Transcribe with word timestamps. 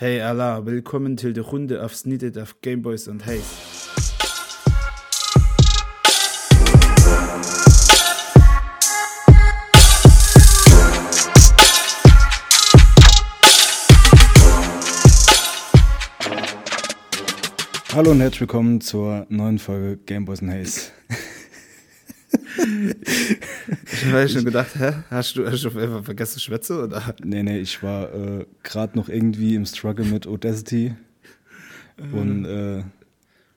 Hey 0.00 0.20
Allah, 0.20 0.66
willkommen 0.66 1.16
til 1.16 1.34
de 1.34 1.40
Runde 1.40 1.80
afsnittet 1.80 2.36
af 2.36 2.52
Gameboys 2.62 3.08
und 3.08 3.26
Haze. 3.26 3.42
Hallo 17.92 18.10
und 18.10 18.20
herzlich 18.20 18.40
willkommen 18.40 18.80
zur 18.80 19.26
neuen 19.28 19.58
Folge 19.58 19.96
Gameboys 20.06 20.42
and 20.42 20.52
Haze. 20.52 20.92
Ich 24.02 24.12
habe 24.12 24.28
schon 24.28 24.44
gedacht, 24.44 24.74
hä? 24.78 24.92
Hast 25.10 25.36
du, 25.36 25.46
hast 25.46 25.64
du 25.64 25.68
einfach 25.78 26.04
vergessen 26.04 26.40
Schwätze? 26.40 26.84
Oder? 26.84 27.14
Nee, 27.24 27.42
nee, 27.42 27.58
ich 27.58 27.82
war 27.82 28.12
äh, 28.14 28.46
gerade 28.62 28.96
noch 28.96 29.08
irgendwie 29.08 29.54
im 29.54 29.64
Struggle 29.66 30.04
mit 30.04 30.26
Audacity 30.26 30.94
und 32.12 32.44
äh, 32.44 32.84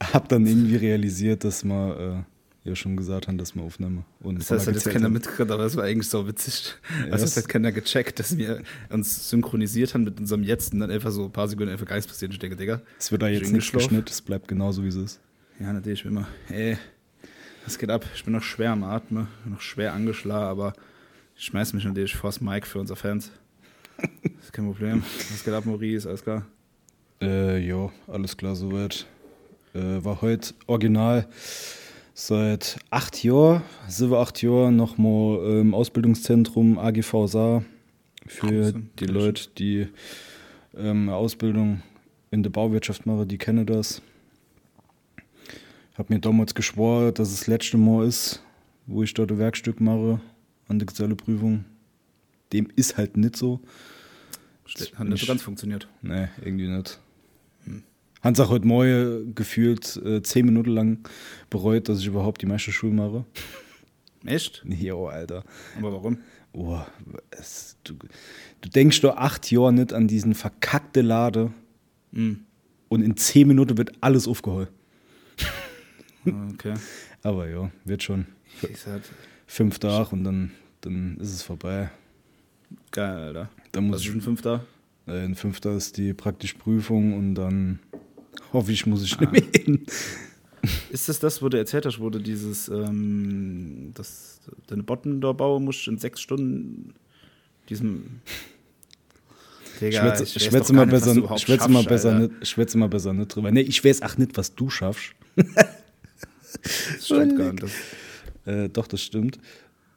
hab 0.02 0.28
dann 0.30 0.46
irgendwie 0.48 0.76
realisiert, 0.78 1.44
dass 1.44 1.64
wir 1.64 2.26
äh, 2.66 2.70
ja 2.70 2.76
schon 2.76 2.98
gesagt 2.98 3.28
haben, 3.28 3.38
dass 3.38 3.56
wir 3.56 3.62
aufnehmen. 3.62 4.04
Und 4.20 4.40
Das 4.40 4.50
heißt, 4.52 4.68
hat 4.68 4.74
jetzt 4.74 4.90
keiner 4.90 5.10
mitgekriegt, 5.10 5.52
aber 5.52 5.64
das 5.64 5.76
war 5.76 5.84
eigentlich 5.84 6.10
so 6.10 6.28
witzig. 6.28 6.76
Ja, 7.06 7.14
Also, 7.14 7.26
das- 7.26 7.36
das 7.36 7.44
hat 7.44 7.50
keiner 7.50 7.72
gecheckt, 7.72 8.20
dass 8.20 8.36
wir 8.38 8.64
uns 8.90 9.30
synchronisiert 9.30 9.94
haben 9.94 10.04
mit 10.06 10.20
unserem 10.20 10.44
Jetzt 10.44 10.74
und 10.74 10.80
dann 10.80 10.90
einfach 10.92 11.12
so 11.12 11.26
ein 11.26 11.32
paar 11.32 11.48
Sekunden 11.48 11.72
einfach 11.72 11.86
gar 11.86 11.96
nichts 11.96 12.12
passiert. 12.12 12.34
Ich 12.34 12.40
denke, 12.40 12.56
Digga, 12.56 12.82
Es 13.00 13.12
wird 13.12 13.22
da 13.22 13.28
jetzt 13.28 13.52
nicht 13.52 13.72
geschnitten, 13.72 14.08
es 14.10 14.22
bleibt 14.22 14.48
genauso, 14.48 14.84
wie 14.84 14.88
es 14.88 14.96
ist. 14.96 15.20
Ja, 15.60 15.72
natürlich, 15.74 16.04
wie 16.04 16.10
immer. 16.10 16.28
Ey, 16.50 16.78
was 17.66 17.78
geht 17.78 17.90
ab? 17.90 18.06
Ich 18.16 18.24
bin 18.24 18.34
noch 18.34 18.44
schwer 18.44 18.72
am 18.72 18.84
Atmen, 18.84 19.28
noch 19.46 19.62
schwer 19.62 19.94
angeschlagen, 19.94 20.46
aber 20.46 20.74
ich 21.36 21.46
schmeiß 21.46 21.74
mich 21.74 21.86
natürlich 21.86 22.16
vors 22.16 22.42
Mic 22.42 22.66
für 22.66 22.80
unsere 22.80 22.98
Fans. 22.98 23.32
Das 23.98 24.10
ist 24.44 24.54
kein 24.54 24.66
Problem. 24.66 25.04
Was 25.04 25.44
geht 25.44 25.54
ab, 25.54 25.66
Maurice? 25.66 26.08
Alles 26.08 26.24
klar? 26.24 26.46
Äh, 27.22 27.60
jo, 27.60 27.92
alles 28.08 28.36
klar 28.36 28.56
soweit. 28.56 29.06
Äh, 29.74 30.04
war 30.04 30.22
heute 30.22 30.54
original 30.68 31.28
seit 32.14 32.78
acht 32.90 33.24
Jahren, 33.24 33.62
sieben, 33.88 34.16
acht 34.16 34.42
Jahren 34.42 34.76
nochmal 34.76 35.60
im 35.62 35.74
Ausbildungszentrum 35.74 36.78
AGV 36.78 37.28
Saar 37.28 37.64
für 38.28 38.74
die 39.00 39.06
Leute, 39.06 39.50
die 39.58 39.88
ähm, 40.76 41.10
Ausbildung 41.10 41.82
in 42.32 42.44
der 42.44 42.50
Bauwirtschaft 42.50 43.06
machen, 43.06 43.28
die 43.28 43.38
kennen 43.38 43.66
das. 43.66 44.02
Hab 45.98 46.10
mir 46.10 46.20
damals 46.20 46.56
geschworen, 46.56 47.14
dass 47.14 47.30
es 47.30 47.40
das 47.40 47.48
letzte 47.48 47.78
Mal 47.78 48.08
ist, 48.08 48.42
wo 48.88 49.04
ich 49.04 49.14
dort 49.14 49.32
ein 49.32 49.38
Werkstück 49.38 49.82
mache 49.82 50.20
an 50.68 50.80
der 50.80 50.86
Geselleprüfung. 50.86 51.66
Dem 52.54 52.68
ist 52.76 52.98
halt 52.98 53.18
nicht 53.18 53.36
so. 53.36 53.60
Hat 54.96 55.08
nicht 55.08 55.22
so 55.22 55.28
ganz 55.28 55.42
funktioniert. 55.42 55.88
Nee, 56.02 56.28
irgendwie 56.42 56.68
nicht. 56.68 57.00
Hm. 57.66 57.84
Hans 58.22 58.40
hat 58.40 58.50
heute 58.50 58.66
Morgen 58.66 59.36
gefühlt 59.36 59.98
äh, 59.98 60.22
zehn 60.24 60.46
Minuten 60.46 60.70
lang 60.72 61.00
bereut, 61.50 61.90
dass 61.90 62.00
ich 62.00 62.08
überhaupt 62.08 62.42
die 62.42 62.46
Meisterschule 62.46 62.94
mache. 62.94 63.26
Echt? 64.26 64.62
Nee, 64.66 64.92
oh, 64.92 65.08
Alter. 65.08 65.44
Aber 65.78 65.92
warum? 65.92 66.20
Oh, 66.54 66.80
es, 67.32 67.78
du, 67.84 67.96
du 68.62 68.70
denkst 68.70 69.02
doch 69.02 69.18
acht 69.18 69.52
Jahre 69.52 69.74
nicht 69.74 69.94
an 69.94 70.08
diesen 70.08 70.36
verkackte 70.36 71.02
Lade 71.02 71.52
Hm. 72.14 72.42
und 72.90 73.02
in 73.04 73.16
zehn 73.16 73.48
Minuten 73.48 73.78
wird 73.78 73.92
alles 74.02 74.28
aufgeholt. 74.28 74.70
Okay. 76.26 76.74
Aber 77.24 77.48
ja, 77.50 77.72
wird 77.86 78.04
schon. 78.04 78.26
Halt 78.62 79.04
Fünf 79.48 79.80
Tage 79.80 80.10
und 80.12 80.24
dann, 80.24 80.52
dann 80.82 81.18
ist 81.18 81.34
es 81.34 81.42
vorbei. 81.42 81.90
geil, 82.92 83.16
Alter. 83.16 83.50
Dann 83.72 83.88
muss 83.88 83.98
Was 83.98 84.08
ist 84.08 84.14
ein 84.14 84.22
Fünfter? 84.22 84.66
äh, 85.08 85.26
in 85.26 85.36
fünf 85.36 85.60
Tagen 85.60 85.78
ist 85.78 85.98
die 85.98 86.14
praktische 86.14 86.58
Prüfung 86.58 87.14
und 87.18 87.36
dann 87.36 87.80
hoffe 88.54 88.72
ich, 88.72 88.86
muss 88.86 89.04
ich 89.04 89.20
nicht 89.20 89.32
mehr 89.32 89.44
hin. 89.56 89.86
Ist 90.92 91.10
das 91.10 91.18
das, 91.18 91.42
wo 91.42 91.50
du 91.50 91.58
erzählt 91.58 91.88
hast, 91.88 92.00
wo 92.00 92.12
du 92.12 92.20
dieses, 92.20 92.70
ähm, 92.70 93.92
das, 93.96 94.42
deine 94.68 94.84
Botten 94.84 95.20
da 95.20 95.32
bauen 95.32 95.66
musst 95.66 95.88
in 95.88 95.98
sechs 95.98 96.22
Stunden? 96.22 96.94
Diesem. 97.68 98.22
Digga, 99.80 100.02
Schwätze, 100.02 100.24
ich 100.38 100.44
schwätze 100.44 100.72
mal 100.74 100.86
nicht, 100.86 100.92
besser, 101.04 101.16
schwätze 101.40 101.68
mal 101.68 101.80
schaffst, 101.80 101.90
besser 101.90 102.14
Alter. 102.14 102.36
nicht, 102.36 102.48
schwätze 102.48 102.78
mal 102.78 102.90
besser 102.90 103.12
nicht 103.14 103.36
drüber. 103.36 103.50
Nee, 103.50 103.62
ich 103.62 103.84
weiß 103.84 104.04
auch 104.04 104.18
nicht, 104.20 104.38
was 104.38 104.54
du 104.54 104.70
schaffst. 104.70 105.16
Das 106.62 107.06
stimmt 107.06 107.38
gar 107.38 107.52
nicht. 107.54 107.64
Das, 107.64 107.72
Äh, 108.46 108.70
doch, 108.70 108.88
das 108.88 109.02
stimmt. 109.02 109.40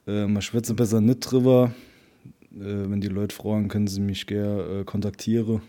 Äh, 0.06 0.26
man 0.26 0.42
schwätze 0.42 0.74
besser 0.74 1.00
nicht 1.00 1.20
drüber. 1.20 1.72
Äh, 2.52 2.58
wenn 2.90 3.00
die 3.00 3.08
Leute 3.08 3.34
fragen, 3.34 3.68
können 3.68 3.86
sie 3.86 4.00
mich 4.00 4.26
gerne 4.26 4.80
äh, 4.80 4.84
kontaktieren. 4.84 5.62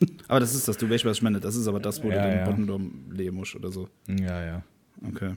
aber 0.28 0.40
das 0.40 0.54
ist 0.54 0.68
das, 0.68 0.76
du 0.76 0.88
weißt, 0.88 1.04
was 1.04 1.16
ich 1.18 1.22
meine. 1.22 1.40
Das 1.40 1.56
ist 1.56 1.66
aber 1.66 1.80
das, 1.80 2.02
wo 2.02 2.08
Ja, 2.10 2.22
du 2.22 2.30
den 2.30 2.38
ja. 2.38 2.44
Bottendorm 2.44 3.10
leben 3.10 3.36
musst 3.36 3.56
oder 3.56 3.70
so. 3.72 3.88
Ja, 4.08 4.44
ja. 4.44 4.62
Okay. 5.08 5.34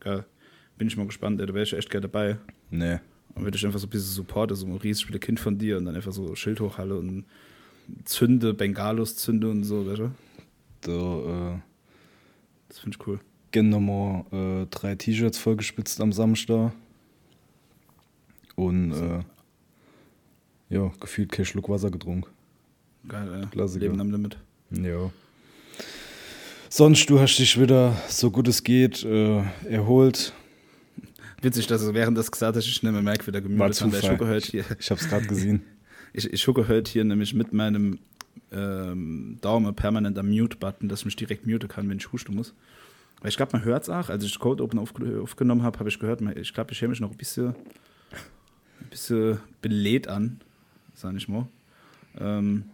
Geil. 0.00 0.24
Bin 0.76 0.88
ich 0.88 0.96
mal 0.96 1.06
gespannt, 1.06 1.40
ey, 1.40 1.46
da 1.46 1.54
wäre 1.54 1.64
ich 1.64 1.72
echt 1.72 1.88
gerne 1.90 2.08
dabei. 2.08 2.38
Nee. 2.70 2.98
Und 3.34 3.44
würde 3.44 3.56
ich 3.56 3.64
einfach 3.64 3.78
so 3.78 3.86
ein 3.86 3.90
bisschen 3.90 4.12
supporten, 4.12 4.54
so 4.56 4.66
ein 4.66 4.76
riesiges 4.76 5.18
Kind 5.20 5.40
von 5.40 5.56
dir 5.56 5.78
und 5.78 5.86
dann 5.86 5.96
einfach 5.96 6.12
so 6.12 6.34
Schild 6.34 6.60
hochhalle 6.60 6.96
und 6.98 7.24
zünde, 8.04 8.52
Bengalos 8.52 9.16
zünde 9.16 9.48
und 9.50 9.64
so, 9.64 9.86
weißt 9.86 10.00
du? 10.00 10.10
Da 10.82 11.54
äh, 11.54 11.58
Das 12.68 12.78
finde 12.80 12.98
ich 13.00 13.06
cool. 13.06 13.20
Gehen 13.52 13.68
nochmal 13.68 14.24
äh, 14.32 14.66
drei 14.70 14.94
T-Shirts 14.94 15.38
vollgespitzt 15.38 16.00
am 16.00 16.12
Samstag. 16.12 16.72
Und 18.54 18.92
äh, 18.92 19.20
ja, 20.68 20.90
gefühlt 21.00 21.32
kein 21.32 21.44
Schluck 21.44 21.68
Wasser 21.68 21.90
getrunken. 21.90 22.28
Geil, 23.06 23.28
ey. 23.34 23.46
Klassiker. 23.50 23.86
Leben 23.86 24.00
am 24.00 24.10
Limit. 24.10 24.36
Ja. 24.70 25.10
Sonst, 26.68 27.10
du 27.10 27.20
hast 27.20 27.36
dich 27.36 27.60
wieder, 27.60 27.94
so 28.08 28.30
gut 28.30 28.48
es 28.48 28.64
geht, 28.64 29.04
äh, 29.04 29.42
erholt. 29.68 30.32
Witzig, 31.42 31.66
dass 31.66 31.84
du 31.84 31.92
während 31.92 32.16
das 32.16 32.30
gesagt 32.30 32.56
hast, 32.56 32.64
ich 32.64 32.74
schnell 32.74 32.92
mehr 32.92 33.02
merke, 33.02 33.26
wie 33.26 33.32
der 33.32 33.58
War 33.58 33.68
ich 33.68 33.76
Zufall. 33.76 34.16
gucke 34.16 34.28
heute 34.30 34.46
hier. 34.46 34.64
Ich 34.78 34.90
hab's 34.90 35.08
gerade 35.08 35.26
gesehen. 35.26 35.62
Ich, 36.14 36.30
ich 36.30 36.44
gucke 36.44 36.68
heute 36.68 36.92
hier 36.92 37.04
nämlich 37.04 37.32
mit 37.32 37.54
meinem 37.54 37.98
ähm, 38.52 39.38
Daumen 39.40 39.74
permanent 39.74 40.18
am 40.18 40.28
Mute-Button, 40.28 40.90
dass 40.90 41.00
ich 41.00 41.04
mich 41.06 41.16
direkt 41.16 41.46
muten 41.46 41.68
kann, 41.68 41.88
wenn 41.88 41.96
ich 41.96 42.12
husten 42.12 42.34
muss. 42.34 42.52
Ich 43.24 43.36
glaube, 43.36 43.52
man 43.52 43.64
hört 43.64 43.84
es 43.84 43.88
auch. 43.88 44.08
Als 44.08 44.24
ich 44.24 44.38
Code 44.38 44.62
Open 44.62 44.78
auf, 44.78 44.92
aufgenommen 45.22 45.62
habe, 45.62 45.78
habe 45.78 45.88
ich 45.88 45.98
gehört, 45.98 46.20
ich 46.36 46.52
glaube, 46.52 46.72
ich 46.72 46.80
höre 46.80 46.88
mich 46.88 47.00
noch 47.00 47.10
ein 47.10 47.16
bisschen, 47.16 47.48
ein 47.48 48.90
bisschen 48.90 49.38
belädt 49.60 50.08
an, 50.08 50.40
sag 50.94 51.14
ich 51.14 51.28
mal. 51.28 51.46
Ähm, 52.18 52.64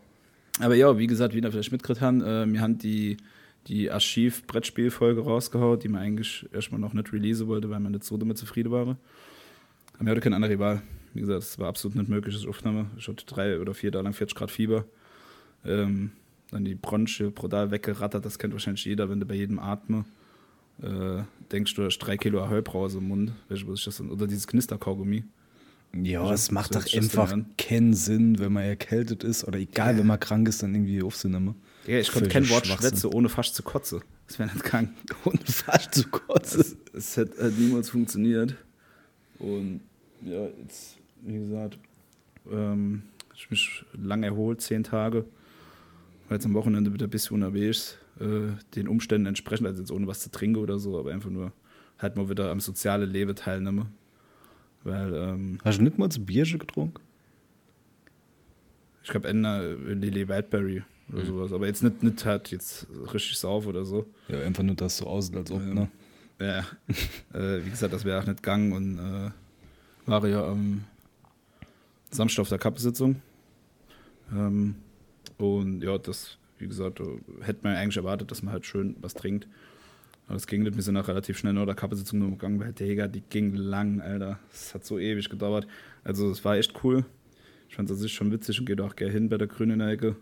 aber 0.58 0.74
ja, 0.74 0.96
wie 0.98 1.06
gesagt, 1.06 1.34
wieder 1.34 1.52
vielleicht 1.52 1.70
mitgekriegt 1.70 2.00
haben, 2.00 2.22
äh, 2.22 2.50
wir 2.50 2.60
haben 2.60 2.78
die, 2.78 3.18
die 3.66 3.90
Archiv-Brettspiel-Folge 3.90 5.20
rausgehauen, 5.20 5.78
die 5.78 5.88
man 5.88 6.02
eigentlich 6.02 6.48
erstmal 6.52 6.80
noch 6.80 6.94
nicht 6.94 7.12
releasen 7.12 7.46
wollte, 7.46 7.68
weil 7.68 7.80
man 7.80 7.92
nicht 7.92 8.04
so 8.04 8.16
damit 8.16 8.38
zufrieden 8.38 8.72
war. 8.72 8.82
Aber 8.82 8.96
wir 10.00 10.10
hatten 10.10 10.20
keine 10.20 10.36
andere 10.36 10.58
Wahl. 10.58 10.82
Wie 11.12 11.20
gesagt, 11.20 11.42
es 11.42 11.58
war 11.58 11.68
absolut 11.68 11.96
nicht 11.96 12.08
möglich, 12.08 12.36
ich 12.36 12.48
aufnahme. 12.48 12.86
Ich 12.96 13.06
hatte 13.06 13.26
drei 13.26 13.60
oder 13.60 13.74
vier 13.74 13.92
Tage 13.92 14.04
lang 14.04 14.14
40 14.14 14.36
Grad 14.36 14.50
Fieber. 14.50 14.84
Ähm, 15.64 16.12
dann 16.50 16.64
die 16.64 16.74
Bronche 16.74 17.30
brutal 17.30 17.70
weggerattert, 17.70 18.24
das 18.24 18.38
kennt 18.38 18.54
wahrscheinlich 18.54 18.84
jeder, 18.84 19.10
wenn 19.10 19.20
du 19.20 19.26
bei 19.26 19.34
jedem 19.34 19.58
Atme 19.58 20.06
äh, 20.82 21.22
denkst, 21.50 21.74
du 21.74 21.84
hast 21.84 21.98
drei 21.98 22.16
Kilo 22.16 22.42
Ahoi-Brause 22.42 22.98
im 22.98 23.08
Mund. 23.08 23.32
Weißt 23.48 23.62
du, 23.62 23.68
was 23.68 23.80
ich 23.80 23.84
das 23.86 23.96
denn? 23.98 24.10
Oder 24.10 24.26
dieses 24.26 24.46
Knisterkaugummi. 24.46 25.24
Ja, 26.02 26.20
Also, 26.20 26.34
es 26.34 26.50
macht 26.50 26.74
doch 26.74 26.84
ist 26.84 26.94
einfach 26.94 27.34
keinen 27.56 27.94
Sinn, 27.94 28.38
wenn 28.38 28.52
man 28.52 28.64
erkältet 28.64 29.24
ist 29.24 29.44
oder 29.44 29.58
egal, 29.58 29.96
wenn 29.98 30.06
man 30.06 30.20
krank 30.20 30.46
ist, 30.48 30.62
dann 30.62 30.74
irgendwie 30.74 31.02
aufzunehmen. 31.02 31.54
Ja, 31.86 31.98
ich 31.98 32.12
konnte 32.12 32.28
kein 32.28 32.48
Wort 32.50 32.66
schwätzen, 32.66 33.10
ohne 33.12 33.28
fast 33.30 33.54
zu 33.54 33.62
kotzen. 33.62 34.02
Das 34.26 34.38
wäre 34.38 34.50
nicht 34.52 34.62
krank. 34.62 34.90
Und 35.24 35.42
fast 35.48 35.94
zu 35.94 36.06
kotzen. 36.08 36.60
Es, 36.60 36.76
es 36.92 37.16
hat, 37.16 37.30
hat 37.38 37.52
niemals 37.58 37.88
funktioniert. 37.88 38.54
Und 39.38 39.80
ja, 40.22 40.46
jetzt, 40.62 40.98
wie 41.22 41.38
gesagt, 41.38 41.78
ähm, 42.52 43.04
ich 43.34 43.50
mich 43.50 43.84
lang 43.94 44.22
erholt, 44.24 44.60
zehn 44.60 44.84
Tage. 44.84 45.24
War 46.28 46.36
jetzt 46.36 46.44
am 46.44 46.52
Wochenende 46.54 46.92
wieder 46.92 47.06
ein 47.06 47.10
bisschen 47.10 47.36
unterwegs, 47.36 47.96
äh, 48.20 48.52
den 48.74 48.88
Umständen 48.88 49.26
entsprechend, 49.26 49.66
also 49.66 49.80
jetzt 49.82 49.90
ohne 49.92 50.06
was 50.06 50.20
zu 50.20 50.30
trinken 50.30 50.60
oder 50.60 50.78
so, 50.78 50.98
aber 50.98 51.10
einfach 51.12 51.30
nur 51.30 51.52
halt 51.98 52.16
mal 52.16 52.28
wieder 52.28 52.50
am 52.50 52.60
sozialen 52.60 53.10
Leben 53.10 53.34
teilnehmen. 53.34 53.88
Weil, 54.84 55.12
ähm, 55.14 55.58
Hast 55.64 55.78
du 55.78 55.82
nicht 55.82 55.98
mal 55.98 56.08
zu 56.10 56.24
Bierchen 56.24 56.58
getrunken? 56.58 57.02
ich 59.02 59.10
glaube, 59.10 59.28
Ender 59.28 59.74
Lily 59.74 60.28
Wildberry 60.28 60.82
oder 61.12 61.24
sowas, 61.24 61.52
aber 61.52 61.66
jetzt 61.66 61.82
nicht, 61.82 62.02
nicht 62.02 62.24
halt 62.26 62.50
jetzt 62.50 62.86
richtig 63.14 63.38
sauf 63.38 63.66
oder 63.66 63.84
so. 63.84 64.06
Ja, 64.28 64.40
einfach 64.42 64.62
nur, 64.62 64.74
dass 64.76 64.92
es 64.92 64.98
so 64.98 65.06
aussieht, 65.06 65.36
als 65.36 65.50
ob, 65.50 65.60
Ja. 65.62 65.74
ne? 65.74 65.88
Ja, 66.40 66.58
äh, 67.38 67.64
wie 67.64 67.70
gesagt, 67.70 67.92
das 67.92 68.04
wäre 68.04 68.20
auch 68.20 68.26
nicht 68.26 68.42
gegangen 68.42 68.72
und 68.72 68.98
äh, 68.98 69.30
war 70.06 70.26
ja 70.28 70.44
am 70.46 70.84
Samstag 72.10 72.42
auf 72.42 72.48
der 72.50 72.58
Kappensitzung. 72.58 73.20
Ähm, 74.32 74.76
und 75.38 75.82
ja, 75.82 75.98
das, 75.98 76.37
wie 76.58 76.68
gesagt, 76.68 77.00
äh, 77.00 77.04
hätte 77.42 77.60
man 77.62 77.76
eigentlich 77.76 77.96
erwartet, 77.96 78.30
dass 78.30 78.42
man 78.42 78.52
halt 78.52 78.66
schön 78.66 78.96
was 79.00 79.14
trinkt. 79.14 79.48
Aber 80.26 80.34
das 80.34 80.46
ging 80.46 80.62
nicht. 80.62 80.76
Wir 80.76 80.82
sind 80.82 80.96
auch 80.96 81.08
relativ 81.08 81.38
schnell 81.38 81.54
nach 81.54 81.64
der 81.64 81.74
Kappensitzung 81.74 82.18
nur 82.18 82.30
gegangen, 82.30 82.60
weil 82.60 82.72
Digga, 82.72 83.08
die 83.08 83.22
ging 83.22 83.54
lang, 83.54 84.00
Alter. 84.00 84.38
Es 84.52 84.74
hat 84.74 84.84
so 84.84 84.98
ewig 84.98 85.28
gedauert. 85.30 85.66
Also, 86.04 86.30
es 86.30 86.44
war 86.44 86.56
echt 86.56 86.84
cool. 86.84 87.04
Ich 87.68 87.76
fand 87.76 87.88
es 87.88 87.96
an 87.96 88.00
sich 88.00 88.12
schon 88.12 88.30
witzig 88.30 88.60
und 88.60 88.66
gehe 88.66 88.76
da 88.76 88.84
auch 88.84 88.96
gerne 88.96 89.12
hin 89.12 89.28
bei 89.28 89.38
der 89.38 89.46
Grünen 89.46 89.80
Ecke. 89.80 90.16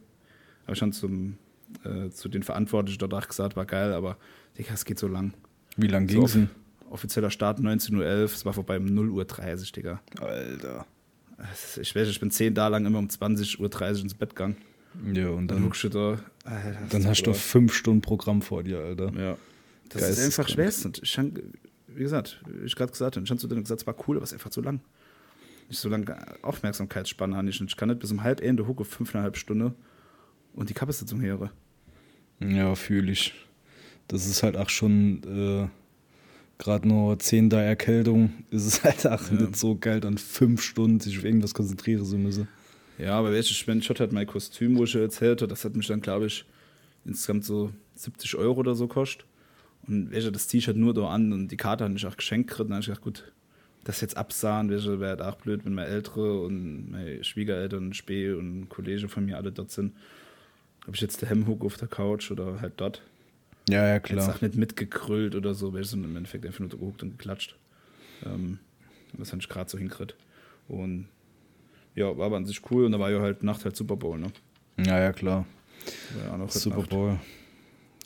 Habe 0.63 0.73
ich 0.73 0.79
schon 0.79 0.93
zum, 0.93 1.39
äh, 1.85 2.09
zu 2.11 2.29
den 2.29 2.45
Verantwortlichen 2.45 2.99
dort 2.99 3.15
auch 3.15 3.27
gesagt, 3.27 3.57
war 3.57 3.67
geil, 3.67 3.93
aber 3.93 4.17
Digga, 4.57 4.75
es 4.75 4.85
geht 4.85 4.99
so 4.99 5.09
lang. 5.09 5.35
Wie 5.77 5.89
lang 5.89 6.09
So 6.09 6.19
ging's 6.21 6.33
denn? 6.33 6.51
Offizieller 6.89 7.31
Start 7.31 7.59
19.11 7.59 7.97
Uhr, 7.97 8.05
es 8.05 8.45
war 8.45 8.53
vorbei 8.53 8.79
um 8.79 8.87
0.30 8.87 9.11
Uhr, 9.11 9.73
Digga. 9.75 10.01
Alter. 10.21 10.87
Es 11.53 11.77
Ich 11.79 11.95
weiß, 11.95 12.09
ich 12.09 12.21
bin 12.21 12.31
zehn 12.31 12.55
Tage 12.55 12.73
lang 12.73 12.87
immer 12.87 12.99
um 12.99 13.09
20.30 13.09 13.61
Uhr 13.61 14.03
ins 14.03 14.15
Bett 14.15 14.31
gegangen. 14.31 14.57
Ja, 15.13 15.29
und 15.31 15.49
Dann 15.49 15.59
dann, 15.59 15.63
du 15.85 15.89
da. 15.89 16.19
Alter, 16.45 16.77
dann 16.91 17.01
ist 17.03 17.07
hast 17.09 17.23
du 17.23 17.35
fünf 17.35 17.75
Stunden 17.75 18.01
Programm 18.01 18.43
vor 18.43 18.63
dir, 18.63 18.79
Alter. 18.79 19.13
Ja. 19.19 19.37
Das 19.89 20.03
Geisteskrank. 20.03 20.49
ist 20.49 20.87
einfach 20.87 21.07
schwer. 21.07 21.33
Wie 21.89 22.03
gesagt, 22.03 22.41
wie 22.47 22.67
ich 22.67 22.77
gerade 22.77 22.93
gesagt 22.93 23.17
habe, 23.17 23.25
ich 23.25 23.39
zu 23.39 23.49
gesagt, 23.49 23.81
es 23.81 23.87
war 23.87 23.97
cool, 24.07 24.17
aber 24.17 24.25
es 24.25 24.31
ist 24.31 24.35
einfach 24.35 24.51
zu 24.51 24.61
lang. 24.61 24.81
Nicht 25.69 25.79
so 25.81 25.89
lange 25.89 26.17
Aufmerksamkeitsspanne 26.43 27.37
habe 27.37 27.49
ich 27.49 27.61
nicht. 27.61 27.71
Ich 27.73 27.77
kann 27.77 27.89
nicht 27.89 28.01
bis 28.01 28.11
um 28.13 28.23
halb 28.23 28.41
Ende 28.41 28.67
Hucke 28.67 28.85
fünfeinhalb 28.85 29.37
Stunden 29.37 29.75
und 30.55 30.71
die 30.71 30.75
Kapazitation 30.75 31.21
höre. 31.21 31.51
Ja, 32.41 32.75
fühle 32.75 33.13
ich. 33.13 33.35
Das 34.09 34.27
ist 34.27 34.43
halt 34.43 34.57
auch 34.57 34.69
schon 34.69 35.23
äh, 35.25 35.69
gerade 36.59 36.87
nur 36.87 37.19
10 37.19 37.51
da 37.51 37.61
Erkältung. 37.63 38.33
Ist 38.51 38.67
es 38.67 38.85
halt 38.85 39.07
auch 39.07 39.31
Ja. 39.31 39.41
nicht 39.41 39.57
so 39.57 39.77
geil, 39.77 40.01
dann 40.01 40.19
fünf 40.19 40.63
Stunden 40.63 41.01
sich 41.01 41.19
auf 41.19 41.25
irgendwas 41.25 41.55
konzentrieren 41.55 42.05
zu 42.05 42.19
müssen. 42.19 42.49
Ja, 42.99 43.19
aber 43.19 43.33
welche 43.33 43.53
ich, 43.53 43.67
wenn 43.67 43.79
ich 43.79 43.89
halt 43.89 44.13
mein 44.13 44.27
Kostüm, 44.27 44.77
wo 44.77 44.85
ich 44.85 44.95
erzählt 44.95 45.43
habe, 45.43 45.49
das 45.51 45.65
hat 45.65 45.77
mich 45.77 45.87
dann, 45.87 46.01
glaube 46.01 46.27
ich, 46.27 46.45
insgesamt 47.05 47.45
so 47.45 47.73
70 47.95 48.37
Euro 48.37 48.61
oder 48.61 48.75
so 48.75 48.89
kostet. 48.89 49.27
Und 49.87 50.11
welche 50.11 50.33
das 50.33 50.47
T-Shirt 50.47 50.77
nur 50.77 50.95
da 50.95 51.09
an 51.09 51.33
und 51.33 51.49
die 51.49 51.57
Karte 51.57 51.85
hat 51.85 51.93
ich 51.95 52.07
auch 52.07 52.17
geschenkt 52.17 52.51
gekriegt. 52.51 52.71
Dann 52.71 52.75
habe 52.75 52.81
ich 52.81 52.87
gedacht, 52.87 53.03
gut, 53.03 53.33
das 53.85 54.01
jetzt 54.01 54.17
absahen, 54.17 54.69
wäre 54.71 55.09
halt 55.09 55.23
auch 55.23 55.37
blöd, 55.37 55.65
wenn 55.65 55.75
meine 55.75 55.89
Ältere 55.89 56.41
und 56.41 56.91
meine 56.91 57.23
Schwiegereltern, 57.23 57.93
Spee 57.93 58.33
und 58.33 58.69
Kollege 58.69 59.09
von 59.09 59.27
mir 59.27 59.37
alle 59.37 59.53
dort 59.53 59.71
sind. 59.71 59.95
Habe 60.83 60.97
ich 60.97 61.01
jetzt 61.01 61.23
der 61.23 61.29
Hemmhook 61.31 61.65
auf 61.65 61.77
der 61.77 61.89
Couch 61.89 62.31
oder 62.31 62.61
halt 62.61 62.75
dort. 62.79 63.03
Ja, 63.69 63.87
ja, 63.87 63.95
Jetzt 63.95 64.05
klar. 64.05 64.35
auch 64.35 64.41
nicht 64.41 64.57
mitgekrüllt 64.57 65.35
oder 65.35 65.55
so, 65.55 65.73
weil 65.73 65.83
ich 65.83 65.89
so 65.89 65.97
im 65.97 66.17
Endeffekt 66.17 66.47
einfach 66.47 66.61
nur 66.61 66.69
gehuckt 66.69 67.03
und 67.03 67.19
geklatscht. 67.19 67.57
Ähm, 68.25 68.59
das 69.13 69.33
habe 69.33 69.41
ich 69.41 69.49
gerade 69.49 69.71
so 69.71 69.79
hinkriegt. 69.79 70.17
Und 70.69 71.09
ja, 71.97 72.17
war 72.17 72.27
aber 72.27 72.37
an 72.37 72.47
sich 72.47 72.61
cool 72.71 72.85
und 72.85 72.93
da 72.93 73.01
war 73.01 73.11
ja 73.11 73.21
halt 73.21 73.43
Nacht 73.43 73.65
halt 73.65 73.75
Super 73.75 73.97
Bowl, 73.97 74.19
ne? 74.19 74.31
Ja, 74.79 75.01
ja, 75.01 75.13
klar. 75.13 75.47
Ja 76.17 76.49
Super 76.49 76.79
Nacht. 76.79 76.91
Bowl. 76.91 77.19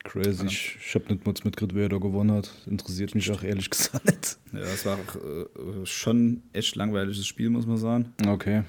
Crazy. 0.04 0.44
Ja. 0.44 0.48
Ich, 0.48 0.78
ich 0.80 0.94
habe 0.94 1.12
nicht 1.12 1.26
mal 1.26 1.34
mitgekriegt, 1.44 1.74
wer 1.74 1.88
da 1.88 1.98
gewonnen 1.98 2.32
hat. 2.32 2.50
Interessiert 2.66 3.14
mich 3.14 3.30
auch 3.30 3.42
ehrlich 3.42 3.68
gesagt 3.68 4.06
nicht. 4.06 4.38
Ja, 4.52 4.60
das 4.60 4.86
war 4.86 4.96
auch, 4.98 5.16
äh, 5.16 5.86
schon 5.86 6.42
echt 6.52 6.74
langweiliges 6.76 7.26
Spiel, 7.26 7.50
muss 7.50 7.66
man 7.66 7.76
sagen. 7.76 8.12
Okay. 8.26 8.62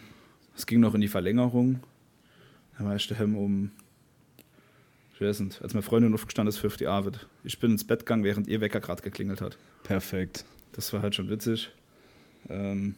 Es 0.55 0.65
ging 0.65 0.81
noch 0.81 0.93
in 0.93 1.01
die 1.01 1.07
Verlängerung. 1.07 1.79
Da 2.77 2.83
war 2.83 2.95
ich 2.95 3.07
daheim 3.07 3.37
um, 3.37 3.71
ich 5.13 5.21
weiß 5.21 5.39
nicht, 5.41 5.61
als 5.61 5.73
meine 5.73 5.83
Freundin 5.83 6.13
aufgestanden 6.13 6.49
ist 6.49 6.57
für 6.57 6.69
die 6.69 6.87
Arbeit. 6.87 7.27
Ich 7.43 7.59
bin 7.59 7.71
ins 7.71 7.85
Bett 7.85 7.99
gegangen, 8.01 8.23
während 8.23 8.47
ihr 8.47 8.59
Wecker 8.59 8.81
gerade 8.81 9.01
geklingelt 9.01 9.39
hat. 9.39 9.57
Perfekt. 9.83 10.45
Das 10.73 10.91
war 10.93 11.01
halt 11.01 11.15
schon 11.15 11.29
witzig. 11.29 11.69
Ähm, 12.49 12.95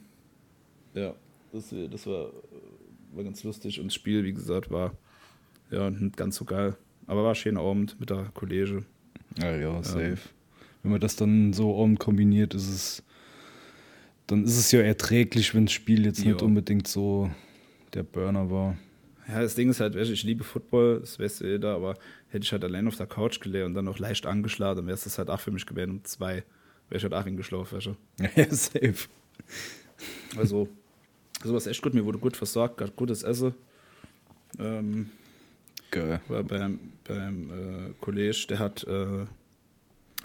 ja, 0.93 1.13
das, 1.53 1.73
das 1.91 2.07
war, 2.07 2.31
war 3.13 3.23
ganz 3.23 3.43
lustig. 3.43 3.79
Und 3.79 3.87
das 3.87 3.93
Spiel, 3.93 4.23
wie 4.23 4.33
gesagt, 4.33 4.69
war 4.71 4.93
ja 5.71 5.89
nicht 5.89 6.17
ganz 6.17 6.35
so 6.35 6.45
geil. 6.45 6.75
Aber 7.07 7.23
war 7.23 7.35
schöner 7.35 7.61
Abend 7.61 7.99
mit 7.99 8.09
der 8.09 8.25
Kollege. 8.33 8.85
Ja, 9.39 9.55
ja, 9.55 9.83
safe. 9.83 10.17
Wenn 10.81 10.91
man 10.91 10.99
das 11.01 11.15
dann 11.15 11.53
so 11.53 11.71
um 11.71 11.97
kombiniert, 11.97 12.53
ist 12.53 12.67
es. 12.69 13.03
Dann 14.27 14.45
ist 14.45 14.57
es 14.57 14.71
ja 14.71 14.79
erträglich, 14.81 15.53
wenn 15.53 15.65
das 15.65 15.73
Spiel 15.73 16.05
jetzt 16.05 16.23
nicht 16.25 16.39
Ja. 16.41 16.45
unbedingt 16.47 16.87
so 16.87 17.29
der 17.93 18.03
Burner 18.03 18.49
war. 18.49 18.77
Ja, 19.27 19.41
das 19.41 19.55
Ding 19.55 19.69
ist 19.69 19.79
halt, 19.79 19.95
ich 19.95 20.23
liebe 20.23 20.43
Football, 20.43 20.99
das 21.01 21.19
weißt 21.19 21.41
du 21.41 21.47
jeder, 21.47 21.75
aber 21.75 21.95
hätte 22.29 22.43
ich 22.43 22.51
halt 22.51 22.63
allein 22.63 22.87
auf 22.87 22.95
der 22.97 23.07
Couch 23.07 23.39
gelegt 23.39 23.65
und 23.65 23.73
dann 23.73 23.85
noch 23.85 23.99
leicht 23.99 24.25
angeschlagen, 24.25 24.77
dann 24.77 24.85
wäre 24.87 24.95
es 24.95 25.03
das 25.05 25.17
halt 25.17 25.29
auch 25.29 25.39
für 25.39 25.51
mich 25.51 25.65
gewesen 25.65 25.91
um 25.91 26.03
zwei. 26.03 26.43
Wäre 26.89 26.97
ich 26.97 27.03
halt 27.03 27.13
auch 27.13 27.23
hingeschlafen, 27.23 27.77
weißt 27.77 27.87
du. 27.87 27.95
Ja, 28.35 28.49
safe. 28.53 29.07
Also, 30.37 30.67
sowas 31.43 31.67
echt 31.67 31.81
gut, 31.81 31.93
mir 31.93 32.05
wurde 32.05 32.17
gut 32.19 32.37
versorgt, 32.37 32.77
gab 32.77 32.95
gutes 32.95 33.23
Essen. 33.23 33.53
Ähm, 34.59 35.09
Geil. 35.91 36.21
war 36.27 36.43
beim, 36.43 36.79
beim 37.07 37.49
äh, 37.49 37.93
Kollege, 38.01 38.47
der 38.49 38.59
hat, 38.59 38.83
äh, 38.83 39.23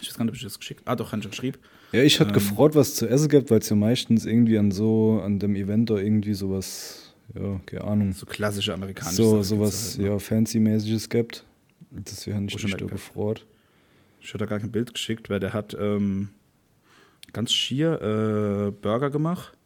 ich 0.00 0.08
weiß 0.08 0.16
gar 0.16 0.24
nicht, 0.24 0.32
ob 0.32 0.36
ich 0.36 0.42
das 0.42 0.58
geschickt 0.58 0.82
Ah, 0.84 0.96
doch, 0.96 1.12
hat 1.12 1.22
schon 1.22 1.30
geschrieben. 1.30 1.58
Ja, 1.92 2.02
ich 2.02 2.20
hatte 2.20 2.30
Ähm. 2.30 2.34
gefreut, 2.34 2.74
was 2.74 2.94
zu 2.94 3.08
essen 3.08 3.28
gibt, 3.28 3.50
weil 3.50 3.60
es 3.60 3.68
ja 3.68 3.76
meistens 3.76 4.26
irgendwie 4.26 4.58
an 4.58 4.70
so, 4.70 5.20
an 5.24 5.38
dem 5.38 5.56
Event 5.56 5.90
da 5.90 5.96
irgendwie 5.96 6.34
sowas, 6.34 7.14
ja, 7.34 7.60
keine 7.66 7.84
Ahnung, 7.84 8.12
So 8.12 8.26
klassische 8.26 8.74
amerikanische 8.74 9.16
so, 9.16 9.42
sowas, 9.42 9.92
halt, 9.92 9.98
ne? 10.00 10.08
ja, 10.08 10.18
fancy-mäßiges 10.18 11.08
gibt. 11.08 11.44
Deswegen 11.90 12.48
ich 12.48 12.62
mich 12.62 12.76
da 12.76 12.84
gefreut. 12.84 13.46
Ich 14.20 14.28
hatte 14.28 14.38
da 14.38 14.46
gar 14.46 14.60
kein 14.60 14.70
Bild 14.72 14.92
geschickt, 14.92 15.30
weil 15.30 15.40
der 15.40 15.52
hat 15.52 15.76
ähm, 15.78 16.28
ganz 17.32 17.52
schier 17.52 18.00
äh, 18.02 18.70
Burger 18.70 19.10
gemacht. 19.10 19.56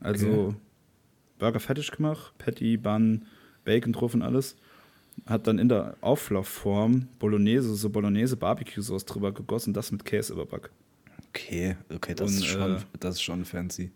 Also 0.00 0.26
Okay. 0.26 0.54
Burger 1.40 1.58
fertig 1.58 1.90
gemacht, 1.90 2.32
Patty, 2.38 2.76
Bun, 2.76 3.26
Bacon 3.64 3.92
drauf 3.92 4.14
und 4.14 4.22
alles. 4.22 4.56
Hat 5.26 5.46
dann 5.46 5.58
in 5.58 5.68
der 5.68 5.96
Auflaufform 6.00 7.08
Bolognese, 7.18 7.74
so 7.74 7.90
Bolognese 7.90 8.36
Barbecue-Sauce 8.36 9.04
drüber 9.04 9.32
gegossen, 9.32 9.74
das 9.74 9.90
mit 9.90 10.04
Käse 10.04 10.32
überback. 10.32 10.70
Okay, 11.28 11.76
okay, 11.92 12.14
das, 12.14 12.30
Und, 12.30 12.36
ist 12.38 12.46
schon, 12.46 12.76
äh, 12.76 12.80
das 12.98 13.16
ist 13.16 13.22
schon 13.22 13.44
fancy. 13.44 13.90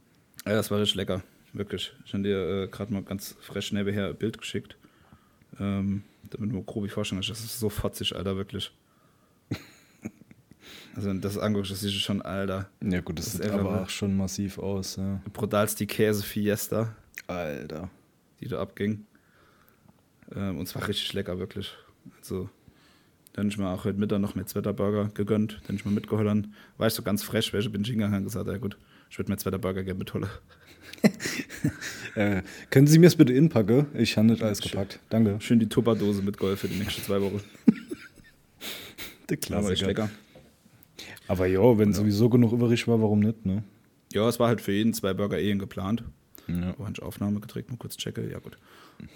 Ja, 0.44 0.52
das 0.52 0.70
war 0.70 0.80
richtig 0.80 0.96
lecker, 0.96 1.22
wirklich. 1.52 1.92
Ich 2.04 2.12
habe 2.12 2.22
dir 2.22 2.64
äh, 2.64 2.68
gerade 2.68 2.92
mal 2.92 3.02
ganz 3.02 3.36
frisch 3.40 3.72
nebenher 3.72 4.08
ein 4.08 4.16
Bild 4.16 4.38
geschickt. 4.38 4.76
Ähm, 5.60 6.02
damit 6.30 6.50
du 6.50 6.56
mal 6.56 6.64
grob 6.64 6.90
vorstellen 6.90 7.20
kannst, 7.20 7.30
das 7.30 7.44
ist 7.44 7.60
so 7.60 7.68
fotzig, 7.68 8.14
Alter, 8.14 8.36
wirklich. 8.36 8.72
Also, 10.96 11.12
das 11.12 11.36
anguckst, 11.36 11.72
das 11.72 11.82
ist 11.82 11.92
schon, 11.94 12.22
Alter. 12.22 12.70
Ja 12.80 13.00
gut, 13.00 13.18
das, 13.18 13.32
das 13.32 13.42
sieht 13.42 13.50
aber 13.50 13.82
auch 13.82 13.88
schon 13.88 14.16
massiv 14.16 14.58
aus, 14.58 14.94
ja. 14.96 15.20
brutalst 15.32 15.80
die 15.80 15.88
Käse-Fiesta, 15.88 16.94
Alter. 17.26 17.90
die 18.40 18.48
da 18.48 18.60
abging. 18.60 19.06
Ähm, 20.34 20.58
und 20.58 20.66
zwar 20.66 20.86
richtig 20.88 21.12
lecker, 21.12 21.38
wirklich. 21.38 21.74
Also, 22.18 22.48
dann 23.32 23.48
ich 23.48 23.58
mir 23.58 23.68
auch 23.68 23.84
heute 23.84 23.98
Mittag 23.98 24.20
noch 24.20 24.34
mehr 24.34 24.46
Zwetterburger 24.46 25.10
gegönnt, 25.14 25.60
dann 25.66 25.76
ich 25.76 25.84
mal 25.84 25.90
mitgeholt. 25.90 26.48
War 26.78 26.86
ich 26.86 26.94
so 26.94 27.02
ganz 27.02 27.22
fresh, 27.22 27.52
welche 27.52 27.70
bin 27.70 27.82
ich 27.82 27.88
hingegangen 27.88 28.18
und 28.18 28.24
gesagt, 28.24 28.48
ja 28.48 28.58
gut, 28.58 28.76
ich 29.10 29.18
würde 29.18 29.30
mir 29.30 29.38
Zwetterburger 29.38 29.82
gerne 29.82 29.98
mitholen. 29.98 30.28
Äh, 32.14 32.42
können 32.70 32.86
Sie 32.86 33.00
mir 33.00 33.06
das 33.06 33.16
bitte 33.16 33.32
inpacken? 33.32 33.86
Ich 33.94 34.16
habe 34.16 34.28
nicht 34.28 34.40
alles 34.40 34.58
Schön. 34.58 34.70
gepackt. 34.70 35.00
Danke. 35.08 35.40
Schön 35.40 35.58
die 35.58 35.68
Tupperdose 35.68 36.22
mitgeholt 36.22 36.58
für 36.58 36.68
die 36.68 36.78
nächsten 36.78 37.02
zwei 37.02 37.20
Wochen. 37.20 37.40
Der 39.28 39.38
Aber 39.58 39.72
echt 39.72 39.82
lecker. 39.82 40.08
Aber 41.26 41.46
ja, 41.46 41.76
wenn 41.78 41.92
sowieso 41.92 42.28
genug 42.28 42.52
übrig 42.52 42.86
war, 42.86 43.00
warum 43.00 43.20
nicht, 43.20 43.44
ne? 43.44 43.64
Ja, 44.12 44.28
es 44.28 44.38
war 44.38 44.46
halt 44.46 44.60
für 44.60 44.70
jeden 44.70 44.94
zwei 44.94 45.12
Burger 45.14 45.38
Ehen 45.40 45.58
geplant. 45.58 46.04
Ja. 46.46 46.74
Ich 46.92 47.02
Aufnahme 47.02 47.40
gedreht, 47.40 47.70
mal 47.70 47.76
kurz 47.76 47.96
checke. 47.96 48.30
Ja, 48.30 48.38
gut. 48.38 48.58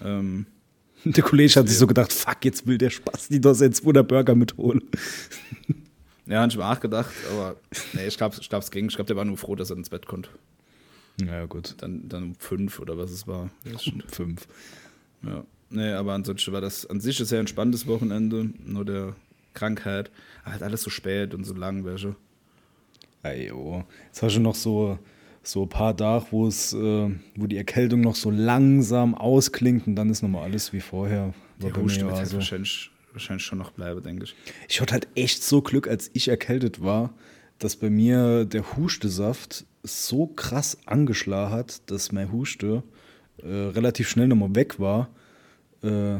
Ähm, 0.01 0.45
Der 1.05 1.23
Kollege 1.23 1.55
hat 1.55 1.69
sich 1.69 1.77
so 1.77 1.87
gedacht, 1.87 2.11
fuck, 2.11 2.43
jetzt 2.43 2.67
will 2.67 2.77
der 2.77 2.89
Spaß 2.89 3.29
die 3.29 3.39
da 3.39 3.51
jetzt 3.53 3.85
wo 3.85 3.91
der 3.93 4.03
Burger 4.03 4.35
mitholen. 4.35 4.81
ja, 6.25 6.41
habe 6.41 6.51
ich 6.51 6.57
mir 6.57 6.65
auch 6.69 6.79
gedacht, 6.79 7.13
aber 7.31 7.55
nee, 7.93 8.05
ich 8.07 8.17
glaube, 8.17 8.35
ich 8.41 8.49
glaub, 8.49 8.61
es 8.63 8.71
ging. 8.71 8.87
Ich 8.87 8.95
glaube, 8.95 9.07
der 9.07 9.15
war 9.15 9.23
nur 9.25 9.37
froh, 9.37 9.55
dass 9.55 9.69
er 9.69 9.77
ins 9.77 9.89
Bett 9.89 10.05
konnte. 10.07 10.29
Ja, 11.25 11.45
gut. 11.45 11.75
Dann, 11.79 12.07
dann 12.09 12.23
um 12.23 12.35
fünf 12.35 12.79
oder 12.79 12.97
was 12.97 13.11
es 13.11 13.27
war. 13.27 13.49
Schon- 13.81 14.03
Fünf. 14.07 14.47
Ja, 15.23 15.43
nee, 15.69 15.91
aber 15.91 16.13
ansonsten 16.13 16.51
war 16.53 16.61
das 16.61 16.85
an 16.85 16.99
sich 16.99 17.19
ein 17.19 17.25
sehr 17.25 17.39
entspanntes 17.39 17.87
Wochenende, 17.87 18.49
nur 18.65 18.83
der 18.85 19.15
Krankheit. 19.53 20.11
Halt 20.45 20.63
alles 20.63 20.81
so 20.81 20.89
spät 20.89 21.33
und 21.33 21.43
so 21.45 21.53
lang, 21.53 21.85
welche. 21.85 22.15
Ajo. 23.23 23.83
Jetzt 24.07 24.21
hast 24.21 24.35
du 24.35 24.39
noch 24.41 24.55
so, 24.55 24.97
so 25.51 25.63
ein 25.63 25.69
paar 25.69 25.95
Tage, 25.95 26.25
wo 26.31 26.47
es, 26.47 26.73
äh, 26.73 27.09
wo 27.35 27.47
die 27.47 27.57
Erkältung 27.57 28.01
noch 28.01 28.15
so 28.15 28.29
langsam 28.29 29.15
ausklingt 29.15 29.87
und 29.87 29.95
dann 29.95 30.09
ist 30.09 30.21
nochmal 30.21 30.43
alles 30.43 30.73
wie 30.73 30.81
vorher. 30.81 31.33
Der 31.61 31.75
Husten 31.75 32.03
wird 32.03 32.11
halt 32.11 32.19
also. 32.21 32.37
wahrscheinlich, 32.37 32.91
wahrscheinlich 33.11 33.45
schon 33.45 33.57
noch 33.57 33.71
bleiben, 33.71 34.01
denke 34.03 34.25
ich. 34.25 34.35
Ich 34.67 34.79
hatte 34.81 34.93
halt 34.93 35.07
echt 35.15 35.43
so 35.43 35.61
Glück, 35.61 35.87
als 35.87 36.09
ich 36.13 36.27
erkältet 36.27 36.81
war, 36.81 37.13
dass 37.57 37.75
bei 37.75 37.89
mir 37.89 38.45
der 38.45 38.77
Hustesaft 38.77 39.65
so 39.83 40.27
krass 40.27 40.77
angeschlagen 40.85 41.53
hat, 41.53 41.89
dass 41.89 42.11
mein 42.11 42.31
Huste 42.31 42.83
äh, 43.37 43.47
relativ 43.47 44.09
schnell 44.09 44.27
nochmal 44.27 44.55
weg 44.55 44.79
war. 44.79 45.09
Äh, 45.81 46.19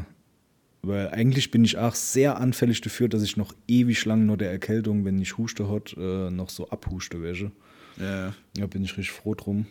weil 0.82 1.08
eigentlich 1.10 1.50
bin 1.50 1.64
ich 1.64 1.76
auch 1.76 1.94
sehr 1.94 2.38
anfällig 2.38 2.80
dafür, 2.80 3.08
dass 3.08 3.22
ich 3.22 3.36
noch 3.36 3.54
ewig 3.68 4.04
lang 4.06 4.24
nur 4.24 4.38
der 4.38 4.50
Erkältung, 4.50 5.04
wenn 5.04 5.20
ich 5.20 5.36
Huste 5.36 5.70
hat, 5.70 5.94
äh, 5.96 6.30
noch 6.30 6.48
so 6.48 6.70
abhuste 6.70 7.22
wäsche. 7.22 7.52
Ja, 8.00 8.34
Ja, 8.56 8.66
bin 8.66 8.82
ich 8.84 8.96
richtig 8.96 9.12
froh 9.12 9.34
drum. 9.34 9.66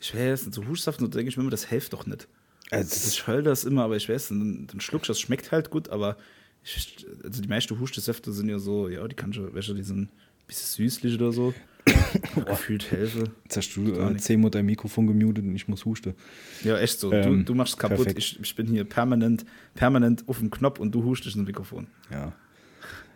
ich 0.00 0.14
weiß, 0.14 0.48
so 0.50 0.66
Hustsaft, 0.66 1.02
und 1.02 1.14
denke 1.14 1.28
ich 1.28 1.36
mir 1.36 1.42
immer, 1.42 1.50
das 1.50 1.64
hilft 1.66 1.92
doch 1.92 2.06
nicht. 2.06 2.28
Also, 2.70 3.08
Ich 3.08 3.26
höre 3.26 3.42
das 3.42 3.64
immer, 3.64 3.84
aber 3.84 3.96
ich 3.96 4.08
weiß, 4.08 4.28
dann, 4.28 4.66
dann 4.66 4.80
schluckst 4.80 5.08
du, 5.08 5.10
das 5.12 5.20
schmeckt 5.20 5.50
halt 5.52 5.70
gut, 5.70 5.88
aber 5.88 6.16
ich, 6.62 7.06
also 7.24 7.42
die 7.42 7.48
meisten 7.48 7.78
Hustesäfte 7.80 8.32
sind 8.32 8.48
ja 8.48 8.58
so, 8.58 8.88
ja, 8.88 9.06
die 9.08 9.16
kannst 9.16 9.38
du, 9.38 9.52
welche, 9.54 9.74
die 9.74 9.82
sind 9.82 10.02
ein 10.02 10.10
bisschen 10.46 10.84
süßlich 10.88 11.14
oder 11.14 11.32
so. 11.32 11.54
gefühlt 12.46 12.90
helfe. 12.90 13.30
Jetzt 13.44 13.56
hast 13.56 13.74
du 13.74 13.92
äh, 13.94 14.16
zehnmal 14.18 14.50
dein 14.50 14.66
Mikrofon 14.66 15.06
gemutet 15.06 15.44
und 15.44 15.54
ich 15.56 15.66
muss 15.66 15.84
husten. 15.84 16.14
Ja, 16.62 16.78
echt 16.78 17.00
so. 17.00 17.10
Ähm, 17.12 17.38
du, 17.38 17.44
du 17.44 17.54
machst 17.54 17.78
kaputt. 17.78 18.12
Ich, 18.16 18.38
ich 18.38 18.54
bin 18.54 18.66
hier 18.66 18.84
permanent, 18.84 19.46
permanent 19.74 20.28
auf 20.28 20.38
dem 20.38 20.50
Knopf 20.50 20.78
und 20.78 20.92
du 20.94 21.02
hustest 21.04 21.36
ins 21.36 21.46
Mikrofon. 21.46 21.86
Ja. 22.10 22.32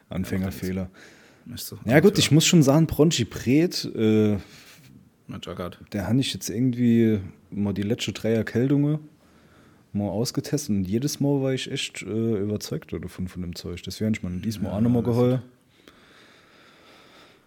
Anfängerfehler. 0.09 0.83
Echt 0.83 1.14
so. 1.57 1.79
Ja 1.85 2.01
gut, 2.01 2.19
ich 2.19 2.31
muss 2.31 2.47
schon 2.47 2.63
sagen, 2.63 2.87
Bronchi 2.87 3.25
Pret, 3.25 3.85
äh, 3.95 4.39
der 5.93 6.09
habe 6.09 6.21
ich 6.21 6.35
jetzt 6.35 6.49
irgendwie 6.51 7.21
mal 7.51 7.73
die 7.73 7.83
letzte 7.83 8.13
drei 8.13 8.33
Erkältungen 8.33 8.99
mal 9.93 10.09
ausgetestet 10.09 10.71
und 10.71 10.85
jedes 10.85 11.21
Mal 11.21 11.41
war 11.41 11.55
ich 11.55 11.71
echt 11.71 12.03
äh, 12.03 12.43
überzeugt 12.43 12.93
davon 12.93 13.29
von 13.29 13.43
dem 13.43 13.55
Zeug. 13.55 13.83
Deswegen 13.83 14.07
habe 14.07 14.17
ich 14.17 14.23
mir 14.23 14.41
diesmal 14.41 14.73
auch 14.73 14.81
nochmal 14.81 15.03
geheult. 15.03 15.41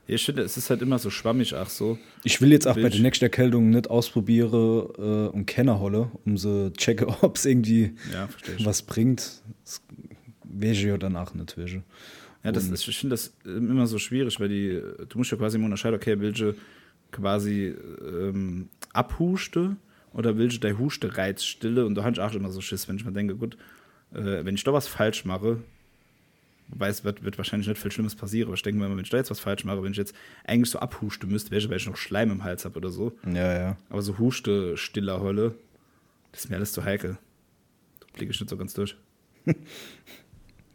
Ja, 0.08 0.16
ich 0.16 0.24
finde, 0.24 0.44
es 0.44 0.56
ist 0.56 0.70
halt 0.70 0.82
immer 0.82 0.98
so 1.00 1.10
schwammig, 1.10 1.54
ach 1.54 1.70
so. 1.70 1.98
Ich 2.24 2.40
will 2.40 2.54
jetzt 2.54 2.66
auch 2.66 2.76
bei 2.76 2.84
Will 2.84 2.90
der 2.92 3.02
nächsten 3.02 3.26
Erkältung 3.26 3.72
nicht 3.72 3.90
ausprobieren 3.90 4.88
äh, 4.98 5.28
und 5.28 5.46
Kenner 5.46 5.82
holle, 5.82 6.10
um 6.26 6.38
so 6.38 6.70
checken, 6.70 7.08
ob 7.22 7.36
es 7.36 7.46
irgendwie 7.46 7.96
Ja, 8.14 8.30
was 8.64 8.82
bringt. 8.84 9.42
Das 9.66 9.82
wäre 10.46 10.76
ja 10.76 10.98
dann 10.98 11.18
auch 11.18 11.34
nicht. 11.34 11.58
Wäsche. 11.58 11.84
Ja, 12.48 12.54
das 12.54 12.70
ist, 12.70 12.88
ich 12.88 12.98
finde 12.98 13.14
das 13.14 13.34
ähm, 13.46 13.72
immer 13.72 13.88
so 13.88 14.00
schwierig, 14.00 14.40
weil 14.40 14.48
die, 14.48 14.82
du 15.10 15.18
musst 15.18 15.32
ja 15.32 15.38
quasi 15.38 15.58
immer 15.58 15.66
unterscheiden, 15.66 15.98
okay, 15.98 16.18
welche 16.22 16.56
quasi 17.12 17.76
ähm, 18.02 18.70
abhuste 18.94 19.76
oder 20.14 20.38
welche 20.38 20.58
der 20.58 20.80
Huste 20.80 21.18
reizt 21.18 21.46
stille 21.46 21.86
und 21.86 21.96
da 21.96 22.04
habe 22.04 22.14
ich 22.14 22.22
auch 22.22 22.34
immer 22.34 22.50
so 22.50 22.62
Schiss, 22.62 22.88
wenn 22.88 22.96
ich 22.96 23.04
mir 23.04 23.12
denke, 23.12 23.36
gut, 23.36 23.58
äh, 24.14 24.46
wenn 24.46 24.56
ich 24.56 24.64
da 24.64 24.72
was 24.72 24.88
falsch 24.88 25.26
mache, 25.26 25.62
wobei 26.70 26.88
es 26.88 27.04
wird, 27.04 27.22
wird 27.26 27.38
wahrscheinlich 27.38 27.68
nicht 27.68 27.82
viel 27.82 27.92
Schlimmes 27.92 28.16
passieren, 28.16 28.48
aber 28.48 28.56
ich 28.56 28.62
denke 28.62 28.80
mir, 28.80 28.86
immer, 28.86 28.96
wenn 28.96 29.04
ich 29.04 29.10
da 29.10 29.18
jetzt 29.18 29.30
was 29.30 29.42
falsch 29.42 29.66
mache, 29.66 29.84
wenn 29.84 29.92
ich 29.92 29.98
jetzt 29.98 30.16
eigentlich 30.46 30.70
so 30.70 30.80
abhuste 30.80 31.28
müsste, 31.28 31.52
welche, 31.52 31.70
weil 31.70 31.78
ich 31.78 31.86
noch 31.86 31.98
Schleim 31.98 32.32
im 32.32 32.46
Hals 32.46 32.64
habe 32.64 32.78
oder 32.78 32.92
so, 32.92 33.12
Ja, 33.26 33.60
ja. 33.60 33.78
aber 33.90 34.02
so 34.02 34.18
huste 34.20 34.78
stiller 34.78 35.20
Holle, 35.20 35.54
das 36.32 36.46
ist 36.46 36.50
mir 36.50 36.56
alles 36.56 36.72
zu 36.72 36.86
heikel. 36.86 37.18
Da 38.00 38.06
blicke 38.14 38.32
ich 38.32 38.40
nicht 38.40 38.50
so 38.50 38.56
ganz 38.56 38.74
durch. 38.74 38.96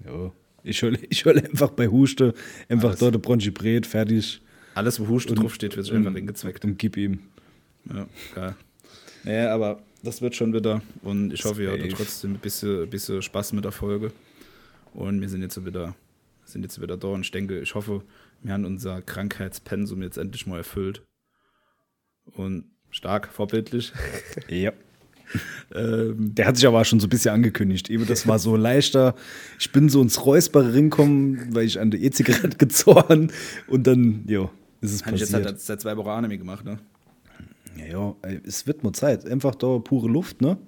ja. 0.04 0.32
Ich 0.64 0.82
höre 0.82 0.96
ich 1.08 1.24
hol 1.24 1.38
einfach 1.38 1.70
bei 1.70 1.88
Huste 1.88 2.34
einfach 2.68 2.90
Alles. 2.90 3.00
dort 3.00 3.20
Bronchi 3.22 3.50
Pret, 3.50 3.86
fertig 3.86 4.40
Alles, 4.74 5.00
wo 5.00 5.08
Huste 5.08 5.34
draufsteht, 5.34 5.76
wird 5.76 5.86
sich 5.86 5.94
einfach 5.94 6.14
hingezweckt. 6.14 6.64
und 6.64 6.78
gib 6.78 6.96
ihm. 6.96 7.20
Ja, 7.92 8.06
geil. 8.34 8.54
Naja, 9.24 9.54
aber 9.54 9.82
das 10.02 10.22
wird 10.22 10.34
schon 10.36 10.52
wieder. 10.52 10.82
Und 11.02 11.32
ich 11.32 11.44
hoffe, 11.44 11.62
ihr 11.62 11.70
hattet 11.72 11.90
Safe. 11.90 12.02
trotzdem 12.04 12.32
ein 12.34 12.38
bisschen, 12.38 12.82
ein 12.84 12.90
bisschen 12.90 13.22
Spaß 13.22 13.52
mit 13.52 13.64
der 13.64 13.72
Folge. 13.72 14.12
Und 14.94 15.20
wir 15.20 15.28
sind 15.28 15.42
jetzt 15.42 15.64
wieder, 15.64 15.94
sind 16.44 16.62
jetzt 16.62 16.80
wieder 16.80 16.96
da. 16.96 17.08
Und 17.08 17.22
ich 17.22 17.30
denke, 17.30 17.60
ich 17.60 17.74
hoffe, 17.74 18.02
wir 18.42 18.52
haben 18.52 18.64
unser 18.64 19.00
Krankheitspensum 19.02 20.02
jetzt 20.02 20.16
endlich 20.16 20.46
mal 20.46 20.58
erfüllt. 20.58 21.02
Und 22.36 22.64
stark, 22.90 23.28
vorbildlich. 23.28 23.92
Ja. 24.48 24.72
Der 25.74 26.46
hat 26.46 26.56
sich 26.56 26.66
aber 26.66 26.80
auch 26.80 26.84
schon 26.84 27.00
so 27.00 27.06
ein 27.06 27.10
bisschen 27.10 27.32
angekündigt. 27.32 27.88
Eben, 27.90 28.06
das 28.06 28.26
war 28.26 28.38
so 28.38 28.56
leichter. 28.56 29.14
Ich 29.58 29.72
bin 29.72 29.88
so 29.88 30.02
ins 30.02 30.24
Räuspere 30.24 30.74
rinkommen, 30.74 31.54
weil 31.54 31.64
ich 31.64 31.80
an 31.80 31.90
der 31.90 32.00
E-Zigarette 32.00 32.56
gezogen 32.58 33.32
und 33.68 33.86
dann, 33.86 34.24
jo, 34.26 34.50
ist 34.80 34.92
es 34.92 35.06
habe 35.06 35.14
ich 35.14 35.20
jetzt 35.20 35.32
passiert. 35.32 35.46
halt 35.46 35.60
seit 35.60 35.80
zwei 35.80 35.96
Wochen 35.96 36.08
Anime 36.08 36.38
gemacht, 36.38 36.64
ne? 36.64 36.78
ja, 37.78 37.86
ja, 37.86 38.16
es 38.44 38.66
wird 38.66 38.84
mal 38.84 38.92
Zeit. 38.92 39.26
Einfach 39.26 39.54
da 39.54 39.78
pure 39.78 40.08
Luft, 40.08 40.42
ne? 40.42 40.58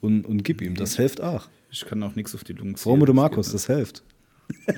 Und, 0.00 0.26
und 0.26 0.42
gib 0.44 0.62
ihm. 0.62 0.74
Das 0.74 0.96
hilft 0.96 1.20
auch. 1.20 1.48
Ich 1.70 1.84
kann 1.84 2.02
auch 2.02 2.14
nichts 2.14 2.34
auf 2.34 2.44
die 2.44 2.52
Lungen 2.52 2.74
ziehen. 2.74 2.84
Frau 2.84 2.96
mit 2.96 3.08
Das 3.08 3.14
Markus, 3.14 3.46
geht 3.46 3.54
das 3.54 3.66
hilft. 3.66 4.02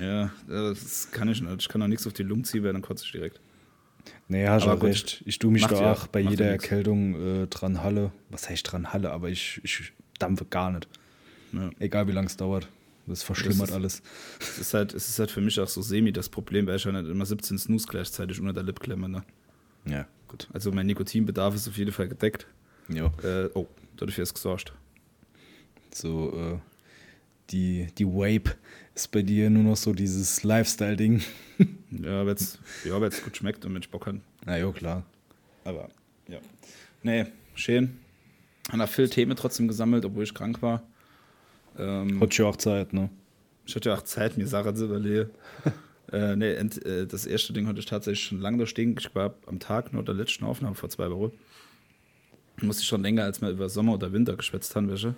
Ja, 0.00 0.30
das 0.49 1.09
kann 1.11 1.28
ich 1.28 1.40
nicht. 1.40 1.61
Ich 1.61 1.68
kann 1.68 1.83
auch 1.83 1.88
nichts 1.88 2.06
auf 2.06 2.12
die 2.12 2.23
Lungen 2.23 2.44
ziehen, 2.44 2.62
weil 2.62 2.73
dann 2.73 2.83
kotze 2.83 3.04
ich 3.06 3.12
direkt. 3.12 3.40
Nee, 4.28 4.49
hast 4.49 4.62
Aber 4.64 4.75
du 4.75 4.81
gut. 4.81 4.88
recht. 4.90 5.23
Ich 5.26 5.38
tue 5.38 5.50
mich 5.52 5.66
da 5.66 5.93
auch 5.93 6.07
bei 6.07 6.21
jeder. 6.21 6.47
Erkältung 6.47 7.43
äh, 7.43 7.47
dran 7.47 7.83
halle. 7.83 8.11
Was 8.31 8.49
heißt 8.49 8.71
dran 8.73 8.93
halle? 8.93 9.11
Aber 9.12 9.28
ich, 9.28 9.61
ich 9.64 9.93
dampfe 10.19 10.45
gar 10.47 10.71
nicht. 10.73 10.88
Ja. 11.52 11.71
Egal 11.78 12.09
wie 12.09 12.12
lange 12.12 12.26
es 12.28 12.37
dauert. 12.37 12.69
Das 13.07 13.23
verschlimmert 13.23 13.69
ist- 13.69 13.75
alles. 13.75 14.02
Es 14.40 14.59
ist 14.59 14.75
halt, 14.75 14.95
es 14.95 15.09
ist 15.11 15.19
halt 15.19 15.31
für 15.31 15.43
mich 15.43 15.61
auch 15.61 15.69
so 15.69 15.83
semi 15.83 16.11
das 16.11 16.31
Problem, 16.31 16.66
weil 16.66 16.76
ich 16.76 16.87
halt 16.87 17.07
immer 17.07 17.26
17 17.26 17.59
Snooze 17.59 17.87
gleichzeitig 17.87 18.40
unter 18.40 18.54
der 18.54 18.62
Lip 18.62 18.81
klemme. 18.81 19.09
Ne? 19.11 19.23
Ja, 19.85 20.07
gut. 20.26 20.49
Also 20.54 20.73
mein 20.73 20.87
Nikotinbedarf 20.87 21.54
ist 21.54 21.69
auf 21.69 21.76
jeden 21.76 21.93
Fall 21.93 22.09
gedeckt. 22.09 22.47
Ja. 22.88 23.12
Äh, 23.23 23.50
oh, 23.54 23.66
dadurch 23.99 24.19
ist 24.19 24.33
gesorgt. 24.35 24.73
So, 25.93 26.33
äh, 26.35 26.59
die, 27.50 27.88
die 27.98 28.06
Vape 28.06 28.56
ist 28.94 29.10
bei 29.10 29.22
dir 29.22 29.50
nur 29.50 29.62
noch 29.62 29.76
so 29.76 29.92
dieses 29.92 30.42
Lifestyle-Ding. 30.42 31.22
Ja, 31.90 32.26
weil 32.26 32.34
es 32.34 32.58
ja, 32.84 33.00
weil's 33.00 33.22
gut 33.22 33.36
schmeckt 33.36 33.64
und 33.64 33.72
Mensch 33.72 33.88
Bock 33.88 34.06
hat. 34.06 34.16
Na 34.44 34.58
ja, 34.58 34.70
klar. 34.72 35.04
Aber 35.64 35.88
ja. 36.28 36.38
Nee, 37.02 37.26
schön. 37.54 37.98
Haben 38.70 38.80
auch 38.80 38.88
viel 38.88 39.08
Themen 39.08 39.36
trotzdem 39.36 39.68
gesammelt, 39.68 40.04
obwohl 40.04 40.24
ich 40.24 40.34
krank 40.34 40.62
war. 40.62 40.82
Ähm, 41.78 42.20
Hat 42.20 42.34
schon 42.34 42.46
auch 42.46 42.56
Zeit, 42.56 42.92
ne? 42.92 43.10
Ich 43.66 43.74
hatte 43.74 43.90
ja 43.90 43.94
auch 43.94 44.02
Zeit, 44.02 44.36
mir 44.36 44.46
Sachen 44.46 44.74
zu 44.74 44.86
überlegen. 44.86 45.30
äh, 46.12 46.36
nee, 46.36 46.54
ent, 46.54 46.84
äh, 46.84 47.06
das 47.06 47.26
erste 47.26 47.52
Ding 47.52 47.66
hatte 47.66 47.78
ich 47.78 47.86
tatsächlich 47.86 48.24
schon 48.24 48.40
lange 48.40 48.58
da 48.58 48.66
stehen. 48.66 48.96
Ich 48.98 49.14
war 49.14 49.34
am 49.46 49.58
Tag 49.58 49.92
nur 49.92 50.04
der 50.04 50.14
letzten 50.14 50.44
Aufnahme 50.44 50.74
vor 50.74 50.88
zwei 50.88 51.10
Wochen. 51.10 51.32
Musste 52.60 52.82
ich 52.82 52.88
schon 52.88 53.02
länger, 53.02 53.24
als 53.24 53.40
wir 53.40 53.50
über 53.50 53.68
Sommer 53.68 53.94
oder 53.94 54.12
Winter 54.12 54.36
geschwätzt 54.36 54.74
haben, 54.76 54.88
welche. 54.88 55.14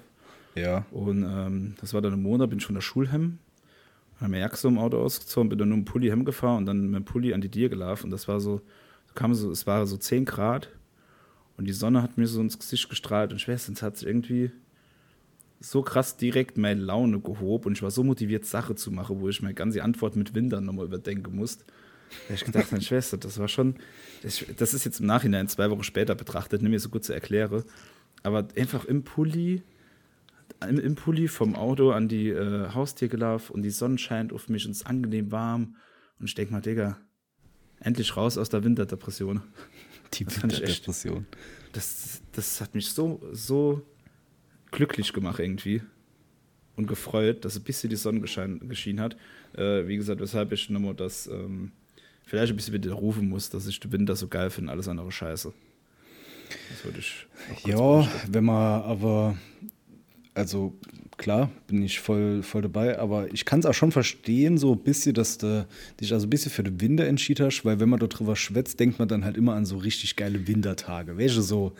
Ja. 0.57 0.87
Und 0.91 1.23
ähm, 1.23 1.75
das 1.81 1.95
war 1.95 2.01
dann 2.01 2.15
im 2.15 2.23
Monat, 2.23 2.51
bin 2.51 2.59
ich 2.59 2.67
von 2.67 2.75
der 2.75 2.83
Schule 2.83 3.13
heim, 3.13 3.39
habe 4.21 4.31
mir 4.31 4.41
Jacke 4.41 4.57
so 4.57 4.69
im 4.69 4.79
Auto 4.79 4.99
ausgezogen, 4.99 5.51
bin 5.51 5.59
dann 5.59 5.69
nur 5.69 5.79
im 5.79 5.85
Pulli 5.85 6.09
heimgefahren 6.09 6.59
und 6.59 6.67
dann 6.67 6.87
mit 6.87 6.95
dem 6.95 7.05
Pulli 7.05 7.35
an 7.35 7.41
die 7.41 7.51
Dier 7.51 7.69
gelaufen. 7.69 8.07
Und 8.07 8.11
das 8.11 8.27
war 8.27 8.41
so, 8.41 8.63
kam 9.15 9.35
so, 9.35 9.51
es 9.51 9.67
war 9.67 9.87
so 9.87 9.97
10 9.97 10.25
Grad 10.25 10.71
und 11.57 11.67
die 11.67 11.73
Sonne 11.73 12.03
hat 12.03 12.17
mir 12.17 12.27
so 12.27 12.41
ins 12.41 12.59
Gesicht 12.59 12.89
gestrahlt 12.89 13.33
und 13.33 13.37
ich 13.37 13.49
es 13.49 13.83
hat 13.83 13.97
sich 13.97 14.07
irgendwie 14.07 14.51
so 15.61 15.83
krass 15.83 16.17
direkt 16.17 16.59
meine 16.59 16.81
Laune 16.81 17.21
gehoben 17.21 17.67
und 17.67 17.73
ich 17.73 17.83
war 17.83 17.91
so 17.91 18.05
motiviert, 18.05 18.45
Sache 18.45 18.75
zu 18.75 18.91
machen, 18.91 19.21
wo 19.21 19.29
ich 19.29 19.43
meine 19.43 19.55
ganze 19.55 19.83
Antwort 19.83 20.17
mit 20.17 20.35
Windern 20.35 20.65
nochmal 20.65 20.85
überdenken 20.85 21.35
musste. 21.35 21.65
Da 22.29 22.35
ich 22.35 22.45
gedacht, 22.45 22.71
meine 22.71 22.85
Schwester, 22.85 23.17
das 23.17 23.39
war 23.39 23.49
schon, 23.49 23.77
das, 24.23 24.45
das 24.57 24.75
ist 24.75 24.85
jetzt 24.85 25.01
im 25.01 25.07
Nachhinein 25.07 25.49
zwei 25.49 25.71
Wochen 25.71 25.83
später 25.83 26.15
betrachtet, 26.15 26.63
nicht 26.63 26.71
mehr 26.71 26.79
so 26.79 26.89
gut 26.89 27.05
zu 27.05 27.13
erklären, 27.13 27.65
aber 28.23 28.47
einfach 28.57 28.85
im 28.85 29.03
Pulli, 29.03 29.63
im, 30.69 30.79
im 30.79 30.95
Pulli 30.95 31.29
vom 31.29 31.55
Auto 31.55 31.91
an 31.93 32.09
die 32.09 32.29
äh, 32.31 32.69
Haustür 32.73 33.09
gelaufen 33.09 33.53
und 33.53 33.63
die 33.63 33.71
Sonne 33.71 33.99
scheint 33.99 34.33
auf 34.33 34.49
mich 34.49 34.65
und 34.67 34.73
es 34.73 34.79
ist 34.79 34.87
angenehm 34.87 35.31
warm 35.33 35.77
und 36.19 36.27
ich 36.27 36.35
denke 36.35 36.53
mal, 36.53 36.61
Digga, 36.61 36.99
endlich 37.81 38.17
raus 38.17 38.39
aus 38.39 38.49
der 38.49 38.65
Winterdepression. 38.65 39.43
Die 40.15 40.25
Das 40.25 40.39
fand 40.39 40.53
ich 40.53 40.63
echt- 40.63 40.83
Depression. 40.83 41.27
Das, 41.73 42.23
das 42.33 42.61
hat 42.61 42.75
mich 42.75 42.89
so, 42.91 43.21
so 43.33 43.83
glücklich 44.71 45.13
gemacht 45.13 45.41
irgendwie 45.41 45.83
und 46.77 46.87
gefreut, 46.87 47.45
dass 47.45 47.57
ein 47.57 47.65
bisschen 47.65 47.91
die 47.91 47.97
Sonne 47.97 48.21
geschienen 48.21 49.01
hat. 49.01 49.17
Äh, 49.55 49.87
wie 49.87 49.97
gesagt, 49.97 50.21
weshalb 50.21 50.53
ich 50.53 50.71
nochmal 50.71 50.95
das 50.95 51.27
ähm, 51.27 51.73
vielleicht 52.25 52.53
ein 52.53 52.57
bisschen 52.57 52.73
wieder 52.75 52.93
rufen 52.93 53.29
muss, 53.29 53.51
dass 53.51 53.67
ich 53.67 53.79
den 53.81 53.93
Winter 53.93 54.17
so 54.17 54.29
geil 54.29 54.49
finde, 54.51 54.73
alles 54.73 54.89
andere 54.89 55.13
scheiße. 55.13 55.53
Das 56.71 56.85
würde 56.85 56.99
ich 56.99 57.27
Ja, 57.67 58.09
wenn 58.31 58.45
man 58.45 58.83
aber, 58.83 59.37
also 60.37 60.75
klar, 61.17 61.51
bin 61.67 61.83
ich 61.83 61.99
voll, 62.01 62.43
voll 62.43 62.63
dabei, 62.63 62.99
aber 62.99 63.33
ich 63.33 63.45
kann 63.45 63.61
es 63.61 63.67
auch 63.67 63.73
schon 63.75 63.91
verstehen, 63.91 64.59
so 64.59 64.73
ein 64.75 64.79
bisschen, 64.81 65.15
dass 65.15 65.39
du 65.39 65.67
dich 66.01 66.13
also 66.13 66.27
ein 66.27 66.31
bisschen 66.31 66.53
für 66.53 66.63
den 66.63 66.81
Winter 66.81 67.07
entschieden 67.07 67.47
hast, 67.47 67.65
weil 67.65 67.81
wenn 67.81 67.89
man 67.89 67.99
darüber 67.99 68.37
schwätzt, 68.37 68.79
denkt 68.79 68.99
man 68.99 69.09
dann 69.09 69.25
halt 69.25 69.37
immer 69.37 69.55
an 69.55 69.65
so 69.65 69.79
richtig 69.79 70.17
geile 70.17 70.47
Wintertage. 70.47 71.15
Du, 71.15 71.29
so, 71.43 71.73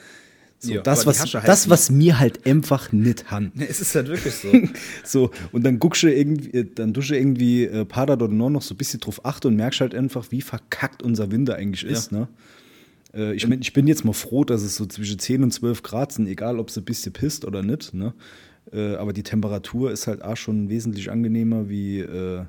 so 0.59 0.73
Ja, 0.75 0.81
das, 0.81 1.05
was, 1.05 1.35
halt 1.35 1.47
das, 1.47 1.65
nicht. 1.67 1.71
was 1.71 1.91
mir 1.91 2.19
halt 2.19 2.47
einfach 2.47 2.93
nicht 2.93 3.31
han. 3.31 3.53
Nee, 3.55 3.67
es 3.71 3.81
ist 3.81 3.95
halt 3.95 4.09
wirklich 4.09 4.35
so. 4.35 4.49
So, 5.05 5.31
und 5.53 5.65
dann 5.65 5.79
guckst 5.79 6.03
du 6.03 6.13
irgendwie, 6.13 6.51
äh, 6.59 6.67
dann 6.75 6.95
dusche 6.95 7.15
irgendwie 7.17 7.65
äh, 7.65 7.85
Pader 7.85 8.17
dort 8.17 8.33
noch 8.33 8.63
so 8.63 8.75
ein 8.75 8.79
bisschen 8.79 9.01
drauf 9.01 9.23
achte 9.25 9.49
und 9.49 9.57
merkst 9.57 9.81
halt 9.83 9.95
einfach, 9.95 10.31
wie 10.31 10.41
verkackt 10.41 11.03
unser 11.03 11.31
Winter 11.31 11.57
eigentlich 11.57 11.83
Ja. 11.83 11.91
ist, 11.91 12.11
ne? 12.11 12.27
Äh, 13.15 13.35
ich, 13.35 13.47
mein, 13.47 13.61
ich 13.61 13.73
bin 13.73 13.87
jetzt 13.87 14.05
mal 14.05 14.13
froh, 14.13 14.45
dass 14.45 14.63
es 14.63 14.77
so 14.77 14.87
zwischen 14.87 15.19
10 15.19 15.43
und 15.43 15.51
12 15.53 15.83
Grad 15.83 16.13
sind, 16.13 16.27
egal 16.29 16.59
ob 16.59 16.69
es 16.69 16.77
ein 16.79 16.85
bisschen 16.85 17.13
pisst 17.13 17.45
oder 17.45 17.63
nicht, 17.63 17.95
ne? 17.95 18.15
Äh, 18.73 18.97
aber 18.97 19.13
die 19.13 19.23
Temperatur 19.23 19.93
ist 19.93 20.07
halt 20.09 20.23
auch 20.23 20.37
schon 20.37 20.69
wesentlich 20.69 21.11
angenehmer 21.11 21.69
wie 21.69 22.01
äh, 22.01 22.45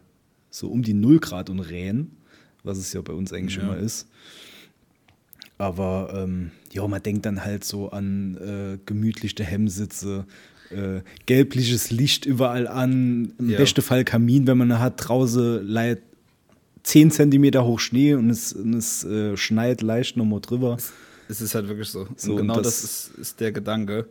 so 0.50 0.70
um 0.70 0.82
die 0.82 0.94
0 0.96 1.20
Grad 1.20 1.50
und 1.50 1.60
Rehen, 1.60 2.12
was 2.64 2.78
es 2.80 2.92
ja 2.94 3.02
bei 3.02 3.14
uns 3.14 3.32
eigentlich 3.34 3.58
Ja. 3.58 3.64
immer 3.64 3.78
ist. 3.78 4.08
Aber 5.60 6.12
ähm, 6.16 6.52
ja, 6.72 6.88
man 6.88 7.02
denkt 7.02 7.26
dann 7.26 7.44
halt 7.44 7.64
so 7.64 7.90
an 7.90 8.38
äh, 8.38 8.78
gemütliche 8.86 9.44
Hemmsitze, 9.44 10.26
äh, 10.70 11.02
gelbliches 11.26 11.90
Licht 11.92 12.26
überall 12.26 12.68
an, 12.68 13.34
im 13.40 13.50
Ja. 13.50 13.58
besten 13.58 13.82
Fall 13.82 14.04
Kamin, 14.04 14.46
wenn 14.48 14.58
man 14.58 14.80
hat, 14.80 14.96
draußen 15.08 15.66
leiht 15.66 16.02
10 16.88 17.12
Zentimeter 17.12 17.66
hoch 17.66 17.82
Schnee 17.82 18.14
und 18.14 18.30
es, 18.30 18.54
und 18.54 18.74
es 18.74 19.04
äh, 19.04 19.36
schneit 19.36 19.82
leicht 19.82 20.16
nochmal 20.16 20.40
drüber. 20.40 20.78
Es 21.28 21.42
ist 21.42 21.54
halt 21.54 21.68
wirklich 21.68 21.90
so. 21.90 22.08
So, 22.16 22.32
und 22.32 22.40
und 22.40 22.42
genau 22.44 22.62
das, 22.62 22.82
das- 22.82 23.10
ist, 23.10 23.18
ist 23.20 23.40
der 23.42 23.52
Gedanke, 23.52 24.08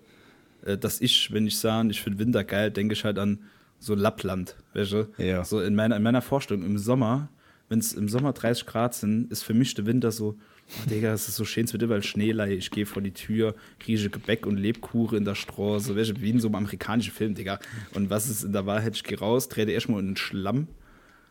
äh, 0.62 0.76
dass 0.76 1.00
ich, 1.00 1.32
wenn 1.32 1.46
ich 1.46 1.58
sage, 1.58 1.88
ich 1.90 2.02
finde 2.02 2.18
Winter 2.18 2.44
geil, 2.44 2.70
denke 2.70 2.92
ich 2.92 3.02
halt 3.02 3.18
an 3.18 3.38
so 3.78 3.94
Lappland. 3.94 4.56
Weißt 4.74 4.92
du? 4.92 5.08
Ja. 5.16 5.42
So 5.42 5.62
in 5.62 5.74
meiner, 5.74 5.96
in 5.96 6.02
meiner 6.02 6.20
Vorstellung 6.20 6.66
im 6.66 6.76
Sommer, 6.76 7.30
wenn 7.70 7.78
es 7.78 7.94
im 7.94 8.10
Sommer 8.10 8.34
30 8.34 8.66
Grad 8.66 8.94
sind, 8.94 9.32
ist 9.32 9.42
für 9.42 9.54
mich 9.54 9.72
der 9.72 9.86
Winter 9.86 10.12
so 10.12 10.36
Oh, 10.68 10.88
Digga, 10.90 11.12
es 11.12 11.28
ist 11.28 11.36
so 11.36 11.44
schön 11.44 11.68
zu 11.68 11.78
weil 11.88 12.02
Schneelei, 12.02 12.54
ich 12.54 12.72
gehe 12.72 12.86
vor 12.86 13.00
die 13.00 13.12
Tür, 13.12 13.54
rieche 13.86 14.10
Gebäck 14.10 14.46
und 14.46 14.56
Lebkuchen 14.56 15.16
in 15.18 15.24
der 15.24 15.36
Straße, 15.36 15.94
weißt 15.96 16.10
du, 16.10 16.20
wie 16.20 16.30
in 16.30 16.40
so 16.40 16.48
einem 16.48 16.56
amerikanischen 16.56 17.12
Film, 17.12 17.36
Digga. 17.36 17.60
Und 17.94 18.10
was 18.10 18.28
ist 18.28 18.42
in 18.42 18.52
der 18.52 18.66
Wahrheit? 18.66 18.96
Ich 18.96 19.04
gehe 19.04 19.16
raus, 19.16 19.48
trete 19.48 19.70
erstmal 19.70 20.00
in 20.00 20.08
den 20.08 20.16
Schlamm, 20.16 20.66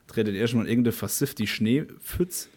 trete 0.08 0.32
erstmal 0.32 0.66
in 0.66 0.72
irgendeine 0.72 0.94
versiffte 0.94 1.48
Schneepfütze, 1.48 2.50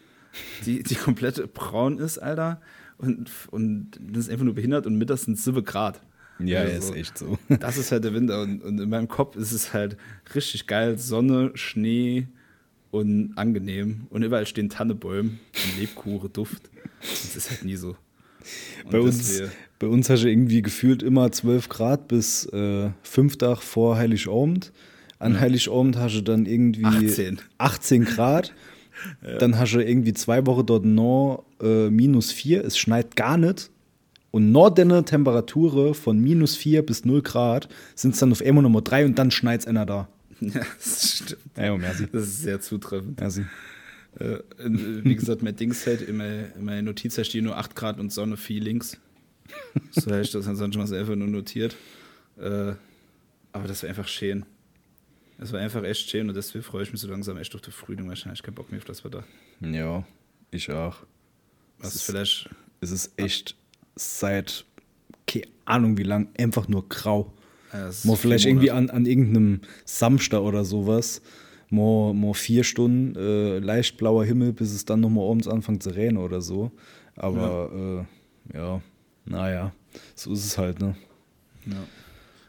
die, 0.65 0.83
die 0.83 0.95
komplett 0.95 1.53
braun 1.53 1.97
ist, 1.97 2.17
Alter. 2.17 2.61
Und, 2.97 3.29
und 3.51 3.91
das 3.99 4.25
ist 4.25 4.29
einfach 4.29 4.45
nur 4.45 4.55
behindert 4.55 4.85
und 4.85 4.97
mittags 4.97 5.23
sind 5.23 5.37
7 5.37 5.63
Grad. 5.63 6.01
Ja, 6.39 6.61
also, 6.61 6.93
ist 6.93 6.99
echt 6.99 7.17
so. 7.17 7.37
Das 7.59 7.77
ist 7.77 7.91
halt 7.91 8.03
der 8.03 8.13
Winter. 8.13 8.41
Und, 8.41 8.61
und 8.61 8.79
in 8.79 8.89
meinem 8.89 9.07
Kopf 9.07 9.35
ist 9.35 9.51
es 9.51 9.73
halt 9.73 9.97
richtig 10.33 10.67
geil. 10.67 10.97
Sonne, 10.97 11.51
Schnee, 11.55 12.27
und 12.91 13.33
angenehm. 13.35 14.07
Und 14.09 14.23
überall 14.23 14.45
stehen 14.45 14.69
Tannebäume 14.69 15.29
und 15.29 15.79
Lebkuchen, 15.79 16.31
Duft. 16.33 16.69
Das 17.01 17.35
ist 17.35 17.49
halt 17.49 17.65
nie 17.65 17.75
so. 17.75 17.95
Und 18.85 18.91
bei 18.91 18.99
uns, 18.99 19.41
bei 19.79 19.87
uns 19.87 20.09
hast 20.09 20.23
du 20.23 20.29
irgendwie 20.29 20.61
gefühlt 20.61 21.03
immer 21.03 21.31
12 21.31 21.69
Grad 21.69 22.07
bis 22.07 22.45
äh, 22.45 22.89
fünf 23.03 23.37
Tage 23.37 23.61
vor 23.61 23.97
Heiligabend. 23.97 24.71
An. 25.19 25.39
Heiligabend 25.39 25.97
hast 25.97 26.15
du 26.15 26.21
dann 26.21 26.45
irgendwie 26.45 26.85
18, 26.85 27.39
18 27.57 28.05
Grad. 28.05 28.53
ja. 29.21 29.37
Dann 29.37 29.59
hast 29.59 29.73
du 29.73 29.83
irgendwie 29.83 30.13
zwei 30.13 30.45
Wochen 30.45 30.65
dort 30.65 30.85
noch 30.85 31.43
äh, 31.61 31.89
minus 31.89 32.31
4. 32.31 32.63
Es 32.63 32.77
schneit 32.77 33.15
gar 33.15 33.37
nicht. 33.37 33.69
Und 34.31 34.51
nur 34.51 34.73
deine 34.73 35.03
Temperaturen 35.03 35.93
von 35.93 36.19
minus 36.19 36.55
4 36.55 36.85
bis 36.85 37.03
0 37.03 37.21
Grad 37.21 37.67
sind 37.95 38.13
es 38.13 38.19
dann 38.19 38.31
auf 38.31 38.41
einmal 38.41 38.63
Nummer 38.63 38.81
3 38.81 39.05
und 39.05 39.19
dann 39.19 39.31
schneit 39.31 39.61
es 39.61 39.67
einer 39.67 39.85
da. 39.85 40.07
Ja, 40.41 40.61
das 40.77 41.17
stimmt. 41.17 41.41
Ja, 41.57 41.77
merci. 41.77 42.07
Das 42.11 42.23
ist 42.23 42.43
sehr 42.43 42.61
zutreffend. 42.61 43.19
Merci. 43.19 43.45
Äh, 44.19 44.37
wie 44.57 45.15
gesagt, 45.15 45.43
mein 45.43 45.55
Dings 45.55 45.85
halt, 45.85 46.01
in 46.01 46.15
meiner 46.15 46.81
Notiz 46.81 47.19
steht 47.25 47.43
nur 47.43 47.57
8 47.57 47.75
Grad 47.75 47.99
und 47.99 48.13
Sonne 48.13 48.37
Feelings. 48.37 48.97
So 49.91 50.11
heißt 50.11 50.35
das 50.35 50.47
ansonsten 50.47 50.79
mal 50.79 50.87
selber 50.87 51.15
nur 51.15 51.27
notiert. 51.27 51.75
Äh, 52.37 52.73
aber 53.51 53.67
das 53.67 53.83
war 53.83 53.89
einfach 53.89 54.07
schön. 54.07 54.45
Es 55.41 55.53
war 55.53 55.59
einfach 55.59 55.83
echt 55.83 56.09
schön 56.09 56.27
und 56.27 56.35
deswegen 56.35 56.63
freue 56.63 56.83
ich 56.83 56.91
mich 56.91 56.99
so 56.99 57.07
langsam 57.07 57.37
echt 57.37 57.55
auf 57.55 57.61
die 57.61 57.71
Frühling. 57.71 58.09
Wahrscheinlich 58.09 58.43
keinen 58.43 58.55
Bock 58.55 58.71
mehr 58.71 58.79
auf 58.79 58.85
das 58.85 59.05
Wetter. 59.05 59.23
Ja, 59.61 60.05
ich 60.51 60.69
auch. 60.71 60.97
Was 61.79 61.95
ist 61.95 62.03
vielleicht. 62.03 62.49
Es 62.81 62.91
ist 62.91 63.13
echt 63.17 63.55
seit, 63.95 64.65
keine 65.27 65.47
Ahnung 65.65 65.97
wie 65.97 66.03
lang, 66.03 66.29
einfach 66.37 66.67
nur 66.67 66.87
grau. 66.89 67.33
Ja, 67.71 67.89
mal 68.03 68.15
vielleicht 68.15 68.45
irgendwie 68.45 68.71
an, 68.71 68.89
an 68.89 69.05
irgendeinem 69.05 69.61
Samstag 69.85 70.41
oder 70.41 70.65
sowas. 70.65 71.21
Mal, 71.69 72.13
mal 72.13 72.33
vier 72.33 72.63
Stunden 72.63 73.15
äh, 73.15 73.59
leicht 73.59 73.97
blauer 73.97 74.25
Himmel, 74.25 74.53
bis 74.53 74.73
es 74.73 74.85
dann 74.85 75.01
nochmal 75.01 75.29
abends 75.29 75.47
anfängt 75.47 75.83
zu 75.83 75.91
regnen 75.91 76.17
oder 76.17 76.41
so. 76.41 76.71
Aber 77.15 78.07
ja, 78.53 78.57
äh, 78.57 78.57
ja 78.57 78.81
naja, 79.25 79.73
so 80.15 80.33
ist 80.33 80.45
es 80.45 80.57
halt, 80.57 80.79
ne? 80.79 80.95
Ja. 81.65 81.83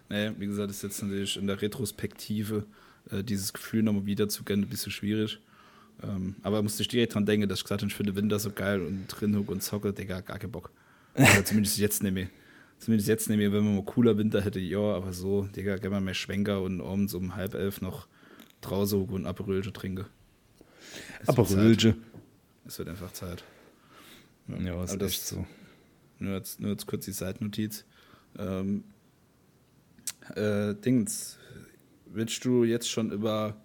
Naja, 0.09 0.33
wie 0.39 0.47
gesagt, 0.47 0.71
ist 0.71 0.83
jetzt 0.83 1.03
natürlich 1.03 1.37
in 1.37 1.47
der 1.47 1.61
Retrospektive 1.61 2.67
äh, 3.13 3.23
dieses 3.23 3.53
Gefühl 3.53 3.83
nochmal 3.83 4.07
wieder 4.07 4.29
zu 4.29 4.45
kennen, 4.45 4.65
ein 4.65 4.69
bisschen 4.69 4.93
schwierig. 4.93 5.41
Ähm, 6.03 6.37
aber 6.43 6.63
musste 6.63 6.83
ich 6.83 6.89
direkt 6.89 7.15
dran 7.15 7.27
denken, 7.27 7.49
dass 7.49 7.59
ich 7.59 7.65
gesagt 7.65 7.83
habe, 7.83 7.91
ich 7.91 7.97
finde 7.97 8.17
Winter 8.17 8.39
so 8.39 8.51
geil 8.51 8.81
und 8.81 9.07
drin 9.09 9.35
und 9.37 9.63
zocke, 9.63 9.93
Digga, 9.93 10.21
gar 10.21 10.39
keinen 10.39 10.53
Bock. 10.53 10.71
Also 11.15 11.43
zumindest 11.43 11.79
jetzt 11.79 12.03
nicht 12.03 12.13
mehr. 12.13 12.29
Zumindest 12.79 13.09
jetzt 13.09 13.29
nehmen 13.29 13.41
wir, 13.41 13.53
wenn 13.53 13.65
man 13.65 13.77
mal 13.77 13.85
cooler 13.85 14.17
Winter 14.17 14.41
hätte, 14.41 14.59
ja, 14.59 14.79
aber 14.79 15.13
so, 15.13 15.43
Digga, 15.55 15.77
gerne 15.77 15.97
mal 15.97 16.01
mehr 16.01 16.15
Schwenker 16.15 16.63
und 16.63 16.81
abends 16.81 17.13
um 17.13 17.35
halb 17.37 17.55
elf 17.55 17.83
noch 17.83 18.07
draußen 18.63 19.05
und 19.05 19.27
Aperölche 19.27 19.73
trinke. 19.73 20.07
Aperölche. 21.27 21.97
Es 22.67 22.79
wird 22.79 22.89
einfach 22.89 23.13
Zeit. 23.13 23.45
Ja, 24.49 24.59
ja 24.59 24.85
ist 24.85 25.01
echt 25.01 25.27
so. 25.27 25.47
Nur 26.19 26.35
jetzt, 26.35 26.61
nur 26.61 26.71
jetzt 26.71 26.87
kurz 26.87 27.05
die 27.05 27.13
Seitennotiz. 27.13 27.85
Ähm, 28.39 28.85
äh, 30.35 30.75
Dings, 30.75 31.39
willst 32.13 32.45
du 32.45 32.65
jetzt 32.65 32.91
schon 32.91 33.11
über 33.11 33.57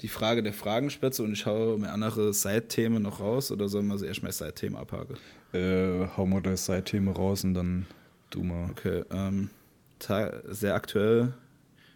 die 0.00 0.08
Frage 0.08 0.42
der 0.42 0.52
Fragenspitze 0.52 1.22
und 1.22 1.32
ich 1.32 1.46
hau 1.46 1.76
mir 1.76 1.90
andere 1.90 2.32
Seitthemen 2.32 3.02
noch 3.02 3.20
raus 3.20 3.50
oder 3.50 3.68
sollen 3.68 3.88
wir 3.88 3.98
sie 3.98 4.06
erstmal 4.06 4.32
Seitthemen 4.32 4.78
abhaken? 4.78 5.16
Äh, 5.52 6.06
hau 6.16 6.26
mal 6.26 6.40
das 6.40 6.66
Seitthema 6.66 7.12
raus 7.12 7.44
und 7.44 7.54
dann 7.54 7.86
Du 8.30 8.42
mal. 8.42 8.70
Okay, 8.70 9.04
ähm, 9.10 9.50
sehr 9.98 10.74
aktuell. 10.74 11.32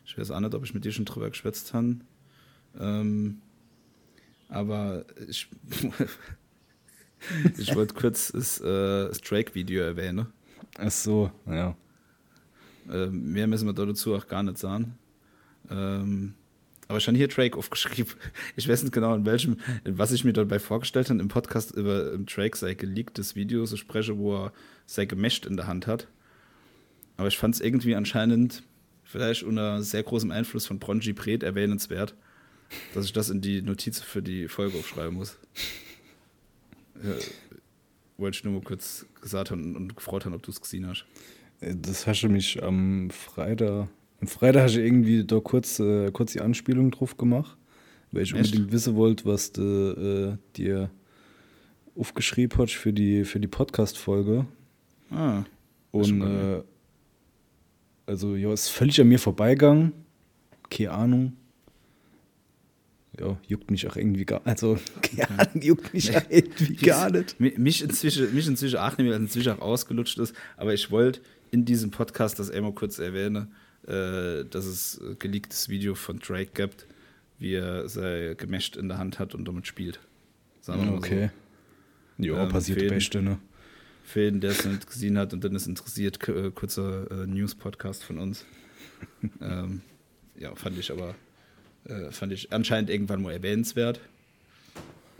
Ich 0.04 0.16
weiß 0.16 0.30
auch 0.30 0.40
nicht, 0.40 0.54
ob 0.54 0.64
ich 0.64 0.74
mit 0.74 0.84
dir 0.84 0.92
schon 0.92 1.04
drüber 1.04 1.28
geschwätzt 1.28 1.74
habe. 1.74 1.96
Ähm, 2.78 3.40
aber 4.48 5.04
ich, 5.28 5.48
ich 7.58 7.74
wollte 7.74 7.94
kurz 7.94 8.32
das, 8.32 8.60
äh, 8.60 9.08
das 9.08 9.20
Drake-Video 9.20 9.82
erwähnen. 9.82 10.26
Ach 10.78 10.90
so, 10.90 11.30
ja. 11.46 11.76
Ähm, 12.90 13.32
mehr 13.32 13.46
müssen 13.46 13.66
wir 13.66 13.74
dazu 13.74 14.14
auch 14.14 14.26
gar 14.26 14.42
nicht 14.42 14.58
sagen. 14.58 14.98
Ähm, 15.70 16.34
aber 16.88 17.00
schon 17.00 17.14
hier 17.14 17.28
Drake 17.28 17.56
aufgeschrieben. 17.56 18.12
Ich 18.56 18.68
weiß 18.68 18.82
nicht 18.82 18.92
genau, 18.92 19.14
in 19.14 19.24
welchem, 19.24 19.56
was 19.84 20.12
ich 20.12 20.24
mir 20.24 20.32
dabei 20.32 20.58
vorgestellt 20.58 21.08
habe, 21.08 21.20
im 21.20 21.28
Podcast 21.28 21.72
über 21.72 22.18
Drake 22.18 22.56
sein 22.56 22.76
geleaktes 22.76 23.34
Video 23.34 23.64
so 23.64 23.76
spreche, 23.76 24.18
wo 24.18 24.36
er 24.36 24.52
sein 24.86 25.08
Gemächt 25.08 25.46
in 25.46 25.56
der 25.56 25.66
Hand 25.66 25.86
hat. 25.86 26.08
Aber 27.16 27.28
ich 27.28 27.38
fand 27.38 27.54
es 27.54 27.60
irgendwie 27.60 27.94
anscheinend, 27.94 28.62
vielleicht 29.04 29.42
unter 29.42 29.82
sehr 29.82 30.02
großem 30.02 30.30
Einfluss 30.30 30.66
von 30.66 30.78
Bronji 30.78 31.12
Pret 31.12 31.42
erwähnenswert, 31.42 32.14
dass 32.94 33.04
ich 33.04 33.12
das 33.12 33.30
in 33.30 33.40
die 33.40 33.62
Notiz 33.62 34.00
für 34.00 34.22
die 34.22 34.48
Folge 34.48 34.78
aufschreiben 34.78 35.14
muss. 35.14 35.38
Ja, 37.02 37.14
wollte 38.16 38.36
ich 38.36 38.44
nur 38.44 38.52
mal 38.52 38.62
kurz 38.62 39.06
gesagt 39.20 39.50
haben 39.50 39.74
und 39.74 39.96
gefreut 39.96 40.24
haben, 40.24 40.34
ob 40.34 40.42
du 40.44 40.52
es 40.52 40.60
gesehen 40.60 40.86
hast. 40.86 41.04
Äh, 41.60 41.74
das 41.76 42.06
hast 42.06 42.22
du 42.22 42.28
mich 42.28 42.62
am 42.62 43.10
Freitag. 43.10 43.88
Am 44.22 44.28
Freitag 44.28 44.62
hast 44.62 44.76
du 44.76 44.80
irgendwie 44.80 45.24
da 45.24 45.40
kurz, 45.40 45.80
äh, 45.80 46.12
kurz 46.12 46.30
die 46.30 46.40
Anspielung 46.40 46.92
drauf 46.92 47.16
gemacht, 47.16 47.56
weil 48.12 48.22
ich 48.22 48.32
Echt? 48.32 48.44
unbedingt 48.44 48.70
wissen 48.70 48.94
wollte, 48.94 49.24
was 49.24 49.50
du 49.50 50.38
äh, 50.38 50.56
dir 50.56 50.90
aufgeschrieben 51.96 52.56
hast 52.56 52.74
für 52.74 52.92
die, 52.92 53.24
für 53.24 53.40
die 53.40 53.48
Podcast-Folge. 53.48 54.46
Ah. 55.10 55.42
Und 55.90 56.22
äh, 56.22 56.62
also, 58.06 58.36
ja, 58.36 58.52
ist 58.52 58.68
völlig 58.68 59.00
an 59.00 59.08
mir 59.08 59.18
vorbeigegangen. 59.18 59.90
Keine 60.70 60.92
Ahnung. 60.92 61.32
Ja, 63.18 63.36
juckt 63.48 63.72
mich 63.72 63.88
auch 63.88 63.96
irgendwie 63.96 64.24
gar 64.24 64.40
Also, 64.44 64.78
keine 65.02 65.30
Ahnung, 65.30 65.62
juckt 65.62 65.92
mich 65.92 66.16
auch 66.16 66.22
irgendwie 66.28 66.76
gar 66.76 67.10
nicht. 67.10 67.40
Mich 67.40 67.82
inzwischen, 67.82 68.32
mich 68.32 68.46
inzwischen 68.46 68.78
auch 68.78 68.96
nicht 68.96 69.08
mehr, 69.08 69.16
inzwischen 69.16 69.54
auch 69.54 69.62
ausgelutscht 69.62 70.20
ist. 70.20 70.32
Aber 70.56 70.72
ich 70.72 70.92
wollte 70.92 71.22
in 71.50 71.64
diesem 71.64 71.90
Podcast 71.90 72.38
das 72.38 72.52
einmal 72.52 72.72
kurz 72.72 73.00
erwähnen, 73.00 73.52
äh, 73.86 74.44
dass 74.44 74.64
es 74.64 75.00
geleaktes 75.18 75.68
Video 75.68 75.94
von 75.94 76.18
Drake 76.18 76.50
gibt, 76.54 76.86
wie 77.38 77.54
er 77.54 77.88
sein 77.88 78.36
Gemächt 78.36 78.76
in 78.76 78.88
der 78.88 78.98
Hand 78.98 79.18
hat 79.18 79.34
und 79.34 79.46
damit 79.46 79.66
spielt. 79.66 80.00
Sagen 80.60 80.86
wir 80.86 80.94
okay. 80.94 81.30
So. 82.18 82.24
Ja, 82.24 82.44
ähm, 82.44 82.48
passiert 82.48 82.88
Beste, 82.88 83.22
ne? 83.22 83.38
Film, 84.04 84.40
der 84.40 84.50
es 84.50 84.64
nicht 84.64 84.86
gesehen 84.86 85.18
hat 85.18 85.32
und 85.32 85.42
dann 85.42 85.54
ist 85.54 85.66
interessiert, 85.66 86.28
äh, 86.28 86.50
kurzer 86.50 87.10
äh, 87.10 87.26
News-Podcast 87.26 88.04
von 88.04 88.18
uns. 88.18 88.44
ähm, 89.40 89.80
ja, 90.36 90.54
fand 90.54 90.78
ich 90.78 90.90
aber, 90.90 91.14
äh, 91.84 92.10
fand 92.10 92.32
ich 92.32 92.52
anscheinend 92.52 92.90
irgendwann 92.90 93.22
mal 93.22 93.32
erwähnenswert. 93.32 94.00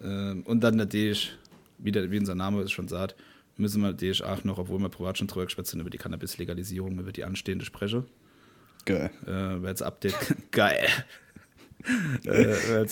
Ähm, 0.02 0.42
und 0.44 0.60
dann 0.60 0.76
natürlich, 0.76 1.36
wie, 1.78 1.92
der, 1.92 2.10
wie 2.10 2.18
unser 2.18 2.34
Name 2.34 2.60
es 2.62 2.72
schon 2.72 2.88
sagt, 2.88 3.16
müssen 3.56 3.82
wir 3.82 3.90
natürlich 3.90 4.22
auch 4.24 4.44
noch, 4.44 4.58
obwohl 4.58 4.80
wir 4.80 4.88
privat 4.88 5.18
schon 5.18 5.26
drüber 5.26 5.44
gesprochen 5.44 5.66
sind, 5.66 5.80
über 5.80 5.90
die 5.90 5.98
Cannabis-Legalisierung, 5.98 6.98
über 6.98 7.12
die 7.12 7.24
anstehende 7.24 7.64
sprechen. 7.64 8.04
Geil. 8.84 9.10
Äh, 9.26 9.62
weil 9.62 9.74
es 9.74 9.82
Update, 9.82 10.36
geil. 10.50 10.88
äh, 12.24 12.86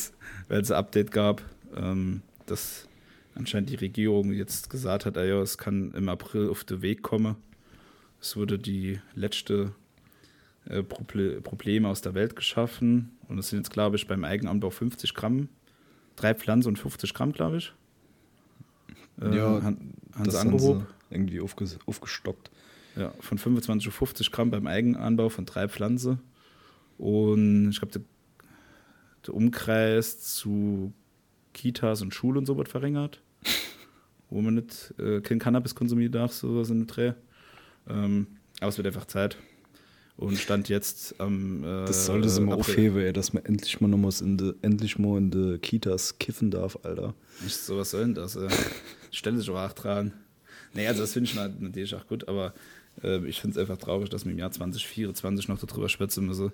weil 0.49 0.61
es 0.61 0.71
Update 0.71 1.11
gab, 1.11 1.43
ähm, 1.77 2.23
das 2.47 2.89
anscheinend 3.35 3.71
die 3.71 3.77
Regierung 3.77 4.33
jetzt 4.33 4.71
gesagt 4.71 5.07
hat, 5.07 5.17
ja, 5.17 5.41
es 5.41 5.59
kann 5.59 5.93
im 5.93 6.09
April 6.09 6.49
auf 6.49 6.65
den 6.65 6.83
Weg 6.83 7.03
kommen. 7.03 7.37
Es 8.21 8.37
wurde 8.37 8.59
die 8.59 9.01
letzte 9.15 9.73
äh, 10.67 10.83
Probleme 10.83 11.89
aus 11.89 12.03
der 12.03 12.15
Welt 12.15 12.37
geschaffen. 12.37 13.17
Und 13.29 13.39
es 13.39 13.49
sind 13.49 13.61
jetzt, 13.61 13.71
glaube 13.71 13.97
ich, 13.97 14.07
beim 14.07 14.25
Eigenanbau 14.25 14.71
50 14.71 15.15
Gramm. 15.15 15.49
Drei 16.17 16.35
Pflanzen 16.35 16.69
und 16.69 16.79
50 16.79 17.15
Gramm, 17.15 17.33
glaube 17.33 17.59
ich. 17.59 17.73
Äh, 19.21 19.37
ja, 19.37 19.63
haben, 19.63 19.95
haben 20.15 20.31
sie 20.31 20.39
angehoben. 20.39 20.87
irgendwie 21.09 21.41
aufges 21.41 21.79
aufgestockt. 21.87 22.51
Ja, 22.97 23.13
von 23.21 23.39
25 23.39 23.89
auf 23.89 23.95
50 23.95 24.31
Gramm 24.33 24.51
beim 24.51 24.67
Eigenanbau 24.67 25.29
von 25.29 25.47
drei 25.47 25.69
Pflanzen. 25.69 26.21
Und 26.99 27.71
ich 27.71 27.79
glaube, 27.81 27.93
der, 27.93 28.03
der 29.27 29.35
Umkreis 29.35 30.21
zu 30.21 30.93
Kitas 31.55 32.03
und 32.03 32.15
Schulen 32.15 32.39
und 32.39 32.47
so 32.47 32.57
wird 32.57 32.69
verringert, 32.69 33.21
wo 34.29 34.41
man 34.43 34.55
nicht 34.55 34.95
äh, 34.99 35.21
kein 35.21 35.39
Cannabis 35.39 35.75
konsumieren 35.75 36.13
darf, 36.13 36.33
sowas 36.33 36.71
in 36.71 36.87
der 36.87 36.95
Dreh. 36.95 37.13
Ähm, 37.89 38.27
aber 38.61 38.69
es 38.69 38.77
wird 38.77 38.87
einfach 38.87 39.07
Zeit. 39.07 39.37
und 40.17 40.37
stand 40.37 40.69
jetzt 40.69 41.19
am. 41.21 41.65
Äh, 41.65 41.87
Das 41.87 42.07
sollte 42.07 42.29
sie 42.29 42.41
mal 42.43 42.55
aufheben, 42.57 42.99
ey, 43.01 43.13
dass 43.13 43.33
man 43.33 43.45
endlich 43.47 43.81
mal 43.81 43.89
noch 43.89 43.97
mal 43.99 44.13
in 44.21 44.37
de, 44.37 44.55
endlich 44.63 44.99
mal 44.99 45.17
in 45.19 45.31
de 45.31 45.59
Kitas 45.59 46.19
kiffen 46.19 46.51
darf, 46.51 46.79
Alter. 46.83 47.15
Nicht 47.43 47.57
so, 47.57 47.79
was 47.79 47.93
soll 47.93 48.03
denn 48.03 48.15
das? 48.15 48.37
Äh? 48.37 48.49
Stelle 49.11 49.39
sich 49.39 49.49
auch 49.49 49.73
dran. 49.73 50.13
Nee, 50.75 50.87
also 50.87 51.01
das 51.01 51.15
finde 51.15 51.31
ich 51.31 51.37
halt 51.37 51.61
natürlich 51.61 51.95
auch 51.97 52.07
gut, 52.07 52.29
aber 52.29 52.53
ich 53.03 53.41
finde 53.41 53.55
es 53.55 53.59
einfach 53.59 53.79
traurig, 53.79 54.11
dass 54.11 54.25
wir 54.25 54.33
im 54.33 54.39
Jahr 54.39 54.51
2024 54.51 55.49
noch 55.49 55.59
darüber 55.59 55.89
schwätzen 55.89 56.27
müssen, 56.27 56.53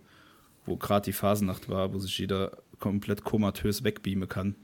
wo 0.65 0.77
gerade 0.77 1.05
die 1.05 1.13
Phasennacht 1.13 1.69
war, 1.69 1.93
wo 1.93 1.99
sich 1.99 2.19
jeder 2.19 2.53
komplett 2.79 3.25
komatös 3.25 3.85
wegbeamen 3.85 4.29
kann. 4.29 4.55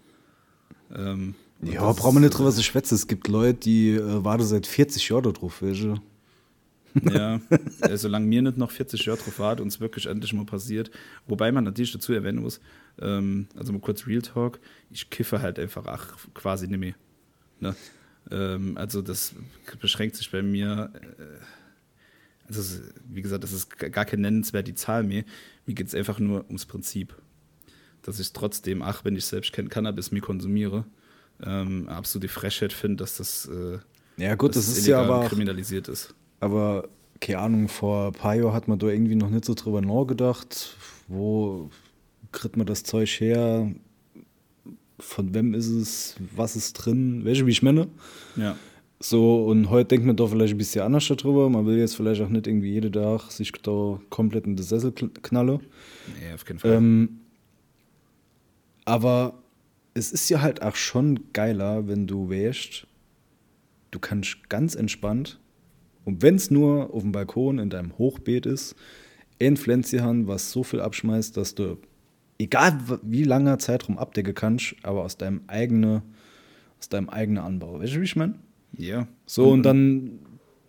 Ähm, 0.95 1.35
Ja, 1.63 1.87
das 1.87 1.97
brauchen 1.97 2.17
wir 2.17 2.21
nicht 2.21 2.37
drüber 2.37 2.51
zu 2.51 2.63
schwätzen. 2.63 2.95
Es 2.95 3.07
gibt 3.07 3.29
Leute, 3.29 3.59
die 3.61 3.91
äh, 3.91 4.25
warten 4.25 4.45
seit 4.45 4.67
40 4.67 5.09
Jahren 5.09 5.33
darauf, 5.33 5.63
welche. 5.63 6.01
Ja, 7.11 7.41
äh, 7.81 7.97
solange 7.97 8.27
mir 8.27 8.43
nicht 8.43 8.59
noch 8.59 8.71
40 8.71 9.07
Jahre 9.07 9.19
drauf 9.19 9.39
wart 9.39 9.61
und 9.61 9.69
es 9.69 9.81
wirklich 9.81 10.07
endlich 10.07 10.33
mal 10.35 10.45
passiert. 10.45 10.91
Wobei 11.27 11.51
man 11.51 11.65
natürlich 11.65 11.93
dazu 11.93 12.13
erwähnen 12.13 12.43
muss, 12.43 12.61
ähm, 13.01 13.47
also 13.57 13.73
mal 13.73 13.81
kurz 13.81 14.07
Real 14.07 14.21
Talk, 14.21 14.61
ich 14.91 15.09
kiffe 15.09 15.41
halt 15.41 15.59
einfach 15.59 15.87
ach, 15.87 16.17
quasi 16.35 16.69
nicht 16.69 16.81
mehr. 16.81 16.95
Ne? 17.61 17.75
Ähm, 18.31 18.77
also 18.77 19.01
das 19.01 19.35
beschränkt 19.81 20.17
sich 20.17 20.31
bei 20.31 20.43
mir, 20.43 20.91
äh, 20.95 21.23
es- 22.51 22.83
wie 23.09 23.23
gesagt, 23.23 23.45
das 23.45 23.53
ist 23.53 23.71
gar 23.79 24.05
keine 24.05 24.23
nennenswerte 24.23 24.75
Zahl 24.75 25.03
mehr. 25.05 25.25
Mir 25.67 25.75
geht 25.75 25.87
es 25.89 25.95
einfach 25.95 26.19
nur 26.19 26.45
ums 26.47 26.67
Prinzip. 26.67 27.15
Dass 28.03 28.19
ich 28.19 28.33
trotzdem, 28.33 28.83
ach, 28.83 29.05
wenn 29.05 29.15
ich 29.17 29.25
selbst 29.27 29.53
kein 29.53 29.69
Cannabis 29.69 30.11
mir 30.11 30.21
konsumiere, 30.21 30.85
ähm, 31.43 31.89
absolut 31.89 32.25
die 32.25 32.29
Frechheit 32.29 32.73
finde, 32.73 32.97
dass 33.05 33.17
das, 33.19 33.47
äh, 33.47 33.79
Ja, 34.17 34.35
gut, 34.35 34.57
das 34.57 34.69
ist 34.69 34.87
ja 34.87 35.03
aber 35.03 35.27
kriminalisiert 35.29 35.89
ist. 35.89 36.15
aber 36.41 36.89
keine 37.21 37.39
Ahnung, 37.39 37.69
vor 37.69 38.09
ein 38.09 38.13
paar 38.13 38.35
Jahren 38.35 38.53
hat 38.53 38.67
man 38.67 38.79
da 38.81 38.89
irgendwie 38.89 39.15
noch 39.15 39.31
nicht 39.31 39.45
so 39.45 39.55
drüber 39.55 39.81
nachgedacht, 39.81 40.77
wo 41.07 41.71
kriegt 42.33 42.57
man 42.57 42.67
das 42.67 42.83
Zeug 42.83 43.09
her, 43.21 43.73
von 44.99 45.35
wem 45.35 45.55
ist 45.55 45.69
es, 45.69 46.17
was 46.35 46.57
ist 46.57 46.73
drin, 46.75 47.25
welche, 47.25 47.47
wie 47.47 47.51
ich 47.51 47.63
meine. 47.63 47.89
Ja. 48.37 48.57
So, 49.05 49.47
und 49.47 49.69
heute 49.69 49.89
denkt 49.89 50.07
man 50.07 50.15
doch 50.15 50.31
vielleicht 50.31 50.55
ein 50.55 50.59
bisschen 50.59 50.83
anders 50.83 51.09
darüber. 51.09 51.51
Man 51.51 51.67
will 51.67 51.77
jetzt 51.77 51.97
vielleicht 51.97 52.21
auch 52.23 52.29
nicht 52.29 52.47
irgendwie 52.47 52.71
jeden 52.71 52.93
Tag 52.93 53.33
sich 53.33 53.51
da 53.51 53.99
komplett 54.11 54.47
in 54.47 54.55
den 54.55 54.65
Sessel 54.65 54.91
kn- 54.91 55.11
knallen. 55.23 55.59
Nee, 56.21 56.33
auf 56.33 56.45
keinen 56.45 56.61
Fall. 56.61 56.75
Ähm, 56.75 57.21
aber 58.85 59.43
es 59.95 60.13
ist 60.13 60.29
ja 60.29 60.41
halt 60.41 60.63
auch 60.63 60.77
schon 60.77 61.33
geiler, 61.33 61.89
wenn 61.89 62.07
du 62.07 62.31
wäschst. 62.31 62.87
Du 63.91 63.99
kannst 63.99 64.49
ganz 64.49 64.77
entspannt, 64.77 65.41
und 66.05 66.23
wenn 66.23 66.37
es 66.37 66.51
nur 66.51 66.95
auf 66.95 67.03
dem 67.03 67.11
Balkon 67.13 67.59
in 67.59 67.71
deinem 67.71 67.99
Hochbeet 67.99 68.47
ist, 68.47 68.77
ein 69.41 69.57
Pflänzchen 69.57 70.03
haben, 70.03 70.29
was 70.29 70.53
so 70.53 70.63
viel 70.63 70.81
abschmeißt, 70.81 71.37
dass 71.37 71.57
du, 71.57 71.79
egal 72.39 72.79
wie 73.03 73.25
langer 73.25 73.59
Zeitraum 73.59 73.99
abdecken 73.99 74.35
kannst, 74.35 74.77
aber 74.85 75.03
aus 75.03 75.17
deinem 75.17 75.43
eigenen, 75.49 76.03
aus 76.79 76.89
deinem 76.89 77.09
eigenen 77.09 77.43
Anbau. 77.43 77.81
Weißt 77.81 77.95
du, 77.95 78.01
wie 78.01 78.05
ich 78.05 78.17
meine? 78.17 78.35
Ja. 78.77 79.07
So, 79.27 79.51
und 79.51 79.63
dann, 79.63 80.19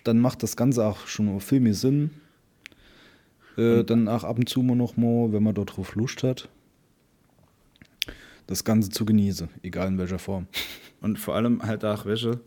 dann 0.04 0.20
macht 0.20 0.44
das 0.44 0.56
Ganze 0.56 0.86
auch 0.86 1.08
schon 1.08 1.26
mal 1.28 1.40
viel 1.40 1.60
mehr 1.60 1.74
Sinn. 1.74 2.12
Äh, 3.58 3.84
dann 3.84 4.08
auch 4.08 4.24
ab 4.24 4.38
und 4.38 4.50
zu 4.50 4.64
mal 4.64 4.76
noch 4.76 4.98
mal, 4.98 5.32
wenn 5.32 5.44
man 5.44 5.54
dort 5.54 5.78
drauf 5.78 5.96
Lust 5.96 6.24
hat, 6.24 6.50
das 8.48 8.64
Ganze 8.64 8.90
zu 8.90 9.06
genießen, 9.06 9.50
egal 9.62 9.90
in 9.90 9.98
welcher 9.98 10.20
Form. 10.20 10.48
Und 11.02 11.20
vor 11.20 11.36
allem 11.36 11.62
halt 11.62 11.84
auch, 11.84 12.06
welche, 12.06 12.40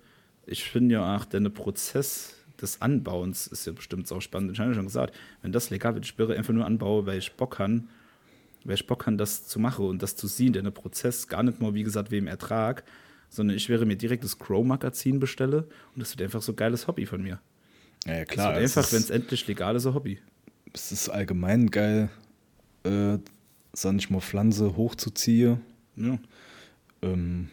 ich 0.47 0.64
finde 0.64 0.95
ja 0.95 1.16
auch, 1.16 1.27
der 1.27 1.40
Prozess 1.51 2.37
des 2.61 2.81
Anbauens 2.81 3.47
ist 3.47 3.66
ja 3.66 3.73
bestimmt 3.73 4.11
auch 4.11 4.21
spannend. 4.21 4.53
Ich 4.53 4.59
habe 4.59 4.71
ja 4.71 4.75
schon 4.75 4.87
gesagt, 4.87 5.14
wenn 5.42 5.53
das 5.53 5.69
legal 5.69 5.95
wird, 5.95 6.07
ich 6.07 6.09
spüre 6.09 6.35
einfach 6.35 6.55
nur 6.55 6.64
anbaue, 6.64 7.05
weil 7.05 7.19
ich 7.19 7.33
Bock 7.35 7.57
kann, 7.57 7.88
weil 8.64 8.75
ich 8.75 8.87
Bock 8.87 9.05
kann, 9.05 9.19
das 9.19 9.47
zu 9.47 9.61
machen 9.61 9.87
und 9.87 10.03
das 10.03 10.16
zu 10.16 10.27
sehen, 10.27 10.55
der 10.55 10.71
Prozess 10.71 11.29
gar 11.29 11.42
nicht 11.42 11.61
mal, 11.61 11.75
wie 11.75 11.83
gesagt, 11.83 12.11
wem 12.11 12.27
Ertrag, 12.27 12.85
sondern 13.28 13.56
ich 13.56 13.68
wäre 13.68 13.84
mir 13.86 13.96
direkt 13.96 14.24
das 14.24 14.38
Crow-Magazin 14.38 15.18
bestelle 15.20 15.68
und 15.94 16.00
das 16.00 16.10
wird 16.12 16.22
einfach 16.22 16.42
so 16.42 16.52
ein 16.52 16.56
geiles 16.56 16.86
Hobby 16.86 17.06
von 17.06 17.22
mir. 17.22 17.40
Ja, 18.06 18.14
ja 18.14 18.24
Das 18.24 18.28
klar. 18.28 18.54
wird 18.54 18.64
es 18.64 18.76
einfach, 18.76 18.92
wenn 18.92 19.00
es 19.02 19.10
endlich 19.10 19.46
legal 19.46 19.76
ist, 19.76 19.86
ein 19.86 19.94
Hobby. 19.94 20.18
es 20.72 20.92
ist 20.92 21.08
allgemein 21.08 21.70
geil, 21.70 22.08
äh, 22.84 23.18
sag 23.72 23.94
ich 23.96 24.10
mal, 24.10 24.20
Pflanze 24.20 24.76
hochzuziehen. 24.76 25.60
Ja. 25.96 26.18
Ähm, 27.02 27.48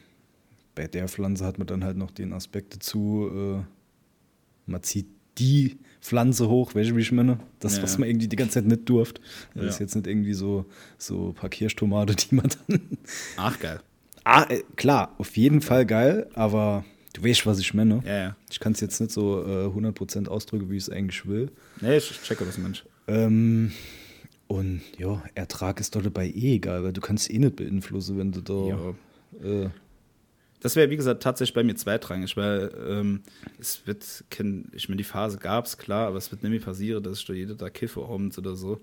bei 0.76 0.88
der 0.88 1.08
Pflanze 1.08 1.46
hat 1.46 1.58
man 1.58 1.68
dann 1.68 1.84
halt 1.84 1.98
noch 1.98 2.12
den 2.12 2.34
Aspekt 2.34 2.76
dazu, 2.76 3.30
äh, 3.60 3.64
man 4.66 4.82
zieht 4.84 5.08
die 5.38 5.78
Pflanze 6.02 6.48
hoch, 6.48 6.76
welche 6.76 6.96
wie 6.96 7.02
ich 7.02 7.12
meine, 7.12 7.40
das, 7.60 7.78
Ja, 7.78 7.84
was 7.84 7.98
man 7.98 8.08
irgendwie 8.08 8.28
die 8.28 8.36
ganze 8.36 8.56
Zeit 8.56 8.66
nicht 8.66 8.88
durft. 8.88 9.20
Das 9.56 9.64
Ja. 9.64 9.70
ist 9.70 9.80
jetzt 9.80 9.96
nicht 9.96 10.06
irgendwie 10.08 10.34
so, 10.34 10.66
so 10.98 11.30
ein 11.30 11.34
paar 11.34 11.50
Kirschtomate, 11.50 12.16
die 12.16 12.36
man 12.36 12.50
dann. 12.68 12.82
Ach, 13.38 13.60
geil. 13.60 13.80
Ah, 14.24 14.44
äh, 14.50 14.64
klar, 14.76 15.14
auf 15.18 15.36
jeden 15.38 15.62
Fall 15.62 15.86
geil, 15.86 16.30
aber 16.34 16.84
du 17.14 17.24
weißt, 17.24 17.46
was 17.46 17.60
ich 17.60 17.74
meine. 17.74 18.02
Ja, 18.06 18.18
ja. 18.18 18.36
Ich 18.50 18.60
kann 18.60 18.74
es 18.74 18.80
jetzt 18.82 19.00
nicht 19.00 19.12
so 19.12 19.44
äh, 19.46 19.68
100% 19.68 20.28
ausdrücken, 20.28 20.70
wie 20.70 20.78
ich 20.78 20.84
es 20.84 20.90
eigentlich 20.90 21.26
will. 21.28 21.52
Nee, 21.82 21.98
ich 21.98 22.10
checke 22.24 22.46
das, 22.46 22.58
Mensch. 22.58 22.84
Ähm, 23.08 23.72
und 24.48 24.82
ja, 24.98 25.22
Ertrag 25.36 25.80
ist 25.80 25.96
dort 25.96 26.06
dabei 26.06 26.28
eh 26.28 26.56
egal, 26.56 26.84
weil 26.84 26.94
du 26.94 27.02
kannst 27.02 27.30
eh 27.30 27.40
nicht 27.40 27.56
beeinflussen, 27.56 28.18
wenn 28.18 28.32
du 28.32 28.42
da. 28.42 28.68
Ja. 29.44 29.64
Äh, 29.64 29.70
Das 30.62 30.76
wäre, 30.78 30.90
wie 30.90 30.96
gesagt, 30.96 31.22
tatsächlich 31.24 31.54
bei 31.54 31.64
mir 31.64 31.76
zweitrangig, 31.76 32.38
weil 32.38 32.72
ähm, 32.88 33.22
es 33.60 33.86
wird, 33.86 34.24
kein, 34.30 34.70
ich 34.74 34.88
meine, 34.88 34.98
die 34.98 35.04
Phase 35.04 35.38
gab 35.38 35.66
es, 35.66 35.78
klar, 35.78 36.08
aber 36.08 36.18
es 36.18 36.32
wird 36.32 36.44
mehr 36.44 36.60
passieren, 36.60 37.04
dass 37.04 37.20
ich 37.20 37.26
da 37.26 37.34
jeder 37.34 37.56
da 37.56 37.70
kiffe 37.70 38.02
abends 38.06 38.38
oder 38.38 38.56
so, 38.56 38.80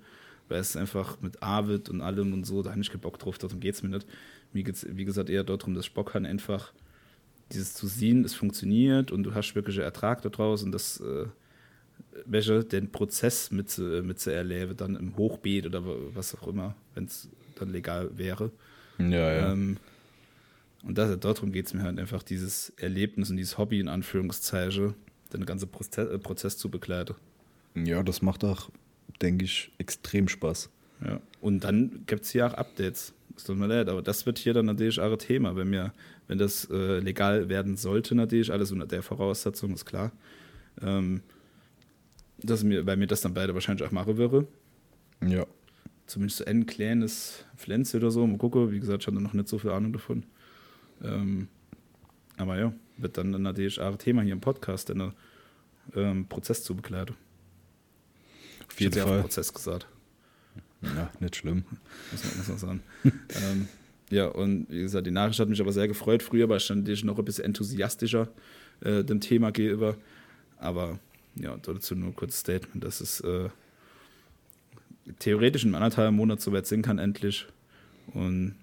weil 0.48 0.60
es 0.60 0.76
einfach 0.76 1.18
mit 1.22 1.42
Arvid 1.42 1.88
und 1.88 2.02
allem 2.02 2.34
und 2.34 2.44
so, 2.44 2.62
da 2.62 2.70
habe 2.72 2.80
ich 2.80 2.90
keinen 2.90 3.00
Bock 3.00 3.18
drauf, 3.18 3.38
darum 3.38 3.60
geht 3.60 3.76
es 3.76 3.82
mir 3.82 3.88
nicht. 3.88 4.06
Mir 4.52 4.62
geht 4.64 4.74
es, 4.76 4.86
wie 4.96 5.04
gesagt, 5.04 5.30
eher 5.30 5.44
darum, 5.44 5.74
dass 5.74 5.86
ich 5.86 5.94
Bock 5.94 6.14
habe, 6.14 6.26
einfach 6.26 6.72
dieses 7.52 7.74
zu 7.74 7.86
sehen, 7.86 8.24
es 8.24 8.34
funktioniert 8.34 9.10
und 9.10 9.22
du 9.24 9.34
hast 9.34 9.54
wirklich 9.54 9.76
einen 9.76 9.84
Ertrag 9.84 10.22
da 10.22 10.28
draus 10.28 10.62
und 10.62 10.72
das, 10.72 11.00
äh, 11.00 11.26
welche 12.26 12.64
den 12.64 12.90
Prozess 12.92 13.50
mit, 13.50 13.70
zu- 13.70 14.02
mit 14.02 14.18
zu 14.20 14.32
erleben, 14.32 14.76
dann 14.76 14.96
im 14.96 15.16
Hochbeet 15.16 15.66
oder 15.66 15.82
was 16.14 16.34
auch 16.36 16.46
immer, 16.48 16.74
wenn 16.94 17.04
es 17.04 17.28
dann 17.56 17.70
legal 17.70 18.10
wäre. 18.16 18.50
ja, 18.98 19.52
Ähm, 19.52 19.78
und 20.82 20.96
das, 20.96 21.18
darum 21.20 21.52
geht 21.52 21.66
es 21.66 21.74
mir 21.74 21.82
halt 21.82 21.98
einfach, 21.98 22.22
dieses 22.22 22.70
Erlebnis 22.78 23.30
und 23.30 23.36
dieses 23.36 23.58
Hobby 23.58 23.80
in 23.80 23.88
Anführungszeichen, 23.88 24.94
den 25.32 25.44
ganzen 25.44 25.68
Prozess, 25.68 26.08
äh, 26.08 26.18
Prozess 26.18 26.56
zu 26.56 26.70
begleiten. 26.70 27.14
Ja, 27.74 28.02
das 28.02 28.22
macht 28.22 28.44
auch, 28.44 28.70
denke 29.20 29.44
ich, 29.44 29.70
extrem 29.78 30.26
Spaß. 30.28 30.70
Ja. 31.04 31.20
Und 31.40 31.64
dann 31.64 32.02
gibt 32.06 32.24
es 32.24 32.30
hier 32.30 32.46
auch 32.46 32.54
Updates. 32.54 33.12
Es 33.40 33.44
tut 33.44 33.56
mir 33.56 33.68
leid, 33.68 33.88
aber 33.88 34.02
das 34.02 34.26
wird 34.26 34.36
hier 34.36 34.52
dann 34.52 34.66
natürlich 34.66 35.00
auch 35.00 35.10
ein 35.10 35.18
Thema, 35.18 35.56
wenn 35.56 35.70
mir, 35.70 35.94
wenn 36.28 36.36
das 36.36 36.68
äh, 36.70 36.98
legal 36.98 37.48
werden 37.48 37.78
sollte, 37.78 38.14
natürlich, 38.14 38.52
alles 38.52 38.70
unter 38.70 38.86
der 38.86 39.02
Voraussetzung, 39.02 39.72
ist 39.72 39.86
klar. 39.86 40.12
Ähm, 40.82 41.22
dass 42.42 42.64
mir, 42.64 42.84
weil 42.84 42.98
mir 42.98 43.06
das 43.06 43.22
dann 43.22 43.32
beide 43.32 43.54
wahrscheinlich 43.54 43.88
auch 43.88 43.92
machen 43.92 44.18
würde. 44.18 44.46
Ja. 45.26 45.46
zumindest 46.06 46.40
so 46.40 46.44
ein 46.44 46.66
kleines 46.66 47.46
Pflänze 47.56 47.96
oder 47.96 48.10
so. 48.10 48.26
Mal 48.26 48.36
gucken, 48.36 48.72
wie 48.72 48.80
gesagt, 48.80 49.04
ich 49.04 49.06
hatte 49.06 49.22
noch 49.22 49.32
nicht 49.32 49.48
so 49.48 49.56
viel 49.56 49.70
Ahnung 49.70 49.94
davon. 49.94 50.24
Ähm, 51.02 51.48
aber 52.36 52.58
ja, 52.58 52.74
wird 52.98 53.16
dann 53.16 53.30
natürlich 53.30 53.80
auch 53.80 53.92
ein 53.92 53.98
Thema 53.98 54.20
hier 54.20 54.34
im 54.34 54.42
Podcast, 54.42 54.90
den 54.90 55.14
ähm, 55.96 56.26
Prozess 56.26 56.62
zu 56.62 56.74
begleiten. 56.74 57.14
Auf 58.68 58.78
jeden 58.78 58.92
Fall. 59.00 59.22
Prozess 59.22 59.54
gesagt, 59.54 59.86
Ja, 60.82 61.10
nicht 61.20 61.36
schlimm. 61.36 61.64
muss 62.10 62.24
man, 62.24 62.36
muss 62.38 62.48
man 62.48 62.58
sagen. 62.58 62.82
ähm, 63.04 63.68
ja, 64.10 64.26
und 64.26 64.66
wie 64.70 64.80
gesagt, 64.80 65.06
die 65.06 65.10
Nachricht 65.12 65.38
hat 65.38 65.48
mich 65.48 65.60
aber 65.60 65.72
sehr 65.72 65.88
gefreut. 65.88 66.22
Früher 66.22 66.48
war 66.48 66.56
ich 66.56 66.66
dann 66.66 66.84
noch 67.04 67.18
ein 67.18 67.24
bisschen 67.24 67.44
enthusiastischer 67.44 68.28
äh, 68.80 69.04
dem 69.04 69.20
Thema 69.20 69.52
gegenüber. 69.52 69.96
Aber 70.58 70.98
ja, 71.36 71.56
dazu 71.56 71.94
nur 71.94 72.08
ein 72.08 72.16
kurzes 72.16 72.40
Statement, 72.40 72.82
dass 72.82 73.00
es 73.00 73.20
äh, 73.20 73.50
theoretisch 75.18 75.64
in 75.64 75.74
anderthalb 75.74 76.12
Monaten 76.12 76.40
so 76.40 76.52
weit 76.52 76.66
sein 76.66 76.82
kann, 76.82 76.98
endlich. 76.98 77.46
Und 78.14 78.56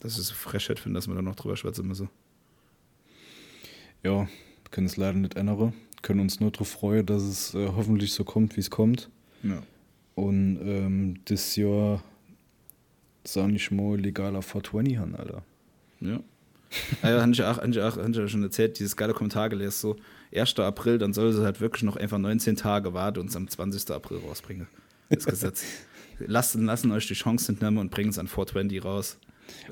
dass 0.00 0.14
ich 0.14 0.20
es 0.20 0.30
Frechheit 0.30 0.78
finde, 0.78 0.98
dass 0.98 1.08
wir 1.08 1.14
da 1.14 1.22
noch 1.22 1.36
drüber 1.36 1.56
schwätzen 1.56 1.88
müssen. 1.88 2.08
Ja, 4.02 4.28
können 4.70 4.86
es 4.86 4.96
leider 4.96 5.18
nicht 5.18 5.36
ändern. 5.36 5.72
Können 6.02 6.20
uns 6.20 6.38
nur 6.38 6.50
darauf 6.50 6.68
freuen, 6.68 7.06
dass 7.06 7.22
es 7.22 7.54
äh, 7.54 7.68
hoffentlich 7.68 8.12
so 8.12 8.22
kommt, 8.24 8.56
wie 8.56 8.60
es 8.60 8.70
kommt. 8.70 9.08
Ja. 9.42 9.62
Und 10.14 10.58
ähm, 10.62 11.20
das 11.24 11.56
Jahr, 11.56 12.02
sag 13.24 13.50
ich 13.50 13.70
mal, 13.70 13.98
legaler 13.98 14.42
420 14.42 14.98
haben, 14.98 15.16
Alter. 15.16 15.42
Ja. 16.00 16.20
Ah 17.02 17.10
ja, 17.10 17.20
habe 17.22 17.32
ich, 17.32 17.42
auch, 17.42 17.56
hab 17.56 17.68
ich, 17.68 17.80
auch, 17.80 17.96
hab 17.96 18.08
ich 18.08 18.20
auch 18.20 18.28
schon 18.28 18.42
erzählt, 18.42 18.78
dieses 18.78 18.96
geile 18.96 19.12
Kommentar 19.12 19.48
gelesen, 19.48 19.72
so 19.72 19.96
1. 20.34 20.58
April, 20.58 20.98
dann 20.98 21.12
soll 21.12 21.32
sie 21.32 21.42
halt 21.42 21.60
wirklich 21.60 21.82
noch 21.82 21.96
einfach 21.96 22.18
19 22.18 22.56
Tage 22.56 22.94
warten 22.94 23.20
und 23.20 23.30
es 23.30 23.36
am 23.36 23.48
20. 23.48 23.90
April 23.90 24.18
rausbringen. 24.18 24.66
Das 25.08 25.24
Gesetz. 25.24 25.64
lassen, 26.18 26.64
lassen 26.64 26.92
euch 26.92 27.06
die 27.06 27.14
Chance 27.14 27.52
entnehmen 27.52 27.78
und 27.78 27.90
bringen 27.90 28.10
es 28.10 28.18
an 28.18 28.28
420 28.28 28.84
raus. 28.84 29.18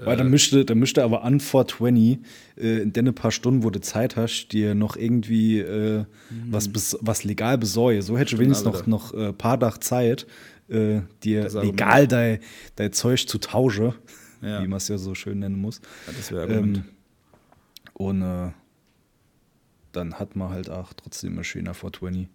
Weil 0.04 0.16
dann 0.16 0.30
müsste, 0.30 0.64
dann 0.64 0.78
müsste 0.78 1.04
aber 1.04 1.22
an 1.22 1.38
420 1.40 2.18
äh, 2.56 2.78
in 2.82 2.92
den 2.92 3.14
paar 3.14 3.30
Stunden, 3.30 3.62
wo 3.62 3.70
du 3.70 3.80
Zeit 3.80 4.16
hast, 4.16 4.48
dir 4.48 4.74
noch 4.74 4.96
irgendwie 4.96 5.60
äh, 5.60 6.04
was, 6.50 6.68
bes 6.72 6.96
was 7.00 7.24
legal 7.24 7.58
besorge. 7.58 8.02
So 8.02 8.18
hättest 8.18 8.34
du 8.34 8.38
wenigstens 8.38 8.86
noch, 8.86 8.86
noch 8.86 9.14
äh, 9.14 9.32
paar 9.32 9.58
Tag 9.60 9.82
Zeit, 9.82 10.26
äh, 10.68 11.02
dir 11.22 11.48
legal 11.62 12.08
dein, 12.08 12.38
dein 12.76 12.92
Zeug 12.92 13.28
zu 13.28 13.38
tauschen, 13.38 13.94
Ja. 14.40 14.62
wie 14.62 14.66
man 14.68 14.78
es 14.78 14.88
ja 14.88 14.98
so 14.98 15.14
schön 15.14 15.38
nennen 15.40 15.60
muss. 15.60 15.80
Ja, 16.06 16.12
das 16.16 16.32
wäre. 16.32 16.52
Ähm, 16.52 16.84
und 17.94 18.22
äh, 18.22 18.50
dann 19.92 20.14
hat 20.14 20.36
man 20.36 20.48
halt 20.50 20.70
auch 20.70 20.92
trotzdem 20.94 21.38
ein 21.38 21.44
schöner 21.44 21.74
420. 21.74 22.28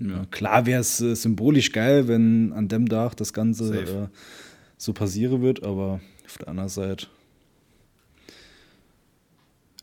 ja. 0.00 0.26
Klar 0.30 0.66
wäre 0.66 0.80
es 0.80 1.00
äh, 1.00 1.14
symbolisch 1.14 1.72
geil, 1.72 2.06
wenn 2.06 2.52
an 2.52 2.68
dem 2.68 2.88
Tag 2.88 3.16
das 3.16 3.32
Ganze 3.32 3.80
äh, 3.80 4.08
so 4.76 4.92
passieren 4.92 5.42
wird, 5.42 5.62
aber 5.64 6.00
auf 6.28 6.38
der 6.38 6.48
anderen 6.48 6.68
Seite. 6.68 7.06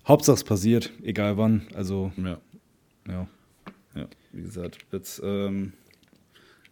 Hauptsache 0.08 0.36
es 0.36 0.44
passiert, 0.44 0.92
egal 1.04 1.38
wann. 1.38 1.68
Also, 1.74 2.12
ja. 2.18 2.40
ja. 3.08 3.28
Ja, 3.96 4.08
wie 4.34 4.42
gesagt, 4.42 4.80
jetzt 4.92 5.22
ähm, 5.24 5.72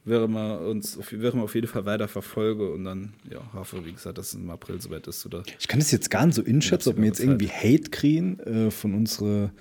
wäre 0.04 0.28
man 0.28 0.60
uns 0.60 0.98
auf, 0.98 1.12
wäre 1.12 1.40
auf 1.42 1.56
jeden 1.56 1.68
Fall 1.68 1.86
weiter 1.86 2.08
verfolge 2.08 2.70
und 2.72 2.84
dann, 2.84 3.14
ja, 3.32 3.42
hoffe, 3.54 3.86
wie 3.86 3.94
gesagt, 3.94 4.18
dass 4.18 4.28
es 4.28 4.34
im 4.36 4.50
April 4.50 4.82
soweit 4.82 5.08
ist, 5.08 5.26
oder? 5.26 5.44
Ich 5.58 5.68
kann 5.68 5.80
das 5.80 5.92
jetzt 5.92 6.12
gar 6.12 6.26
nicht 6.26 6.36
so 6.36 6.44
inschätzen, 6.44 6.92
ob 6.92 6.98
wir 6.98 7.06
jetzt 7.06 7.22
irgendwie 7.22 7.48
Hate 7.48 7.90
kriegen 7.90 8.40
äh, 8.40 8.72
von 8.72 8.94
unseren 8.94 9.52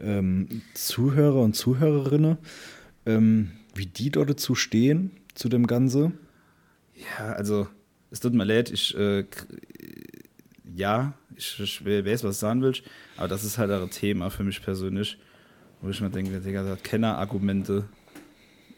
ähm, 0.00 0.62
Zuhörer 0.74 1.40
und 1.40 1.54
Zuhörerinnen, 1.54 2.36
ähm, 3.06 3.52
wie 3.74 3.86
die 3.86 4.10
dort 4.10 4.30
dazu 4.30 4.54
stehen, 4.54 5.12
zu 5.34 5.48
dem 5.48 5.66
Ganze. 5.66 6.12
Ja, 6.96 7.32
also, 7.32 7.68
es 8.14 8.20
tut 8.20 8.32
mir 8.32 8.44
leid, 8.44 8.70
ich, 8.70 8.96
äh, 8.96 9.24
ja, 10.72 11.14
ich, 11.34 11.58
ich 11.58 11.84
weiß, 11.84 12.22
was 12.22 12.36
du 12.36 12.40
sagen 12.46 12.62
willst, 12.62 12.84
aber 13.16 13.26
das 13.26 13.42
ist 13.42 13.58
halt 13.58 13.72
auch 13.72 13.82
ein 13.82 13.90
Thema 13.90 14.30
für 14.30 14.44
mich 14.44 14.62
persönlich, 14.62 15.18
wo 15.80 15.90
ich 15.90 16.00
mir 16.00 16.10
denke, 16.10 16.38
Digga, 16.38 16.62
das 16.62 16.78
hat 16.78 16.84
Kennerargumente, 16.84 17.88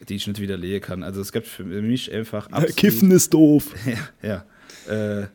die 0.09 0.15
ich 0.15 0.25
nicht 0.25 0.41
widerlegen 0.41 0.81
kann. 0.81 1.03
Also, 1.03 1.21
es 1.21 1.31
gibt 1.31 1.45
für 1.45 1.63
mich 1.63 2.11
einfach 2.11 2.47
absolut 2.51 3.03
ist 3.13 3.31
doof. 3.31 3.75
ja, 4.23 4.43
ja. 4.87 5.21
Äh, 5.21 5.27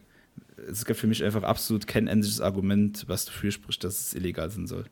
es 0.68 0.84
gibt 0.84 0.98
für 0.98 1.06
mich 1.06 1.22
einfach 1.22 1.44
absolut 1.44 1.86
kein 1.86 2.08
endliches 2.08 2.40
Argument, 2.40 3.04
was 3.06 3.26
dafür 3.26 3.52
spricht, 3.52 3.84
dass 3.84 4.08
es 4.08 4.14
illegal 4.14 4.50
sein 4.50 4.66
soll. 4.66 4.84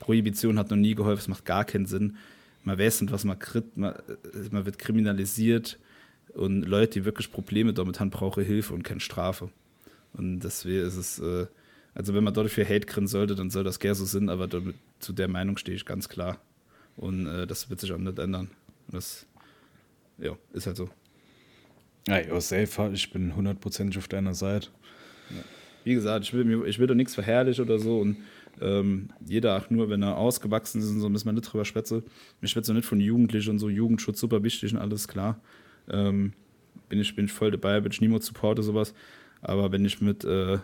Prohibition 0.00 0.58
hat 0.58 0.70
noch 0.70 0.78
nie 0.78 0.94
geholfen, 0.94 1.20
es 1.20 1.28
macht 1.28 1.44
gar 1.44 1.66
keinen 1.66 1.84
Sinn. 1.84 2.16
Man 2.64 2.78
weiß 2.78 3.02
nicht, 3.02 3.12
was 3.12 3.24
man 3.24 3.38
kriegt, 3.38 3.76
man, 3.76 3.92
äh, 3.94 4.48
man 4.50 4.64
wird 4.64 4.78
kriminalisiert 4.78 5.78
und 6.36 6.62
Leute, 6.62 7.00
die 7.00 7.04
wirklich 7.04 7.32
Probleme 7.32 7.72
damit 7.72 7.98
haben, 7.98 8.10
brauchen 8.10 8.44
Hilfe 8.44 8.74
und 8.74 8.82
keine 8.82 9.00
Strafe. 9.00 9.48
Und 10.12 10.40
deswegen 10.40 10.86
ist 10.86 10.96
es, 10.96 11.18
äh, 11.18 11.46
also 11.94 12.14
wenn 12.14 12.24
man 12.24 12.34
dafür 12.34 12.64
Hate 12.64 12.86
kriegen 12.86 13.06
sollte, 13.06 13.34
dann 13.34 13.50
soll 13.50 13.64
das 13.64 13.80
gerne 13.80 13.94
so 13.94 14.04
sein, 14.04 14.28
aber 14.28 14.46
damit, 14.46 14.76
zu 14.98 15.12
der 15.12 15.28
Meinung 15.28 15.56
stehe 15.56 15.76
ich 15.76 15.86
ganz 15.86 16.08
klar. 16.08 16.38
Und 16.96 17.26
äh, 17.26 17.46
das 17.46 17.70
wird 17.70 17.80
sich 17.80 17.92
auch 17.92 17.98
nicht 17.98 18.18
ändern. 18.18 18.50
Das, 18.88 19.26
ja, 20.18 20.36
ist 20.52 20.66
halt 20.66 20.76
so. 20.76 20.90
Ja, 22.06 22.20
ja, 22.20 22.40
safe, 22.40 22.90
ich 22.92 23.10
bin 23.10 23.34
hundertprozentig 23.34 23.98
auf 23.98 24.08
deiner 24.08 24.34
Seite. 24.34 24.68
wie 25.84 25.94
gesagt, 25.94 26.24
ich 26.24 26.34
will, 26.34 26.44
mir, 26.44 26.64
ich 26.66 26.78
will 26.78 26.86
doch 26.86 26.94
nichts 26.94 27.14
verherrlichen 27.14 27.64
oder 27.64 27.78
so 27.78 28.00
und 28.00 28.18
ähm, 28.60 29.08
jeder 29.24 29.56
auch 29.56 29.70
nur, 29.70 29.88
wenn 29.90 30.02
er 30.02 30.16
ausgewachsen 30.16 30.80
ist 30.80 30.88
und 30.90 31.00
so, 31.00 31.08
müssen 31.08 31.26
wir 31.26 31.32
nicht 31.32 31.52
drüber 31.52 31.64
schwätzen. 31.64 32.02
Ich 32.40 32.50
schwätze 32.50 32.72
nicht 32.74 32.86
von 32.86 33.00
Jugendlichen 33.00 33.50
und 33.50 33.58
so, 33.58 33.68
Jugendschutz 33.68 34.20
super 34.20 34.42
wichtig 34.42 34.72
und 34.72 34.78
alles 34.78 35.08
klar. 35.08 35.40
Ähm, 35.90 36.32
bin, 36.88 37.00
ich, 37.00 37.14
bin 37.16 37.26
ich 37.26 37.32
voll 37.32 37.50
dabei, 37.50 37.80
bin 37.80 37.92
ich 37.92 38.00
niemals 38.00 38.26
supporte 38.26 38.62
sowas. 38.62 38.94
Aber 39.42 39.72
wenn 39.72 39.84
ich 39.84 40.00
mit 40.00 40.24
äh, 40.24 40.58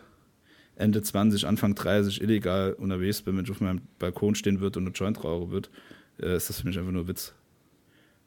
Ende 0.76 1.02
20, 1.02 1.46
Anfang 1.46 1.74
30 1.74 2.22
illegal 2.22 2.72
unterwegs 2.74 3.22
bin, 3.22 3.36
wenn 3.36 3.44
ich 3.44 3.50
auf 3.50 3.60
meinem 3.60 3.82
Balkon 3.98 4.34
stehen 4.34 4.60
wird 4.60 4.76
und 4.76 4.84
eine 4.86 4.94
Joint 4.94 5.22
rauche 5.22 5.50
wird, 5.50 5.70
äh, 6.20 6.36
ist 6.36 6.48
das 6.48 6.60
für 6.60 6.66
mich 6.66 6.78
einfach 6.78 6.92
nur 6.92 7.08
Witz. 7.08 7.34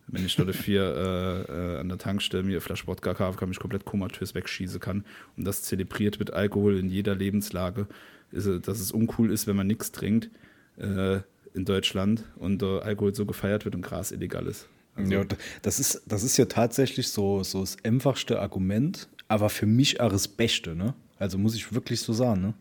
Wenn 0.08 0.23
ich 0.25 0.36
dort 0.36 0.53
vier 0.55 0.84
äh, 0.84 1.51
äh, 1.51 1.79
an 1.79 1.89
der 1.89 1.97
Tankstelle 1.97 2.43
mir 2.43 2.62
Flasche 2.62 2.86
Wodka 2.86 3.15
kann 3.15 3.49
mich 3.49 3.60
komplett 3.60 3.86
komatös 3.86 4.36
wegschießen 4.36 4.79
kann 4.79 5.03
und 5.36 5.45
das 5.45 5.63
zelebriert 5.63 6.19
mit 6.19 6.31
Alkohol 6.31 6.77
in 6.77 6.89
jeder 6.89 7.15
Lebenslage, 7.15 7.88
ist, 8.31 8.45
es- 8.45 8.62
dass 8.62 8.79
es 8.79 8.91
uncool 8.91 9.31
ist, 9.31 9.47
wenn 9.47 9.55
man 9.55 9.65
nichts 9.65 9.91
trinkt 9.91 10.29
äh, 10.77 11.21
in 11.55 11.65
Deutschland 11.65 12.23
und 12.36 12.62
äh, 12.62 12.79
Alkohol 12.81 13.15
so 13.15 13.25
gefeiert 13.25 13.65
wird 13.65 13.73
und 13.73 13.81
Gras 13.81 14.12
illegal 14.12 14.45
ist. 14.45 14.67
Also, 14.95 15.12
Ja, 15.12 15.23
das 15.62 15.79
ist, 15.79 16.01
das 16.05 16.23
ist 16.23 16.38
ja 16.38 16.45
tatsächlich 16.45 17.10
so, 17.10 17.43
so 17.43 17.62
das 17.62 17.77
einfachste 17.84 18.39
Argument, 18.39 19.08
aber 19.27 19.49
für 19.49 19.65
mich 19.65 19.99
auch 19.99 20.12
das 20.12 20.27
Beste, 20.27 20.75
ne? 20.75 20.93
Also 21.17 21.38
muss 21.38 21.55
ich 21.55 21.73
wirklich 21.73 22.01
so 22.01 22.13
sagen, 22.13 22.41
ne? 22.41 22.53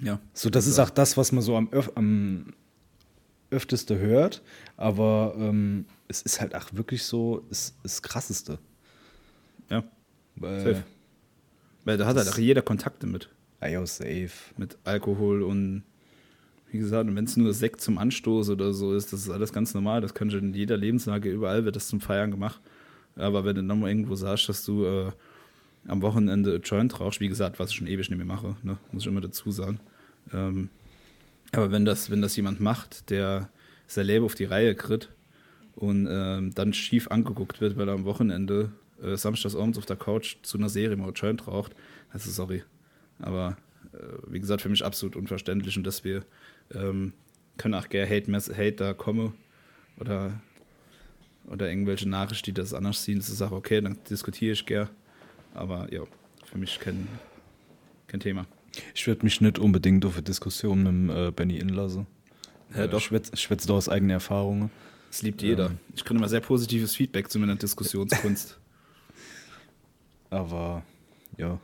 ja. 0.00 0.20
So, 0.32 0.50
das 0.50 0.66
ist 0.66 0.78
auch 0.78 0.90
das, 0.90 1.16
was 1.16 1.32
man 1.32 1.42
so 1.42 1.56
am, 1.56 1.68
öf 1.72 1.90
am 1.94 2.52
öfteste 3.50 3.98
hört, 3.98 4.42
aber 4.76 5.34
ähm, 5.38 5.86
es 6.08 6.22
ist 6.22 6.40
halt 6.40 6.54
auch 6.54 6.72
wirklich 6.72 7.04
so 7.04 7.44
das, 7.48 7.74
das 7.82 8.02
Krasseste. 8.02 8.58
ja. 9.70 9.84
Weil, 10.36 10.64
Safe. 10.64 10.84
Weil 11.84 11.96
da 11.96 12.06
hat 12.06 12.16
halt 12.16 12.28
auch 12.28 12.38
jeder 12.38 12.62
Kontakte 12.62 13.06
mit. 13.06 13.28
Ah, 13.60 13.68
ja, 13.68 13.86
safe. 13.86 14.30
mit 14.56 14.76
Alkohol 14.84 15.42
und 15.42 15.84
wie 16.74 16.78
gesagt, 16.78 17.14
wenn 17.14 17.24
es 17.24 17.36
nur 17.36 17.54
Sekt 17.54 17.80
zum 17.80 17.98
Anstoß 17.98 18.50
oder 18.50 18.72
so 18.72 18.96
ist, 18.96 19.12
das 19.12 19.20
ist 19.20 19.30
alles 19.30 19.52
ganz 19.52 19.74
normal. 19.74 20.00
Das 20.00 20.12
kann 20.12 20.28
schon 20.32 20.40
in 20.40 20.54
jeder 20.54 20.76
Lebenslage, 20.76 21.30
überall 21.30 21.64
wird 21.64 21.76
das 21.76 21.86
zum 21.86 22.00
Feiern 22.00 22.32
gemacht. 22.32 22.60
Aber 23.14 23.44
wenn 23.44 23.54
du 23.54 23.62
dann 23.62 23.80
irgendwo 23.82 24.16
sagst, 24.16 24.48
dass 24.48 24.64
du 24.64 24.84
äh, 24.84 25.12
am 25.86 26.02
Wochenende 26.02 26.56
Joint 26.56 26.98
rauchst, 26.98 27.20
wie 27.20 27.28
gesagt, 27.28 27.60
was 27.60 27.70
ich 27.70 27.76
schon 27.76 27.86
ewig 27.86 28.10
nicht 28.10 28.18
mehr 28.18 28.26
mache, 28.26 28.56
ne? 28.64 28.76
muss 28.90 29.04
ich 29.04 29.06
immer 29.06 29.20
dazu 29.20 29.52
sagen. 29.52 29.78
Ähm, 30.32 30.68
aber 31.52 31.70
wenn 31.70 31.84
das, 31.84 32.10
wenn 32.10 32.20
das 32.20 32.34
jemand 32.34 32.60
macht, 32.60 33.08
der 33.08 33.50
sein 33.86 34.06
Leben 34.06 34.24
auf 34.24 34.34
die 34.34 34.44
Reihe 34.44 34.74
kriegt 34.74 35.10
und 35.76 36.08
ähm, 36.10 36.56
dann 36.56 36.72
schief 36.72 37.06
angeguckt 37.06 37.60
wird, 37.60 37.76
weil 37.76 37.86
er 37.86 37.94
am 37.94 38.04
Wochenende 38.04 38.72
äh, 39.00 39.16
samstags 39.16 39.54
abends 39.54 39.78
auf 39.78 39.86
der 39.86 39.94
Couch 39.94 40.38
zu 40.42 40.58
einer 40.58 40.68
Serie 40.68 40.96
mal 40.96 41.12
Joint 41.14 41.46
raucht, 41.46 41.70
also 42.12 42.32
sorry. 42.32 42.64
Aber 43.20 43.56
äh, 43.92 43.98
wie 44.26 44.40
gesagt, 44.40 44.62
für 44.62 44.68
mich 44.68 44.84
absolut 44.84 45.14
unverständlich 45.14 45.76
und 45.76 45.84
dass 45.84 46.02
wir 46.02 46.24
ähm, 46.72 47.12
können 47.56 47.74
auch 47.74 47.88
gerne 47.88 48.08
Hate, 48.08 48.32
Hate 48.32 48.72
da 48.72 48.94
kommen 48.94 49.34
oder, 49.98 50.40
oder 51.46 51.68
irgendwelche 51.68 52.08
Nachrichten, 52.08 52.46
die 52.46 52.54
das 52.54 52.74
anders 52.74 53.04
sehen. 53.04 53.18
Das 53.18 53.28
ist 53.28 53.42
auch 53.42 53.52
okay, 53.52 53.80
dann 53.80 53.98
diskutiere 54.08 54.52
ich 54.52 54.66
gern. 54.66 54.88
Aber 55.54 55.92
ja, 55.92 56.02
für 56.44 56.58
mich 56.58 56.78
kein, 56.80 57.06
kein 58.06 58.20
Thema. 58.20 58.46
Ich 58.94 59.06
werde 59.06 59.24
mich 59.24 59.40
nicht 59.40 59.58
unbedingt 59.58 60.04
auf 60.04 60.14
eine 60.14 60.22
Diskussion 60.22 61.06
mit 61.06 61.16
äh, 61.16 61.30
Benny 61.30 61.58
inlassen. 61.58 62.06
Ja, 62.74 62.84
Äh, 62.84 62.88
doch. 62.88 62.98
Ich 62.98 63.04
schwätze 63.04 63.32
ich 63.34 63.40
schwätze 63.40 63.68
da 63.68 63.74
aus 63.74 63.88
eigener 63.88 64.14
Erfahrung. 64.14 64.70
Das 65.10 65.22
liebt 65.22 65.42
jeder. 65.42 65.66
Ähm. 65.66 65.78
Ich 65.94 66.04
kriege 66.04 66.18
immer 66.18 66.28
sehr 66.28 66.40
positives 66.40 66.96
Feedback 66.96 67.30
zu 67.30 67.38
meiner 67.38 67.54
Diskussionskunst. 67.54 68.58
Aber 70.30 70.82
ja, 71.38 71.60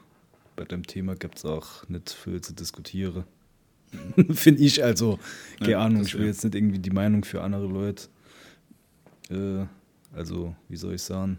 bei 0.54 0.64
dem 0.64 0.86
Thema 0.86 1.16
gibt 1.16 1.38
es 1.38 1.44
auch 1.44 1.88
nicht 1.88 2.10
viel 2.10 2.40
zu 2.40 2.54
diskutieren. 2.54 3.24
Finde 4.32 4.62
ich 4.62 4.82
also. 4.82 5.18
Keine 5.58 5.72
Ja, 5.72 5.80
Ahnung, 5.80 5.98
das 6.00 6.08
ich 6.08 6.18
will 6.18 6.26
jetzt 6.26 6.44
nicht 6.44 6.54
irgendwie 6.54 6.78
die 6.78 6.90
Meinung 6.90 7.24
für 7.24 7.42
andere 7.42 7.66
Leute. 7.66 8.04
Äh, 9.30 9.66
also, 10.14 10.54
wie 10.68 10.76
soll 10.76 10.94
ich 10.94 11.02
sagen? 11.02 11.38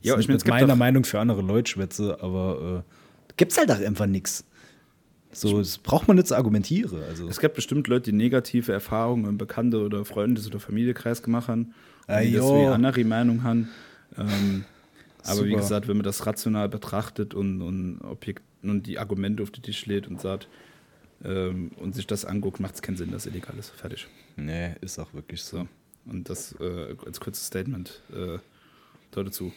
Ja, 0.00 0.18
ich 0.18 0.28
meine, 0.28 0.38
mit 0.38 0.46
meiner 0.46 0.76
Meinung 0.76 1.04
für 1.04 1.18
andere 1.18 1.42
Leute 1.42 1.70
schwätze, 1.70 2.18
aber 2.20 2.84
äh, 2.88 3.34
gibt's 3.36 3.58
halt 3.58 3.70
auch 3.70 3.80
einfach 3.80 4.06
nichts. 4.06 4.44
So, 5.32 5.58
das 5.58 5.78
braucht 5.78 6.08
man 6.08 6.16
nicht 6.16 6.28
zu 6.28 6.36
argumentieren. 6.36 7.02
Also, 7.08 7.26
Es 7.26 7.40
gibt 7.40 7.54
bestimmt 7.54 7.88
Leute, 7.88 8.10
die 8.10 8.16
negative 8.16 8.70
Erfahrungen 8.70 9.24
im 9.24 9.38
Bekannte- 9.38 9.82
oder 9.82 10.04
Freundes- 10.04 10.46
oder 10.46 10.60
Familienkreis 10.60 11.22
gemacht 11.22 11.48
haben. 11.48 11.72
Ah, 12.06 12.20
die 12.20 12.32
jo. 12.32 12.42
deswegen 12.42 12.68
andere 12.72 13.04
Meinung 13.04 13.42
haben. 13.42 13.68
Ähm, 14.18 14.64
aber 15.24 15.44
wie 15.46 15.54
gesagt, 15.54 15.88
wenn 15.88 15.96
man 15.96 16.04
das 16.04 16.26
rational 16.26 16.68
betrachtet 16.68 17.32
und, 17.32 17.62
und, 17.62 18.00
Objekt, 18.02 18.42
und 18.62 18.86
die 18.86 18.98
Argumente 18.98 19.42
auf 19.42 19.50
den 19.50 19.62
Tisch 19.62 19.86
lädt 19.86 20.06
und 20.06 20.20
sagt 20.20 20.48
ähm, 21.24 21.70
und 21.76 21.94
sich 21.94 22.06
das 22.06 22.24
anguckt, 22.24 22.60
macht 22.60 22.76
es 22.76 22.82
keinen 22.82 22.96
Sinn, 22.96 23.10
dass 23.10 23.26
illegal 23.26 23.56
ist. 23.58 23.70
Fertig. 23.70 24.06
nee, 24.36 24.74
ist 24.80 24.98
auch 24.98 25.12
wirklich 25.14 25.42
so. 25.42 25.58
So. 25.58 25.68
Und 26.04 26.28
das 26.28 26.54
äh, 26.60 26.96
als 27.06 27.20
kurzes 27.20 27.46
Statement 27.46 28.02
äh, 28.12 28.38
dazu. 29.10 29.52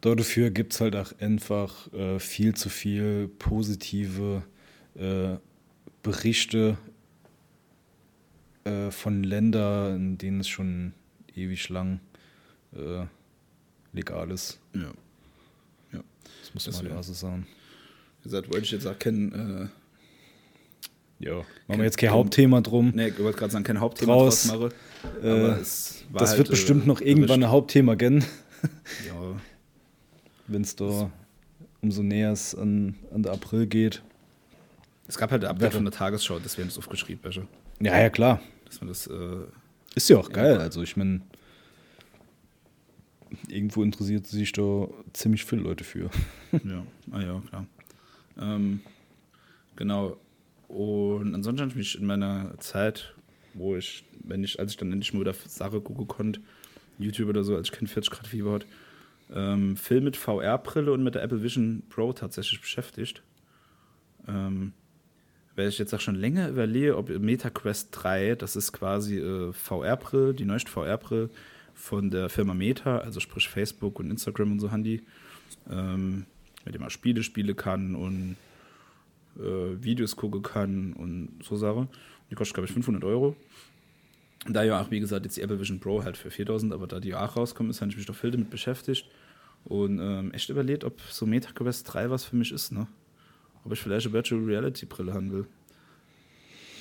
Dafür 0.00 0.50
gibt 0.50 0.72
es 0.72 0.80
halt 0.80 0.96
auch 0.96 1.12
einfach 1.20 1.92
äh, 1.92 2.18
viel 2.18 2.54
zu 2.54 2.68
viel 2.68 3.28
positive 3.38 4.42
äh, 4.94 5.36
Berichte 6.02 6.76
äh, 8.64 8.90
von 8.90 9.22
Ländern, 9.22 9.96
in 9.96 10.18
denen 10.18 10.40
es 10.40 10.48
schon 10.48 10.94
ewig 11.34 11.68
lang 11.68 12.00
äh, 12.74 13.06
legal 13.92 14.30
ist. 14.30 14.60
Ja. 14.74 14.92
ja. 15.92 16.02
Das 16.40 16.54
muss 16.54 16.64
Das 16.64 16.82
man 16.82 16.92
ja 16.92 17.02
so 17.02 17.12
sagen. 17.12 17.46
Wie 18.20 18.24
gesagt, 18.24 18.50
wollte 18.50 18.64
ich 18.64 18.70
jetzt 18.70 18.86
auch 18.86 18.98
kein, 18.98 19.32
äh, 19.32 19.68
Ja. 21.22 21.36
Machen 21.68 21.78
wir 21.78 21.84
jetzt 21.84 21.98
kein 21.98 22.10
Hauptthema 22.10 22.60
drum. 22.60 22.92
nee, 22.94 23.08
ich 23.08 23.18
wollte 23.18 23.38
gerade 23.38 23.52
sagen, 23.52 23.64
kein 23.64 23.78
Hauptthema 23.80 24.12
Draus, 24.12 24.48
draus 24.48 24.72
mache. 25.22 25.26
äh, 25.26 25.60
es 25.60 26.04
Das 26.12 26.30
halt, 26.30 26.38
wird 26.38 26.50
bestimmt 26.50 26.84
äh, 26.84 26.88
noch 26.88 27.00
irgendwann 27.00 27.44
ein 27.44 27.50
Hauptthema 27.50 27.94
geben, 27.94 28.24
Ja, 29.06 29.40
wenn 30.48 30.62
es 30.62 30.74
da 30.76 31.10
umso 31.80 32.02
näher 32.02 32.32
es 32.32 32.54
an, 32.54 32.96
an 33.14 33.22
der 33.22 33.32
April 33.32 33.66
geht. 33.66 34.02
Es 35.08 35.16
gab 35.18 35.30
halt 35.30 35.44
ein 35.44 35.50
Update 35.50 35.74
von 35.74 35.84
der 35.84 35.92
Tagesschau, 35.92 36.38
das 36.38 36.56
wäre 36.58 36.66
das 36.68 36.78
aufgeschrieben, 36.78 37.22
Wäsche. 37.24 37.46
Ja, 37.80 37.98
ja, 38.00 38.08
klar. 38.10 38.40
Dass 38.66 38.80
man 38.80 38.88
das, 38.88 39.06
äh, 39.06 39.44
Ist 39.94 40.08
ja 40.08 40.16
auch 40.18 40.30
geil. 40.30 40.58
Also 40.58 40.82
ich 40.82 40.96
meine, 40.96 41.20
irgendwo 43.48 43.82
interessiert 43.82 44.26
sich 44.26 44.52
da 44.52 44.88
ziemlich 45.12 45.44
viele 45.44 45.62
Leute 45.62 45.84
für. 45.84 46.10
ja, 46.52 46.84
ah 47.10 47.20
ja, 47.20 47.42
klar. 47.48 47.66
Ähm, 48.40 48.80
genau. 49.76 50.16
Und 50.72 51.34
ansonsten 51.34 51.60
habe 51.60 51.70
ich 51.70 51.76
mich 51.76 51.98
in 51.98 52.06
meiner 52.06 52.58
Zeit, 52.58 53.12
wo 53.52 53.76
ich, 53.76 54.04
wenn 54.24 54.42
ich, 54.42 54.58
als 54.58 54.70
ich 54.70 54.78
dann 54.78 54.90
endlich 54.90 55.12
mal 55.12 55.20
wieder 55.20 55.34
Sache 55.34 55.82
gucken 55.82 56.08
konnte, 56.08 56.40
YouTube 56.98 57.28
oder 57.28 57.44
so, 57.44 57.54
als 57.56 57.68
ich 57.68 57.72
kein 57.72 57.86
40 57.86 58.10
Grad 58.10 58.26
Fieber 58.26 58.52
hatte, 58.52 58.66
ähm, 59.34 59.76
viel 59.76 60.00
mit 60.00 60.16
VR-Brille 60.16 60.90
und 60.90 61.04
mit 61.04 61.14
der 61.14 61.24
Apple 61.24 61.42
Vision 61.42 61.82
Pro 61.90 62.14
tatsächlich 62.14 62.58
beschäftigt. 62.58 63.22
Ähm, 64.26 64.72
weil 65.56 65.68
ich 65.68 65.78
jetzt 65.78 65.92
auch 65.92 66.00
schon 66.00 66.14
länger 66.14 66.48
überlege, 66.48 66.96
ob 66.96 67.10
MetaQuest 67.10 67.88
3, 67.92 68.36
das 68.36 68.56
ist 68.56 68.72
quasi 68.72 69.18
äh, 69.18 69.52
VR-Brille, 69.52 70.32
die 70.32 70.46
neueste 70.46 70.70
VR-Brille 70.70 71.28
von 71.74 72.10
der 72.10 72.30
Firma 72.30 72.54
Meta, 72.54 72.96
also 72.96 73.20
sprich 73.20 73.46
Facebook 73.46 74.00
und 74.00 74.10
Instagram 74.10 74.52
und 74.52 74.60
so 74.60 74.72
Handy, 74.72 75.02
ähm, 75.70 76.24
mit 76.64 76.74
dem 76.74 76.80
man 76.80 76.88
Spiele 76.88 77.22
spielen 77.22 77.56
kann 77.56 77.94
und 77.94 78.36
äh, 79.38 79.82
Videos 79.82 80.16
gucken 80.16 80.42
kann 80.42 80.92
und 80.94 81.40
so 81.42 81.56
Sachen. 81.56 81.88
Die 82.30 82.34
kostet, 82.34 82.54
glaube 82.54 82.66
ich, 82.66 82.72
500 82.72 83.04
Euro. 83.04 83.36
Da 84.46 84.64
ja 84.64 84.80
auch, 84.80 84.90
wie 84.90 85.00
gesagt, 85.00 85.24
jetzt 85.24 85.36
die 85.36 85.42
Apple 85.42 85.60
Vision 85.60 85.78
Pro 85.78 86.02
halt 86.02 86.16
für 86.16 86.30
4000, 86.30 86.72
aber 86.72 86.86
da 86.86 86.98
die 86.98 87.14
auch 87.14 87.36
rauskommen 87.36 87.70
ist, 87.70 87.80
habe 87.80 87.90
ich 87.90 87.96
mich 87.96 88.06
doch 88.06 88.16
viel 88.16 88.32
damit 88.32 88.50
beschäftigt 88.50 89.08
und 89.64 90.00
ähm, 90.00 90.32
echt 90.32 90.50
überlegt, 90.50 90.84
ob 90.84 91.00
so 91.02 91.26
MetaQuest 91.26 91.92
3 91.92 92.10
was 92.10 92.24
für 92.24 92.36
mich 92.36 92.50
ist, 92.50 92.72
ne? 92.72 92.88
Ob 93.64 93.72
ich 93.72 93.80
vielleicht 93.80 94.06
eine 94.06 94.12
Virtual 94.12 94.42
Reality 94.42 94.86
Brille 94.86 95.14
haben 95.14 95.30
will. 95.30 95.46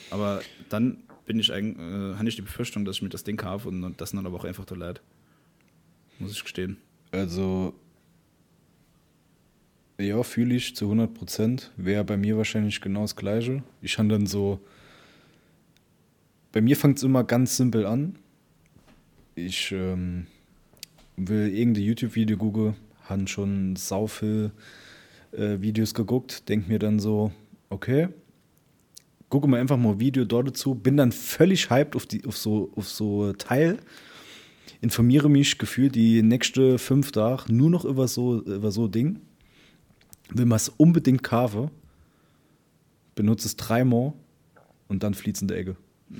Aber 0.09 0.41
dann 0.69 1.03
bin 1.25 1.39
ich 1.39 1.53
eigentlich, 1.53 1.77
äh, 1.77 2.15
habe 2.15 2.27
ich 2.27 2.35
die 2.35 2.41
Befürchtung, 2.41 2.83
dass 2.85 2.97
ich 2.97 3.01
mir 3.03 3.09
das 3.09 3.23
Ding 3.23 3.37
kaufe 3.37 3.67
und, 3.67 3.95
das 4.01 4.11
dann 4.11 4.25
aber 4.25 4.37
auch 4.37 4.45
einfach 4.45 4.65
so 4.67 4.73
leid. 4.73 5.01
Muss 6.17 6.31
ich 6.31 6.41
gestehen. 6.41 6.77
Also, 7.11 7.75
ja, 10.01 10.23
fühle 10.23 10.55
ich 10.55 10.75
zu 10.75 10.85
100 10.85 11.13
Prozent. 11.13 11.71
Wäre 11.77 12.03
bei 12.03 12.17
mir 12.17 12.37
wahrscheinlich 12.37 12.81
genau 12.81 13.01
das 13.01 13.15
Gleiche. 13.15 13.63
Ich 13.81 13.97
habe 13.97 14.09
dann 14.09 14.25
so. 14.25 14.59
Bei 16.51 16.61
mir 16.61 16.75
fängt 16.75 16.97
es 16.97 17.03
immer 17.03 17.23
ganz 17.23 17.55
simpel 17.55 17.85
an. 17.85 18.15
Ich 19.35 19.71
ähm, 19.71 20.27
will 21.15 21.47
irgendein 21.47 21.83
YouTube-Video 21.83 22.37
gucken, 22.37 22.75
habe 23.05 23.27
schon 23.27 23.75
sau 23.77 24.07
viel 24.07 24.51
äh, 25.31 25.61
Videos 25.61 25.93
geguckt, 25.93 26.49
denke 26.49 26.69
mir 26.69 26.79
dann 26.79 26.99
so, 26.99 27.31
okay, 27.69 28.09
gucke 29.29 29.47
mir 29.47 29.57
einfach 29.57 29.77
mal 29.77 29.93
ein 29.93 29.99
Video 29.99 30.25
dort 30.25 30.49
dazu, 30.49 30.75
bin 30.75 30.97
dann 30.97 31.11
völlig 31.11 31.69
hyped 31.69 31.95
auf, 31.95 32.05
die, 32.05 32.25
auf, 32.25 32.37
so, 32.37 32.71
auf 32.75 32.87
so 32.87 33.31
Teil, 33.33 33.77
informiere 34.81 35.29
mich 35.29 35.57
gefühlt 35.57 35.95
die 35.95 36.21
nächsten 36.21 36.77
fünf 36.77 37.11
Tage 37.11 37.51
nur 37.53 37.69
noch 37.69 37.85
über 37.85 38.07
so, 38.07 38.41
über 38.41 38.71
so 38.71 38.87
Ding, 38.89 39.19
will 40.33 40.45
man 40.45 40.55
es 40.57 40.69
unbedingt 40.69 41.23
kaufen, 41.23 41.69
benutze 43.15 43.47
es 43.47 43.55
dreimal 43.55 44.13
und 44.87 45.03
dann 45.03 45.13
flieht 45.13 45.35
es 45.35 45.41
in 45.41 45.47
der 45.47 45.57
Ecke. 45.57 45.75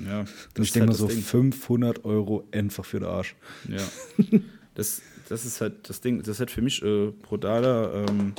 Ja, 0.06 0.20
Und 0.20 0.62
ich 0.62 0.72
denke 0.72 0.88
mal 0.88 0.94
so 0.94 1.08
500 1.08 2.04
Euro 2.04 2.44
einfach 2.50 2.84
für 2.84 3.00
den 3.00 3.08
Arsch. 3.08 3.34
Ja. 3.68 3.82
Das, 4.74 5.02
das 5.28 5.44
ist 5.44 5.60
halt 5.60 5.86
das 5.90 6.00
Ding, 6.00 6.22
das 6.22 6.38
halt 6.38 6.50
für 6.50 6.62
mich 6.62 6.82
äh, 6.82 7.10
brutaler. 7.10 8.06
Ähm, 8.08 8.32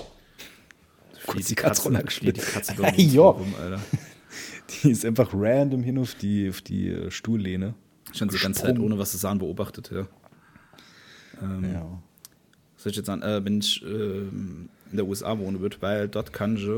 Kurz 1.28 1.46
die 1.46 1.54
Katze 1.54 1.84
runtergeschnitten. 1.84 2.44
Die 2.44 2.52
Katze 2.52 2.74
Ja. 2.98 3.22
rum, 3.22 3.54
Alter. 3.62 3.80
Die 4.84 4.90
ist 4.90 5.06
einfach 5.06 5.30
random 5.32 5.84
hin 5.84 6.00
auf 6.00 6.16
die, 6.16 6.50
auf 6.50 6.62
die 6.62 6.90
äh, 6.90 7.12
Stuhllehne. 7.12 7.76
Schon 8.14 8.30
die 8.30 8.38
ganze 8.40 8.64
Zeit, 8.64 8.80
ohne 8.80 8.98
was 8.98 9.12
zu 9.12 9.18
sagen, 9.18 9.38
beobachtet, 9.38 9.92
ja. 9.92 10.08
Ähm, 11.40 11.72
Ja. 11.72 12.02
Was 12.76 12.84
soll 12.84 12.90
ich 12.90 12.98
jetzt 12.98 13.06
sagen? 13.06 13.22
Äh, 13.22 13.46
wenn 13.46 13.60
ich 13.60 13.84
ähm, 13.86 14.70
in 14.94 14.98
der 14.98 15.08
USA 15.08 15.40
wohne 15.40 15.60
wird, 15.60 15.82
weil 15.82 16.08
dort 16.08 16.32
ich 16.40 16.70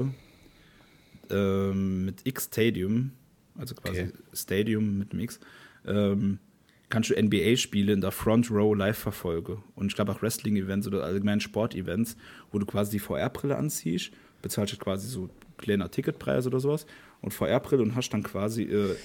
ähm, 1.30 2.06
mit 2.06 2.26
X 2.26 2.46
Stadium, 2.46 3.12
also 3.58 3.76
quasi 3.76 4.04
Okay. 4.04 4.12
Stadium 4.32 4.98
mit 4.98 5.12
dem 5.12 5.20
X, 5.20 5.42
ähm, 5.86 6.40
kannst 6.88 7.10
du 7.10 7.22
NBA-Spiele 7.22 7.92
in 7.92 8.00
der 8.00 8.12
Front 8.12 8.50
Row 8.50 8.74
live 8.74 8.98
verfolgen. 8.98 9.62
Und 9.76 9.88
ich 9.88 9.96
glaube 9.96 10.14
auch 10.14 10.22
Wrestling-Events 10.22 10.88
oder 10.88 11.04
allgemein 11.04 11.42
Sport-Events, 11.42 12.16
wo 12.52 12.60
du 12.60 12.66
quasi 12.66 12.92
die 12.92 13.00
VR-Brille 13.00 13.58
anziehst, 13.58 14.12
bezahlst 14.42 14.74
du 14.74 14.78
quasi 14.78 15.10
so 15.10 15.30
kleiner 15.58 15.92
Ticketpreis 15.92 16.48
oder 16.48 16.62
sowas 16.62 16.86
und 17.20 17.34
VR-Brille 17.34 17.84
und 17.84 17.96
hast 17.96 18.12
dann 18.12 18.24
quasi 18.24 18.64
äh, 18.64 18.96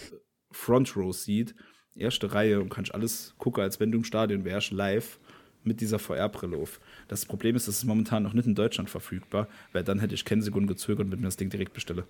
Front 0.53 0.97
Row 0.97 1.13
Seat, 1.13 1.57
erste 1.97 2.33
Reihe 2.33 2.61
und 2.61 2.69
kannst 2.69 2.95
alles 2.95 3.35
gucken, 3.39 3.65
als 3.65 3.81
wenn 3.81 3.91
du 3.91 3.99
im 3.99 4.05
Stadion 4.05 4.45
wärst, 4.45 4.71
live 4.71 5.19
mit 5.65 5.81
dieser 5.81 5.99
VR-Brille 5.99 6.57
auf. 6.57 6.81
Das 7.09 7.27
Problem 7.27 7.55
ist, 7.57 7.69
das 7.69 7.77
ist 7.79 7.85
momentan 7.85 8.23
noch 8.23 8.33
nicht 8.33 8.47
in 8.47 8.55
Deutschland 8.55 8.89
verfügbar, 8.89 9.47
weil 9.73 9.85
dann 9.85 9.99
hätte 10.01 10.15
ich 10.15 10.25
keine 10.25 10.43
Sekunde 10.43 10.73
gezögert 10.73 11.05
und 11.07 11.11
würde 11.13 11.21
mir 11.23 11.29
das 11.29 11.37
Ding 11.37 11.51
direkt 11.51 11.75
bestelle. 11.75 12.05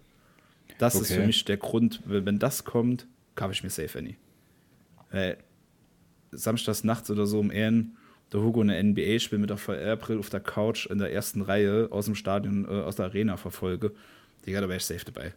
Das 0.78 0.94
ist 0.94 1.10
Okay. 1.10 1.20
für 1.20 1.26
mich 1.26 1.44
der 1.44 1.56
Grund, 1.56 2.00
wenn 2.04 2.38
das 2.38 2.64
kommt, 2.64 3.06
kaufe 3.34 3.52
ich 3.52 3.62
mir 3.62 3.70
Safe 3.70 3.98
Any. 3.98 4.16
Weil 5.10 5.38
samstags 6.30 6.84
nachts 6.84 7.10
oder 7.10 7.26
so 7.26 7.40
um 7.40 7.50
Ehren, 7.50 7.96
der 8.32 8.40
Hugo 8.42 8.60
eine 8.60 8.80
NBA-Spiel 8.82 9.38
mit 9.38 9.50
der 9.50 9.56
VR-Brille 9.56 10.20
auf 10.20 10.30
der 10.30 10.38
Couch 10.40 10.86
in 10.86 10.98
der 10.98 11.12
ersten 11.12 11.42
Reihe 11.42 11.88
aus 11.90 12.04
dem 12.04 12.14
Stadion, 12.14 12.64
äh, 12.66 12.68
aus 12.68 12.96
der 12.96 13.06
Arena 13.06 13.36
verfolge, 13.36 13.92
Digga, 14.46 14.60
da 14.60 14.68
wäre 14.68 14.76
ich 14.78 14.84
safe 14.84 15.04
dabei. 15.04 15.34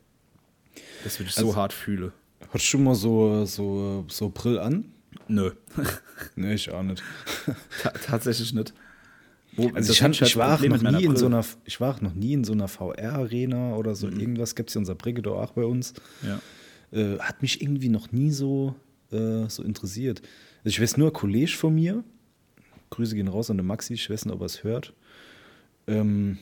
Das 1.03 1.19
würde 1.19 1.29
ich 1.29 1.35
so 1.35 1.47
Also- 1.47 1.55
hart 1.55 1.73
fühle. 1.73 2.11
Hast 2.41 2.53
du 2.55 2.59
schon 2.59 2.83
mal 2.83 2.93
so, 2.95 3.45
so, 3.45 4.05
so 4.07 4.29
Brill 4.29 4.59
an? 4.59 4.85
Nö, 5.27 5.51
Nee, 6.35 6.53
ich 6.55 6.69
auch 6.71 6.83
nicht. 6.83 7.03
ta 7.81 7.89
tatsächlich 7.89 8.53
nicht. 8.53 8.73
Wo, 9.55 9.69
Also 9.69 9.93
ich, 9.93 10.01
hab 10.01 10.11
halt 10.11 10.21
ich, 10.21 10.35
war 10.35 10.59
noch 10.59 10.91
nie 10.91 11.03
in 11.03 11.15
so 11.15 11.27
einer, 11.27 11.45
ich 11.65 11.79
war 11.79 12.01
noch 12.01 12.13
nie 12.13 12.33
in 12.33 12.43
so 12.43 12.53
einer 12.53 12.67
VR-Arena 12.67 13.75
oder 13.75 13.93
so 13.95 14.07
irgendwas. 14.07 14.55
Gibt 14.55 14.69
es 14.69 14.73
ja 14.75 14.79
unser 14.79 14.95
Brigge 14.95 15.29
auch 15.31 15.51
bei 15.51 15.63
uns. 15.63 15.93
Ja. 16.23 16.39
Äh, 16.97 17.19
hat 17.19 17.41
mich 17.41 17.61
irgendwie 17.61 17.89
noch 17.89 18.11
nie 18.11 18.31
so, 18.31 18.75
äh, 19.11 19.47
so 19.47 19.63
interessiert. 19.63 20.21
Also 20.63 20.69
ich 20.69 20.81
weiß 20.81 20.97
nur, 20.97 21.09
ein 21.09 21.13
Kollege 21.13 21.51
von 21.51 21.75
mir, 21.75 22.03
Grüße 22.89 23.15
gehen 23.15 23.27
raus 23.27 23.49
an 23.49 23.57
den 23.57 23.65
Maxi, 23.65 23.93
ich 23.93 24.09
weiß 24.09 24.25
nicht, 24.25 24.33
ob 24.33 24.41
er 24.41 24.45
es 24.45 24.63
hört. 24.63 24.93
Ähm, 25.87 26.37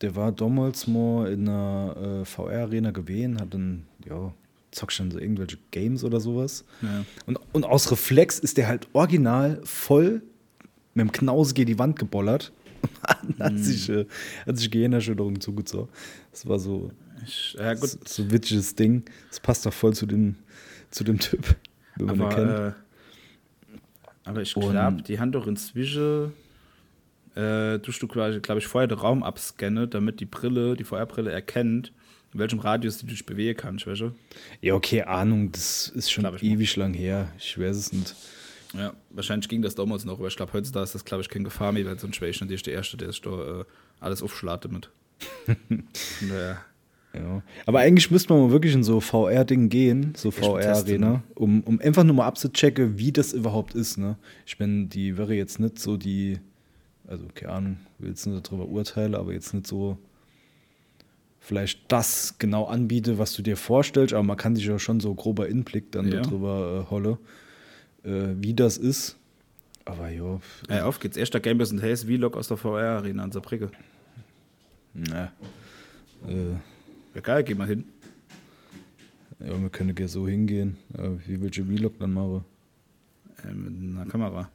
der 0.00 0.16
war 0.16 0.32
damals 0.32 0.86
mal 0.86 1.32
in 1.32 1.48
einer 1.48 2.22
äh, 2.22 2.24
VR-Arena 2.24 2.90
gewesen, 2.90 3.40
hat 3.40 3.54
dann, 3.54 3.86
ja, 4.06 4.34
zockt 4.74 4.92
schon 4.92 5.10
so 5.10 5.18
irgendwelche 5.18 5.58
Games 5.70 6.04
oder 6.04 6.20
sowas. 6.20 6.64
Ja. 6.82 7.04
Und, 7.26 7.38
und 7.52 7.64
aus 7.64 7.90
Reflex 7.90 8.38
ist 8.38 8.56
der 8.56 8.68
halt 8.68 8.88
original 8.92 9.60
voll 9.64 10.22
mit 10.94 11.06
dem 11.06 11.12
Knause 11.12 11.54
gegen 11.54 11.68
die 11.68 11.78
Wand 11.78 11.98
gebollert. 11.98 12.52
Hat 13.38 13.58
sich, 13.58 13.88
äh, 13.88 14.04
hat 14.46 14.58
sich 14.58 14.70
Gehirnerschütterung 14.70 15.40
zugezogen. 15.40 15.88
Das 16.30 16.46
war 16.46 16.58
so, 16.58 16.90
Ich, 17.26 17.56
ja, 17.58 17.72
gut, 17.72 17.96
so, 18.06 18.22
ein 18.22 18.30
witziges 18.30 18.74
Ding. 18.74 19.04
Das 19.30 19.40
passt 19.40 19.64
doch 19.64 19.72
voll 19.72 19.94
zu, 19.94 20.04
den, 20.04 20.36
zu 20.90 21.02
dem 21.02 21.18
Typ, 21.18 21.56
wenn 21.96 22.06
man 22.06 22.16
ihn 22.16 22.28
kennt. 22.28 22.50
aber, 22.50 22.68
äh, 22.68 22.72
aber 24.24 24.42
ich 24.42 24.52
glaube, 24.52 25.02
die 25.02 25.18
haben 25.18 25.32
doch 25.32 25.46
inzwischen, 25.46 26.32
äh, 27.34 27.78
tust 27.78 28.02
du 28.02 28.06
glaube 28.06 28.58
ich, 28.58 28.66
vorher 28.66 28.86
den 28.86 28.98
Raum 28.98 29.22
abscannen, 29.22 29.88
damit 29.88 30.20
die 30.20 30.26
Brille, 30.26 30.76
die 30.76 30.84
VR-Brille 30.84 31.32
erkennt, 31.32 31.90
in 32.34 32.40
welchem 32.40 32.58
Radius 32.58 32.98
du 32.98 33.06
dich 33.06 33.24
bewegen 33.24 33.56
kannst, 33.56 33.86
weißt 33.86 34.00
du? 34.02 34.12
Ja, 34.60 34.74
okay, 34.74 35.02
Ahnung, 35.02 35.52
das 35.52 35.88
ist 35.94 36.10
schon 36.10 36.24
ich 36.24 36.42
mal. 36.42 36.44
ewig 36.44 36.74
lang 36.76 36.92
her. 36.92 37.28
Ich 37.38 37.58
weiß 37.58 37.76
es 37.76 37.92
nicht. 37.92 38.14
Ja, 38.74 38.92
wahrscheinlich 39.10 39.48
ging 39.48 39.62
das 39.62 39.76
damals 39.76 40.04
noch, 40.04 40.18
aber 40.18 40.26
ich 40.26 40.36
glaube, 40.36 40.52
heutzutage 40.52 40.82
ist 40.82 40.96
das, 40.96 41.04
glaube 41.04 41.22
ich, 41.22 41.28
keine 41.28 41.44
Gefahr 41.44 41.70
mehr, 41.70 41.86
weil 41.86 41.98
sonst 41.98 42.20
wäre 42.20 42.30
ich 42.30 42.40
natürlich 42.40 42.64
der 42.64 42.74
Erste, 42.74 42.96
der 42.96 43.12
sich 43.12 43.22
da 43.22 43.60
äh, 43.60 43.64
alles 44.00 44.20
aufschlate 44.20 44.68
mit. 44.68 44.90
naja. 46.20 46.58
Ja. 47.14 47.42
Aber 47.66 47.78
eigentlich 47.78 48.10
müsste 48.10 48.32
man 48.32 48.46
mal 48.46 48.50
wirklich 48.50 48.74
in 48.74 48.82
so 48.82 48.98
VR-Ding 48.98 49.68
gehen, 49.68 50.14
so 50.16 50.32
VR-Arena, 50.32 51.08
ne? 51.08 51.22
um, 51.36 51.60
um 51.62 51.80
einfach 51.80 52.02
nur 52.02 52.16
mal 52.16 52.26
abzuchecken, 52.26 52.98
wie 52.98 53.12
das 53.12 53.32
überhaupt 53.32 53.76
ist. 53.76 53.96
Ne? 53.96 54.16
Ich 54.44 54.58
meine, 54.58 54.86
die 54.86 55.16
wäre 55.16 55.34
jetzt 55.34 55.60
nicht 55.60 55.78
so 55.78 55.96
die, 55.96 56.40
also 57.06 57.24
keine 57.32 57.52
Ahnung, 57.52 57.76
will 58.00 58.08
jetzt 58.10 58.26
nicht 58.26 58.44
darüber 58.44 58.66
urteilen, 58.66 59.14
aber 59.14 59.32
jetzt 59.32 59.54
nicht 59.54 59.68
so 59.68 59.96
vielleicht 61.44 61.80
das 61.92 62.36
genau 62.38 62.64
anbiete, 62.64 63.18
was 63.18 63.34
du 63.34 63.42
dir 63.42 63.56
vorstellst, 63.56 64.14
aber 64.14 64.22
man 64.22 64.36
kann 64.38 64.56
sich 64.56 64.64
ja 64.64 64.78
schon 64.78 64.98
so 65.00 65.14
grober 65.14 65.46
Inblick 65.48 65.92
dann 65.92 66.10
Ja. 66.10 66.22
darüber 66.22 66.86
äh, 66.86 66.90
holle, 66.90 67.18
äh, 68.02 68.34
wie 68.40 68.54
das 68.54 68.78
ist. 68.78 69.16
Aber 69.84 70.08
ja, 70.08 70.40
Ey, 70.68 70.80
auf 70.80 70.98
geht's. 71.00 71.18
Erster 71.18 71.40
Gamers 71.40 71.70
and 71.70 71.82
Haze 71.82 72.06
Vlog 72.06 72.36
aus 72.38 72.48
der 72.48 72.56
VR-Arena 72.56 73.22
an 73.22 73.30
Saarbrücke. 73.32 73.70
na, 74.94 75.32
äh, 76.26 76.52
Ja, 77.14 77.20
geil, 77.20 77.44
geh 77.44 77.54
mal 77.54 77.66
hin. 77.68 77.84
ja, 79.40 79.60
wir 79.60 79.68
können 79.68 79.94
ja 79.98 80.08
so 80.08 80.26
hingehen. 80.26 80.78
Äh, 80.96 81.10
wie 81.26 81.40
willst 81.42 81.58
du 81.58 81.64
Vlog 81.64 81.98
dann 81.98 82.14
machen? 82.14 82.44
Äh, 83.46 83.52
mit 83.52 83.98
einer 84.00 84.10
Kamera. 84.10 84.50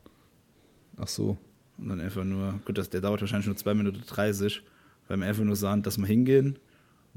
Ach 0.97 1.07
so. 1.07 1.37
Und 1.77 1.89
dann 1.89 2.01
einfach 2.01 2.23
nur, 2.23 2.59
gut, 2.65 2.77
das, 2.79 2.89
der 2.89 2.99
dauert 3.01 3.21
wahrscheinlich 3.21 3.45
nur 3.47 3.55
2 3.55 3.73
Minuten 3.75 4.01
30. 4.07 4.63
Weil 5.07 5.17
wir 5.17 5.27
einfach 5.27 5.43
nur 5.43 5.55
sagen, 5.55 5.81
dass 5.83 5.97
wir 5.97 6.05
hingehen, 6.07 6.57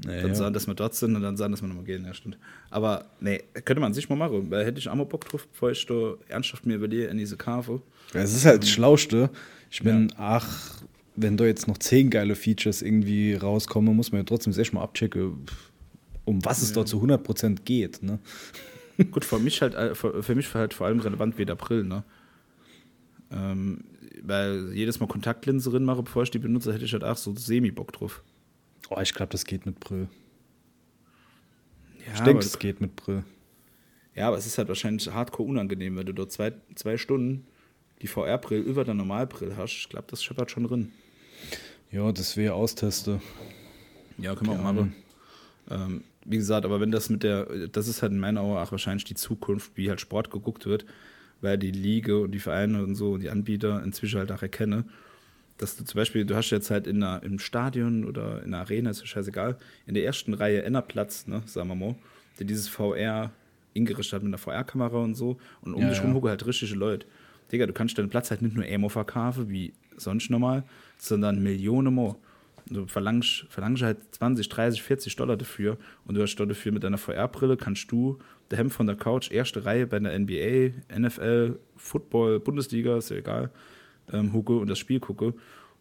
Ja, 0.05 0.17
dann 0.17 0.27
ja. 0.27 0.35
sagen, 0.35 0.53
dass 0.53 0.67
wir 0.67 0.73
dort 0.73 0.95
sind 0.95 1.15
und 1.15 1.21
dann 1.21 1.37
sagen, 1.37 1.53
dass 1.53 1.61
wir 1.61 1.67
nochmal 1.67 1.85
gehen. 1.85 2.05
Ja, 2.05 2.13
stimmt. 2.13 2.37
Aber 2.69 3.05
nee, 3.21 3.41
könnte 3.65 3.79
man 3.79 3.93
sich 3.93 4.09
mal 4.09 4.15
machen, 4.15 4.51
weil 4.51 4.65
hätte 4.65 4.79
ich 4.79 4.89
auch 4.89 4.95
mal 4.95 5.05
Bock 5.05 5.25
drauf, 5.25 5.47
bevor 5.47 5.71
ich 5.71 5.85
da 5.85 6.15
ernsthaft 6.27 6.65
mir 6.65 6.75
überlege 6.75 7.05
in 7.05 7.17
diese 7.17 7.37
Kafe. 7.37 7.81
Ja, 8.13 8.21
Es 8.21 8.35
ist 8.35 8.45
halt 8.45 8.63
das 8.63 8.69
Schlauste. 8.69 9.29
Ich 9.71 9.83
meine, 9.83 10.07
ach, 10.17 10.83
wenn 11.15 11.37
da 11.37 11.45
jetzt 11.45 11.67
noch 11.67 11.77
zehn 11.77 12.09
geile 12.09 12.35
Features 12.35 12.81
irgendwie 12.81 13.35
rauskommen, 13.35 13.95
muss 13.95 14.11
man 14.11 14.21
ja 14.21 14.25
trotzdem 14.25 14.53
echt 14.53 14.73
mal 14.73 14.83
abchecken, 14.83 15.45
um 16.25 16.43
was 16.43 16.61
es 16.61 16.73
dort 16.73 16.87
zu 16.87 17.01
100% 17.01 17.59
geht. 17.63 18.03
Ne? 18.03 18.19
Gut, 19.11 19.25
für 19.25 19.39
mich 19.39 19.61
halt, 19.61 19.73
äh, 19.75 19.95
für, 19.95 20.21
für 20.21 20.35
mich 20.35 20.53
halt 20.53 20.73
vor 20.73 20.87
allem 20.87 20.99
relevant 20.99 21.37
wie 21.37 21.45
der 21.45 21.53
April, 21.53 21.83
ne? 21.83 22.03
Ähm, 23.31 23.83
weil 24.21 24.71
jedes 24.73 24.99
Mal 24.99 25.07
Kontaktlinse 25.07 25.71
drin 25.71 25.83
mache, 25.83 26.03
bevor 26.03 26.23
ich 26.23 26.31
die 26.31 26.39
benutze, 26.39 26.73
hätte 26.73 26.85
ich 26.85 26.93
halt 26.93 27.03
auch 27.03 27.17
so 27.17 27.33
semi-Bock 27.35 27.91
drauf. 27.93 28.21
Oh, 28.89 28.99
ich 29.01 29.13
glaube, 29.13 29.31
das 29.31 29.45
geht 29.45 29.65
mit 29.65 29.79
Brill. 29.79 30.07
Ja, 32.05 32.13
ich 32.15 32.19
denke, 32.21 32.43
das 32.43 32.59
geht 32.59 32.81
mit 32.81 32.95
Brill. 32.95 33.23
ja, 34.15 34.27
aber 34.27 34.37
es 34.37 34.45
ist 34.45 34.57
halt 34.57 34.67
wahrscheinlich 34.67 35.09
hardcore 35.11 35.49
unangenehm, 35.49 35.95
wenn 35.97 36.05
du 36.05 36.13
dort 36.13 36.31
zwei, 36.31 36.53
zwei 36.75 36.97
Stunden 36.97 37.47
die 38.01 38.07
VR-Brill 38.07 38.59
über 38.61 38.83
der 38.83 38.93
Normalbrill 38.93 39.55
hast. 39.55 39.73
Ich 39.73 39.89
glaube, 39.89 40.07
das 40.09 40.21
scheppert 40.23 40.51
schon 40.51 40.65
drin. 40.65 40.91
Ja, 41.91 42.11
das 42.11 42.35
wäre 42.35 42.53
Austeste. 42.53 43.21
Ja, 44.17 44.35
können 44.35 44.51
wir 44.51 44.59
auch 44.59 44.63
machen. 44.63 44.95
Ähm, 45.69 46.03
wie 46.25 46.37
gesagt, 46.37 46.65
aber 46.65 46.79
wenn 46.79 46.91
das 46.91 47.09
mit 47.09 47.23
der, 47.23 47.45
das 47.67 47.87
ist 47.87 48.01
halt 48.01 48.11
in 48.11 48.19
meinen 48.19 48.37
Augen 48.37 48.57
auch 48.57 48.71
wahrscheinlich 48.71 49.05
die 49.05 49.15
Zukunft, 49.15 49.71
wie 49.75 49.89
halt 49.89 50.01
Sport 50.01 50.29
geguckt 50.29 50.65
wird, 50.65 50.85
weil 51.41 51.57
die 51.57 51.71
Liga 51.71 52.15
und 52.15 52.31
die 52.31 52.39
Vereine 52.39 52.83
und 52.83 52.95
so, 52.95 53.17
die 53.17 53.29
Anbieter 53.29 53.83
inzwischen 53.83 54.19
halt 54.19 54.31
auch 54.31 54.41
erkennen, 54.41 54.89
dass 55.57 55.75
du 55.77 55.83
zum 55.83 55.97
Beispiel, 55.97 56.25
du 56.25 56.35
hast 56.35 56.49
jetzt 56.49 56.71
halt 56.71 56.87
in 56.87 57.03
einer, 57.03 57.23
im 57.23 57.39
Stadion 57.39 58.05
oder 58.05 58.43
in 58.43 58.51
der 58.51 58.61
Arena, 58.61 58.89
ist 58.89 59.01
ja 59.01 59.05
scheißegal, 59.05 59.57
in 59.85 59.93
der 59.93 60.03
ersten 60.03 60.33
Reihe 60.33 60.63
einer 60.63 60.81
Platz, 60.81 61.27
ne, 61.27 61.43
sagen 61.45 61.67
wir 61.69 61.75
mal, 61.75 61.95
der 62.39 62.47
dieses 62.47 62.67
VR 62.67 63.31
ingerichtet 63.73 64.13
hat 64.13 64.23
mit 64.23 64.29
einer 64.29 64.37
VR-Kamera 64.37 64.97
und 64.97 65.15
so 65.15 65.37
und 65.61 65.73
um 65.73 65.81
Ja, 65.81 65.89
dich 65.89 65.99
ja. 65.99 66.11
rum 66.11 66.23
halt 66.23 66.45
richtige 66.45 66.75
Leute. 66.75 67.07
Digga, 67.51 67.65
du 67.65 67.73
kannst 67.73 67.97
deinen 67.97 68.09
Platz 68.09 68.31
halt 68.31 68.41
nicht 68.41 68.55
nur 68.55 68.65
einmal 68.65 68.89
verkaufen, 68.89 69.49
wie 69.49 69.73
sonst 69.97 70.29
normal, 70.29 70.63
sondern 70.97 71.41
Millionen 71.41 71.93
mehr. 71.93 72.15
Du 72.65 72.87
verlangst, 72.87 73.45
verlangst 73.49 73.83
halt 73.83 73.97
20, 74.11 74.47
30, 74.47 74.81
40 74.81 75.15
Dollar 75.17 75.35
dafür 75.35 75.77
und 76.05 76.15
du 76.15 76.21
hast 76.21 76.35
dafür 76.35 76.71
mit 76.71 76.83
deiner 76.83 76.97
VR-Brille 76.97 77.57
kannst 77.57 77.91
du 77.91 78.19
daheim 78.49 78.69
von 78.69 78.87
der 78.87 78.95
Couch, 78.95 79.31
erste 79.31 79.65
Reihe 79.65 79.85
bei 79.85 79.99
der 79.99 80.17
NBA, 80.17 80.71
NFL, 80.97 81.59
Football, 81.75 82.39
Bundesliga, 82.39 82.97
ist 82.97 83.09
ja 83.09 83.17
egal, 83.17 83.51
ähm, 84.11 84.33
hucke 84.33 84.57
und 84.57 84.69
das 84.69 84.79
Spiel 84.79 84.99
gucke 84.99 85.33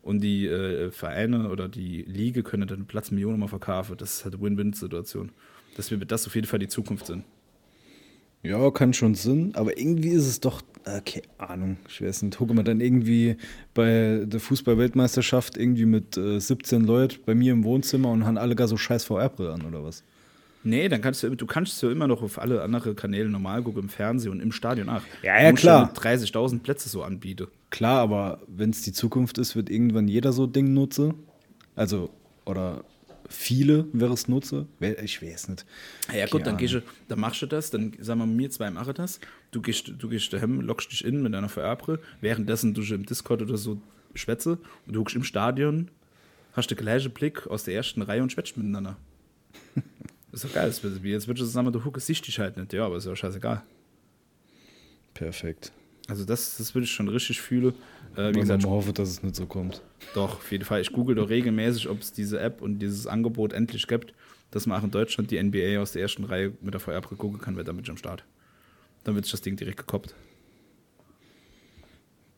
und 0.02 0.20
die 0.20 0.46
äh, 0.46 0.90
Vereine 0.90 1.48
oder 1.48 1.68
die 1.68 2.02
Liga 2.02 2.42
können 2.42 2.66
dann 2.66 2.86
Platz 2.86 3.10
Millionen 3.10 3.38
mal 3.38 3.48
verkaufen. 3.48 3.96
Das 3.96 4.14
ist 4.14 4.24
halt 4.24 4.34
eine 4.34 4.42
Win-Win-Situation. 4.42 5.30
Dass 5.76 5.90
wir 5.90 5.98
das 5.98 6.26
auf 6.26 6.34
jeden 6.34 6.46
Fall 6.46 6.58
die 6.58 6.68
Zukunft 6.68 7.06
sind. 7.06 7.24
Ja, 8.42 8.70
kann 8.72 8.92
schon 8.92 9.14
Sinn, 9.14 9.52
aber 9.54 9.78
irgendwie 9.78 10.08
ist 10.08 10.26
es 10.26 10.40
doch, 10.40 10.62
äh, 10.84 11.00
keine 11.00 11.22
Ahnung, 11.38 11.76
ich 11.88 12.02
weiß 12.02 12.22
nicht, 12.22 12.36
gucke 12.36 12.52
mal 12.52 12.64
dann 12.64 12.80
irgendwie 12.80 13.36
bei 13.72 14.24
der 14.26 14.40
Fußball-Weltmeisterschaft 14.40 15.56
irgendwie 15.56 15.86
mit 15.86 16.16
äh, 16.16 16.40
17 16.40 16.82
Leuten 16.82 17.20
bei 17.24 17.36
mir 17.36 17.52
im 17.52 17.62
Wohnzimmer 17.62 18.10
und 18.10 18.26
haben 18.26 18.38
alle 18.38 18.56
gar 18.56 18.66
so 18.66 18.76
scheiß 18.76 19.04
VR-Brille 19.04 19.52
an 19.52 19.62
oder 19.62 19.84
was? 19.84 20.02
Nee, 20.64 20.88
dann 20.88 21.00
kannst 21.00 21.22
du, 21.22 21.34
du 21.34 21.46
kannst 21.46 21.80
ja 21.82 21.90
immer 21.90 22.08
noch 22.08 22.20
auf 22.20 22.40
alle 22.40 22.62
anderen 22.62 22.96
Kanäle 22.96 23.28
normal 23.28 23.62
gucken, 23.62 23.82
im 23.82 23.88
Fernsehen 23.88 24.32
und 24.32 24.40
im 24.40 24.50
Stadion 24.50 24.88
auch. 24.88 25.02
Ja, 25.22 25.40
ja, 25.40 25.52
klar. 25.52 25.92
30.000 25.94 26.60
Plätze 26.60 26.88
so 26.88 27.04
anbieten. 27.04 27.46
Klar, 27.72 28.00
aber 28.00 28.42
wenn 28.48 28.68
es 28.68 28.82
die 28.82 28.92
Zukunft 28.92 29.38
ist, 29.38 29.56
wird 29.56 29.70
irgendwann 29.70 30.06
jeder 30.06 30.34
so 30.34 30.46
Ding 30.46 30.74
nutze. 30.74 31.14
Also, 31.74 32.10
oder 32.44 32.84
viele 33.30 33.86
wäre 33.94 34.12
es 34.12 34.28
nutze. 34.28 34.66
Ich 35.02 35.22
weiß 35.22 35.48
nicht. 35.48 35.64
Ja, 36.14 36.26
gut, 36.26 36.46
dann, 36.46 36.58
gehst 36.58 36.74
du, 36.74 36.82
dann 37.08 37.18
machst 37.18 37.40
du 37.40 37.46
das, 37.46 37.70
dann 37.70 37.94
sagen 37.98 38.20
wir 38.20 38.26
mir 38.26 38.50
zwei 38.50 38.70
machen 38.70 38.92
das. 38.94 39.20
Du 39.52 39.62
gehst, 39.62 39.90
du 39.96 40.08
gehst 40.10 40.34
daheim, 40.34 40.60
lockst 40.60 40.92
dich 40.92 41.02
in 41.02 41.22
mit 41.22 41.32
deiner 41.32 41.48
VR-Brille, 41.48 41.98
währenddessen 42.20 42.74
du 42.74 42.82
im 42.82 43.06
Discord 43.06 43.40
oder 43.40 43.56
so 43.56 43.80
schwätze 44.14 44.58
und 44.86 44.92
du 44.92 45.00
guckst 45.00 45.16
im 45.16 45.24
Stadion, 45.24 45.90
hast 46.52 46.70
den 46.70 46.76
gleichen 46.76 47.10
Blick 47.10 47.46
aus 47.46 47.64
der 47.64 47.74
ersten 47.74 48.02
Reihe 48.02 48.22
und 48.22 48.30
schwätzt 48.30 48.58
miteinander. 48.58 48.98
ist 50.32 50.44
doch 50.44 50.52
geil, 50.52 50.66
das 50.66 50.84
wird, 50.84 51.02
jetzt 51.02 51.26
würdest 51.26 51.46
du 51.46 51.50
sagen, 51.50 51.72
du 51.72 51.82
huckst 51.82 52.06
siehst 52.06 52.26
dich 52.26 52.38
halt 52.38 52.58
nicht, 52.58 52.74
ja, 52.74 52.84
aber 52.84 52.98
ist 52.98 53.06
ja 53.06 53.16
scheißegal. 53.16 53.62
Perfekt. 55.14 55.72
Also 56.08 56.24
das, 56.24 56.56
das 56.56 56.74
würde 56.74 56.84
ich 56.84 56.92
schon 56.92 57.08
richtig 57.08 57.40
fühlen. 57.40 57.74
Äh, 58.16 58.34
wie 58.34 58.40
gesagt, 58.40 58.62
man 58.62 58.72
hoffe, 58.72 58.92
dass 58.92 59.08
es 59.08 59.22
nicht 59.22 59.36
so 59.36 59.46
kommt. 59.46 59.82
Doch, 60.14 60.36
auf 60.36 60.52
jeden 60.52 60.64
Fall. 60.64 60.80
Ich 60.80 60.92
google 60.92 61.14
doch 61.14 61.28
regelmäßig, 61.28 61.88
ob 61.88 62.00
es 62.00 62.12
diese 62.12 62.40
App 62.40 62.60
und 62.60 62.80
dieses 62.80 63.06
Angebot 63.06 63.52
endlich 63.52 63.86
gibt, 63.86 64.12
dass 64.50 64.66
man 64.66 64.78
auch 64.78 64.84
in 64.84 64.90
Deutschland 64.90 65.30
die 65.30 65.42
NBA 65.42 65.80
aus 65.80 65.92
der 65.92 66.02
ersten 66.02 66.24
Reihe 66.24 66.52
mit 66.60 66.74
der 66.74 66.80
VR-Brille 66.80 67.18
gucken 67.18 67.40
kann, 67.40 67.56
wird 67.56 67.68
damit 67.68 67.88
am 67.88 67.96
Start. 67.96 68.24
Dann 69.04 69.14
wird 69.14 69.24
sich 69.24 69.32
das 69.32 69.40
Ding 69.42 69.56
direkt 69.56 69.78
gekoppt. 69.78 70.14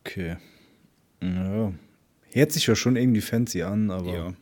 Okay. 0.00 0.36
Ja. 1.22 1.72
Hört 2.32 2.52
sich 2.52 2.66
ja 2.66 2.76
schon 2.76 2.96
irgendwie 2.96 3.20
fancy 3.20 3.62
an, 3.62 3.90
aber 3.90 4.12
Ja, 4.12 4.34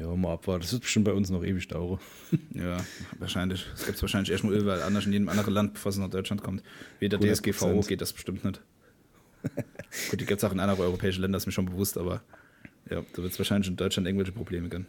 ja, 0.00 0.14
mal 0.14 0.34
abwarten. 0.34 0.62
Das 0.62 0.72
wird 0.72 0.82
bestimmt 0.82 1.04
bei 1.04 1.12
uns 1.12 1.30
noch 1.30 1.44
ewig 1.44 1.68
dauern. 1.68 1.98
ja, 2.54 2.78
wahrscheinlich. 3.18 3.66
Es 3.74 3.84
gibt 3.84 3.96
es 3.96 4.02
wahrscheinlich 4.02 4.30
erst 4.30 4.44
mal 4.44 4.54
überall 4.54 4.82
anders 4.82 5.06
in 5.06 5.12
jedem 5.12 5.28
anderen 5.28 5.52
Land, 5.52 5.74
bevor 5.74 5.90
es 5.90 5.98
nach 5.98 6.10
Deutschland 6.10 6.42
kommt. 6.42 6.62
Wie 6.98 7.08
der 7.08 7.20
100%. 7.20 7.32
DSGVO 7.32 7.80
geht 7.80 8.00
das 8.00 8.12
bestimmt 8.12 8.44
nicht. 8.44 8.60
Gut, 10.10 10.20
die 10.20 10.26
gibt 10.26 10.38
es 10.38 10.44
auch 10.44 10.52
in 10.52 10.60
anderen 10.60 10.80
europäischen 10.80 11.22
Ländern, 11.22 11.38
ist 11.38 11.46
mir 11.46 11.52
schon 11.52 11.66
bewusst, 11.66 11.96
aber 11.96 12.22
ja, 12.90 13.02
da 13.12 13.22
wird 13.22 13.32
es 13.32 13.38
wahrscheinlich 13.38 13.68
in 13.68 13.76
Deutschland 13.76 14.06
irgendwelche 14.06 14.32
Probleme 14.32 14.68
geben. 14.68 14.86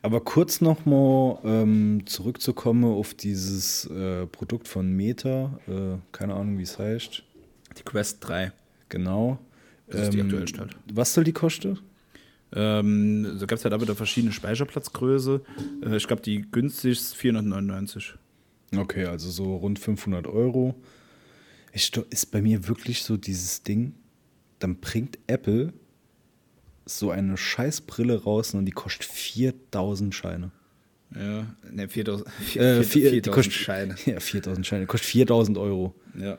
Aber 0.00 0.20
kurz 0.20 0.60
nochmal 0.60 1.38
ähm, 1.44 2.02
zurückzukommen 2.06 2.84
auf 2.84 3.14
dieses 3.14 3.84
äh, 3.86 4.26
Produkt 4.26 4.66
von 4.66 4.90
Meta, 4.90 5.60
äh, 5.68 5.98
keine 6.10 6.34
Ahnung, 6.34 6.58
wie 6.58 6.62
es 6.62 6.78
heißt. 6.78 7.22
Die 7.78 7.82
Quest 7.84 8.18
3. 8.26 8.52
Genau. 8.88 9.38
Das 9.86 10.02
ist 10.02 10.14
die 10.14 10.22
aktuellste 10.22 10.60
halt. 10.60 10.76
Was 10.92 11.14
soll 11.14 11.24
die 11.24 11.32
kosten? 11.32 11.78
Ähm, 12.54 13.36
da 13.40 13.46
gab 13.46 13.58
es 13.58 13.64
halt 13.64 13.72
aber 13.74 13.86
da 13.86 13.94
verschiedene 13.94 14.32
Speicherplatzgröße. 14.32 15.40
Äh, 15.84 15.96
ich 15.96 16.06
glaube, 16.06 16.22
die 16.22 16.42
günstigste 16.42 17.16
499. 17.16 18.14
Okay, 18.76 19.06
also 19.06 19.30
so 19.30 19.56
rund 19.56 19.78
500 19.78 20.26
Euro. 20.26 20.74
Ich, 21.72 21.90
ist 22.10 22.30
bei 22.30 22.42
mir 22.42 22.68
wirklich 22.68 23.02
so 23.02 23.16
dieses 23.16 23.62
Ding, 23.62 23.94
dann 24.58 24.76
bringt 24.76 25.18
Apple 25.26 25.72
so 26.84 27.10
eine 27.10 27.36
Scheißbrille 27.36 28.22
raus 28.24 28.54
und 28.54 28.66
die 28.66 28.72
kostet 28.72 29.04
4000 29.04 30.14
Scheine. 30.14 30.50
Ja, 31.14 31.46
ne, 31.70 31.88
4000 31.88 32.26
Äh, 32.56 32.82
vier- 32.82 33.10
die 33.10 33.16
4000 33.16 33.34
kostet- 33.34 33.52
Scheine. 33.52 33.96
Ja, 34.06 34.20
4000 34.20 34.66
Scheine, 34.66 34.86
kostet 34.86 35.08
4000 35.10 35.58
Euro. 35.58 35.94
Ja. 36.18 36.38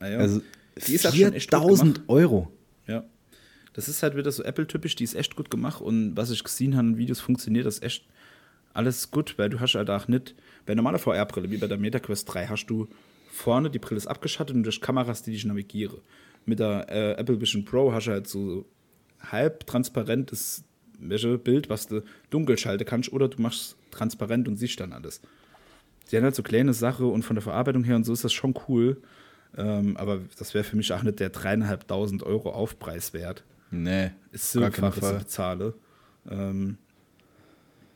Naja. 0.00 0.18
Also 0.18 0.40
ist 0.74 0.88
echt 0.88 1.02
gut 1.04 1.12
4000 1.12 1.94
gemacht. 1.96 2.08
Euro. 2.08 2.52
Das 3.72 3.88
ist 3.88 4.02
halt 4.02 4.16
wieder 4.16 4.30
so 4.32 4.42
Apple-typisch, 4.42 4.96
die 4.96 5.04
ist 5.04 5.14
echt 5.14 5.36
gut 5.36 5.50
gemacht 5.50 5.80
und 5.80 6.16
was 6.16 6.30
ich 6.30 6.42
gesehen 6.42 6.76
habe 6.76 6.88
in 6.88 6.96
Videos 6.96 7.20
funktioniert 7.20 7.66
das 7.66 7.82
echt 7.82 8.04
alles 8.72 9.10
gut, 9.10 9.36
weil 9.38 9.48
du 9.48 9.60
hast 9.60 9.74
halt 9.74 9.90
auch 9.90 10.08
nicht, 10.08 10.34
bei 10.66 10.74
normaler 10.74 10.98
VR-Brille, 10.98 11.50
wie 11.50 11.56
bei 11.56 11.66
der 11.66 11.78
MetaQuest 11.78 12.32
3, 12.32 12.46
hast 12.46 12.66
du 12.66 12.88
vorne, 13.30 13.70
die 13.70 13.78
Brille 13.78 13.98
ist 13.98 14.06
abgeschattet 14.06 14.54
und 14.54 14.62
durch 14.64 14.80
Kameras, 14.80 15.22
die 15.22 15.32
dich 15.32 15.44
navigieren. 15.44 15.98
Mit 16.46 16.58
der 16.58 16.86
äh, 16.88 17.12
Apple 17.12 17.40
Vision 17.40 17.64
Pro 17.64 17.92
hast 17.92 18.06
du 18.06 18.10
halt 18.12 18.26
so 18.28 18.64
halb 19.20 19.66
transparentes 19.66 20.64
Bild, 20.98 21.68
was 21.68 21.88
du 21.88 22.02
dunkel 22.30 22.58
schalten 22.58 22.84
kannst, 22.84 23.12
oder 23.12 23.28
du 23.28 23.40
machst 23.40 23.76
transparent 23.90 24.48
und 24.48 24.56
siehst 24.56 24.78
dann 24.80 24.92
alles. 24.92 25.20
Die 26.10 26.16
haben 26.16 26.24
halt 26.24 26.34
so 26.34 26.42
kleine 26.42 26.74
Sache 26.74 27.06
und 27.06 27.22
von 27.22 27.36
der 27.36 27.42
Verarbeitung 27.42 27.84
her 27.84 27.96
und 27.96 28.04
so 28.04 28.12
ist 28.12 28.24
das 28.24 28.32
schon 28.32 28.54
cool. 28.68 29.00
Ähm, 29.56 29.96
aber 29.96 30.20
das 30.38 30.54
wäre 30.54 30.64
für 30.64 30.76
mich 30.76 30.92
auch 30.92 31.02
nicht 31.02 31.20
der 31.20 31.30
dreieinhalbtausend 31.30 32.22
Euro 32.22 32.50
Aufpreis 32.50 33.12
wert. 33.12 33.44
Nee, 33.70 34.10
Ist 34.32 34.56
einfach, 34.56 35.00
was 35.00 35.12
ich 35.12 35.18
bezahle. 35.18 35.74
Ähm, 36.28 36.78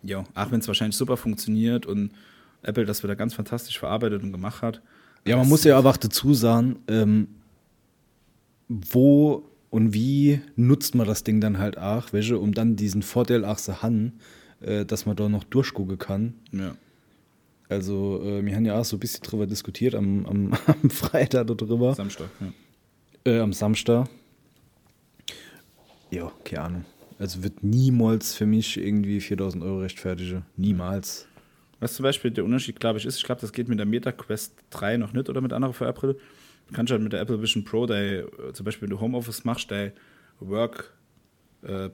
ja, 0.02 0.24
auch 0.34 0.50
wenn 0.50 0.60
es 0.60 0.68
wahrscheinlich 0.68 0.96
super 0.96 1.16
funktioniert 1.16 1.86
und 1.86 2.12
Apple 2.62 2.84
das 2.84 3.02
wieder 3.02 3.16
ganz 3.16 3.34
fantastisch 3.34 3.78
verarbeitet 3.78 4.22
und 4.22 4.32
gemacht 4.32 4.62
hat. 4.62 4.82
Ja, 5.26 5.36
man 5.36 5.48
muss 5.48 5.64
ja 5.64 5.78
aber 5.78 5.90
auch 5.90 5.96
dazu 5.96 6.34
sagen, 6.34 6.76
ähm, 6.88 7.28
wo 8.68 9.48
und 9.70 9.92
wie 9.92 10.40
nutzt 10.56 10.94
man 10.94 11.06
das 11.06 11.24
Ding 11.24 11.40
dann 11.40 11.58
halt 11.58 11.78
auch, 11.78 12.12
welche, 12.12 12.38
um 12.38 12.54
dann 12.54 12.76
diesen 12.76 13.02
Vorteil 13.02 13.44
auch 13.44 13.56
zu 13.56 13.82
haben, 13.82 14.12
äh, 14.60 14.84
dass 14.84 15.06
man 15.06 15.16
da 15.16 15.28
noch 15.28 15.44
durchgucken 15.44 15.98
kann. 15.98 16.34
Ja. 16.52 16.76
Also, 17.68 18.22
äh, 18.22 18.44
wir 18.44 18.54
haben 18.54 18.66
ja 18.66 18.78
auch 18.78 18.84
so 18.84 18.96
ein 18.96 19.00
bisschen 19.00 19.22
drüber 19.22 19.46
diskutiert 19.46 19.94
am, 19.94 20.26
am, 20.26 20.52
am 20.82 20.90
Freitag 20.90 21.48
darüber, 21.48 21.94
Samstag. 21.94 22.28
Ja. 22.40 23.32
äh, 23.32 23.40
am 23.40 23.52
Samstag. 23.52 24.08
Ja, 26.14 26.30
keine 26.44 26.62
Ahnung. 26.62 26.84
Also 27.18 27.42
wird 27.42 27.64
niemals 27.64 28.34
für 28.36 28.46
mich 28.46 28.76
irgendwie 28.76 29.20
4000 29.20 29.64
Euro 29.64 29.80
rechtfertigen. 29.80 30.44
Niemals. 30.56 31.26
Was 31.80 31.94
zum 31.94 32.04
Beispiel 32.04 32.30
der 32.30 32.44
Unterschied, 32.44 32.78
glaube 32.78 32.98
ich, 32.98 33.04
ist, 33.04 33.16
ich 33.16 33.24
glaube, 33.24 33.40
das 33.40 33.52
geht 33.52 33.68
mit 33.68 33.80
der 33.80 33.86
Meta 33.86 34.12
Quest 34.12 34.54
3 34.70 34.96
noch 34.96 35.12
nicht 35.12 35.28
oder 35.28 35.40
mit 35.40 35.52
anderen 35.52 35.74
VR-Brille. 35.74 36.14
Du 36.68 36.74
kannst 36.74 36.92
halt 36.92 37.02
mit 37.02 37.12
der 37.12 37.20
Apple 37.20 37.42
Vision 37.42 37.64
Pro, 37.64 37.86
dein, 37.86 38.20
äh, 38.20 38.52
zum 38.52 38.64
Beispiel, 38.64 38.82
wenn 38.82 38.96
du 38.96 39.00
Homeoffice 39.00 39.44
machst, 39.44 39.70
dein 39.70 39.92
Work 40.38 40.92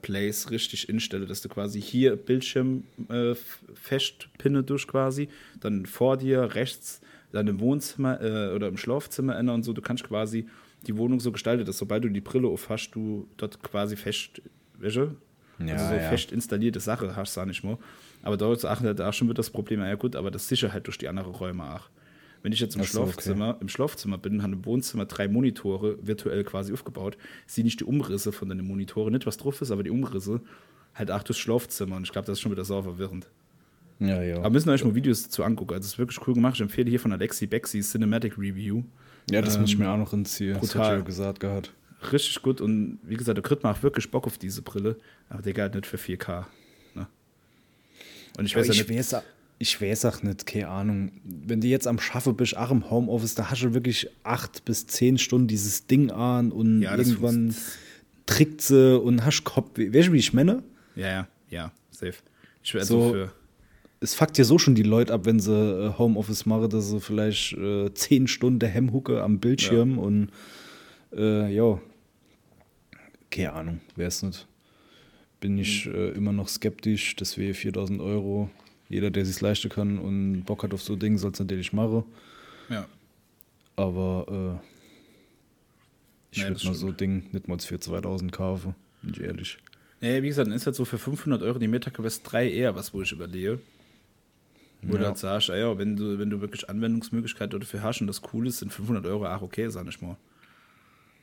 Plays 0.01 0.51
richtig 0.51 0.89
instelle, 0.89 1.25
dass 1.25 1.41
du 1.41 1.47
quasi 1.47 1.81
hier 1.81 2.17
Bildschirm 2.17 2.83
äh, 3.07 3.35
festpinne 3.73 4.63
durch 4.63 4.85
quasi, 4.85 5.29
dann 5.61 5.85
vor 5.85 6.17
dir 6.17 6.55
rechts 6.55 6.99
dann 7.31 7.47
im 7.47 7.61
Wohnzimmer 7.61 8.21
äh, 8.21 8.53
oder 8.53 8.67
im 8.67 8.75
Schlafzimmer 8.75 9.37
ändern 9.37 9.55
und 9.55 9.63
so. 9.63 9.71
Du 9.71 9.81
kannst 9.81 10.03
quasi 10.03 10.47
die 10.87 10.97
Wohnung 10.97 11.19
so 11.19 11.31
gestalten, 11.31 11.65
dass 11.65 11.77
sobald 11.77 12.03
du 12.03 12.09
die 12.09 12.21
Brille 12.21 12.47
auf 12.47 12.69
hast, 12.69 12.91
du 12.91 13.27
dort 13.37 13.61
quasi 13.61 13.95
fest, 13.95 14.41
welche? 14.77 15.15
Ja, 15.59 15.73
also 15.73 15.89
so 15.89 15.93
ja. 15.93 16.09
fest 16.09 16.31
installierte 16.31 16.79
Sache 16.79 17.15
hast, 17.15 17.33
sag 17.33 17.49
ich 17.49 17.63
mal. 17.63 17.77
Aber 18.23 18.37
dort 18.37 18.61
sagt 18.61 18.83
da 18.83 19.13
schon 19.13 19.27
wird 19.27 19.37
das 19.37 19.49
Problem, 19.49 19.79
ja 19.79 19.95
gut, 19.95 20.15
aber 20.15 20.31
das 20.31 20.47
Sicherheit 20.47 20.87
durch 20.87 20.97
die 20.97 21.07
anderen 21.07 21.31
Räume 21.31 21.75
auch. 21.75 21.89
Wenn 22.43 22.51
ich 22.51 22.59
jetzt 22.59 22.75
im 22.75 22.81
Ach 22.81 22.85
so, 22.85 23.01
okay. 23.01 23.11
Schlafzimmer, 23.11 23.57
im 23.61 23.69
Schlafzimmer 23.69 24.17
bin, 24.17 24.41
habe 24.41 24.53
im 24.53 24.65
Wohnzimmer 24.65 25.05
drei 25.05 25.27
Monitore 25.27 25.97
virtuell 26.01 26.43
quasi 26.43 26.73
aufgebaut, 26.73 27.17
sehe 27.45 27.63
nicht 27.63 27.79
die 27.79 27.83
Umrisse 27.83 28.31
von 28.31 28.49
deinen 28.49 28.65
Monitoren, 28.65 29.13
nicht 29.13 29.27
was 29.27 29.37
drauf 29.37 29.61
ist, 29.61 29.69
aber 29.69 29.83
die 29.83 29.91
Umrisse 29.91 30.41
halt 30.95 31.11
auch 31.11 31.23
durchs 31.23 31.39
Schlafzimmer. 31.39 31.95
Und 31.97 32.03
ich 32.03 32.11
glaube, 32.11 32.25
das 32.25 32.37
ist 32.37 32.41
schon 32.41 32.51
wieder 32.51 32.65
sau 32.65 32.81
verwirrend. 32.81 33.27
Ja, 33.99 34.21
ja. 34.23 34.37
Aber 34.37 34.49
müssen 34.49 34.65
wir 34.65 34.73
euch 34.73 34.83
mal 34.83 34.95
Videos 34.95 35.29
zu 35.29 35.43
angucken. 35.43 35.73
Also 35.73 35.85
es 35.85 35.93
ist 35.93 35.99
wirklich 35.99 36.27
cool 36.27 36.33
gemacht. 36.33 36.55
Ich 36.55 36.61
empfehle 36.61 36.89
hier 36.89 36.99
von 36.99 37.11
Alexi 37.11 37.45
Bexi 37.45 37.81
Cinematic 37.81 38.37
Review. 38.37 38.83
Ja, 39.31 39.41
das 39.41 39.55
ähm, 39.55 39.61
muss 39.61 39.69
ich 39.71 39.77
mir 39.77 39.89
auch 39.89 39.97
noch 39.97 40.13
entziehen. 40.13 40.53
Das 40.59 40.69
brutal. 40.71 40.85
hat 40.91 40.97
ja 40.99 41.01
gesagt 41.03 41.39
gehabt. 41.39 41.73
Richtig 42.11 42.41
gut 42.41 42.61
und 42.61 42.99
wie 43.03 43.15
gesagt, 43.15 43.37
der 43.37 43.43
Crit 43.43 43.63
macht 43.63 43.83
wirklich 43.83 44.09
Bock 44.09 44.25
auf 44.25 44.37
diese 44.37 44.61
Brille. 44.61 44.97
Aber 45.29 45.41
der 45.41 45.53
halt 45.61 45.75
nicht 45.75 45.85
für 45.87 45.97
4K. 45.97 46.45
Ne? 46.95 47.07
Und 48.37 48.45
ich 48.45 48.55
weiß 48.55 48.67
ja 48.67 48.73
ich 48.73 48.87
nicht. 48.87 48.97
weiß, 48.97 49.13
auch- 49.15 49.23
ich 49.59 49.79
weiß 49.79 50.05
auch 50.05 50.23
nicht, 50.23 50.47
keine 50.47 50.67
Ahnung. 50.69 51.11
Wenn 51.23 51.61
du 51.61 51.67
jetzt 51.67 51.85
am 51.85 51.99
Schaffen 51.99 52.35
bist, 52.35 52.57
auch 52.57 52.71
im 52.71 52.89
Homeoffice, 52.89 53.35
da 53.35 53.51
hast 53.51 53.61
du 53.61 53.73
wirklich 53.75 54.09
acht 54.23 54.65
bis 54.65 54.87
zehn 54.87 55.19
Stunden 55.19 55.47
dieses 55.47 55.85
Ding 55.85 56.09
an 56.09 56.51
und 56.51 56.81
Ja, 56.81 56.97
das 56.97 57.09
irgendwann 57.09 57.53
trickt 58.25 58.61
sie 58.61 58.99
und 58.99 59.23
hast 59.23 59.43
Kopf. 59.43 59.77
Weißt 59.77 60.07
du, 60.07 60.13
wie 60.13 60.17
ich 60.17 60.33
meine? 60.33 60.63
Ja, 60.95 61.07
ja, 61.07 61.27
ja, 61.49 61.71
safe. 61.91 62.15
Ich 62.63 62.73
wäre 62.73 62.85
So- 62.85 63.01
so 63.09 63.13
für. 63.13 63.31
Es 64.03 64.15
fuckt 64.15 64.37
ja 64.39 64.43
so 64.43 64.57
schon 64.57 64.73
die 64.75 64.81
Leute 64.83 65.13
ab, 65.13 65.25
wenn 65.25 65.39
sie 65.39 65.53
äh, 65.53 65.93
Homeoffice 65.97 66.45
machen, 66.47 66.69
dass 66.69 66.89
sie 66.89 66.99
vielleicht 66.99 67.53
äh, 67.53 67.93
zehn 67.93 68.27
Stunden 68.27 68.67
Hemmhucke 68.67 69.21
am 69.21 69.39
Bildschirm 69.39 69.99
und 69.99 70.29
äh, 71.15 71.53
ja, 71.53 71.79
keine 73.29 73.53
Ahnung, 73.53 73.81
weiß 73.95 74.23
nicht. 74.23 74.47
Bin 75.39 75.57
ich 75.57 75.85
Hm. 75.85 75.93
äh, 75.95 76.09
immer 76.09 76.33
noch 76.33 76.47
skeptisch, 76.49 77.15
das 77.15 77.37
wäre 77.37 77.53
4000 77.53 78.01
Euro. 78.01 78.49
Jeder, 78.89 79.09
der 79.11 79.23
sich 79.25 79.39
leisten 79.39 79.69
kann 79.69 79.99
und 79.99 80.43
Bock 80.43 80.63
hat 80.63 80.73
auf 80.73 80.81
so 80.81 80.95
Dinge, 80.95 81.17
soll 81.17 81.31
es 81.31 81.39
natürlich 81.39 81.71
machen. 81.71 82.03
Ja. 82.69 82.87
Aber 83.75 84.59
äh, 84.61 84.65
ich 86.31 86.43
Nee, 86.43 86.49
würde 86.49 86.65
mal 86.65 86.73
so 86.75 86.91
Ding 86.91 87.23
nicht 87.31 87.47
mal 87.47 87.59
für 87.59 87.79
2000 87.79 88.31
kaufen, 88.31 88.75
bin 89.01 89.13
ich 89.13 89.21
ehrlich. 89.21 89.57
Nee, 90.01 90.23
wie 90.23 90.27
gesagt, 90.27 90.47
dann 90.47 90.55
ist 90.55 90.65
halt 90.65 90.75
so 90.75 90.85
für 90.85 90.97
500 90.97 91.43
Euro 91.43 91.59
die 91.59 91.67
MetaQuest 91.67 92.21
3 92.31 92.49
eher 92.49 92.75
was, 92.75 92.93
wo 92.93 93.01
ich 93.03 93.11
überlege. 93.11 93.59
Wo 94.83 94.93
du 94.93 95.01
Ja. 95.01 95.09
halt 95.09 95.17
sagst, 95.17 95.49
ah 95.51 95.55
ja, 95.57 95.77
wenn 95.77 95.95
du, 95.95 96.17
wenn 96.17 96.29
du 96.29 96.41
wirklich 96.41 96.69
Anwendungsmöglichkeiten 96.69 97.59
dafür 97.59 97.83
hast 97.83 98.01
und 98.01 98.07
das 98.07 98.21
cool 98.33 98.47
ist, 98.47 98.59
sind 98.59 98.73
500 98.73 99.05
Euro 99.05 99.27
auch 99.27 99.41
okay, 99.41 99.69
sag 99.69 99.87
ich 99.87 100.01
mal. 100.01 100.17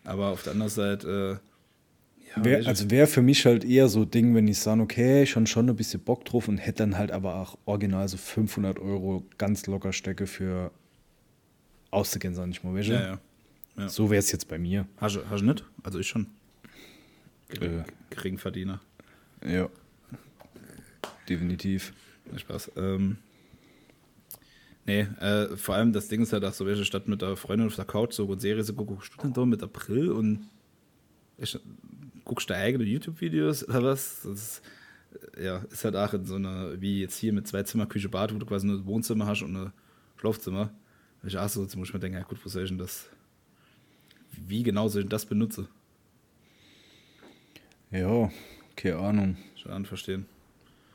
Aber 0.05 0.29
auf 0.29 0.43
der 0.45 0.53
anderen 0.53 0.71
Seite, 0.71 1.41
äh, 1.43 2.29
ja, 2.37 2.45
Wär, 2.45 2.67
also 2.67 2.91
wäre 2.91 3.07
für 3.07 3.23
mich 3.23 3.45
halt 3.47 3.65
eher 3.65 3.89
so 3.89 4.05
Ding, 4.05 4.35
wenn 4.35 4.47
ich 4.47 4.59
sage, 4.59 4.81
okay, 4.83 5.27
schon 5.27 5.47
schon 5.47 5.69
ein 5.69 5.75
bisschen 5.77 6.01
Bock 6.01 6.25
drauf 6.25 6.47
und 6.47 6.59
hätte 6.59 6.83
dann 6.85 6.97
halt 6.99 7.11
aber 7.11 7.37
auch 7.37 7.59
original 7.65 8.07
so 8.09 8.17
500 8.17 8.79
Euro 8.79 9.25
ganz 9.39 9.67
locker 9.67 9.93
stecke 9.93 10.27
für 10.27 10.71
auszugehen, 11.91 12.35
sag 12.35 12.49
ich 12.51 12.63
mal. 12.63 12.75
Du? 12.75 12.81
ja, 12.93 13.01
ja. 13.01 13.19
ja. 13.77 13.89
So 13.89 14.11
wäre 14.11 14.19
es 14.21 14.31
jetzt 14.31 14.47
bei 14.47 14.59
mir. 14.59 14.87
Hast 14.99 15.17
du, 15.17 15.21
hast 15.29 15.41
du 15.41 15.47
nicht? 15.47 15.65
Also 15.83 15.99
ich 15.99 16.07
schon. 16.07 16.27
Äh, 17.61 17.83
Geringverdiener. 18.11 18.81
ja. 19.45 19.69
Definitiv. 21.29 21.93
Spaß. 22.37 22.73
Ähm, 22.77 23.19
nee, 24.89 25.01
äh, 25.21 25.57
vor 25.57 25.77
allem 25.77 25.93
das 25.93 26.09
Ding 26.09 26.23
ist 26.23 26.33
halt 26.33 26.45
auch 26.45 26.53
so, 26.53 26.67
welche 26.67 26.85
Stadt 26.85 27.07
mit 27.07 27.23
der 27.23 27.37
Freundin 27.37 27.69
auf 27.69 27.77
der 27.77 27.85
Couch 27.85 28.15
so 28.15 28.27
und 28.27 28.41
Serie 28.41 28.65
so 28.65 28.73
guckst 28.73 29.13
du 29.15 29.23
dann 29.23 29.33
da 29.33 29.45
mit 29.45 29.63
April 29.63 30.11
und 30.11 30.49
ich, 31.37 31.57
guckst 32.25 32.51
du 32.51 32.57
eigene 32.57 32.85
YouTube-Videos 32.85 33.69
oder 33.69 33.85
was? 33.85 34.23
Das 34.23 34.33
ist, 34.33 34.63
äh, 35.37 35.45
ja, 35.45 35.59
ist 35.71 35.85
halt 35.85 35.95
auch 35.95 36.15
in 36.15 36.25
so 36.25 36.35
einer, 36.35 36.81
wie 36.81 37.03
jetzt 37.03 37.19
hier 37.19 37.33
mit 37.33 37.47
zwei 37.47 37.63
Zimmer, 37.63 37.87
Küche, 37.87 38.09
Bad, 38.09 38.35
wo 38.35 38.39
du 38.39 38.47
quasi 38.47 38.67
nur 38.67 38.79
ein 38.79 38.87
Wohnzimmer 38.87 39.27
hast 39.27 39.43
und 39.43 39.55
ein 39.55 39.73
Schlafzimmer. 40.17 40.73
Ich 41.23 41.37
auch 41.37 41.49
so, 41.49 41.63
jetzt 41.63 41.77
muss 41.77 41.89
ich 41.89 41.95
mir 41.95 42.01
denken, 42.01 42.19
ja 42.19 42.25
gut, 42.25 42.45
wo 42.45 42.49
soll 42.49 42.65
ich 42.65 42.71
denn 42.71 42.79
das, 42.79 43.09
wie 44.33 44.63
genau 44.63 44.89
soll 44.89 45.03
ich 45.03 45.05
denn 45.05 45.11
das 45.11 45.27
benutzen? 45.27 45.69
Ja, 47.91 48.31
keine 48.75 48.97
Ahnung. 48.97 49.37
Schon 49.57 49.85
verstehen. 49.87 50.27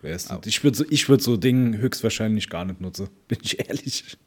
Au. 0.03 0.35
nicht. 0.35 0.47
Ich 0.47 0.63
würde 0.63 0.77
so, 0.77 0.85
ich 0.89 1.07
würd 1.09 1.21
so 1.21 1.37
Ding 1.37 1.77
höchstwahrscheinlich 1.77 2.49
gar 2.49 2.65
nicht 2.65 2.81
nutzen, 2.81 3.07
bin 3.27 3.37
ich 3.41 3.59
ehrlich. 3.59 4.17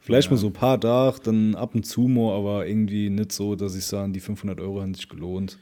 Vielleicht 0.00 0.28
Ja. 0.28 0.32
mal 0.34 0.36
so 0.38 0.46
ein 0.48 0.52
paar 0.52 0.80
Tage, 0.80 1.20
dann 1.24 1.54
ab 1.54 1.74
und 1.74 1.84
zu 1.84 2.02
mal, 2.02 2.36
aber 2.36 2.66
irgendwie 2.66 3.10
nicht 3.10 3.32
so, 3.32 3.54
dass 3.54 3.74
ich 3.76 3.84
sage, 3.84 4.12
die 4.12 4.20
500 4.20 4.60
Euro 4.60 4.80
haben 4.80 4.94
sich 4.94 5.08
gelohnt. 5.08 5.58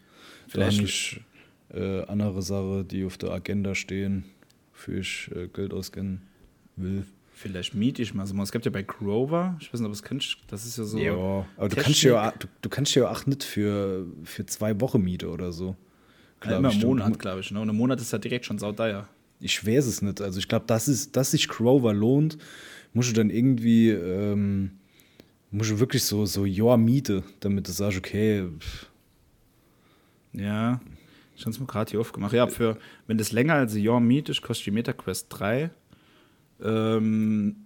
Da 0.46 0.52
Vielleicht- 0.52 0.78
habe 0.78 0.86
ich 0.88 1.20
äh, 1.74 2.02
andere 2.04 2.40
Sachen, 2.42 2.86
die 2.88 3.04
auf 3.04 3.18
der 3.18 3.30
Agenda 3.32 3.74
stehen, 3.74 4.24
für 4.72 5.00
ich 5.00 5.30
äh, 5.34 5.48
Geld 5.48 5.74
ausgeben 5.74 6.22
will. 6.76 7.04
Vielleicht 7.34 7.74
miete 7.74 8.00
ich 8.02 8.14
mal 8.14 8.26
so. 8.26 8.34
Es 8.42 8.50
gibt 8.50 8.64
ja 8.64 8.70
bei 8.70 8.82
Grover, 8.82 9.56
ich 9.60 9.72
weiß 9.72 9.80
nicht, 9.80 9.86
ob 9.86 9.92
es 9.92 10.02
kennst, 10.02 10.38
das 10.48 10.64
ist 10.64 10.78
ja 10.78 10.84
so. 10.84 10.98
Ja, 10.98 11.12
aber 11.56 11.68
du 11.68 11.76
kannst, 11.76 12.02
ja, 12.02 12.32
du, 12.32 12.48
du 12.62 12.68
kannst 12.68 12.94
ja 12.94 13.10
auch 13.10 13.26
nicht 13.26 13.44
für, 13.44 14.06
für 14.24 14.44
zwei 14.46 14.80
Wochen 14.80 15.02
Miete 15.02 15.28
oder 15.28 15.52
so. 15.52 15.76
Glaub 16.40 16.58
immer 16.58 16.72
im 16.72 16.80
Monat, 16.80 17.18
glaube 17.18 17.40
ich. 17.40 17.50
Ne? 17.50 17.60
Und 17.60 17.68
im 17.68 17.76
Monat 17.76 18.00
ist 18.00 18.12
ja 18.12 18.18
direkt 18.18 18.44
schon 18.46 18.58
sauteuer. 18.58 19.08
Ich 19.40 19.64
weiß 19.66 19.86
es 19.86 20.02
nicht. 20.02 20.20
Also 20.20 20.38
ich 20.38 20.48
glaube, 20.48 20.66
dass, 20.66 20.88
es- 20.88 21.12
dass 21.12 21.30
sich 21.32 21.48
Grover 21.48 21.92
lohnt, 21.94 22.38
musst 22.92 23.10
du 23.10 23.14
dann 23.14 23.30
irgendwie, 23.30 23.90
ähm, 23.90 24.72
musst 25.50 25.70
du 25.70 25.78
wirklich 25.80 26.02
so, 26.04 26.26
so 26.26 26.44
Jahr 26.44 26.76
Miete, 26.76 27.22
damit 27.40 27.66
du 27.68 27.72
sagst, 27.72 27.98
okay, 27.98 28.44
pff, 28.58 28.86
Ja, 30.32 30.80
ich 31.36 31.42
habe 31.42 31.50
es 31.50 31.60
mir 31.60 31.66
gerade 31.66 31.90
hier 31.90 32.00
aufgemacht. 32.00 32.32
Ja, 32.32 32.46
für, 32.48 32.78
wenn 33.06 33.16
das 33.18 33.32
länger 33.32 33.54
als 33.54 33.74
ein 33.74 33.82
Jahr 33.82 34.00
mietet, 34.00 34.42
kostet 34.42 34.66
die 34.66 34.70
MetaQuest 34.72 35.26
3 35.30 35.70
ähm, 36.62 37.64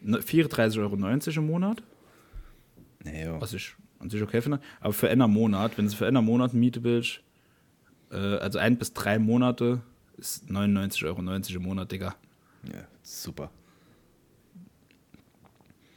ne- 0.00 0.18
34,90 0.20 0.78
Euro 0.80 0.94
im 1.40 1.46
Monat, 1.46 1.82
naja. 3.04 3.40
was 3.40 3.52
ich 3.52 3.74
an 4.00 4.10
sich 4.10 4.20
okay 4.22 4.42
finde. 4.42 4.60
Aber 4.80 4.92
für 4.92 5.08
einen 5.08 5.30
Monat, 5.30 5.78
wenn 5.78 5.86
du 5.86 5.92
für 5.94 6.06
einen 6.06 6.24
Monat 6.24 6.52
Miete 6.54 6.82
willst, 6.82 7.20
äh, 8.10 8.16
also 8.16 8.58
ein 8.58 8.78
bis 8.78 8.92
drei 8.92 9.18
Monate, 9.18 9.80
ist 10.18 10.50
99,90 10.50 11.04
Euro 11.06 11.20
im 11.20 11.62
Monat, 11.62 11.92
Digga. 11.92 12.14
Ja, 12.72 12.86
super. 13.02 13.50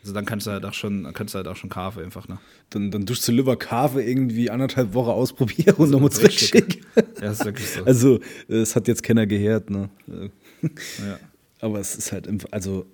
Also 0.02 0.14
dann 0.14 0.26
kannst 0.26 0.48
du 0.48 0.52
halt 0.52 0.66
auch 0.66 0.74
schon, 0.74 1.12
kannst 1.14 1.34
du 1.34 1.38
halt 1.38 1.48
auch 1.48 1.58
schon 1.58 1.70
kaufen 1.70 2.04
einfach, 2.04 2.28
ne? 2.28 2.40
Dann, 2.70 2.90
dann 2.90 3.06
tust 3.06 3.28
du 3.28 3.32
lieber 3.34 3.58
Kave 3.58 4.02
irgendwie 4.02 4.50
anderthalb 4.50 4.94
Wochen 4.94 5.10
ausprobieren 5.10 5.76
und 5.76 5.92
nochmal 5.92 6.12
zurückschicken. 6.12 6.86
Ja, 7.22 7.32
ist 7.32 7.44
wirklich 7.44 7.70
so. 7.70 7.84
Also, 7.84 8.20
es 8.48 8.76
hat 8.76 8.88
jetzt 8.88 9.04
keiner 9.04 9.28
gehört, 9.28 9.70
ne? 9.70 9.90
Ja. 10.08 11.20
Aber 11.60 11.80
es 11.80 11.96
ist 11.96 12.12
halt, 12.14 12.30
also, 12.54 12.86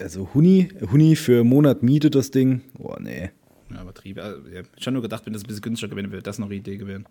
also 0.00 0.30
Huni, 0.32 0.70
Huni 0.90 1.16
für 1.16 1.40
einen 1.40 1.48
Monat 1.50 1.82
Miete 1.82 2.10
das 2.10 2.30
Ding. 2.30 2.62
Boah, 2.74 2.98
nee. 2.98 3.30
Ja, 3.70 3.82
übertrieben. 3.82 4.20
Also. 4.20 4.40
Ich 4.76 4.86
habe 4.86 4.92
nur 4.92 5.02
gedacht, 5.02 5.26
wenn 5.26 5.34
das 5.34 5.42
ein 5.42 5.46
bisschen 5.46 5.62
günstiger 5.62 5.90
gewesen 5.90 6.06
wäre, 6.06 6.12
wäre 6.14 6.22
das 6.22 6.38
noch 6.38 6.46
eine 6.46 6.54
Idee 6.54 6.78
gewesen. 6.78 7.04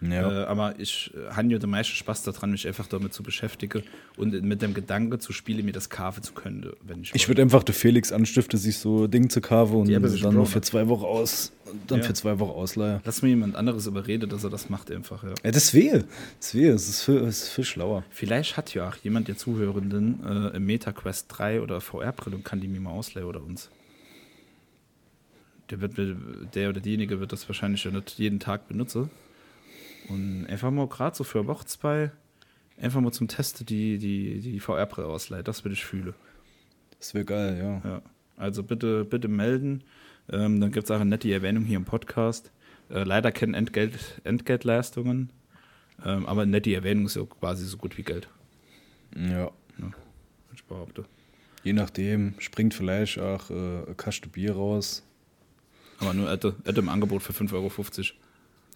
Ja. 0.00 0.42
Äh, 0.42 0.44
aber 0.46 0.78
ich 0.78 1.10
äh, 1.14 1.32
habe 1.32 1.48
ja 1.48 1.58
den 1.58 1.70
meisten 1.70 1.94
Spaß 1.94 2.22
daran, 2.24 2.50
mich 2.50 2.66
einfach 2.66 2.86
damit 2.86 3.14
zu 3.14 3.22
beschäftigen 3.22 3.82
und 4.16 4.42
mit 4.42 4.60
dem 4.60 4.74
Gedanke 4.74 5.18
zu 5.18 5.32
spielen, 5.32 5.64
mir 5.64 5.72
das 5.72 5.88
kaufen 5.88 6.22
zu 6.22 6.34
können, 6.34 6.70
wenn 6.82 7.02
ich 7.02 7.14
Ich 7.14 7.28
würde 7.28 7.42
einfach 7.42 7.62
der 7.62 7.74
Felix 7.74 8.12
anstiften, 8.12 8.58
sich 8.58 8.78
so 8.78 9.06
Ding 9.06 9.30
zu 9.30 9.40
kaufen 9.40 9.76
und 9.76 9.88
ist 9.88 10.22
dann 10.24 10.34
nur 10.34 10.46
für 10.46 10.60
zwei 10.60 10.88
Wochen 10.88 11.04
aus, 11.04 11.52
dann 11.86 12.00
Ja. 12.00 12.04
für 12.04 12.12
zwei 12.14 12.38
Wochen 12.38 12.50
ausleihen. 12.50 13.00
Lass 13.04 13.22
mir 13.22 13.30
jemand 13.30 13.56
anderes 13.56 13.86
überreden, 13.86 14.28
dass 14.28 14.44
er 14.44 14.50
das 14.50 14.68
macht 14.68 14.90
einfach, 14.90 15.22
ja. 15.22 15.32
Ja, 15.42 15.50
das 15.50 15.72
wäre, 15.72 16.04
das 16.40 16.54
wäre, 16.54 16.74
es 16.74 16.88
ist 16.88 17.02
viel, 17.02 17.16
es 17.18 17.44
ist 17.44 17.48
viel 17.48 17.64
schlauer. 17.64 18.04
Vielleicht 18.10 18.56
hat 18.58 18.74
ja 18.74 18.88
auch 18.88 18.96
jemand 18.96 19.28
der 19.28 19.36
Zuhörenden 19.38 20.20
äh, 20.24 20.56
im 20.56 20.66
MetaQuest 20.66 21.26
3 21.30 21.62
oder 21.62 21.80
VR-Brille 21.80 22.36
und 22.36 22.44
kann 22.44 22.60
die 22.60 22.68
mir 22.68 22.80
mal 22.80 22.90
ausleihen 22.90 23.26
oder 23.28 23.42
uns. 23.42 23.70
Der, 25.70 25.80
wird, 25.80 25.94
der 26.54 26.68
oder 26.68 26.80
diejenige 26.80 27.18
wird 27.18 27.32
das 27.32 27.48
wahrscheinlich 27.48 27.82
ja 27.82 27.90
nicht 27.90 28.18
jeden 28.18 28.38
Tag 28.38 28.68
benutzen. 28.68 29.10
Und 30.08 30.46
einfach 30.46 30.70
mal 30.70 30.86
gerade 30.88 31.16
so 31.16 31.24
für 31.24 31.40
eine 31.40 31.48
Woche, 31.48 31.64
zwei, 31.66 32.10
einfach 32.80 33.00
mal 33.00 33.12
zum 33.12 33.28
Testen 33.28 33.66
die, 33.66 33.98
die, 33.98 34.40
die 34.40 34.60
VR-Brille 34.60 35.06
ausleihen. 35.08 35.44
Das 35.44 35.64
würde 35.64 35.74
ich 35.74 35.84
fühlen. 35.84 36.14
Das 36.98 37.14
wäre 37.14 37.24
geil, 37.24 37.58
ja. 37.58 37.90
Ja, 37.90 38.02
also 38.36 38.62
bitte, 38.62 39.04
bitte 39.04 39.28
melden. 39.28 39.82
Ähm, 40.30 40.60
dann 40.60 40.72
gibt 40.72 40.84
es 40.84 40.90
auch 40.90 41.00
eine 41.00 41.10
nette 41.10 41.32
Erwähnung 41.32 41.64
hier 41.64 41.76
im 41.76 41.84
Podcast. 41.84 42.50
Äh, 42.88 43.02
leider 43.04 43.32
keine 43.32 43.56
Entgelt, 43.56 44.20
Entgeltleistungen, 44.24 45.30
ähm, 46.04 46.26
aber 46.26 46.42
eine 46.42 46.52
nette 46.52 46.74
Erwähnung 46.74 47.06
ist 47.06 47.16
ja 47.16 47.24
quasi 47.24 47.64
so 47.64 47.76
gut 47.76 47.98
wie 47.98 48.02
Geld, 48.02 48.28
Ja. 49.16 49.50
würd 49.78 49.92
ich 50.54 50.64
behaupte. 50.64 51.04
Je 51.64 51.72
nachdem, 51.72 52.34
springt 52.38 52.74
vielleicht 52.74 53.18
auch 53.18 53.50
äh, 53.50 53.54
eine 53.54 53.94
Kaste 53.96 54.28
Bier 54.28 54.54
raus. 54.54 55.02
Aber 55.98 56.14
nur 56.14 56.30
hätte, 56.30 56.54
hätte 56.64 56.80
im 56.80 56.88
Angebot 56.88 57.22
für 57.22 57.32
5,50 57.32 57.52
Euro. 57.54 57.70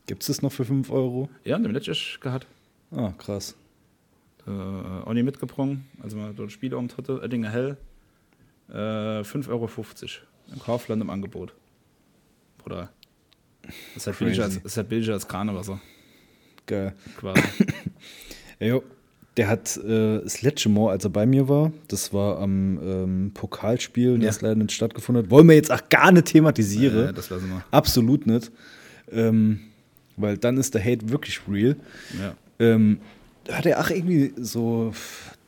Gibt 0.06 0.22
es 0.22 0.26
das 0.28 0.42
noch 0.42 0.52
für 0.52 0.64
5 0.64 0.90
Euro? 0.90 1.28
Ja, 1.44 1.58
den 1.58 1.70
letztes 1.72 2.18
gehabt. 2.20 2.46
Ah, 2.90 3.12
krass. 3.18 3.54
Äh, 4.46 4.50
auch 4.50 5.12
nicht 5.12 5.24
mitgebrungen, 5.24 5.84
also 6.02 6.16
mal 6.16 6.32
dort 6.34 6.50
Spieleabend 6.50 6.96
hatte, 6.96 7.20
Oettinger 7.20 7.50
Hell. 7.50 7.76
Äh, 8.68 8.72
5,50 9.22 9.48
Euro. 9.50 9.68
Im 10.52 10.58
Kaufland 10.58 11.02
im 11.02 11.10
Angebot. 11.10 11.54
Bruder. 12.58 12.90
Das 13.62 13.72
ist 13.96 14.06
halt 14.06 14.18
billiger 14.18 14.44
als, 14.44 14.56
ist 14.56 14.76
halt 14.76 14.88
billiger 14.88 15.12
als 15.12 15.28
Kranewasser. 15.28 15.80
Geil. 16.66 16.94
Quasi. 17.16 17.42
Ja, 18.58 18.66
jo. 18.66 18.82
Der 19.38 19.48
hat 19.48 19.74
äh, 19.78 20.20
das 20.20 20.42
letzte 20.42 20.68
Mal, 20.68 20.90
als 20.90 21.04
er 21.04 21.10
bei 21.10 21.24
mir 21.24 21.48
war, 21.48 21.72
das 21.88 22.12
war 22.12 22.38
am 22.40 22.78
ähm, 22.82 23.30
Pokalspiel, 23.32 24.20
Ja. 24.20 24.26
das 24.26 24.42
leider 24.42 24.56
nicht 24.56 24.72
stattgefunden 24.72 25.24
hat. 25.24 25.30
Wollen 25.30 25.48
wir 25.48 25.54
jetzt 25.54 25.70
auch 25.72 25.88
gar 25.88 26.12
nicht 26.12 26.26
thematisieren. 26.26 27.06
Ja, 27.06 27.12
das 27.12 27.30
lassen 27.30 27.48
wir. 27.48 27.64
Absolut 27.70 28.26
nicht. 28.26 28.50
Ähm, 29.10 29.60
weil 30.20 30.38
dann 30.38 30.56
ist 30.58 30.74
der 30.74 30.84
Hate 30.84 31.08
wirklich 31.08 31.40
real. 31.48 31.76
Ja. 32.18 32.34
Ähm, 32.58 33.00
da 33.44 33.58
hat 33.58 33.66
er 33.66 33.80
auch 33.80 33.90
irgendwie 33.90 34.32
so 34.36 34.92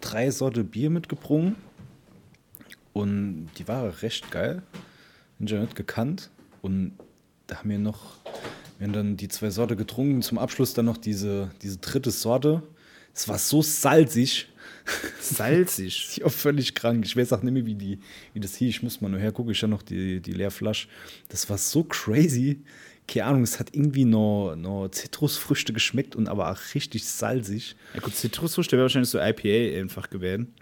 drei 0.00 0.30
Sorte 0.30 0.64
Bier 0.64 0.90
mitgebrungen. 0.90 1.56
Und 2.92 3.50
die 3.58 3.68
war 3.68 4.02
recht 4.02 4.30
geil. 4.30 4.62
Bin 5.38 5.46
ich 5.46 5.52
ja 5.52 5.60
nicht 5.60 5.76
gekannt. 5.76 6.30
Und 6.60 6.92
da 7.46 7.58
haben 7.58 7.70
wir 7.70 7.78
noch, 7.78 8.18
wir 8.78 8.86
haben 8.86 8.92
dann 8.92 9.16
die 9.16 9.28
zwei 9.28 9.50
Sorte 9.50 9.76
getrunken. 9.76 10.22
Zum 10.22 10.38
Abschluss 10.38 10.74
dann 10.74 10.86
noch 10.86 10.96
diese, 10.96 11.50
diese 11.62 11.78
dritte 11.78 12.10
Sorte. 12.10 12.62
Es 13.14 13.28
war 13.28 13.38
so 13.38 13.62
salzig. 13.62 14.48
Salzig. 15.20 16.08
Ich 16.16 16.22
war 16.22 16.30
völlig 16.30 16.74
krank. 16.74 17.04
Ich 17.04 17.16
weiß 17.16 17.32
auch 17.32 17.42
nicht 17.42 17.52
mehr, 17.52 17.66
wie, 17.66 17.74
die, 17.74 17.98
wie 18.34 18.40
das 18.40 18.56
hieß. 18.56 18.68
Ich 18.68 18.82
muss 18.82 19.00
mal 19.00 19.08
nur 19.08 19.20
hergucken. 19.20 19.52
Ich 19.52 19.62
habe 19.62 19.70
noch 19.70 19.82
die, 19.82 20.20
die 20.20 20.32
Leerflasche. 20.32 20.88
Das 21.28 21.48
war 21.48 21.58
so 21.58 21.84
crazy. 21.84 22.62
Keine 23.08 23.26
Ahnung, 23.26 23.42
es 23.42 23.58
hat 23.58 23.74
irgendwie 23.74 24.04
noch, 24.04 24.54
noch 24.56 24.88
Zitrusfrüchte 24.88 25.72
geschmeckt 25.72 26.16
und 26.16 26.28
aber 26.28 26.50
auch 26.50 26.58
richtig 26.74 27.04
salzig. 27.04 27.76
Ja 27.94 28.00
gut, 28.00 28.14
Zitrusfrüchte 28.14 28.76
wäre 28.76 28.84
wahrscheinlich 28.84 29.10
so 29.10 29.18
IPA 29.18 29.78
einfach 29.80 30.08
gewesen. 30.08 30.54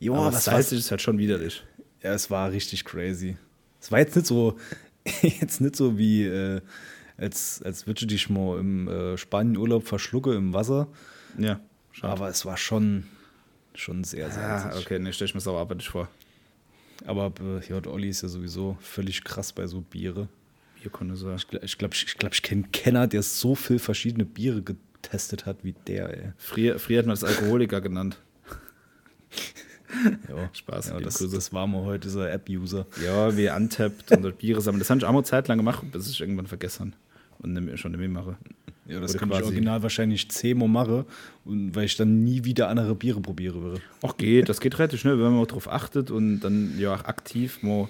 Ja, 0.00 0.12
aber 0.12 0.30
das 0.30 0.46
war, 0.46 0.54
salzig 0.54 0.78
ist 0.78 0.90
halt 0.90 1.02
schon 1.02 1.18
widerlich. 1.18 1.62
ja, 2.02 2.12
es 2.14 2.30
war 2.30 2.50
richtig 2.50 2.84
crazy. 2.84 3.36
Es 3.80 3.92
war 3.92 3.98
jetzt 4.00 4.16
nicht 4.16 4.26
so, 4.26 4.56
jetzt 5.22 5.60
nicht 5.60 5.76
so 5.76 5.96
wie, 5.98 6.24
äh, 6.24 6.60
als, 7.18 7.62
als 7.62 7.86
würde 7.86 8.00
ich 8.02 8.06
dich 8.08 8.30
mal 8.30 8.58
im 8.58 8.88
äh, 8.88 9.16
Spanienurlaub 9.16 9.86
verschlucke 9.86 10.34
im 10.34 10.52
Wasser. 10.52 10.88
Ja. 11.38 11.60
Schade. 11.92 12.12
Aber 12.12 12.28
es 12.28 12.44
war 12.44 12.56
schon, 12.56 13.04
schon 13.74 14.02
sehr 14.04 14.26
Ah, 14.28 14.58
salzig. 14.60 14.84
okay, 14.84 14.98
ne, 14.98 15.12
stell 15.12 15.26
ich 15.26 15.34
mir 15.34 15.40
sauer 15.40 15.60
abartig 15.60 15.88
vor. 15.88 16.08
Aber 17.06 17.32
äh, 17.40 17.66
ja, 17.68 17.80
Olli 17.86 18.08
ist 18.08 18.22
ja 18.22 18.28
sowieso 18.28 18.76
völlig 18.80 19.22
krass 19.24 19.52
bei 19.52 19.66
so 19.66 19.80
Biere. 19.82 20.28
Bierkonnoisseur. 20.86 21.34
Ich 21.34 21.48
glaube, 21.48 21.64
ich, 21.64 21.78
glaub, 21.78 21.94
ich, 21.94 22.18
glaub, 22.18 22.32
ich 22.32 22.42
kenne 22.42 22.64
einen 22.64 22.72
Kenner, 22.72 23.06
der 23.06 23.22
so 23.22 23.54
viel 23.54 23.78
verschiedene 23.78 24.24
Biere 24.24 24.62
getestet 24.62 25.46
hat 25.46 25.58
wie 25.62 25.74
der, 25.86 26.10
ey. 26.10 26.32
Früher, 26.36 26.78
früher 26.78 26.98
hat 26.98 27.06
man 27.06 27.16
das 27.16 27.24
Alkoholiker 27.24 27.80
genannt. 27.80 28.18
Ja, 30.28 30.50
Spaß. 30.52 30.88
ja 30.88 31.00
das, 31.00 31.18
das 31.18 31.52
war 31.52 31.66
mal 31.68 31.84
heute, 31.84 32.08
dieser 32.08 32.30
App-User. 32.30 32.86
Ja, 33.04 33.34
wie 33.36 33.48
Untappt 33.48 34.10
und 34.10 34.22
dort 34.22 34.38
Biere 34.38 34.60
sammeln. 34.60 34.80
Das 34.80 34.90
habe 34.90 34.98
ich 34.98 35.06
auch 35.06 35.12
mal 35.12 35.24
Zeit 35.24 35.46
lang 35.46 35.58
gemacht, 35.58 35.84
bis 35.92 36.10
ich 36.10 36.20
irgendwann 36.20 36.48
vergessen 36.48 36.94
und 37.38 37.78
schon 37.78 37.92
mehr 37.92 38.08
mache. 38.08 38.36
Ja, 38.86 38.98
das 38.98 39.12
Oder 39.12 39.20
kann 39.20 39.30
ich 39.30 39.42
original 39.44 39.82
wahrscheinlich 39.84 40.28
zehnmal 40.28 40.68
machen, 40.68 41.04
und 41.44 41.74
weil 41.76 41.84
ich 41.84 41.96
dann 41.96 42.24
nie 42.24 42.44
wieder 42.44 42.68
andere 42.68 42.96
Biere 42.96 43.20
probiere 43.20 43.62
würde. 43.62 43.80
Auch 44.02 44.16
geht, 44.16 44.48
das 44.48 44.60
geht 44.60 44.76
relativ 44.78 45.00
schnell, 45.00 45.18
wenn 45.18 45.32
man 45.32 45.46
darauf 45.46 45.70
achtet 45.70 46.10
und 46.10 46.40
dann 46.40 46.76
ja 46.78 46.94
auch 46.94 47.04
aktiv 47.04 47.62
mal 47.62 47.88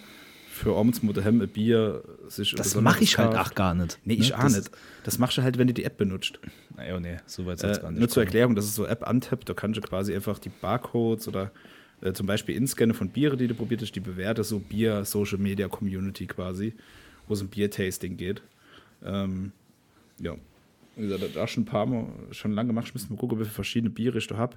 für 0.56 0.76
abends 0.76 1.02
mal 1.02 1.12
daheim 1.12 1.40
ein 1.40 1.48
Bier 1.48 2.02
sich 2.28 2.54
Das 2.54 2.74
mache 2.80 3.02
ich 3.04 3.18
halt 3.18 3.34
auch 3.36 3.54
gar 3.54 3.74
nicht. 3.74 3.98
Nee, 4.04 4.14
ich 4.14 4.30
Ne? 4.30 4.38
auch 4.38 4.42
das, 4.42 4.56
nicht. 4.56 4.70
Das 5.04 5.18
machst 5.18 5.36
du 5.38 5.42
halt, 5.42 5.58
wenn 5.58 5.66
du 5.66 5.74
die 5.74 5.84
App 5.84 5.96
benutzt. 5.96 6.40
Naja, 6.76 6.98
nee, 6.98 7.18
so 7.26 7.46
weit 7.46 7.62
Äh, 7.62 7.78
gar 7.80 7.90
nicht. 7.90 8.00
nur 8.00 8.08
zur. 8.08 8.22
Erklärung, 8.24 8.54
das 8.54 8.64
ist 8.64 8.74
so 8.74 8.86
App 8.86 9.08
Untap, 9.08 9.44
da 9.44 9.54
kannst 9.54 9.76
du 9.76 9.80
quasi 9.82 10.14
einfach 10.14 10.38
die 10.38 10.48
Barcodes 10.48 11.28
oder 11.28 11.52
äh, 12.00 12.12
zum 12.12 12.26
Beispiel 12.26 12.56
Inscanne 12.56 12.94
von 12.94 13.08
Biere, 13.10 13.36
die 13.36 13.46
du 13.48 13.54
probiert 13.54 13.82
hast, 13.82 13.92
die 13.92 14.00
bewerte 14.00 14.42
so 14.44 14.58
Bier 14.58 15.04
Social 15.04 15.38
Media 15.38 15.68
Community 15.68 16.26
quasi, 16.26 16.74
wo 17.28 17.34
es 17.34 17.42
um 17.42 17.48
Bier-Tasting 17.48 18.16
geht. 18.16 18.42
Ähm, 19.04 19.52
ja, 20.18 20.34
wie 20.96 21.02
gesagt, 21.08 21.36
da 21.36 21.46
schon 21.46 21.62
ein 21.64 21.66
paar 21.66 21.86
Mal 21.86 22.06
schon 22.32 22.52
lange 22.52 22.68
gemacht. 22.68 22.86
Ich 22.88 22.94
müsste 22.94 23.12
mal 23.12 23.18
gucken, 23.18 23.38
wie 23.38 23.44
viele 23.44 23.54
verschiedene 23.54 23.90
Biere 23.90 24.18
ich 24.18 24.26
da 24.26 24.36
habe. 24.36 24.56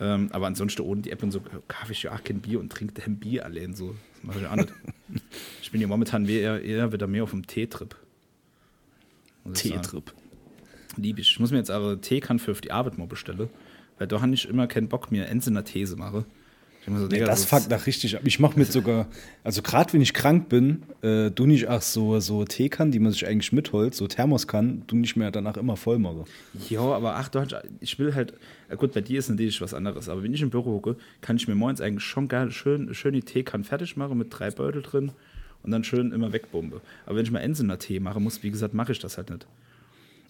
Ähm, 0.00 0.28
aber 0.32 0.46
ansonsten 0.46 0.82
ohne 0.82 1.02
die 1.02 1.10
App 1.10 1.22
und 1.22 1.30
so 1.30 1.40
kaufe 1.68 1.92
ich 1.92 2.02
ja 2.02 2.14
auch 2.14 2.24
kein 2.24 2.40
Bier 2.40 2.58
und 2.58 2.70
trinke 2.70 3.02
ein 3.04 3.18
Bier 3.18 3.44
allein 3.44 3.74
so. 3.74 3.94
Das 4.14 4.24
mache 4.24 4.40
ich 4.40 4.46
auch 4.46 4.56
nicht. 4.56 4.72
ich 5.62 5.70
bin 5.70 5.80
ja 5.80 5.86
momentan 5.86 6.26
eher, 6.26 6.62
eher 6.62 6.92
wieder 6.92 7.06
mehr 7.06 7.22
auf 7.22 7.30
dem 7.30 7.46
Teetrip. 7.46 7.96
Teetrip. 9.52 10.12
Lieb 10.96 11.18
ich. 11.18 11.30
Ich 11.30 11.40
muss 11.40 11.50
mir 11.50 11.58
jetzt 11.58 11.70
aber 11.70 12.00
Teekanne 12.00 12.38
für 12.38 12.52
auf 12.52 12.60
die 12.60 12.72
Arbeit 12.72 12.98
mal 12.98 13.06
bestellen. 13.06 13.48
Weil 13.98 14.08
da 14.08 14.20
habe 14.20 14.34
ich 14.34 14.48
immer 14.48 14.66
keinen 14.66 14.88
Bock, 14.88 15.12
mir 15.12 15.26
Ensener 15.26 15.64
These 15.64 15.96
mache. 15.96 16.24
So, 16.86 17.06
Nee, 17.06 17.20
das 17.20 17.46
fuckt 17.46 17.70
nach 17.70 17.86
richtig 17.86 18.16
ab. 18.16 18.22
Ich 18.24 18.38
mache 18.38 18.58
mir 18.58 18.66
sogar, 18.66 19.06
also 19.42 19.62
gerade 19.62 19.92
wenn 19.92 20.02
ich 20.02 20.12
krank 20.12 20.48
bin, 20.48 20.82
äh, 21.02 21.30
du 21.30 21.46
nicht 21.46 21.68
auch 21.68 21.80
so, 21.80 22.20
so 22.20 22.44
Teekannen, 22.44 22.92
die 22.92 22.98
man 22.98 23.12
sich 23.12 23.26
eigentlich 23.26 23.52
mitholt, 23.52 23.94
so 23.94 24.06
Thermoskannen, 24.06 24.84
du 24.86 24.96
nicht 24.96 25.16
mehr 25.16 25.30
danach 25.30 25.56
immer 25.56 25.76
voll 25.76 25.98
mache. 25.98 26.24
Ja, 26.68 26.80
aber 26.80 27.16
ach, 27.16 27.28
du, 27.28 27.46
ich 27.80 27.98
will 27.98 28.14
halt, 28.14 28.34
ja 28.68 28.76
gut, 28.76 28.92
bei 28.92 29.00
dir 29.00 29.18
ist 29.18 29.30
natürlich 29.30 29.60
was 29.60 29.72
anderes, 29.72 30.08
aber 30.08 30.22
wenn 30.22 30.34
ich 30.34 30.42
im 30.42 30.50
Büro 30.50 30.72
hocke, 30.72 30.96
kann 31.22 31.36
ich 31.36 31.48
mir 31.48 31.54
morgens 31.54 31.80
eigentlich 31.80 32.04
schon 32.04 32.28
geil 32.28 32.50
schön, 32.50 32.92
schön 32.94 33.14
die 33.14 33.22
Teekanne 33.22 33.64
fertig 33.64 33.96
machen 33.96 34.18
mit 34.18 34.28
drei 34.30 34.50
Beutel 34.50 34.82
drin 34.82 35.12
und 35.62 35.70
dann 35.70 35.84
schön 35.84 36.12
immer 36.12 36.32
wegbombe. 36.32 36.82
Aber 37.06 37.16
wenn 37.16 37.24
ich 37.24 37.30
mal 37.30 37.40
Ensener 37.40 37.78
Tee 37.78 37.98
machen 37.98 38.22
muss, 38.22 38.42
wie 38.42 38.50
gesagt, 38.50 38.74
mache 38.74 38.92
ich 38.92 38.98
das 38.98 39.16
halt 39.16 39.30
nicht. 39.30 39.46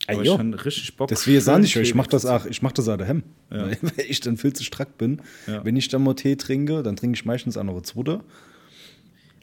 Aber 0.07 0.23
ich 0.23 0.31
habe 0.31 0.65
richtig 0.65 0.97
Bock. 0.97 1.09
Das 1.09 1.27
will 1.27 1.37
ich 1.39 1.49
auch 1.49 1.59
nicht, 1.59 1.75
ich 1.77 1.95
mache 1.95 2.09
das 2.11 2.27
auch, 2.27 2.45
ich 2.47 2.61
mach 2.63 2.73
das 2.73 2.89
auch 2.89 2.97
daheim. 2.97 3.23
Ja. 3.51 3.67
Weil, 3.83 3.93
ich 4.09 4.21
dann 4.21 4.37
viel 4.37 4.53
zu 4.53 4.63
strack 4.65 4.99
bin. 4.99 5.23
Ja. 5.47 5.65
Wenn 5.65 5.77
ich 5.77 5.89
dann 5.89 6.03
mal 6.03 6.15
Tee 6.15 6.37
trinke, 6.37 6.83
dann 6.83 6.97
trinke 6.97 7.17
ich 7.17 7.25
meistens 7.25 7.57
auch 7.57 7.65
noch 7.65 7.77
ein 7.77 7.85
Zwoder. 7.85 8.23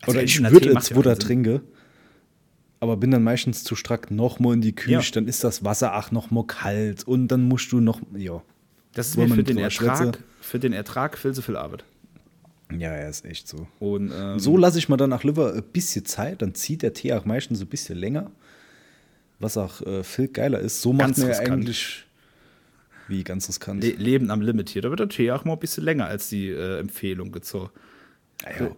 Also 0.01 0.17
Oder 0.17 0.23
ich 0.23 0.39
würde 0.41 0.59
Tee 0.61 0.67
ein 0.69 0.73
macht 0.73 0.89
ja 0.89 0.95
Zwoder 0.95 1.11
keinen 1.11 1.19
Sinn. 1.21 1.27
trinke, 1.27 1.61
aber 2.79 2.97
bin 2.97 3.11
dann 3.11 3.23
meistens 3.23 3.63
zu 3.63 3.75
strack 3.75 4.11
nochmal 4.11 4.53
in 4.55 4.61
die 4.61 4.73
Küche, 4.73 4.91
Ja. 4.93 5.01
dann 5.13 5.27
ist 5.27 5.43
das 5.43 5.63
Wasser 5.63 5.95
auch 5.97 6.11
nochmal 6.11 6.45
kalt 6.45 7.03
und 7.07 7.27
dann 7.27 7.43
musst 7.43 7.71
du 7.71 7.79
noch, 7.79 8.01
ja. 8.15 8.41
Das 8.93 9.09
ist 9.09 9.17
mir 9.17 9.27
für 9.29 9.43
den, 9.43 9.57
Ertrag, 9.57 10.19
für 10.41 10.59
den 10.59 10.73
Ertrag 10.73 11.17
viel 11.17 11.33
zu 11.33 11.41
viel 11.41 11.55
Arbeit. 11.55 11.85
Ja, 12.77 12.95
ja, 12.97 13.07
ist 13.07 13.25
echt 13.25 13.47
so. 13.47 13.67
Und, 13.79 14.11
ähm, 14.17 14.39
So 14.39 14.57
lasse 14.57 14.77
ich 14.79 14.89
mir 14.89 14.97
dann 14.97 15.09
nach 15.09 15.23
Liver 15.23 15.53
ein 15.53 15.63
bisschen 15.63 16.05
Zeit, 16.05 16.41
dann 16.41 16.55
zieht 16.55 16.81
der 16.81 16.93
Tee 16.93 17.13
auch 17.13 17.25
meistens 17.25 17.61
ein 17.61 17.67
bisschen 17.67 17.97
länger, 17.97 18.31
was 19.41 19.57
auch 19.57 19.81
äh, 19.81 20.03
viel 20.03 20.27
geiler 20.27 20.59
ist. 20.59 20.81
So 20.81 20.93
macht 20.93 21.17
man 21.17 21.29
ja 21.29 21.39
eigentlich, 21.39 22.05
wie 23.07 23.23
ganz 23.23 23.47
riskant. 23.47 23.83
Le 23.83 23.91
Leben 23.91 24.31
am 24.31 24.41
Limit 24.41 24.69
hier. 24.69 24.81
Da 24.81 24.89
wird 24.89 24.99
der 24.99 25.09
Tee 25.09 25.31
auch 25.31 25.45
mal 25.45 25.53
ein 25.53 25.59
bisschen 25.59 25.83
länger 25.83 26.05
als 26.05 26.29
die 26.29 26.49
äh, 26.49 26.79
Empfehlung 26.79 27.31
gezogen. 27.31 27.69
Ja, 28.43 28.65
ja. 28.65 28.75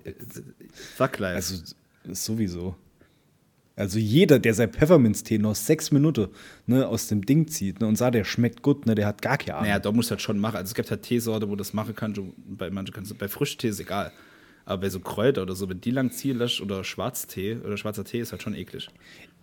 Sag 0.97 1.13
gleich. 1.13 1.35
Also 1.35 1.55
sowieso. 2.11 2.75
Also 3.75 3.97
jeder, 3.97 4.37
der 4.37 4.53
sein 4.53 4.71
Pfefferminztee 4.71 5.39
noch 5.39 5.55
sechs 5.55 5.91
Minuten 5.91 6.27
ne, 6.67 6.87
aus 6.87 7.07
dem 7.07 7.25
Ding 7.25 7.47
zieht 7.47 7.81
ne, 7.81 7.87
und 7.87 7.95
sagt, 7.95 8.13
der 8.13 8.23
schmeckt 8.23 8.61
gut, 8.61 8.85
ne, 8.85 8.93
der 8.93 9.07
hat 9.07 9.21
gar 9.23 9.37
keine 9.37 9.55
Ahnung. 9.55 9.67
naja, 9.67 9.79
da 9.79 9.91
musst 9.91 10.11
du 10.11 10.15
das 10.15 10.21
schon 10.21 10.37
machen. 10.37 10.57
Also 10.57 10.69
es 10.69 10.75
gibt 10.75 10.91
halt 10.91 11.01
Teesorte, 11.01 11.47
wo 11.47 11.53
du 11.53 11.57
das 11.57 11.73
machen 11.73 11.95
kannst. 11.95 12.21
Bei 12.45 12.69
manchen 12.69 12.93
kannst 12.93 13.09
du, 13.09 13.15
bei 13.15 13.27
Frischtee 13.27 13.69
ist 13.69 13.79
egal. 13.79 14.11
Aber 14.65 14.81
bei 14.81 14.89
so 14.89 14.99
Kräuter 14.99 15.41
oder 15.41 15.55
so, 15.55 15.67
wenn 15.69 15.81
die 15.81 15.91
lang 15.91 16.11
ziehen 16.11 16.37
lässt 16.37 16.61
oder 16.61 16.83
Schwarztee 16.83 17.57
oder 17.57 17.75
schwarzer 17.77 18.05
Tee 18.05 18.19
ist 18.19 18.31
halt 18.31 18.43
schon 18.43 18.55
eklig. 18.55 18.89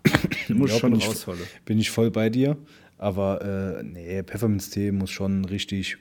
Du 0.49 0.55
musst 0.55 0.75
Ja, 0.75 0.81
schon 0.81 0.91
bin 0.93 1.01
ich- 1.01 1.09
rausholen. 1.09 1.41
Bin 1.65 1.79
ich 1.79 1.91
voll 1.91 2.11
bei 2.11 2.29
dir. 2.31 2.57
Aber 2.99 3.79
äh, 3.79 3.83
nee, 3.83 4.23
Pfefferminztee 4.23 4.93
muss 4.93 5.11
schon 5.11 5.45
richtig 5.47 5.97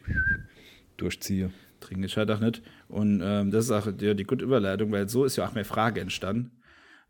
durchziehen. 0.98 1.54
Trinke 1.80 2.08
ich 2.08 2.18
halt 2.18 2.30
auch 2.32 2.40
nicht. 2.40 2.62
Und 2.90 3.22
ähm, 3.24 3.52
das 3.52 3.66
ist 3.66 3.72
auch 3.72 3.90
die, 3.92 4.16
die 4.16 4.24
gute 4.26 4.44
Überleitung, 4.44 4.92
weil 4.92 5.08
so 5.08 5.24
ist 5.24 5.38
ja 5.38 5.46
auch 5.48 5.54
meine 5.54 5.64
Frage 5.66 6.02
entstanden. 6.02 6.52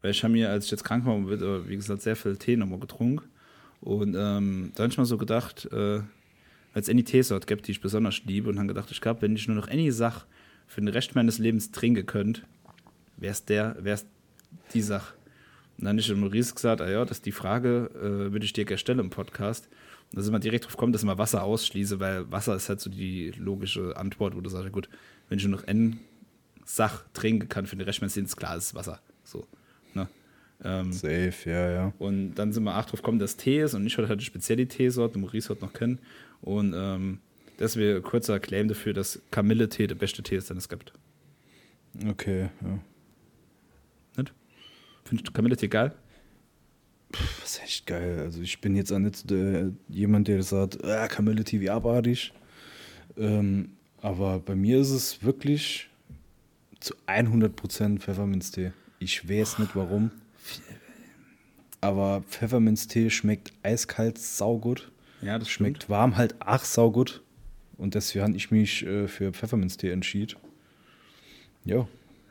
Weil 0.02 0.12
ich 0.12 0.24
habe 0.24 0.34
mir, 0.34 0.50
als 0.52 0.66
ich 0.66 0.72
jetzt 0.72 0.84
krank 0.84 1.06
war, 1.06 1.16
äh, 1.18 1.68
wie 1.68 1.76
gesagt, 1.76 2.02
sehr 2.04 2.16
viel 2.16 2.38
Tee 2.38 2.56
nochmal 2.56 2.80
getrunken. 2.80 3.26
Und 3.82 4.16
ähm, 4.18 4.72
da 4.76 4.84
habe 4.84 4.92
ich 4.92 4.98
mal 4.98 5.06
so 5.06 5.18
gedacht, 5.18 5.66
äh, 5.72 6.00
weil 6.00 6.04
es 6.84 6.90
eine 6.90 7.04
Teesorte 7.04 7.48
gibt, 7.48 7.68
die 7.68 7.72
ich 7.72 7.82
besonders 7.82 8.22
liebe, 8.26 8.50
und 8.50 8.58
habe 8.60 8.68
gedacht, 8.68 8.92
ich 8.92 9.02
glaube, 9.02 9.22
wenn 9.24 9.36
ich 9.36 9.48
nur 9.48 9.58
noch 9.58 9.68
eine 9.70 9.92
Sache 9.92 10.26
für 10.68 10.82
den 10.82 10.90
Rest 10.90 11.16
meines 11.16 11.40
Lebens 11.40 11.72
trinken 11.72 12.06
könnte, 12.06 12.42
wäre 13.18 13.32
es 13.32 13.44
der, 13.46 13.76
wäre 13.80 13.96
es 13.96 14.06
die 14.74 14.82
Sache. 14.82 15.16
Und 15.80 15.86
dann 15.86 15.94
habe 15.94 16.02
ich 16.02 16.08
dem 16.08 16.20
Maurice 16.20 16.54
gesagt, 16.54 16.82
ah 16.82 16.90
ja, 16.90 17.06
das 17.06 17.20
ist 17.20 17.26
die 17.26 17.32
Frage, 17.32 17.90
äh, 17.96 18.34
würde 18.34 18.44
ich 18.44 18.52
dir 18.52 18.66
gerne 18.66 18.78
stellen 18.78 19.00
im 19.00 19.10
Podcast. 19.10 19.70
Und 20.12 20.18
da 20.18 20.22
sind 20.22 20.34
wir 20.34 20.40
direkt 20.40 20.66
drauf 20.66 20.74
gekommen, 20.74 20.92
dass 20.92 21.04
ich 21.04 21.06
mal 21.06 21.18
Wasser 21.18 21.42
ausschließe, 21.42 22.02
weil 22.02 22.30
Wasser 22.30 22.54
ist 22.54 22.68
halt 22.68 22.82
so 22.82 22.90
die 22.90 23.32
logische 23.38 23.96
Antwort, 23.96 24.36
wo 24.36 24.42
du 24.42 24.50
sagst, 24.50 24.70
gut, 24.74 24.90
wenn 25.30 25.38
ich 25.38 25.46
nur 25.46 25.58
noch 25.58 25.68
eine 25.68 25.98
Sache 26.66 27.06
trinken 27.14 27.48
kann 27.48 27.66
für 27.66 27.78
den 27.78 27.86
Rest 27.86 28.02
meines 28.02 28.18
Lebens, 28.18 28.36
klar, 28.36 28.58
ist 28.58 28.66
es 28.66 28.76
Wasser. 28.76 29.00
So. 29.24 29.48
Ne? 29.94 30.10
Ähm, 30.66 30.92
Safe, 30.92 31.34
ja, 31.46 31.72
ja. 31.72 31.94
und 31.98 32.36
dann 32.36 32.52
sind 32.52 32.64
wir 32.64 32.78
auch 32.78 32.84
drauf 32.84 33.02
gekommen, 33.02 33.20
dass 33.20 33.38
Tee 33.38 33.62
ist 33.62 33.74
und 33.74 33.88
ich 33.88 33.94
hatte 33.94 34.10
halt 34.10 34.20
eine 34.20 34.26
spezielle 34.26 34.68
Teesorte, 34.68 35.18
Maurice 35.18 35.50
hat 35.50 35.62
noch 35.62 35.72
kennen. 35.72 36.00
Und 36.42 36.74
ähm, 36.76 37.20
das 37.58 37.78
wäre 37.78 37.98
ein 37.98 38.04
kurzer 38.04 38.42
Claim 38.42 38.68
dafür, 38.68 38.92
dass 38.92 39.22
Kamille-Tee 39.32 39.88
der 39.88 39.96
beste 39.96 40.24
Tee 40.24 40.36
ist, 40.36 40.50
den 40.50 40.58
es 40.58 40.68
gibt. 40.68 40.92
Okay, 42.06 42.50
ja. 42.62 42.80
Findest 45.10 45.28
du 45.28 45.32
Kamille-Tee 45.32 45.70
geil? 45.70 45.92
Pff, 47.12 47.42
das 47.42 47.54
ist 47.54 47.64
echt 47.64 47.88
geil. 47.88 48.20
Also 48.20 48.44
ich 48.44 48.62
bin 48.62 48.76
jetzt 48.76 48.92
auch 48.92 49.00
nicht 49.00 49.32
äh, 49.32 49.72
jemand, 49.88 50.28
der 50.28 50.44
sagt, 50.44 50.84
ah, 50.84 51.08
Kamille 51.08 51.44
TV 51.44 51.74
abartig. 51.74 52.32
Ähm, 53.18 53.72
aber 54.04 54.38
bei 54.38 54.54
mir 54.54 54.80
ist 54.80 54.92
es 54.92 55.24
wirklich 55.24 55.90
zu 56.80 56.94
100% 57.08 57.98
Pfefferminztee. 57.98 58.72
Ich 59.00 59.28
weiß 59.28 59.58
nicht 59.58 59.76
warum. 59.76 60.12
Aber 61.82 62.22
Pfefferminztee 62.30 63.10
schmeckt 63.10 63.52
eiskalt 63.64 64.20
saugut. 64.20 64.92
Ja, 65.24 65.40
das 65.40 65.50
Schmeckt 65.50 65.90
warm 65.90 66.18
halt 66.18 66.36
ach 66.38 66.64
saugut. 66.64 67.24
Und 67.80 67.96
deswegen 67.96 68.26
habe 68.26 68.38
ich 68.38 68.52
mich 68.52 68.86
äh, 68.86 69.08
für 69.08 69.34
Pfefferminztee 69.34 69.90
entschieden. 69.90 70.36
Ja, 71.66 71.88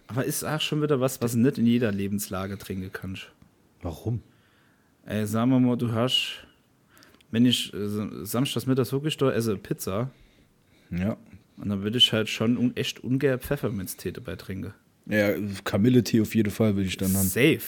Aber 0.09 0.24
ist 0.24 0.42
auch 0.44 0.61
schon 0.61 0.82
wieder 0.82 1.00
was, 1.00 1.20
was 1.22 1.34
nicht 1.34 1.59
in 1.59 1.66
jeder 1.66 1.92
Lebenslage 1.92 2.59
trinken 2.59 2.90
kannst. 2.92 3.30
warum? 3.82 4.20
Ey, 5.06 5.26
sagen 5.26 5.50
wir 5.50 5.61
mal, 5.61 5.76
du 5.76 5.92
hast, 5.92 6.46
wenn 7.30 7.46
ich 7.46 7.72
äh, 7.72 7.88
samstags 8.24 8.66
mittags 8.66 8.92
wirklich 8.92 9.16
da 9.16 9.30
esse 9.30 9.56
Pizza, 9.56 10.11
Ja. 10.90 11.16
und 11.56 11.68
dann 11.70 11.82
würde 11.82 11.96
ich 11.98 12.12
halt 12.12 12.28
schon 12.28 12.56
un 12.59 12.76
echt 12.76 13.00
ungern 13.04 13.38
Pfefferminztee 13.38 14.12
dabei 14.12 14.36
trinken. 14.36 14.74
Ja, 15.06 15.30
Kamilletee 15.64 16.20
auf 16.20 16.34
jeden 16.34 16.50
Fall 16.50 16.76
will 16.76 16.84
ich 16.84 16.96
dann 16.98 17.14
haben. 17.16 17.26
Safe. 17.28 17.61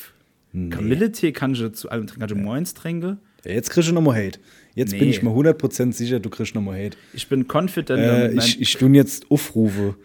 Nee. 0.53 0.68
Kamilletee 0.70 1.32
kann 1.32 1.53
ich 1.55 1.72
zu 1.72 1.88
allem 1.91 2.07
trinken. 2.07 2.20
Kannst 2.20 2.34
du 2.34 2.38
Moins 2.38 2.74
trinken? 2.74 3.18
Ja, 3.45 3.53
jetzt 3.53 3.70
kriegst 3.70 3.88
du 3.88 3.95
nochmal 3.95 4.16
Hate. 4.22 4.38
Jetzt 4.74 4.91
bin 4.91 5.01
Nee. 5.01 5.11
ich 5.11 5.22
mir 5.22 5.30
100% 5.30 5.93
sicher, 5.95 6.20
du 6.20 6.28
kriegst 6.28 6.55
nochmal 6.55 6.84
Hate. 6.84 6.99
Ich 7.14 7.26
bin 7.28 7.47
confident 7.51 8.01
Äh, 8.01 8.32
ich 8.32 8.61
ich 8.61 8.74
tue 8.76 8.91
jetzt 8.91 9.30
Aufrufe 9.30 9.97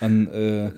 an, 0.00 0.26
äh, 0.28 0.70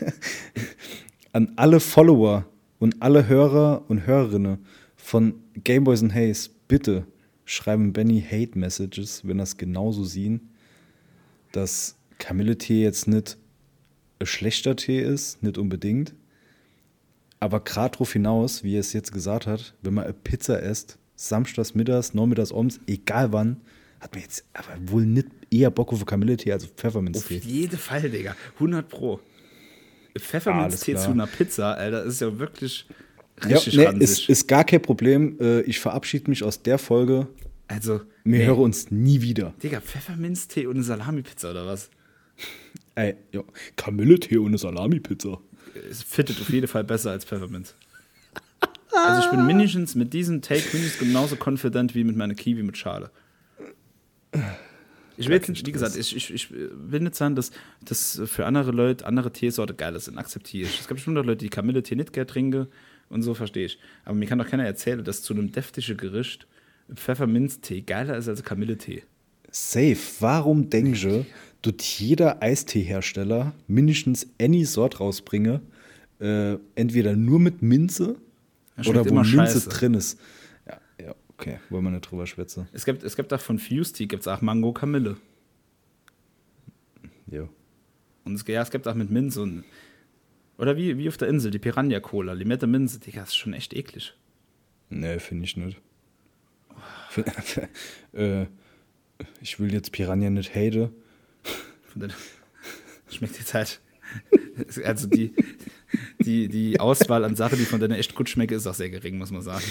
an 1.32 1.52
alle 1.56 1.80
Follower 1.80 2.46
und 2.78 3.00
alle 3.02 3.26
Hörer 3.28 3.84
und 3.88 4.06
Hörerinnen 4.06 4.58
von 4.96 5.34
Gameboys 5.64 6.02
and 6.02 6.14
Haze. 6.14 6.50
Bitte 6.68 7.06
schreiben 7.44 7.92
Benny 7.92 8.20
Hate 8.22 8.58
Messages, 8.58 9.26
wenn 9.26 9.38
das 9.38 9.56
genauso 9.56 10.04
sehen, 10.04 10.50
dass 11.52 11.96
Kamilletee 12.18 12.82
jetzt 12.82 13.08
nicht 13.08 13.38
ein 14.20 14.26
schlechter 14.26 14.76
Tee 14.76 15.00
ist, 15.00 15.42
nicht 15.42 15.58
unbedingt. 15.58 16.14
Aber 17.40 17.60
gerade 17.60 17.92
darauf 17.92 18.12
hinaus, 18.12 18.64
wie 18.64 18.74
er 18.74 18.80
es 18.80 18.92
jetzt 18.92 19.12
gesagt 19.12 19.46
hat, 19.46 19.74
wenn 19.82 19.94
man 19.94 20.04
eine 20.04 20.12
Pizza 20.12 20.60
isst, 20.60 20.98
samstags, 21.14 21.74
mittags, 21.74 22.14
nachmittags, 22.14 22.52
abends, 22.52 22.80
egal 22.86 23.32
wann, 23.32 23.60
hat 24.00 24.12
man 24.12 24.22
jetzt 24.22 24.44
aber 24.52 24.74
wohl 24.90 25.06
nicht 25.06 25.28
eher 25.50 25.70
Bock 25.70 25.92
auf 25.92 26.04
Kamilletee 26.04 26.52
als 26.52 26.64
auf 26.64 26.70
Auf 26.70 26.76
Pfefferminztee. 26.76 27.38
jeden 27.38 27.78
Fall, 27.78 28.10
Digga. 28.10 28.36
100 28.54 28.88
Pro. 28.88 29.20
Pfefferminztee 30.18 30.94
zu 30.96 31.10
einer 31.10 31.26
Pizza, 31.26 31.74
Alter, 31.74 32.04
ist 32.04 32.20
ja 32.20 32.38
wirklich 32.38 32.86
Ja, 33.42 33.48
richtig 33.56 33.76
nee, 33.76 33.84
ranzig. 33.86 34.02
ist, 34.02 34.28
ist 34.28 34.48
gar 34.48 34.64
kein 34.64 34.82
Problem. 34.82 35.36
Äh, 35.40 35.60
Ich 35.62 35.78
verabschiede 35.80 36.28
mich 36.30 36.42
aus 36.44 36.62
der 36.62 36.78
Folge. 36.78 37.28
also, 37.68 38.00
Wir 38.24 38.38
nee. 38.40 38.46
hören 38.46 38.58
uns 38.60 38.90
nie 38.90 39.20
wieder. 39.22 39.54
Digga, 39.62 39.80
Pfefferminztee 39.80 40.66
und 40.66 40.74
eine 40.76 40.84
Salami-Pizza 40.84 41.50
oder 41.52 41.66
was? 41.66 41.90
Ey, 42.94 43.14
ja. 43.32 43.42
Kamilletee 43.76 44.38
und 44.38 44.48
eine 44.48 44.58
Salami-Pizza. 44.58 45.38
Es 45.90 46.02
fittet 46.02 46.40
auf 46.40 46.48
jeden 46.50 46.66
Fall 46.68 46.84
besser 46.84 47.10
als 47.12 47.24
Pfefferminz. 47.24 47.74
Also 49.06 49.22
ich 49.24 49.30
bin 49.30 49.46
mindestens 49.46 49.94
mit 49.94 50.12
diesem 50.12 50.42
Take 50.42 50.64
mindestens 50.72 50.98
genauso 50.98 51.36
confident 51.36 51.94
wie 51.94 52.02
mit 52.02 52.16
meiner 52.16 52.34
Kiwi 52.34 52.62
mit 52.64 52.76
Schale. 52.76 53.10
Ich 55.18 55.28
will 55.28 55.34
jetzt 55.34 55.48
nicht, 55.48 55.66
wie 55.66 55.72
gesagt, 55.72 55.96
ich, 55.96 56.14
ich, 56.14 56.32
ich 56.32 56.50
will 56.50 57.00
nicht 57.00 57.16
sagen, 57.16 57.34
dass 57.34 57.50
das 57.84 58.20
für 58.26 58.46
andere 58.46 58.70
Leute 58.70 59.04
andere 59.04 59.32
Teesorte 59.32 59.74
geil 59.74 59.98
sind, 59.98 60.16
akzeptiere 60.16 60.68
ich. 60.68 60.80
Es 60.80 60.86
gibt 60.86 60.98
bestimmt 60.98 61.18
auch 61.18 61.24
Leute, 61.24 61.38
die 61.38 61.48
Kamille-Tee 61.48 61.96
nicht 61.96 62.12
gerne 62.12 62.26
trinken 62.26 62.68
und 63.08 63.22
so 63.22 63.34
verstehe 63.34 63.66
ich. 63.66 63.78
Aber 64.04 64.14
mir 64.14 64.26
kann 64.26 64.38
doch 64.38 64.48
keiner 64.48 64.64
erzählen, 64.64 65.02
dass 65.02 65.22
zu 65.22 65.34
einem 65.34 65.50
deftigen 65.50 65.96
Gericht 65.96 66.46
Pfefferminztee 66.94 67.82
geiler 67.82 68.16
ist 68.16 68.28
als 68.28 68.42
Kamille-Tee. 68.42 69.02
Safe. 69.50 69.96
Warum 70.20 70.70
du, 70.70 71.26
tut 71.62 71.82
jeder 71.82 72.42
Eisteehersteller 72.42 73.54
mindestens 73.66 74.26
any 74.40 74.64
Sort 74.64 75.00
rausbringe, 75.00 75.60
äh, 76.20 76.56
entweder 76.74 77.16
nur 77.16 77.40
mit 77.40 77.62
Minze 77.62 78.16
oder 78.86 79.08
wo 79.08 79.14
Minze 79.14 79.30
scheiße. 79.30 79.68
drin 79.68 79.94
ist? 79.94 80.18
Okay, 81.38 81.60
wollen 81.70 81.84
wir 81.84 81.90
nicht 81.90 82.10
drüber 82.10 82.26
schwätzen. 82.26 82.68
Es 82.72 82.84
gibt, 82.84 83.04
es 83.04 83.14
gibt 83.14 83.32
auch 83.32 83.40
von 83.40 83.60
Fuse 83.60 83.92
Tea 83.92 84.06
gibt 84.06 84.22
es 84.22 84.28
auch 84.28 84.40
Mango 84.40 84.72
Kamille. 84.72 85.16
Ja. 87.30 87.48
Und 88.24 88.34
es, 88.34 88.44
ja, 88.46 88.60
es 88.60 88.70
gibt 88.70 88.88
auch 88.88 88.94
mit 88.94 89.10
Minze 89.10 89.42
und. 89.42 89.64
Oder 90.58 90.76
wie, 90.76 90.98
wie 90.98 91.08
auf 91.08 91.16
der 91.16 91.28
Insel, 91.28 91.52
die 91.52 91.60
Piranha 91.60 92.00
Cola, 92.00 92.32
Limette 92.32 92.66
Minze, 92.66 92.98
Digga, 92.98 93.20
das 93.20 93.28
ist 93.28 93.36
schon 93.36 93.52
echt 93.52 93.72
eklig. 93.72 94.14
Nee, 94.90 95.20
finde 95.20 95.44
ich 95.44 95.56
nicht. 95.56 95.80
äh, 98.12 98.46
ich 99.40 99.60
will 99.60 99.72
jetzt 99.72 99.92
Piranha 99.92 100.30
nicht 100.30 100.54
hate. 100.56 100.90
Schmeckt 103.08 103.38
jetzt 103.38 103.54
halt. 103.54 103.80
Also 104.84 105.06
die, 105.06 105.32
die, 106.20 106.48
die 106.48 106.80
Auswahl 106.80 107.24
an 107.24 107.36
Sachen, 107.36 107.58
die 107.58 107.64
von 107.64 107.80
denen 107.80 107.94
echt 107.94 108.14
gut 108.14 108.28
schmecken, 108.28 108.54
ist 108.54 108.66
auch 108.66 108.74
sehr 108.74 108.90
gering, 108.90 109.18
muss 109.18 109.30
man 109.30 109.42
sagen. 109.42 109.64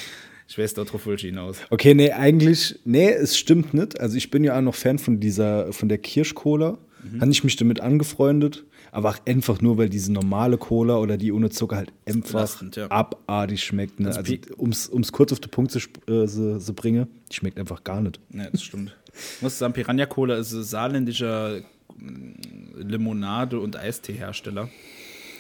Ich 0.48 0.58
weiß 0.58 0.74
darauf 0.74 1.06
wohl 1.06 1.18
hinaus. 1.18 1.58
Okay, 1.70 1.94
nee, 1.94 2.12
eigentlich, 2.12 2.80
nee, 2.86 3.10
es 3.10 3.38
stimmt 3.38 3.74
nicht. 3.74 4.00
Also 4.00 4.16
ich 4.16 4.32
bin 4.32 4.44
ja 4.44 4.58
auch 4.58 4.62
noch 4.62 4.76
Fan 4.76 4.98
von 4.98 5.20
dieser, 5.20 5.74
von 5.74 5.90
der 5.90 5.98
Kirschcola. 5.98 6.78
Mhm. 7.04 7.22
Habe 7.22 7.32
ich 7.32 7.44
mich 7.44 7.56
damit 7.58 7.82
angefreundet, 7.82 8.64
aber 8.92 9.10
auch 9.10 9.18
einfach 9.26 9.62
nur, 9.62 9.78
weil 9.78 9.90
diese 9.90 10.12
normale 10.12 10.58
Cola 10.58 10.98
oder 10.98 11.18
die 11.18 11.32
ohne 11.32 11.50
Zucker 11.50 11.78
halt 11.78 11.92
einfach 12.06 12.62
ja. 12.76 12.90
abartig 12.90 13.64
schmeckt. 13.64 14.00
Ne? 14.00 14.16
Also 14.16 14.34
ums, 14.58 14.90
ums 14.90 15.12
kurz 15.12 15.32
auf 15.34 15.40
den 15.40 15.52
Punkt 15.52 15.72
zu, 15.72 15.80
äh, 15.80 16.26
zu, 16.26 16.60
zu 16.60 16.74
bringen, 16.74 17.08
die 17.30 17.36
schmeckt 17.36 17.60
einfach 17.60 17.84
gar 17.84 18.02
nicht. 18.02 18.20
Ja, 18.34 18.50
das 18.50 18.64
stimmt. 18.64 18.96
Ich 19.36 19.42
muss 19.42 19.58
sagen, 19.58 19.74
Piranha 19.74 20.06
Cola 20.06 20.38
ist 20.38 20.54
ein 20.54 20.64
saarländischer 20.64 21.62
mm, 21.98 22.80
Limonade- 22.88 23.60
und 23.60 23.76
Eistee-Hersteller. 23.76 24.70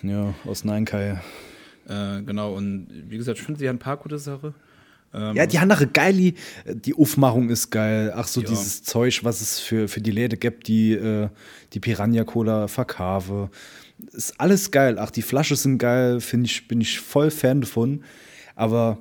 Ja, 0.03 0.33
aus 0.45 0.63
Neinkai. 0.63 1.19
Äh, 1.87 2.21
genau, 2.23 2.53
und 2.55 2.87
wie 3.09 3.17
gesagt, 3.17 3.39
ich 3.39 3.45
finde, 3.45 3.59
sie 3.59 3.67
haben 3.69 3.77
ein 3.77 3.79
paar 3.79 3.97
gute 3.97 4.19
Sachen. 4.19 4.53
Ähm, 5.13 5.35
Ja, 5.35 5.45
die 5.45 5.59
haben 5.59 5.69
nachher 5.69 5.87
geil, 5.87 6.33
die 6.67 6.93
Aufmachung 6.93 7.49
ist 7.49 7.69
geil. 7.71 8.11
Ach 8.15 8.27
so, 8.27 8.41
Ja. 8.41 8.47
dieses 8.49 8.83
Zeug, 8.83 9.21
was 9.23 9.39
es 9.41 9.59
für, 9.59 9.87
für 9.87 10.01
die 10.01 10.11
Läden 10.11 10.39
gibt, 10.39 10.67
die, 10.67 10.91
äh, 10.93 11.29
die 11.73 11.79
Piranha-Cola 11.79 12.67
verkaufe. 12.67 13.49
Ist 14.11 14.39
alles 14.39 14.69
geil. 14.71 14.97
Ach, 14.99 15.09
die 15.09 15.21
Flasche 15.21 15.55
sind 15.55 15.77
geil, 15.77 16.19
finde 16.19 16.47
ich, 16.47 16.67
bin 16.67 16.81
ich 16.81 16.99
voll 16.99 17.31
Fan 17.31 17.61
davon. 17.61 18.03
Aber 18.55 18.97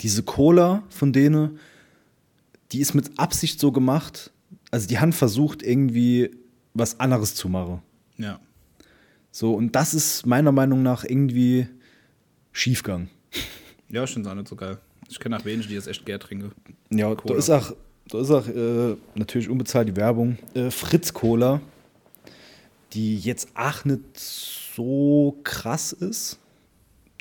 diese 0.00 0.22
Cola 0.22 0.82
von 0.90 1.12
denen, 1.12 1.58
die 2.70 2.80
ist 2.80 2.94
mit 2.94 3.18
Absicht 3.18 3.58
so 3.58 3.72
gemacht. 3.72 4.30
Also 4.70 4.86
die 4.86 4.98
haben 4.98 5.12
versucht, 5.12 5.62
irgendwie 5.62 6.30
was 6.74 7.00
anderes 7.00 7.34
zu 7.34 7.48
machen. 7.48 7.80
ja. 8.18 8.38
So, 9.38 9.54
und 9.54 9.76
das 9.76 9.94
ist 9.94 10.26
meiner 10.26 10.50
Meinung 10.50 10.82
nach 10.82 11.04
irgendwie 11.04 11.68
schiefgegangen. 12.50 13.08
Ja, 13.88 14.02
ich 14.02 14.10
finde 14.10 14.28
es 14.28 14.32
auch 14.32 14.36
nicht 14.36 14.48
so 14.48 14.56
geil. 14.56 14.78
Ich 15.08 15.20
kenne 15.20 15.36
auch 15.36 15.44
wenige, 15.44 15.68
die 15.68 15.76
das 15.76 15.86
echt 15.86 16.04
gern 16.04 16.18
trinken. 16.18 16.50
Ja, 16.90 17.08
da 17.10 17.14
Cola. 17.14 17.36
ist 17.36 17.48
auch, 17.48 17.72
da 18.08 18.20
ist 18.20 18.32
auch 18.32 18.48
äh, 18.48 18.96
natürlich 19.14 19.48
unbezahlt 19.48 19.86
die 19.86 19.94
Werbung. 19.94 20.38
Äh, 20.54 20.72
Fritz 20.72 21.12
Cola, 21.14 21.60
die 22.94 23.16
jetzt 23.20 23.50
auch 23.54 23.84
nicht 23.84 24.02
so 24.18 25.38
krass 25.44 25.92
ist. 25.92 26.40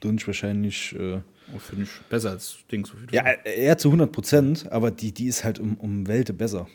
Und 0.03 0.25
wahrscheinlich, 0.25 0.95
äh, 0.97 1.19
Oh, 1.55 1.59
finde 1.59 1.83
ich 1.83 1.91
besser 2.09 2.31
als 2.31 2.57
Dings. 2.71 2.89
so 2.89 2.97
viel 2.97 3.13
ja, 3.13 3.25
eher 3.43 3.77
zu 3.77 3.89
100 3.89 4.11
Prozent, 4.11 4.71
aber 4.71 4.89
die, 4.89 5.11
die 5.11 5.27
ist 5.27 5.43
halt 5.43 5.59
um, 5.59 5.75
um 5.75 6.07
Welte 6.07 6.33
besser. 6.33 6.67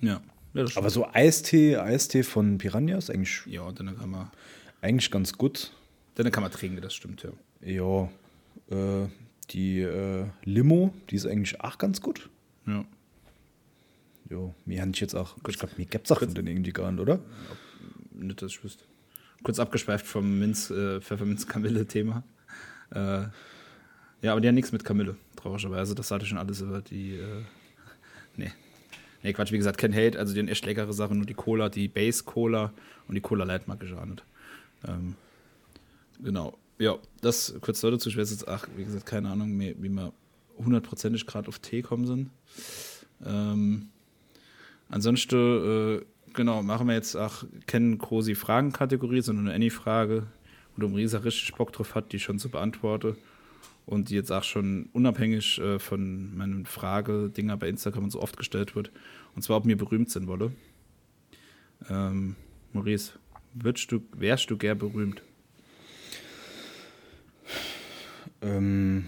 ja. 0.00 0.20
ja 0.54 0.64
Aber 0.74 0.90
so 0.90 1.06
Eistee, 1.12 1.76
Eistee 1.76 2.24
von 2.24 2.58
Piranha 2.58 2.98
ist 2.98 3.10
eigentlich, 3.10 3.42
Ja, 3.46 3.70
dann 3.70 3.96
kann 3.96 4.10
man, 4.10 4.30
eigentlich 4.80 5.10
ganz 5.10 5.32
gut. 5.32 5.72
dann 6.14 6.30
kann 6.32 6.42
man 6.42 6.52
trinken, 6.52 6.80
das 6.80 6.94
stimmt, 6.94 7.22
ja. 7.22 7.30
Ja, 7.60 8.08
äh, 8.70 9.08
die 9.50 9.80
äh, 9.80 10.26
Limo, 10.44 10.94
die 11.10 11.16
ist 11.16 11.26
eigentlich 11.26 11.60
auch 11.60 11.78
ganz 11.78 12.00
gut. 12.00 12.28
Ja. 12.66 12.84
Jo, 14.30 14.54
mir 14.66 14.82
haben 14.82 14.90
ich 14.92 15.00
jetzt 15.00 15.14
auch, 15.14 15.36
ich 15.48 15.58
glaube, 15.58 15.74
mir 15.78 15.86
gibt 15.86 16.06
es 16.06 16.12
auch 16.12 16.18
von 16.20 16.34
denen 16.34 16.48
irgendwie 16.48 16.72
gar 16.72 16.92
nicht, 16.92 17.00
oder? 17.00 17.18
Nicht, 18.12 18.42
dass 18.42 18.52
ich 18.52 18.62
wüsste. 18.62 18.84
Kurz 19.42 19.58
abgeschweift 19.58 20.06
vom 20.06 20.38
Minz, 20.38 20.70
äh, 20.70 21.00
Pfefferminz-Kamille-Thema. 21.00 22.22
Äh, 22.90 23.22
ja, 24.20 24.32
aber 24.32 24.40
die 24.40 24.48
haben 24.48 24.54
nichts 24.56 24.72
mit 24.72 24.84
Kamille, 24.84 25.16
traurigerweise. 25.36 25.94
Das 25.94 26.10
hatte 26.10 26.26
schon 26.26 26.38
alles 26.38 26.60
über 26.60 26.82
die. 26.82 27.14
Äh, 27.14 27.42
nee. 28.36 28.52
Nee, 29.22 29.32
Quatsch, 29.32 29.52
wie 29.52 29.58
gesagt, 29.58 29.78
kein 29.78 29.94
Hate. 29.94 30.18
Also, 30.18 30.34
die 30.34 30.40
haben 30.40 30.48
echt 30.48 30.66
leckere 30.66 30.92
Sachen. 30.92 31.18
Nur 31.18 31.26
die 31.26 31.34
Cola, 31.34 31.68
die 31.68 31.88
Base 31.88 32.24
Cola 32.24 32.72
und 33.06 33.14
die 33.14 33.20
Cola 33.20 33.44
Light 33.44 33.68
mag 33.68 33.82
ich 33.82 33.92
auch 33.92 34.04
nicht. 34.04 34.24
Ähm, 34.86 35.14
genau. 36.22 36.56
Ja, 36.78 36.96
das 37.20 37.54
kurz 37.60 37.80
dazu. 37.80 38.08
Ich 38.08 38.16
weiß 38.16 38.30
jetzt, 38.30 38.46
ach, 38.46 38.68
wie 38.76 38.84
gesagt, 38.84 39.06
keine 39.06 39.30
Ahnung, 39.30 39.50
mehr, 39.56 39.74
wie 39.78 39.88
wir 39.88 40.12
hundertprozentig 40.58 41.26
gerade 41.26 41.48
auf 41.48 41.58
Tee 41.58 41.82
kommen 41.82 42.06
sind. 42.06 42.30
Ähm, 43.24 43.88
ansonsten, 44.88 45.98
äh, 45.98 46.04
genau, 46.34 46.62
machen 46.62 46.86
wir 46.86 46.94
jetzt 46.94 47.16
auch 47.16 47.44
keine 47.66 47.96
große 47.96 48.34
Fragenkategorie, 48.34 49.22
sondern 49.22 49.46
eine 49.46 49.54
Any-Frage, 49.56 50.26
wo 50.76 50.86
der 50.86 50.96
Rieser 50.96 51.24
richtig 51.24 51.52
Bock 51.54 51.72
drauf 51.72 51.94
hat, 51.94 52.12
die 52.12 52.20
schon 52.20 52.38
zu 52.38 52.48
beantworten. 52.48 53.16
und 53.88 54.10
die 54.10 54.16
jetzt 54.16 54.30
auch 54.30 54.44
schon 54.44 54.90
unabhängig 54.92 55.58
äh, 55.60 55.78
von 55.78 56.36
meinen 56.36 56.66
Frage-Dinger 56.66 57.56
bei 57.56 57.70
Instagram 57.70 58.04
und 58.04 58.10
so 58.10 58.20
oft 58.20 58.36
gestellt 58.36 58.76
wird. 58.76 58.92
Und 59.34 59.40
zwar, 59.40 59.56
ob 59.56 59.64
mir 59.64 59.78
berühmt 59.78 60.10
sein 60.10 60.26
wolle. 60.26 60.52
Ähm, 61.88 62.36
Maurice, 62.74 63.12
würdest 63.62 63.92
du, 63.92 64.00
wärst 64.12 64.50
du 64.50 64.56
gern 64.56 64.78
berühmt? 64.78 65.22
Ähm, 68.42 69.06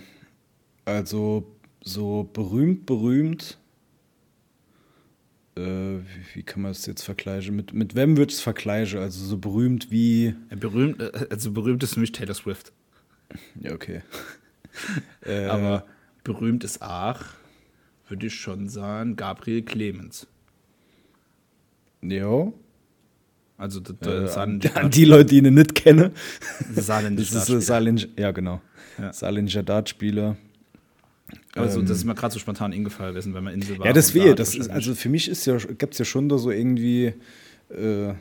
also 0.84 1.57
so 1.82 2.28
berühmt, 2.32 2.86
berühmt. 2.86 3.59
Äh, 5.57 5.61
wie, 5.61 6.34
wie, 6.34 6.42
kann 6.42 6.62
man 6.62 6.72
das 6.72 6.86
jetzt 6.86 7.03
vergleichen? 7.03 7.57
Mit, 7.57 7.72
mit 7.72 7.94
wem 7.94 8.16
wird 8.16 8.32
es 8.32 8.40
vergleichen? 8.40 9.01
Also 9.01 9.24
so 9.24 9.38
berühmt 9.38 9.90
wie. 9.90 10.34
Berühmt, 10.51 11.01
äh, 11.01 11.26
also 11.30 11.53
berühmt 11.53 11.82
ist 11.82 11.94
für 11.94 12.01
mich 12.01 12.12
Taylor 12.12 12.34
Swift. 12.34 12.72
Ja, 13.61 13.72
okay. 13.74 14.03
äh, 15.24 15.44
Aber 15.46 15.86
berühmt 16.24 16.64
ist 16.64 16.82
auch, 16.82 17.20
würde 18.09 18.26
ich 18.26 18.34
schon 18.34 18.68
sagen, 18.68 19.14
Gabriel 19.14 19.62
Clemens. 19.62 20.26
Ja. 22.03 22.53
Also 23.61 23.80
äh, 24.06 24.26
an, 24.36 24.58
an, 24.72 24.90
die 24.90 25.04
Leute, 25.04 25.26
die 25.26 25.38
ihn 25.38 25.52
nicht 25.52 25.74
kennen. 25.74 26.12
Saarländischer 26.74 27.34
Das 27.34 27.50
ist 27.50 27.68
ja, 28.16 28.30
genau. 28.30 28.62
Ja. 28.98 29.12
Saarländischer 29.12 29.62
Dartspieler. 29.62 30.38
Also, 31.54 31.82
das 31.82 31.98
ist 31.98 32.04
mir 32.04 32.14
gerade 32.14 32.32
so 32.32 32.38
spontan 32.38 32.72
eingefallen, 32.72 33.14
wissen, 33.14 33.34
wenn 33.34 33.44
man 33.44 33.52
Insel 33.52 33.78
war. 33.78 33.86
Ja, 33.86 33.92
das 33.92 34.14
wäre, 34.14 34.34
das 34.34 34.54
ist, 34.54 34.70
also 34.70 34.94
für 34.94 35.11
mich 35.11 35.28
ist 35.28 35.44
ja, 35.44 35.58
gibt 35.58 35.92
es 35.92 35.98
ja 35.98 36.06
schon 36.06 36.30
da 36.30 36.38
so 36.38 36.50
irgendwie. 36.50 37.12
Äh, 37.68 38.14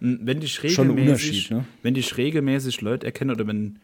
wenn 0.00 0.40
ich 0.40 0.62
regelmäßig, 0.62 1.50
ne? 1.50 1.66
wenn 1.82 1.94
ich 1.96 2.16
regelmäßig 2.16 2.80
Leute 2.80 3.04
erkenne 3.04 3.32
oder 3.32 3.46
wenn, 3.46 3.80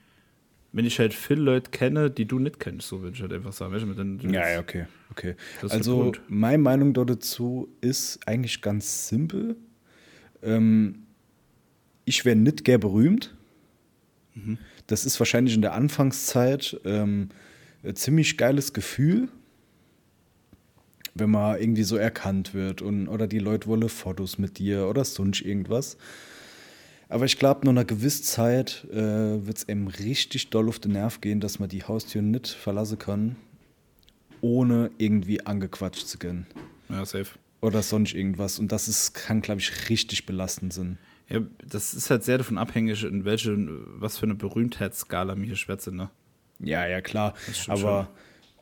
wenn 0.72 0.86
ich 0.86 0.98
halt 0.98 1.12
viele 1.12 1.42
Leute 1.42 1.70
kenne, 1.72 2.10
die 2.10 2.24
du 2.24 2.38
nicht 2.38 2.58
kennst, 2.58 2.88
so 2.88 3.02
würde 3.02 3.16
ich 3.16 3.20
halt 3.20 3.34
einfach 3.34 3.52
sagen. 3.52 3.74
Weißt 3.74 3.84
ja, 4.32 4.48
ja, 4.48 4.60
okay. 4.60 4.86
okay. 5.10 5.34
Also, 5.68 6.12
meine 6.28 6.58
Meinung 6.58 6.94
dazu 6.94 7.68
ist 7.82 8.20
eigentlich 8.26 8.62
ganz 8.62 9.08
simpel. 9.08 9.56
Ähm, 10.44 11.06
ich 12.04 12.24
wäre 12.24 12.36
nicht 12.36 12.64
gern 12.64 12.80
berühmt. 12.80 13.34
Mhm. 14.34 14.58
Das 14.86 15.04
ist 15.04 15.18
wahrscheinlich 15.18 15.54
in 15.54 15.62
der 15.62 15.72
Anfangszeit 15.72 16.78
ähm, 16.84 17.30
ein 17.82 17.96
ziemlich 17.96 18.36
geiles 18.36 18.72
Gefühl, 18.72 19.28
wenn 21.14 21.30
man 21.30 21.60
irgendwie 21.60 21.84
so 21.84 21.96
erkannt 21.96 22.54
wird 22.54 22.82
und, 22.82 23.08
oder 23.08 23.26
die 23.26 23.38
Leute 23.38 23.68
wollen 23.68 23.88
Fotos 23.88 24.38
mit 24.38 24.58
dir 24.58 24.88
oder 24.88 25.04
sonst 25.04 25.42
irgendwas. 25.42 25.96
Aber 27.08 27.26
ich 27.26 27.38
glaube, 27.38 27.64
nur 27.64 27.72
einer 27.72 27.84
gewissen 27.84 28.24
Zeit 28.24 28.86
äh, 28.90 28.96
wird 29.46 29.58
es 29.58 29.68
eben 29.68 29.88
richtig 29.88 30.50
doll 30.50 30.68
auf 30.68 30.78
den 30.78 30.92
Nerv 30.92 31.20
gehen, 31.20 31.40
dass 31.40 31.58
man 31.58 31.68
die 31.68 31.84
Haustür 31.84 32.22
nicht 32.22 32.48
verlassen 32.48 32.98
kann, 32.98 33.36
ohne 34.40 34.90
irgendwie 34.98 35.44
angequatscht 35.46 36.06
zu 36.06 36.18
gehen. 36.18 36.46
Ja, 36.88 37.04
safe. 37.04 37.30
Oder 37.64 37.82
sonst 37.82 38.12
irgendwas. 38.12 38.58
Und 38.58 38.72
das 38.72 38.88
ist, 38.88 39.14
kann, 39.14 39.40
glaube 39.40 39.62
ich, 39.62 39.88
richtig 39.88 40.26
belastend 40.26 40.74
sein. 40.74 40.98
Ja, 41.30 41.40
das 41.66 41.94
ist 41.94 42.10
halt 42.10 42.22
sehr 42.22 42.36
davon 42.36 42.58
abhängig, 42.58 43.02
in 43.04 43.24
welche, 43.24 43.56
was 43.56 44.18
für 44.18 44.26
eine 44.26 44.34
Berühmtheitsskala 44.34 45.34
mir 45.34 45.46
hier 45.46 45.56
schwätze, 45.56 45.90
ne? 45.90 46.10
Ja, 46.58 46.86
ja, 46.86 47.00
klar. 47.00 47.32
Aber, 47.68 48.10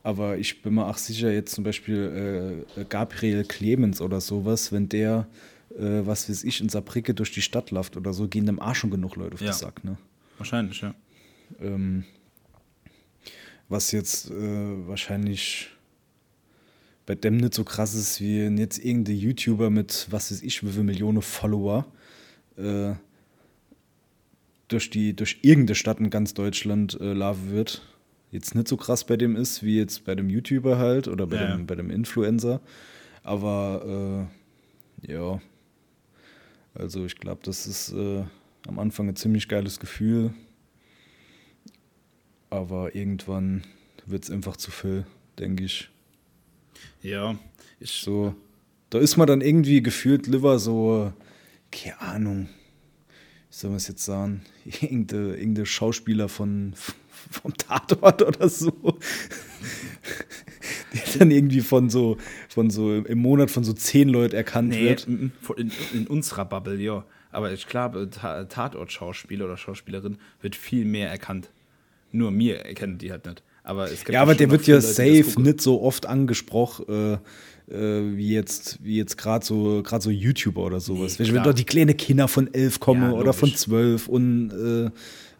aber 0.05 0.39
ich 0.39 0.63
bin 0.63 0.75
mir 0.75 0.87
auch 0.87 0.99
sicher, 0.99 1.33
jetzt 1.33 1.53
zum 1.53 1.65
Beispiel 1.65 2.65
äh, 2.77 2.85
Gabriel 2.85 3.45
Clemens 3.45 4.01
oder 4.01 4.21
sowas, 4.21 4.71
wenn 4.71 4.89
der, 4.89 5.27
äh, 5.71 6.07
was 6.07 6.31
weiß 6.31 6.45
ich, 6.45 6.61
in 6.61 6.69
Saarbrücke 6.69 7.13
durch 7.13 7.33
die 7.33 7.43
Stadt 7.43 7.73
läuft 7.73 7.97
oder 7.97 8.13
so, 8.13 8.29
gehen 8.29 8.47
dem 8.47 8.61
Arsch 8.61 8.79
schon 8.79 8.91
genug 8.91 9.17
Leute 9.17 9.35
auf 9.35 9.41
ja. 9.41 9.51
den 9.51 9.55
Sack, 9.55 9.83
ne? 9.83 9.99
Wahrscheinlich, 10.39 10.81
ja. 10.81 10.95
Ähm, 11.61 12.05
was 13.69 13.91
jetzt 13.91 14.31
äh, 14.31 14.87
wahrscheinlich 14.87 15.71
bei 17.07 17.15
dem 17.15 17.37
nicht 17.37 17.55
so 17.55 17.65
krass 17.65 17.95
ist 17.95 18.21
wie 18.21 18.41
jetzt 18.41 18.79
irgendein 18.79 19.17
YouTuber 19.17 19.71
mit, 19.71 20.07
was 20.11 20.31
weiß 20.31 20.43
ich, 20.43 20.65
wie 20.65 20.71
viele 20.71 20.85
Millionen 20.85 21.23
Follower 21.23 21.87
äh, 22.57 22.95
durch, 24.69 24.91
die, 24.91 25.15
durch 25.15 25.39
irgendeine 25.43 25.75
Stadt 25.75 26.01
in 26.01 26.11
ganz 26.11 26.35
Deutschland 26.35 26.99
äh, 27.01 27.13
laufen 27.13 27.51
wird. 27.51 27.83
Jetzt 28.31 28.55
nicht 28.55 28.69
so 28.69 28.77
krass 28.77 29.05
bei 29.05 29.17
dem 29.17 29.37
ist, 29.37 29.63
wie 29.63 29.77
jetzt 29.77 30.05
bei 30.05 30.15
dem 30.15 30.31
YouTuber 30.31 30.79
halt 30.79 31.09
oder 31.09 31.27
bei, 31.27 31.37
ja. 31.37 31.55
dem, 31.55 31.67
bei 31.67 31.75
dem 31.75 31.91
Influencer. 31.91 32.61
Aber 33.23 34.29
äh, 35.05 35.13
ja, 35.13 35.41
also 36.75 37.05
ich 37.05 37.17
glaube, 37.17 37.43
das 37.45 37.67
ist 37.67 37.93
äh, 37.93 38.25
am 38.67 38.79
Anfang 38.79 39.09
ein 39.09 39.17
ziemlich 39.17 39.49
geiles 39.49 39.81
Gefühl. 39.81 40.33
Aber 42.49 42.95
irgendwann 42.95 43.65
wird 44.07 44.25
es 44.25 44.31
einfach 44.31 44.57
zu 44.57 44.71
viel, 44.71 45.07
denke 45.39 45.65
ich. 45.65 45.91
Ja, 47.03 47.37
ich. 47.81 47.91
So, 47.93 48.35
da 48.91 48.99
ist 48.99 49.17
man 49.17 49.27
dann 49.27 49.41
irgendwie 49.41 49.83
gefühlt 49.83 50.27
lieber 50.27 50.59
so, 50.59 51.13
keine 51.71 52.01
Ahnung, 52.01 52.49
wie 53.51 53.55
soll 53.55 53.71
man 53.71 53.77
es 53.79 53.89
jetzt 53.89 54.05
sagen, 54.05 54.43
irgendein 54.65 55.35
irgende 55.35 55.67
Schauspieler 55.67 56.29
von, 56.29 56.75
vom 57.31 57.57
Tatort 57.57 58.23
oder 58.23 58.49
so. 58.49 58.73
Der 60.93 61.19
dann 61.19 61.31
irgendwie 61.31 61.63
von 61.63 61.89
so, 61.89 62.19
von 62.51 62.69
so 62.69 62.95
im 62.97 63.19
Monat 63.19 63.51
von 63.51 63.65
so 63.65 63.73
zehn 63.73 64.11
Leuten 64.11 64.37
erkannt 64.37 64.71
nee, 64.71 64.91
wird. 64.91 65.07
In, 65.07 65.33
in, 65.57 65.73
in 65.95 66.07
unserer 66.07 66.45
Bubble, 66.45 66.79
ja. 66.79 67.07
Aber 67.31 67.51
ich 67.51 67.67
glaube, 67.67 68.11
Tatort-Schauspieler 68.11 69.47
oder 69.47 69.57
Schauspielerin 69.57 70.19
wird 70.43 70.55
viel 70.55 70.85
mehr 70.85 71.09
erkannt. 71.09 71.51
Nur 72.11 72.31
mir 72.31 72.59
erkennen 72.67 72.99
die 72.99 73.11
halt 73.11 73.25
nicht. 73.25 73.43
Aber 73.65 73.91
es 73.91 74.01
gibt 74.01 74.11
ja, 74.11 74.23
aber 74.23 74.35
der 74.35 74.51
wird 74.51 74.67
ja 74.67 74.81
safe 74.81 75.41
nicht 75.41 75.61
so 75.61 75.83
oft 75.83 76.07
angesprochen. 76.07 76.85
Äh, 76.89 77.19
äh, 77.71 78.17
wie 78.17 78.33
jetzt, 78.33 78.79
wie 78.83 78.97
jetzt 78.97 79.17
gerade 79.17 79.45
so, 79.45 79.83
so 79.85 80.11
YouTuber 80.11 80.63
oder 80.63 80.81
sowas. 80.81 81.19
Nee, 81.19 81.33
Wenn 81.33 81.43
doch 81.43 81.55
die 81.55 81.65
kleinen 81.65 81.97
Kinder 81.97 82.29
von 82.29 82.53
elf 82.53 82.81
kommen 82.81 83.13
ja, 83.13 83.13
oder 83.13 83.33
von 83.33 83.55
zwölf 83.55 84.09
und 84.09 84.51
äh, 84.51 84.91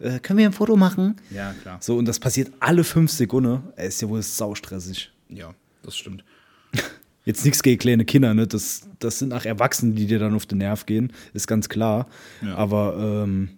äh, 0.03 0.19
können 0.21 0.39
wir 0.39 0.47
ein 0.47 0.53
Foto 0.53 0.77
machen? 0.77 1.17
Ja, 1.31 1.55
klar. 1.63 1.79
So, 1.81 1.97
und 1.97 2.07
das 2.07 2.19
passiert 2.19 2.53
alle 2.61 2.85
fünf 2.85 3.11
Sekunden. 3.11 3.63
Er 3.77 3.87
ist 3.87 4.01
ja 4.01 4.09
wohl 4.09 4.23
saustressig. 4.23 5.13
Ja, 5.29 5.55
das 5.83 5.97
stimmt. 5.97 6.25
Jetzt 7.25 7.45
nichts 7.45 7.63
gegen 7.63 7.79
kleine 7.79 8.05
Kinder, 8.05 8.35
ne? 8.35 8.47
Das, 8.47 8.89
das 8.99 9.21
sind 9.21 9.33
auch 9.33 9.45
Erwachsene, 9.45 9.95
die 9.95 10.07
dir 10.07 10.19
dann 10.19 10.35
auf 10.35 10.47
den 10.47 10.59
Nerv 10.59 10.87
gehen, 10.87 11.13
ist 11.35 11.47
ganz 11.47 11.69
klar. 11.69 12.09
Ja. 12.45 12.57
Aber 12.57 13.23
ähm, 13.25 13.51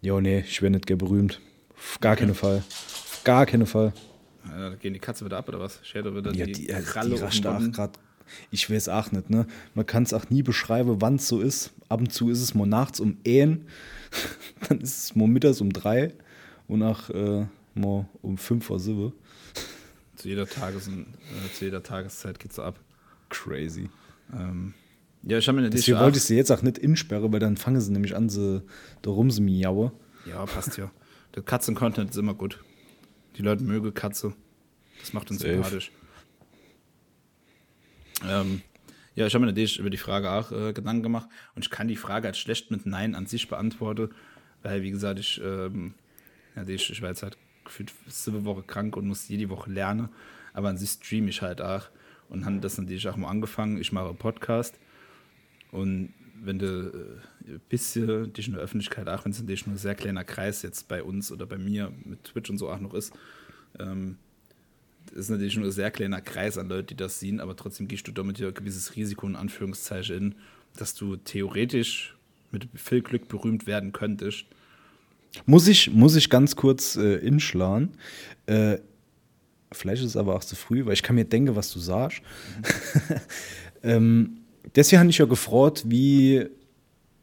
ja, 0.00 0.18
nee, 0.20 0.44
ich 0.46 0.62
werde 0.62 0.76
nicht 0.76 0.86
gern 0.86 0.98
berühmt. 0.98 1.40
Auf 1.76 1.98
gar 2.00 2.12
okay. 2.12 2.22
keinen 2.22 2.34
Fall. 2.34 2.62
Gar 3.24 3.46
keinen 3.46 3.66
Fall. 3.66 3.92
Ja, 4.48 4.70
da 4.70 4.74
gehen 4.76 4.94
die 4.94 5.00
Katze 5.00 5.24
wieder 5.24 5.38
ab 5.38 5.48
oder 5.48 5.60
was? 5.60 5.80
Schäder 5.82 6.14
wieder 6.14 6.32
ja, 6.32 6.46
die, 6.46 6.52
die, 6.52 6.66
Kralle 6.66 7.14
die 7.14 7.20
rascht 7.20 7.46
auch 7.46 7.58
gerade 7.70 7.92
ich 8.50 8.70
weiß 8.70 8.88
auch 8.88 9.12
nicht, 9.12 9.30
ne? 9.30 9.46
Man 9.74 9.86
kann 9.86 10.02
es 10.04 10.12
auch 10.12 10.30
nie 10.30 10.42
beschreiben, 10.42 11.00
wann 11.00 11.16
es 11.16 11.28
so 11.28 11.40
ist. 11.40 11.72
Ab 11.88 12.00
und 12.00 12.12
zu 12.12 12.30
ist 12.30 12.40
es 12.40 12.54
mal 12.54 12.66
nachts 12.66 13.00
um 13.00 13.16
1, 13.26 13.60
dann 14.68 14.80
ist 14.80 15.04
es 15.04 15.14
mal 15.14 15.28
mittags 15.28 15.60
um 15.60 15.72
3 15.72 16.14
und 16.68 16.82
auch 16.82 17.10
äh, 17.10 17.46
mal 17.74 18.06
um 18.22 18.38
5 18.38 18.64
vor 18.64 18.78
7. 18.78 19.12
Zu 20.16 20.28
jeder, 20.28 20.46
Tages 20.46 20.88
äh, 20.88 21.52
zu 21.52 21.64
jeder 21.64 21.82
Tageszeit 21.82 22.38
geht 22.38 22.52
es 22.52 22.58
ab. 22.58 22.78
Crazy. 23.28 23.88
Ähm, 24.32 24.72
ja, 25.24 25.38
ich 25.38 25.48
habe 25.48 25.60
mir 25.60 25.68
Deswegen 25.68 25.98
wollte 25.98 26.18
ich 26.18 26.24
sie 26.24 26.36
jetzt 26.36 26.52
auch 26.52 26.62
nicht 26.62 26.78
insperren, 26.78 27.32
weil 27.32 27.40
dann 27.40 27.56
fangen 27.56 27.80
sie 27.80 27.90
nämlich 27.90 28.14
an, 28.14 28.28
sie 28.28 28.62
da 29.00 29.10
rum 29.10 29.30
zu 29.30 29.42
miauen. 29.42 29.90
Ja, 30.26 30.44
passt 30.46 30.76
ja. 30.76 30.90
Der 31.34 31.42
Katzen-Content 31.42 32.10
ist 32.10 32.16
immer 32.16 32.34
gut. 32.34 32.58
Die 33.36 33.42
Leute 33.42 33.64
mögen 33.64 33.94
Katze. 33.94 34.34
Das 35.00 35.12
macht 35.12 35.30
uns 35.30 35.40
Safe. 35.40 35.54
sympathisch. 35.54 35.90
Ähm, 38.28 38.62
ja, 39.14 39.26
ich 39.26 39.34
habe 39.34 39.44
mir 39.44 39.50
natürlich 39.50 39.78
über 39.78 39.90
die 39.90 39.96
Frage 39.96 40.30
auch 40.30 40.52
äh, 40.52 40.72
Gedanken 40.72 41.02
gemacht 41.02 41.28
und 41.54 41.64
ich 41.64 41.70
kann 41.70 41.88
die 41.88 41.96
Frage 41.96 42.28
als 42.28 42.38
schlecht 42.38 42.70
mit 42.70 42.86
Nein 42.86 43.14
an 43.14 43.26
sich 43.26 43.48
beantworten, 43.48 44.10
weil, 44.62 44.82
wie 44.82 44.90
gesagt, 44.90 45.18
ich, 45.18 45.40
ähm, 45.44 45.94
ja, 46.56 46.66
ich, 46.66 46.90
ich 46.90 47.02
war 47.02 47.10
jetzt 47.10 47.22
halt 47.22 47.36
gefühlt 47.64 47.92
sieben 48.06 48.44
Woche 48.44 48.62
krank 48.62 48.96
und 48.96 49.06
muss 49.06 49.28
jede 49.28 49.48
Woche 49.50 49.70
lernen, 49.70 50.08
aber 50.52 50.68
an 50.68 50.78
sich 50.78 50.90
streame 50.90 51.28
ich 51.28 51.42
halt 51.42 51.60
auch 51.60 51.88
und 52.28 52.44
habe 52.44 52.60
das 52.60 52.78
natürlich 52.78 53.08
auch 53.08 53.16
mal 53.16 53.28
angefangen. 53.28 53.78
Ich 53.78 53.92
mache 53.92 54.14
Podcast 54.14 54.78
und 55.72 56.14
wenn 56.44 56.58
du 56.58 56.66
äh, 57.46 57.52
ein 57.52 57.60
bisschen 57.68 58.32
dich 58.32 58.48
in 58.48 58.54
der 58.54 58.62
Öffentlichkeit, 58.62 59.08
auch 59.08 59.24
wenn 59.24 59.32
es 59.32 59.38
natürlich 59.38 59.66
nur 59.66 59.76
ein 59.76 59.78
sehr 59.78 59.94
kleiner 59.94 60.24
Kreis 60.24 60.62
jetzt 60.62 60.88
bei 60.88 61.02
uns 61.02 61.30
oder 61.30 61.46
bei 61.46 61.58
mir 61.58 61.92
mit 62.04 62.24
Twitch 62.24 62.50
und 62.50 62.58
so 62.58 62.68
auch 62.68 62.80
noch 62.80 62.94
ist, 62.94 63.12
ähm, 63.78 64.16
ist 65.14 65.30
natürlich 65.30 65.56
nur 65.56 65.66
ein 65.66 65.72
sehr 65.72 65.90
kleiner 65.90 66.20
Kreis 66.20 66.58
an 66.58 66.68
Leuten, 66.68 66.88
die 66.88 66.96
das 66.96 67.20
sehen, 67.20 67.40
aber 67.40 67.56
trotzdem 67.56 67.88
gehst 67.88 68.06
du 68.08 68.12
damit 68.12 68.38
ja 68.38 68.48
ein 68.48 68.54
gewisses 68.54 68.96
Risiko 68.96 69.26
in 69.26 69.36
Anführungszeichen 69.36 70.16
in, 70.16 70.34
dass 70.76 70.94
du 70.94 71.16
theoretisch 71.16 72.16
mit 72.50 72.68
viel 72.74 73.02
Glück 73.02 73.28
berühmt 73.28 73.66
werden 73.66 73.92
könntest. 73.92 74.44
Muss 75.46 75.66
ich, 75.68 75.90
muss 75.90 76.14
ich 76.16 76.28
ganz 76.28 76.56
kurz 76.56 76.96
äh, 76.96 77.16
inschlagen. 77.16 77.92
Äh, 78.46 78.78
vielleicht 79.70 80.02
ist 80.02 80.10
es 80.10 80.16
aber 80.16 80.34
auch 80.34 80.44
zu 80.44 80.56
früh, 80.56 80.84
weil 80.84 80.92
ich 80.92 81.02
kann 81.02 81.16
mir 81.16 81.24
denken, 81.24 81.56
was 81.56 81.72
du 81.72 81.78
sagst. 81.78 82.20
Mhm. 82.20 83.16
ähm, 83.82 84.41
deswegen 84.74 85.00
habe 85.00 85.10
ich 85.10 85.18
ja 85.18 85.26
gefreut, 85.26 85.84
wie, 85.86 86.46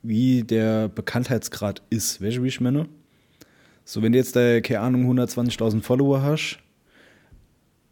wie 0.02 0.44
der 0.44 0.90
Bekanntheitsgrad 0.90 1.82
ist. 1.90 2.22
Weißt 2.22 2.38
du, 2.38 2.44
wie 2.44 2.48
ich 2.48 2.62
meine? 2.62 2.88
So, 3.86 4.02
wenn 4.02 4.12
du 4.12 4.18
jetzt 4.18 4.36
da, 4.36 4.62
keine 4.62 4.82
Ahnung, 4.82 5.20
120.000 5.20 5.82
Follower 5.82 6.22
hast, 6.22 6.60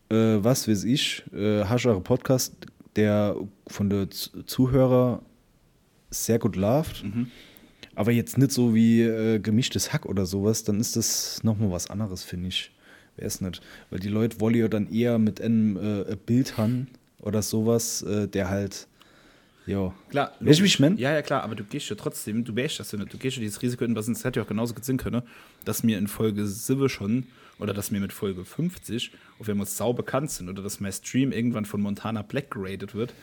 äh, 0.10 0.38
was 0.44 0.68
weiß 0.68 0.84
ich, 0.84 1.24
äh, 1.34 1.64
hast 1.64 1.86
du 1.86 1.90
einen 1.90 2.04
Podcast, 2.04 2.56
der 2.96 3.36
von 3.68 3.90
der 3.90 4.10
Zuhörer 4.10 5.22
sehr 6.10 6.40
gut 6.40 6.56
läuft, 6.56 7.04
mhm. 7.04 7.28
aber 7.96 8.12
jetzt 8.12 8.38
nicht 8.38 8.52
so 8.52 8.74
wie 8.74 9.02
äh, 9.02 9.40
gemischtes 9.40 9.92
Hack 9.92 10.06
oder 10.06 10.26
sowas, 10.26 10.64
dann 10.64 10.80
ist 10.80 10.96
das 10.96 11.44
nochmal 11.44 11.72
was 11.72 11.90
anderes, 11.90 12.24
finde 12.24 12.50
ich. 12.50 12.72
Wäre 13.16 13.28
es 13.28 13.42
nicht. 13.42 13.62
Weil 13.90 14.00
die 14.00 14.10
Leute 14.10 14.40
wollen 14.40 14.56
ja 14.56 14.68
dann 14.68 14.92
eher 14.92 15.18
mit 15.18 15.42
einem 15.42 15.78
äh, 15.78 16.16
Bild 16.16 16.58
haben 16.58 16.88
oder 17.20 17.42
sowas, 17.42 18.04
äh, 18.04 18.28
der 18.28 18.50
halt 18.50 18.88
ja. 19.68 19.94
Klar. 20.10 20.32
Weißt 20.40 20.60
du, 20.60 20.64
wie 20.64 20.68
ich 20.68 20.80
mein? 20.80 20.98
Ja, 20.98 21.14
ja, 21.14 21.22
klar, 21.22 21.44
aber 21.44 21.56
du 21.56 21.64
gehst 21.64 21.90
ja 21.90 21.96
trotzdem, 21.96 22.44
du 22.44 22.56
weißt 22.56 22.80
das 22.80 22.92
ja 22.92 22.98
nicht. 22.98 23.14
Du 23.14 23.18
gehst 23.18 23.38
ja 23.38 23.42
dieses 23.42 23.62
Risiko 23.62 23.84
in, 23.86 23.96
was 23.96 24.08
uns 24.08 24.24
hätte 24.24 24.40
ja 24.40 24.44
auch 24.44 24.48
genauso 24.48 24.74
gesehen 24.74 24.98
können, 24.98 25.22
dass 25.66 25.84
mir 25.84 25.98
in 25.98 26.08
Folge 26.08 26.48
7 26.48 26.90
schon 26.90 27.28
oder 27.60 27.74
dass 27.74 27.92
mir 27.92 28.00
mit 28.00 28.14
Folge 28.14 28.46
50, 28.46 29.12
auf 29.40 29.48
wir 29.48 29.56
uns 29.56 29.78
sau 29.78 29.94
bekannt 29.94 30.32
sind 30.32 30.50
oder 30.50 30.64
dass 30.64 30.80
mein 30.80 30.92
Stream 30.92 31.32
irgendwann 31.32 31.66
von 31.66 31.82
Montana 31.82 32.22
Black 32.22 32.52
geradet 32.52 32.96
wird 32.96 33.14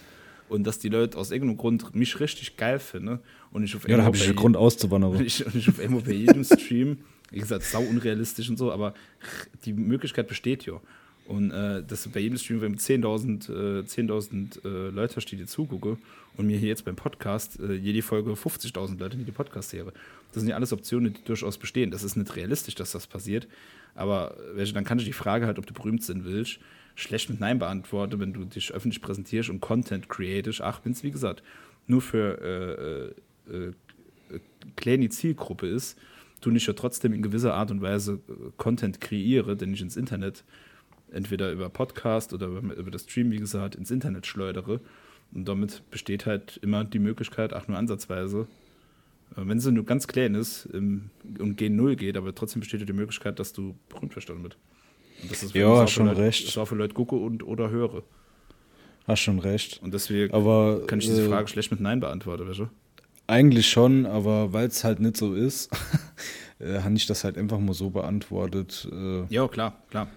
und 0.48 0.66
dass 0.66 0.78
die 0.78 0.88
Leute 0.88 1.16
aus 1.16 1.30
irgendeinem 1.30 1.56
Grund 1.56 1.94
mich 1.94 2.20
richtig 2.20 2.56
geil 2.56 2.78
finden 2.78 3.20
und 3.50 3.64
ich 3.64 3.74
auf 3.74 3.88
Ja, 3.88 3.96
da 3.96 4.04
habe 4.04 4.16
ich 4.16 4.24
einen 4.24 4.36
Grund 4.36 4.56
auszuwandern. 4.56 5.20
Ich, 5.24 5.44
und 5.46 5.54
ich 5.54 5.68
auf 5.68 5.80
einmal 5.80 6.02
bei 6.02 6.12
jedem 6.12 6.44
Stream, 6.44 6.98
wie 7.30 7.40
gesagt, 7.40 7.64
sau 7.64 7.80
unrealistisch 7.80 8.50
und 8.50 8.58
so, 8.58 8.72
aber 8.72 8.94
die 9.64 9.72
Möglichkeit 9.72 10.28
besteht 10.28 10.66
ja. 10.66 10.80
Und 11.26 11.52
äh, 11.52 11.82
dass 11.82 12.06
bei 12.08 12.20
jedem 12.20 12.36
Stream, 12.36 12.60
wenn 12.60 12.76
10.000 12.76 13.80
äh, 13.80 13.86
10 13.86 14.08
äh, 14.64 14.68
Leute 14.90 15.20
steht, 15.20 15.40
die 15.40 15.46
zugucke 15.46 15.96
und 16.36 16.46
mir 16.46 16.58
hier 16.58 16.68
jetzt 16.68 16.84
beim 16.84 16.96
Podcast 16.96 17.58
äh, 17.60 17.72
jede 17.72 18.02
Folge 18.02 18.32
50.000 18.32 18.98
Leute, 18.98 19.16
die 19.16 19.24
die 19.24 19.32
Podcast 19.32 19.72
höre. 19.72 19.92
Das 20.32 20.42
sind 20.42 20.48
ja 20.48 20.56
alles 20.56 20.72
Optionen, 20.72 21.14
die 21.14 21.24
durchaus 21.24 21.56
bestehen. 21.56 21.90
Das 21.90 22.02
ist 22.02 22.16
nicht 22.16 22.36
realistisch, 22.36 22.74
dass 22.74 22.92
das 22.92 23.06
passiert. 23.06 23.48
Aber 23.94 24.36
welche, 24.54 24.74
dann 24.74 24.84
kann 24.84 24.98
ich 24.98 25.06
die 25.06 25.12
Frage 25.12 25.46
halt, 25.46 25.58
ob 25.58 25.66
du 25.66 25.72
berühmt 25.72 26.02
sein 26.02 26.24
willst, 26.24 26.58
schlecht 26.94 27.30
mit 27.30 27.40
Nein 27.40 27.58
beantworten, 27.58 28.20
wenn 28.20 28.32
du 28.32 28.44
dich 28.44 28.72
öffentlich 28.72 29.00
präsentierst 29.00 29.48
und 29.48 29.60
Content 29.60 30.08
createst. 30.08 30.60
Ach, 30.60 30.80
wenn 30.84 30.92
es, 30.92 31.02
wie 31.02 31.10
gesagt, 31.10 31.42
nur 31.86 32.02
für 32.02 33.14
äh, 33.48 33.52
äh, 33.52 33.66
äh, 33.66 33.72
kleine 34.76 35.08
Zielgruppe 35.08 35.68
ist, 35.68 35.98
du 36.40 36.50
nicht 36.50 36.66
ja 36.66 36.74
trotzdem 36.74 37.12
in 37.12 37.22
gewisser 37.22 37.54
Art 37.54 37.70
und 37.70 37.80
Weise 37.80 38.20
äh, 38.28 38.50
Content 38.56 39.00
kreiere, 39.00 39.56
den 39.56 39.72
ich 39.72 39.80
ins 39.80 39.96
Internet 39.96 40.44
entweder 41.12 41.52
über 41.52 41.68
Podcast 41.68 42.32
oder 42.32 42.46
über, 42.46 42.74
über 42.74 42.90
das 42.90 43.02
Stream, 43.02 43.30
wie 43.30 43.38
gesagt, 43.38 43.74
ins 43.74 43.90
Internet 43.90 44.26
schleudere. 44.26 44.80
Und 45.32 45.48
damit 45.48 45.82
besteht 45.90 46.26
halt 46.26 46.58
immer 46.62 46.84
die 46.84 46.98
Möglichkeit, 46.98 47.52
auch 47.52 47.66
nur 47.68 47.78
ansatzweise, 47.78 48.46
äh, 49.36 49.40
wenn 49.44 49.60
sie 49.60 49.72
nur 49.72 49.84
ganz 49.84 50.06
klein 50.06 50.34
ist 50.34 50.66
im, 50.66 51.10
und 51.38 51.60
G0 51.60 51.96
geht, 51.96 52.16
aber 52.16 52.34
trotzdem 52.34 52.60
besteht 52.60 52.88
die 52.88 52.92
Möglichkeit, 52.92 53.38
dass 53.38 53.52
du 53.52 53.74
berühmt 53.88 54.14
wirst 54.16 54.28
damit. 54.28 54.56
Und 55.22 55.30
das 55.30 55.42
ist, 55.42 55.54
ja, 55.54 55.86
schon 55.86 56.06
Leute, 56.06 56.20
recht. 56.20 56.46
Das 56.46 56.56
war 56.56 56.66
für 56.66 56.74
Leute 56.74 56.94
gucke 56.94 57.16
und 57.16 57.42
oder 57.42 57.70
höre. 57.70 58.02
Hast 59.06 59.20
schon 59.20 59.38
recht. 59.38 59.80
Und 59.82 59.92
deswegen 59.92 60.32
aber, 60.32 60.86
kann 60.86 60.98
ich 60.98 61.06
diese 61.06 61.24
äh, 61.24 61.28
Frage 61.28 61.48
schlecht 61.48 61.70
mit 61.70 61.80
Nein 61.80 62.00
beantworten, 62.00 62.48
weißt 62.48 62.60
du? 62.60 62.68
Eigentlich 63.26 63.68
schon, 63.68 64.06
aber 64.06 64.52
weil 64.52 64.66
es 64.68 64.84
halt 64.84 65.00
nicht 65.00 65.16
so 65.16 65.34
ist, 65.34 65.70
äh, 66.58 66.80
habe 66.80 66.94
ich 66.94 67.06
das 67.06 67.24
halt 67.24 67.38
einfach 67.38 67.58
mal 67.58 67.74
so 67.74 67.90
beantwortet. 67.90 68.88
Äh, 68.90 69.24
ja, 69.32 69.48
klar, 69.48 69.82
klar. 69.90 70.08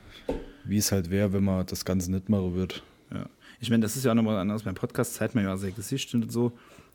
Wie 0.68 0.78
es 0.78 0.91
halt 0.91 1.09
wäre, 1.09 1.34
wenn 1.34 1.43
man 1.43 1.65
das 1.65 1.86
Ganze 1.86 2.11
nicht 2.11 2.30
machen 2.30 2.55
wird. 2.55 2.84
Ja. 3.11 3.30
Ich 3.59 3.70
meine, 3.70 3.82
das 3.82 3.95
ist 3.95 4.05
ja 4.05 4.11
auch 4.11 4.15
nochmal 4.15 4.38
anders. 4.38 4.63
Beim 4.63 4.76
Podcast 4.76 5.15
zeigt 5.15 5.36
man 5.36 5.43
ja 5.43 5.57
sehr 5.57 5.72
Gesicht 5.72 6.13
und 6.13 6.32
so. 6.32 6.51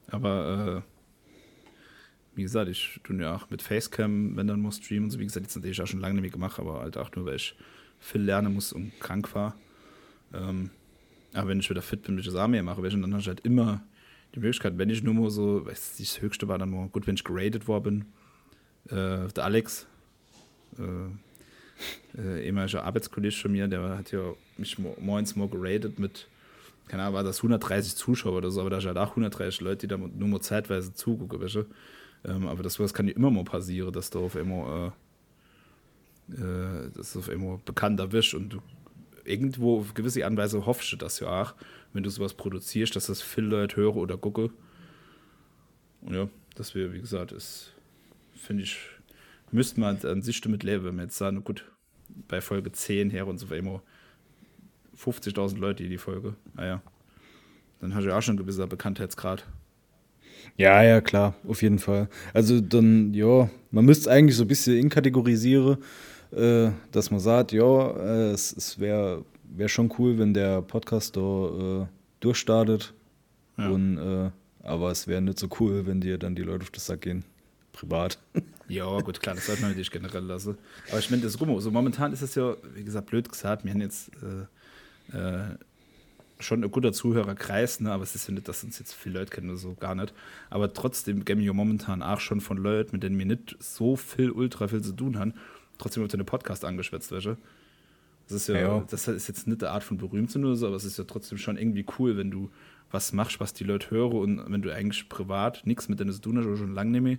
Aber 0.08 0.82
äh, 0.84 0.92
wie 2.34 2.42
gesagt, 2.42 2.68
ich 2.68 3.00
tue 3.04 3.20
ja 3.20 3.34
auch 3.34 3.50
mit 3.50 3.62
Facecam, 3.62 4.36
wenn 4.36 4.46
dann 4.46 4.60
muss 4.60 4.76
streamen 4.76 5.04
und 5.04 5.10
so. 5.10 5.18
Wie 5.18 5.24
gesagt, 5.24 5.46
jetzt 5.46 5.56
natürlich 5.56 5.80
auch 5.80 5.86
schon 5.86 6.00
lange 6.00 6.14
nicht 6.14 6.22
mehr 6.22 6.30
gemacht, 6.30 6.58
aber 6.58 6.80
halt 6.80 6.96
auch 6.96 7.10
nur, 7.14 7.26
weil 7.26 7.36
ich 7.36 7.54
viel 7.98 8.22
lernen 8.22 8.54
muss 8.54 8.72
und 8.72 8.92
krank 9.00 9.34
war. 9.34 9.54
Ähm, 10.32 10.70
aber 11.34 11.48
wenn 11.48 11.60
ich 11.60 11.70
wieder 11.70 11.82
fit 11.82 12.02
bin, 12.02 12.14
wenn 12.14 12.20
ich 12.20 12.26
das 12.26 12.34
auch 12.34 12.48
mehr 12.48 12.62
mache, 12.62 12.82
dann 12.82 13.10
habe 13.10 13.20
ich 13.20 13.28
halt 13.28 13.40
immer 13.40 13.82
die 14.34 14.40
Möglichkeit, 14.40 14.78
wenn 14.78 14.90
ich 14.90 15.02
nur 15.02 15.14
mal 15.14 15.30
so, 15.30 15.66
weiß 15.66 15.98
ich, 15.98 16.08
das 16.08 16.22
Höchste 16.22 16.48
war 16.48 16.58
dann 16.58 16.70
mal 16.70 16.88
gut, 16.88 17.06
wenn 17.06 17.14
ich 17.14 17.24
geradet 17.24 17.68
worden 17.68 18.06
bin. 18.88 18.98
Äh, 18.98 19.28
der 19.28 19.44
Alex, 19.44 19.86
äh, 20.78 20.82
äh, 22.16 22.46
ehemaliger 22.46 22.84
Arbeitskollege 22.84 23.34
von 23.34 23.52
mir, 23.52 23.68
der 23.68 23.98
hat 23.98 24.12
ja 24.12 24.20
mich 24.56 24.78
morgens 24.78 25.36
mal 25.36 25.48
geradet 25.48 25.98
mit 25.98 26.28
keine 26.88 27.04
Ahnung, 27.04 27.14
war 27.14 27.24
das 27.24 27.38
130 27.38 27.96
Zuschauer 27.96 28.36
oder 28.36 28.50
so, 28.50 28.60
aber 28.60 28.70
da 28.70 28.80
sind 28.80 28.88
halt 28.88 28.98
auch 28.98 29.10
130 29.10 29.60
Leute, 29.60 29.86
die 29.86 29.88
da 29.88 29.96
nur 29.96 30.28
mal 30.28 30.40
zeitweise 30.40 30.92
zugucken, 30.92 31.40
weißt 31.40 31.54
du? 31.54 31.64
ähm, 32.24 32.46
aber 32.46 32.62
das, 32.62 32.76
das 32.76 32.94
kann 32.94 33.08
ja 33.08 33.14
immer 33.14 33.30
mal 33.30 33.44
passieren, 33.44 33.92
dass 33.92 34.10
du 34.10 34.24
auf 34.24 34.36
einmal, 34.36 34.92
äh, 36.30 36.34
äh, 36.34 36.90
dass 36.94 37.16
auf 37.16 37.28
einmal 37.28 37.58
bekannter 37.64 38.12
wirst 38.12 38.34
und 38.34 38.50
du 38.50 38.62
irgendwo 39.24 39.78
auf 39.78 39.94
gewisse 39.94 40.26
Anweise 40.26 40.66
hoffst 40.66 40.92
du 40.92 40.96
das 40.96 41.20
ja 41.20 41.42
auch, 41.42 41.54
wenn 41.92 42.02
du 42.02 42.10
sowas 42.10 42.34
produzierst, 42.34 42.96
dass 42.96 43.06
das 43.06 43.22
viele 43.22 43.48
Leute 43.48 43.76
hören 43.76 43.98
oder 43.98 44.16
gucken. 44.16 44.50
Und 46.02 46.14
ja, 46.14 46.28
das 46.56 46.74
wäre, 46.74 46.92
wie 46.92 47.00
gesagt, 47.00 47.32
ist, 47.32 47.72
finde 48.34 48.64
ich, 48.64 48.78
müsste 49.52 49.80
man 49.80 49.98
an 50.04 50.22
sich 50.22 50.40
damit 50.40 50.64
leben, 50.64 50.84
wenn 50.84 50.96
man 50.96 51.06
jetzt 51.06 51.18
sagen, 51.18 51.44
gut, 51.44 51.64
bei 52.28 52.40
Folge 52.40 52.72
10 52.72 53.10
her 53.10 53.26
und 53.26 53.38
so 53.38 53.46
auf 53.46 53.52
einmal 53.52 53.80
50.000 54.96 55.58
Leute 55.58 55.88
die 55.88 55.98
Folge. 55.98 56.34
Naja. 56.54 56.82
Ah 56.84 56.92
dann 57.82 57.96
hast 57.96 58.04
du 58.04 58.10
ja 58.10 58.16
auch 58.16 58.22
schon 58.22 58.36
ein 58.36 58.38
gewisser 58.38 58.66
Bekanntheitsgrad. 58.68 59.44
Ja, 60.56 60.82
ja, 60.82 61.00
klar, 61.00 61.34
auf 61.46 61.62
jeden 61.62 61.80
Fall. 61.80 62.08
Also 62.32 62.60
dann, 62.60 63.12
ja, 63.12 63.50
man 63.72 63.84
müsste 63.84 64.10
eigentlich 64.10 64.36
so 64.36 64.44
ein 64.44 64.48
bisschen 64.48 64.78
inkategorisieren, 64.78 65.78
äh, 66.30 66.70
dass 66.92 67.10
man 67.10 67.18
sagt, 67.18 67.50
ja, 67.52 67.90
äh, 67.90 68.30
es, 68.30 68.56
es 68.56 68.78
wäre 68.78 69.24
wär 69.44 69.68
schon 69.68 69.92
cool, 69.98 70.16
wenn 70.18 70.32
der 70.32 70.62
Podcast 70.62 71.16
da 71.16 71.82
äh, 71.82 71.86
durchstartet. 72.20 72.94
Ja. 73.58 73.68
Und, 73.68 73.98
äh, 73.98 74.30
aber 74.62 74.92
es 74.92 75.08
wäre 75.08 75.20
nicht 75.20 75.40
so 75.40 75.48
cool, 75.58 75.84
wenn 75.84 76.00
dir 76.00 76.18
dann 76.18 76.36
die 76.36 76.42
Leute 76.42 76.62
auf 76.62 76.70
das 76.70 76.86
Sack 76.86 77.02
gehen. 77.02 77.24
Privat. 77.72 78.18
Ja, 78.72 79.00
gut, 79.00 79.20
klar, 79.20 79.34
das 79.34 79.46
sollte 79.46 79.60
man 79.60 79.72
natürlich 79.72 79.90
generell 79.90 80.24
lassen. 80.24 80.56
Aber 80.88 80.98
ich 80.98 81.10
meine, 81.10 81.22
das 81.22 81.38
rum. 81.38 81.50
Also 81.50 81.70
momentan 81.70 82.10
ist 82.14 82.22
es 82.22 82.34
ja, 82.34 82.56
wie 82.74 82.84
gesagt, 82.84 83.10
blöd 83.10 83.28
gesagt, 83.28 83.64
wir 83.64 83.70
haben 83.70 83.82
jetzt 83.82 84.10
äh, 85.12 85.16
äh, 85.16 85.58
schon 86.38 86.64
ein 86.64 86.70
guter 86.70 86.94
Zuhörerkreis, 86.94 87.80
ne? 87.80 87.92
aber 87.92 88.02
es 88.02 88.14
ist 88.14 88.28
ja 88.28 88.34
nicht, 88.34 88.48
dass 88.48 88.64
uns 88.64 88.78
jetzt 88.78 88.94
viele 88.94 89.18
Leute 89.18 89.30
kennen 89.30 89.50
oder 89.50 89.58
so, 89.58 89.74
gar 89.74 89.94
nicht. 89.94 90.14
Aber 90.48 90.72
trotzdem 90.72 91.26
geben 91.26 91.42
wir 91.42 91.52
momentan 91.52 92.02
auch 92.02 92.18
schon 92.18 92.40
von 92.40 92.56
Leuten, 92.56 92.92
mit 92.92 93.02
denen 93.02 93.18
wir 93.18 93.26
nicht 93.26 93.56
so 93.60 93.94
viel, 93.94 94.30
ultra 94.30 94.68
viel 94.68 94.80
zu 94.80 94.92
tun 94.92 95.18
haben, 95.18 95.34
trotzdem 95.76 96.02
auf 96.02 96.10
deine 96.10 96.24
Podcast 96.24 96.64
angeschwätzt, 96.64 97.12
weißt 97.12 97.26
du? 97.26 97.36
Das 98.28 98.36
ist 98.36 98.48
ja, 98.48 98.56
ja, 98.56 98.84
das 98.88 99.06
ist 99.06 99.28
jetzt 99.28 99.46
nicht 99.46 99.62
eine 99.62 99.72
Art 99.72 99.84
von 99.84 99.98
berühmt 99.98 100.30
sind 100.30 100.46
oder 100.46 100.56
so, 100.56 100.68
aber 100.68 100.76
es 100.76 100.84
ist 100.84 100.96
ja 100.96 101.04
trotzdem 101.04 101.36
schon 101.36 101.58
irgendwie 101.58 101.84
cool, 101.98 102.16
wenn 102.16 102.30
du 102.30 102.50
was 102.90 103.12
machst, 103.12 103.38
was 103.38 103.52
die 103.52 103.64
Leute 103.64 103.90
hören 103.90 104.12
und 104.12 104.50
wenn 104.50 104.62
du 104.62 104.72
eigentlich 104.72 105.10
privat 105.10 105.66
nichts 105.66 105.90
mit 105.90 106.00
denen 106.00 106.12
zu 106.12 106.22
tun 106.22 106.38
hast 106.38 106.46
oder 106.46 106.56
schon 106.56 106.72
lange 106.72 106.90
nicht 106.92 107.02
mehr 107.02 107.18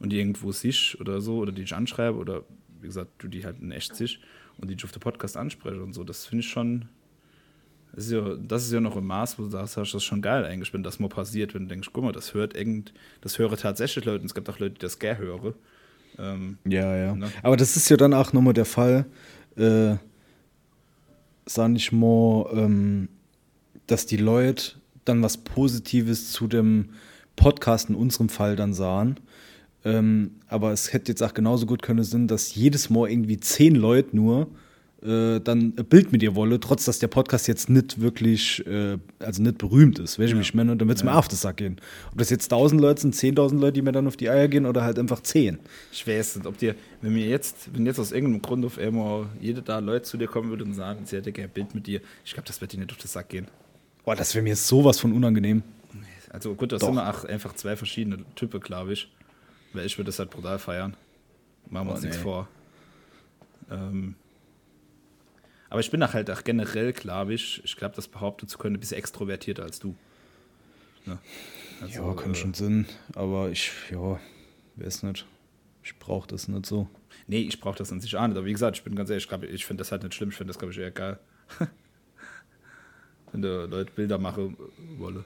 und 0.00 0.10
die 0.10 0.18
irgendwo 0.18 0.50
siehst 0.50 0.98
oder 1.00 1.20
so 1.20 1.38
oder 1.38 1.52
die 1.52 1.62
dich 1.62 1.74
anschreiben 1.74 2.18
oder 2.18 2.42
wie 2.80 2.86
gesagt, 2.86 3.10
du 3.18 3.28
die 3.28 3.44
halt 3.44 3.60
in 3.60 3.70
echt 3.70 3.94
siehst 3.94 4.18
und 4.58 4.68
die 4.68 4.74
dich 4.74 4.84
auf 4.84 4.92
der 4.92 5.00
Podcast 5.00 5.36
ansprechen 5.36 5.82
und 5.82 5.92
so, 5.92 6.02
das 6.02 6.26
finde 6.26 6.44
ich 6.44 6.50
schon, 6.50 6.88
das 7.92 8.06
ist, 8.06 8.12
ja, 8.12 8.34
das 8.36 8.64
ist 8.64 8.72
ja 8.72 8.80
noch 8.80 8.96
im 8.96 9.06
Maß, 9.06 9.38
wo 9.38 9.44
du 9.44 9.50
sagst, 9.50 9.76
das 9.76 9.94
ist 9.94 10.04
schon 10.04 10.22
geil 10.22 10.44
eigentlich, 10.44 10.72
wenn 10.72 10.82
das 10.82 10.98
mal 10.98 11.08
passiert, 11.08 11.54
wenn 11.54 11.62
du 11.62 11.68
denkst, 11.68 11.90
guck 11.92 12.04
mal, 12.04 12.12
das 12.12 12.34
hört 12.34 12.56
irgend, 12.56 12.92
das 13.20 13.38
höre 13.38 13.56
tatsächlich 13.56 14.04
Leute, 14.04 14.20
und 14.20 14.26
es 14.26 14.34
gibt 14.34 14.48
auch 14.48 14.58
Leute, 14.58 14.74
die 14.74 14.80
das 14.80 14.98
gerne 14.98 15.18
hören. 15.18 15.54
Ähm, 16.18 16.58
ja, 16.64 16.96
ja. 16.96 17.14
Ne? 17.14 17.30
Aber 17.42 17.56
das 17.56 17.76
ist 17.76 17.88
ja 17.88 17.96
dann 17.96 18.14
auch 18.14 18.32
nochmal 18.32 18.54
der 18.54 18.64
Fall, 18.64 19.06
äh, 19.56 19.96
sag 21.46 21.72
ich 21.74 21.92
mal, 21.92 22.48
ähm, 22.52 23.08
dass 23.86 24.06
die 24.06 24.16
Leute 24.16 24.74
dann 25.04 25.22
was 25.22 25.38
Positives 25.38 26.32
zu 26.32 26.46
dem 26.46 26.90
Podcast 27.36 27.88
in 27.88 27.94
unserem 27.94 28.28
Fall 28.28 28.54
dann 28.54 28.74
sahen. 28.74 29.18
Ähm, 29.84 30.32
aber 30.48 30.72
es 30.72 30.92
hätte 30.92 31.12
jetzt 31.12 31.22
auch 31.22 31.34
genauso 31.34 31.66
gut 31.66 31.82
können 31.82 32.04
Sinn, 32.04 32.28
dass 32.28 32.54
jedes 32.54 32.90
Mal 32.90 33.10
irgendwie 33.10 33.40
zehn 33.40 33.74
Leute 33.74 34.14
nur 34.14 34.48
äh, 35.02 35.40
dann 35.40 35.72
ein 35.78 35.86
Bild 35.86 36.12
mit 36.12 36.22
ihr 36.22 36.34
wolle, 36.34 36.60
trotz 36.60 36.84
dass 36.84 36.98
der 36.98 37.08
Podcast 37.08 37.48
jetzt 37.48 37.70
nicht 37.70 38.00
wirklich, 38.00 38.66
äh, 38.66 38.98
also 39.18 39.42
nicht 39.42 39.56
berühmt 39.56 39.98
ist, 39.98 40.18
welche 40.18 40.34
ja. 40.34 40.38
mich 40.38 40.52
meine, 40.52 40.72
und 40.72 40.78
dann 40.78 40.88
wird 40.88 40.98
es 40.98 41.04
ja. 41.04 41.10
mir 41.10 41.16
auf 41.16 41.28
das 41.28 41.40
Sack 41.40 41.56
gehen. 41.56 41.80
Ob 42.12 42.18
das 42.18 42.28
jetzt 42.28 42.52
1000 42.52 42.80
Leute 42.80 43.00
sind, 43.00 43.14
10.000 43.14 43.58
Leute, 43.58 43.72
die 43.72 43.82
mir 43.82 43.92
dann 43.92 44.06
auf 44.06 44.18
die 44.18 44.28
Eier 44.28 44.48
gehen 44.48 44.66
oder 44.66 44.84
halt 44.84 44.98
einfach 44.98 45.20
10. 45.20 45.58
Ich 45.92 46.06
weiß 46.06 46.36
nicht, 46.36 46.46
ob 46.46 46.58
dir, 46.58 46.74
wenn 47.00 47.14
mir 47.14 47.26
jetzt, 47.26 47.70
wenn 47.72 47.86
jetzt 47.86 47.98
aus 47.98 48.12
irgendeinem 48.12 48.42
Grund 48.42 48.64
auf 48.66 48.78
einmal 48.78 49.26
jede 49.40 49.62
da 49.62 49.78
Leute 49.78 50.02
zu 50.02 50.18
dir 50.18 50.26
kommen 50.26 50.50
würde 50.50 50.64
und 50.64 50.74
sagen, 50.74 51.00
sie 51.06 51.16
hätte 51.16 51.32
gerne 51.32 51.48
ein 51.48 51.54
Bild 51.54 51.74
mit 51.74 51.86
dir, 51.86 52.02
ich 52.24 52.34
glaube, 52.34 52.46
das 52.46 52.60
wird 52.60 52.72
dir 52.72 52.78
nicht 52.78 52.92
auf 52.92 52.98
das 52.98 53.14
Sack 53.14 53.30
gehen. 53.30 53.46
Boah, 54.04 54.16
das 54.16 54.34
wäre 54.34 54.42
mir 54.42 54.56
sowas 54.56 54.98
von 54.98 55.12
unangenehm. 55.12 55.62
Also 56.30 56.54
gut, 56.54 56.72
das 56.72 56.80
Doch. 56.80 56.88
sind 56.88 56.98
einfach 56.98 57.54
zwei 57.54 57.74
verschiedene 57.74 58.18
Typen, 58.36 58.60
glaube 58.60 58.92
ich. 58.92 59.10
Weil 59.72 59.86
ich 59.86 59.96
würde 59.96 60.06
das 60.06 60.18
halt 60.18 60.30
brutal 60.30 60.58
feiern. 60.58 60.96
Machen 61.68 61.88
wir 61.88 61.92
uns 61.92 62.02
oh, 62.02 62.06
nichts 62.06 62.22
vor. 62.22 62.48
Ähm, 63.70 64.14
aber 65.68 65.80
ich 65.80 65.90
bin 65.90 66.02
auch 66.02 66.12
halt 66.12 66.30
auch 66.30 66.42
generell, 66.42 66.92
glaube 66.92 67.34
ich, 67.34 67.62
ich 67.64 67.76
glaube, 67.76 67.94
das 67.94 68.08
behaupten 68.08 68.48
zu 68.48 68.58
können, 68.58 68.76
ein 68.76 68.80
bisschen 68.80 68.98
extrovertierter 68.98 69.62
als 69.62 69.78
du. 69.78 69.94
Ne? 71.06 71.18
Also, 71.80 72.02
ja, 72.02 72.14
kann 72.14 72.32
äh, 72.32 72.34
schon 72.34 72.54
Sinn, 72.54 72.86
aber 73.14 73.50
ich, 73.50 73.70
ja, 73.90 74.18
weiß 74.76 75.04
nicht. 75.04 75.26
Ich 75.82 75.98
brauche 75.98 76.28
das 76.28 76.48
nicht 76.48 76.66
so. 76.66 76.88
Nee, 77.26 77.42
ich 77.42 77.60
brauche 77.60 77.78
das 77.78 77.92
an 77.92 78.00
sich 78.00 78.16
auch 78.16 78.26
nicht. 78.26 78.36
Aber 78.36 78.46
wie 78.46 78.52
gesagt, 78.52 78.76
ich 78.76 78.82
bin 78.82 78.96
ganz 78.96 79.08
ehrlich, 79.10 79.24
ich, 79.24 79.28
glaub, 79.28 79.44
ich 79.44 79.64
finde 79.64 79.80
das 79.80 79.92
halt 79.92 80.02
nicht 80.02 80.14
schlimm. 80.14 80.30
Ich 80.30 80.36
finde 80.36 80.50
das, 80.50 80.58
glaube 80.58 80.72
ich, 80.72 80.78
eher 80.78 80.90
geil. 80.90 81.18
Wenn 83.32 83.42
da 83.42 83.64
Leute 83.64 83.92
Bilder 83.92 84.18
machen 84.18 84.56
wolle. 84.98 85.24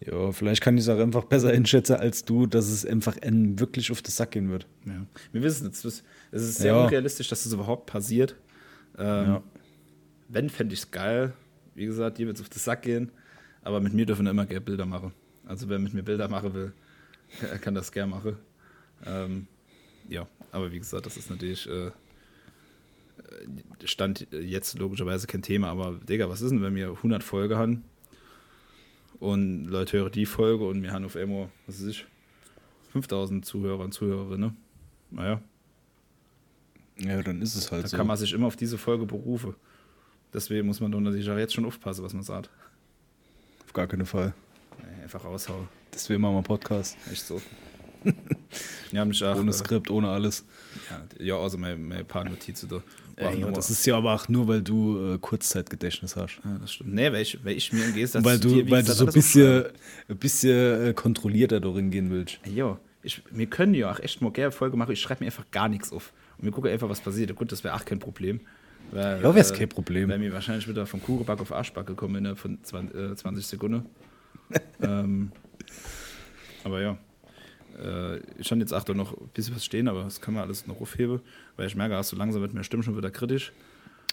Ja, 0.00 0.30
vielleicht 0.30 0.62
kann 0.62 0.76
ich 0.76 0.82
es 0.84 0.88
auch 0.88 0.98
einfach 0.98 1.24
besser 1.24 1.48
einschätzen 1.50 1.96
als 1.96 2.24
du, 2.24 2.46
dass 2.46 2.68
es 2.68 2.86
einfach 2.86 3.16
wirklich 3.22 3.90
auf 3.90 4.00
den 4.00 4.12
Sack 4.12 4.30
gehen 4.32 4.48
wird. 4.48 4.66
Ja. 4.86 5.04
Wir 5.32 5.42
wissen 5.42 5.66
es. 5.68 5.84
Es 5.84 6.02
ist 6.42 6.58
sehr 6.58 6.72
Ja. 6.72 6.84
unrealistisch, 6.84 7.28
dass 7.28 7.42
das 7.42 7.52
überhaupt 7.52 7.86
passiert. 7.86 8.36
Ähm, 8.96 9.26
Ja. 9.26 9.42
Wenn, 10.28 10.50
fände 10.50 10.74
ich 10.74 10.80
es 10.80 10.90
geil. 10.90 11.32
Wie 11.74 11.86
gesagt, 11.86 12.18
dir 12.18 12.26
wird 12.26 12.36
es 12.36 12.42
auf 12.42 12.48
den 12.48 12.58
Sack 12.60 12.82
gehen. 12.82 13.10
Aber 13.62 13.80
mit 13.80 13.92
mir 13.92 14.06
dürfen 14.06 14.26
immer 14.26 14.46
gerne 14.46 14.60
Bilder 14.60 14.86
machen. 14.86 15.12
Also 15.46 15.68
wer 15.68 15.78
mit 15.78 15.94
mir 15.94 16.02
Bilder 16.02 16.28
machen 16.28 16.54
will, 16.54 16.72
kann 17.62 17.74
das 17.74 17.90
gerne 17.90 18.10
machen. 18.10 18.36
Ähm, 19.06 19.46
ja, 20.08 20.26
aber 20.52 20.70
wie 20.70 20.78
gesagt, 20.78 21.06
das 21.06 21.16
ist 21.16 21.28
natürlich 21.30 21.68
äh, 21.68 21.90
Stand 23.84 24.26
jetzt 24.32 24.78
logischerweise 24.78 25.26
kein 25.26 25.42
Thema. 25.42 25.68
Aber 25.70 25.98
Digga, 26.08 26.28
was 26.28 26.40
ist 26.42 26.50
denn, 26.50 26.62
wenn 26.62 26.74
wir 26.74 26.88
100 26.90 27.22
Folgen 27.24 27.56
haben 27.56 27.84
und 29.20 29.66
Leute 29.66 29.98
hören 29.98 30.12
die 30.12 30.26
Folge 30.26 30.66
und 30.66 30.82
wir 30.82 30.92
haben 30.92 31.04
auf 31.04 31.16
einmal, 31.16 31.48
was 31.66 31.80
weiß 31.80 31.86
ich, 31.88 32.06
5000 32.92 33.44
Zuhörer 33.44 33.80
und 33.84 33.92
Zuhörerinnen. 33.92 34.56
Naja, 35.10 35.40
Ja, 36.98 37.22
dann 37.22 37.40
ist 37.42 37.54
es 37.54 37.70
halt 37.72 37.84
da 37.84 37.88
so. 37.88 37.96
kann 37.96 38.06
man 38.06 38.16
sich 38.16 38.32
immer 38.32 38.46
auf 38.46 38.56
diese 38.56 38.78
Folge 38.78 39.06
berufen. 39.06 39.54
Deswegen 40.32 40.66
muss 40.66 40.80
man 40.80 40.92
doch 40.92 41.00
natürlich 41.00 41.30
auch 41.30 41.38
jetzt 41.38 41.54
schon 41.54 41.64
aufpassen, 41.64 42.04
was 42.04 42.12
man 42.12 42.22
sagt. 42.22 42.50
Auf 43.64 43.72
gar 43.72 43.86
keinen 43.86 44.06
Fall. 44.06 44.34
Nee, 44.78 45.02
Einfach 45.02 45.24
raushauen. 45.24 45.68
Deswegen 45.92 46.20
machen 46.20 46.34
wir 46.34 46.42
Podcast. 46.42 46.96
Echt 47.10 47.24
so. 47.24 47.40
ja, 48.92 49.04
mich 49.04 49.22
auch. 49.24 49.36
Ohne 49.36 49.50
äh, 49.50 49.54
Skript, 49.54 49.90
ohne 49.90 50.08
alles. 50.10 50.44
ja, 50.90 51.24
ja, 51.24 51.36
also 51.38 51.56
meine, 51.58 51.76
meine 51.76 52.04
paar 52.04 52.24
Notizen 52.24 52.68
da. 52.68 52.82
Ja, 53.20 53.32
Wow, 53.42 53.52
das 53.52 53.70
ist 53.70 53.84
ja 53.84 53.96
aber 53.96 54.14
auch 54.14 54.28
nur, 54.28 54.46
weil 54.46 54.62
du 54.62 55.14
äh, 55.14 55.18
Kurzzeitgedächtnis 55.18 56.14
hast. 56.16 56.38
ja, 56.44 56.58
das 56.60 56.72
stimmt. 56.74 56.94
Nee, 56.94 57.12
weil 57.12 57.22
ich, 57.22 57.44
weil 57.44 57.56
ich 57.56 57.72
mir 57.72 57.84
im 57.84 57.94
Gegensatz 57.94 58.24
weil 58.24 58.38
du, 58.38 58.48
dir, 58.48 58.70
weil 58.70 58.82
du 58.82 58.92
so 58.92 59.06
ein 59.06 59.12
bisschen, 59.12 59.64
ein 60.08 60.16
bisschen 60.16 60.86
äh, 60.86 60.94
kontrollierter 60.94 61.60
darin 61.60 61.90
gehen 61.90 62.10
willst. 62.10 62.38
ich, 63.02 63.22
wir 63.30 63.46
können 63.46 63.74
ja 63.74 63.90
auch 63.90 64.00
echt 64.00 64.20
mal 64.20 64.30
gerne 64.30 64.52
Folge 64.52 64.76
machen. 64.76 64.92
Ich 64.92 65.00
schreibe 65.00 65.24
mir 65.24 65.26
einfach 65.26 65.50
gar 65.50 65.68
nichts 65.68 65.92
auf. 65.92 66.12
Und 66.38 66.44
wir 66.44 66.52
gucken 66.52 66.70
einfach, 66.70 66.88
was 66.88 67.00
passiert. 67.00 67.34
Gut, 67.34 67.50
das 67.50 67.64
wäre 67.64 67.74
auch 67.74 67.84
kein 67.84 67.98
Problem. 67.98 68.40
Weil, 68.90 69.22
Ja, 69.22 69.34
wär's 69.34 69.52
kein 69.52 69.68
Problem. 69.68 70.08
Weil 70.08 70.18
mir 70.18 70.32
wahrscheinlich 70.32 70.68
wieder 70.68 70.86
von 70.86 71.02
Kuchenback 71.02 71.40
auf 71.40 71.52
Arschbacke 71.52 71.94
kommen 71.94 72.16
innerhalb 72.16 72.38
von 72.38 72.62
20, 72.62 72.96
äh, 72.96 73.16
20 73.16 73.46
Sekunden. 73.46 73.86
ähm, 74.82 75.32
aber 76.64 76.80
ja. 76.80 76.98
Äh, 77.78 78.18
ich 78.38 78.46
stand 78.46 78.60
jetzt 78.60 78.72
achter 78.72 78.94
noch 78.94 79.16
ein 79.16 79.28
bisschen 79.34 79.54
was 79.54 79.64
stehen, 79.64 79.88
aber 79.88 80.04
das 80.04 80.20
kann 80.20 80.34
man 80.34 80.42
alles 80.44 80.66
noch 80.66 80.80
aufheben, 80.80 81.20
weil 81.56 81.66
ich 81.66 81.76
merke, 81.76 82.02
so 82.02 82.16
langsam 82.16 82.42
wird 82.42 82.54
mir 82.54 82.64
Stimme 82.64 82.82
schon 82.82 82.96
wieder 82.96 83.10
kritisch. 83.10 83.52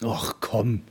Ach 0.04 0.36
komm. 0.40 0.82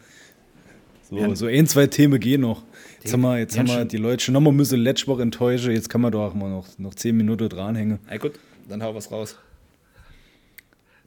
So, 1.08 1.18
Ja. 1.18 1.34
so 1.36 1.46
ein, 1.46 1.66
zwei 1.66 1.86
Themen 1.86 2.18
gehen 2.18 2.40
noch. 2.40 2.62
Jetzt 3.02 3.12
haben 3.12 3.20
wir, 3.20 3.38
jetzt 3.38 3.54
die 3.54 3.58
haben 3.60 3.68
wir 3.68 3.84
die 3.84 3.98
Leute 3.98 4.24
schon 4.24 4.32
nochmal 4.32 4.52
müssen 4.54 4.80
letzte 4.80 5.06
Woche 5.08 5.22
enttäuschen. 5.22 5.72
Jetzt 5.72 5.88
kann 5.90 6.00
man 6.00 6.10
doch 6.10 6.24
auch 6.30 6.34
mal 6.34 6.48
noch, 6.50 6.66
noch 6.78 6.94
zehn 6.94 7.16
Minuten 7.16 7.48
dranhängen. 7.48 7.98
Na 8.08 8.16
gut, 8.16 8.32
dann 8.68 8.82
hau 8.82 8.94
was 8.94 9.10
raus. 9.12 9.36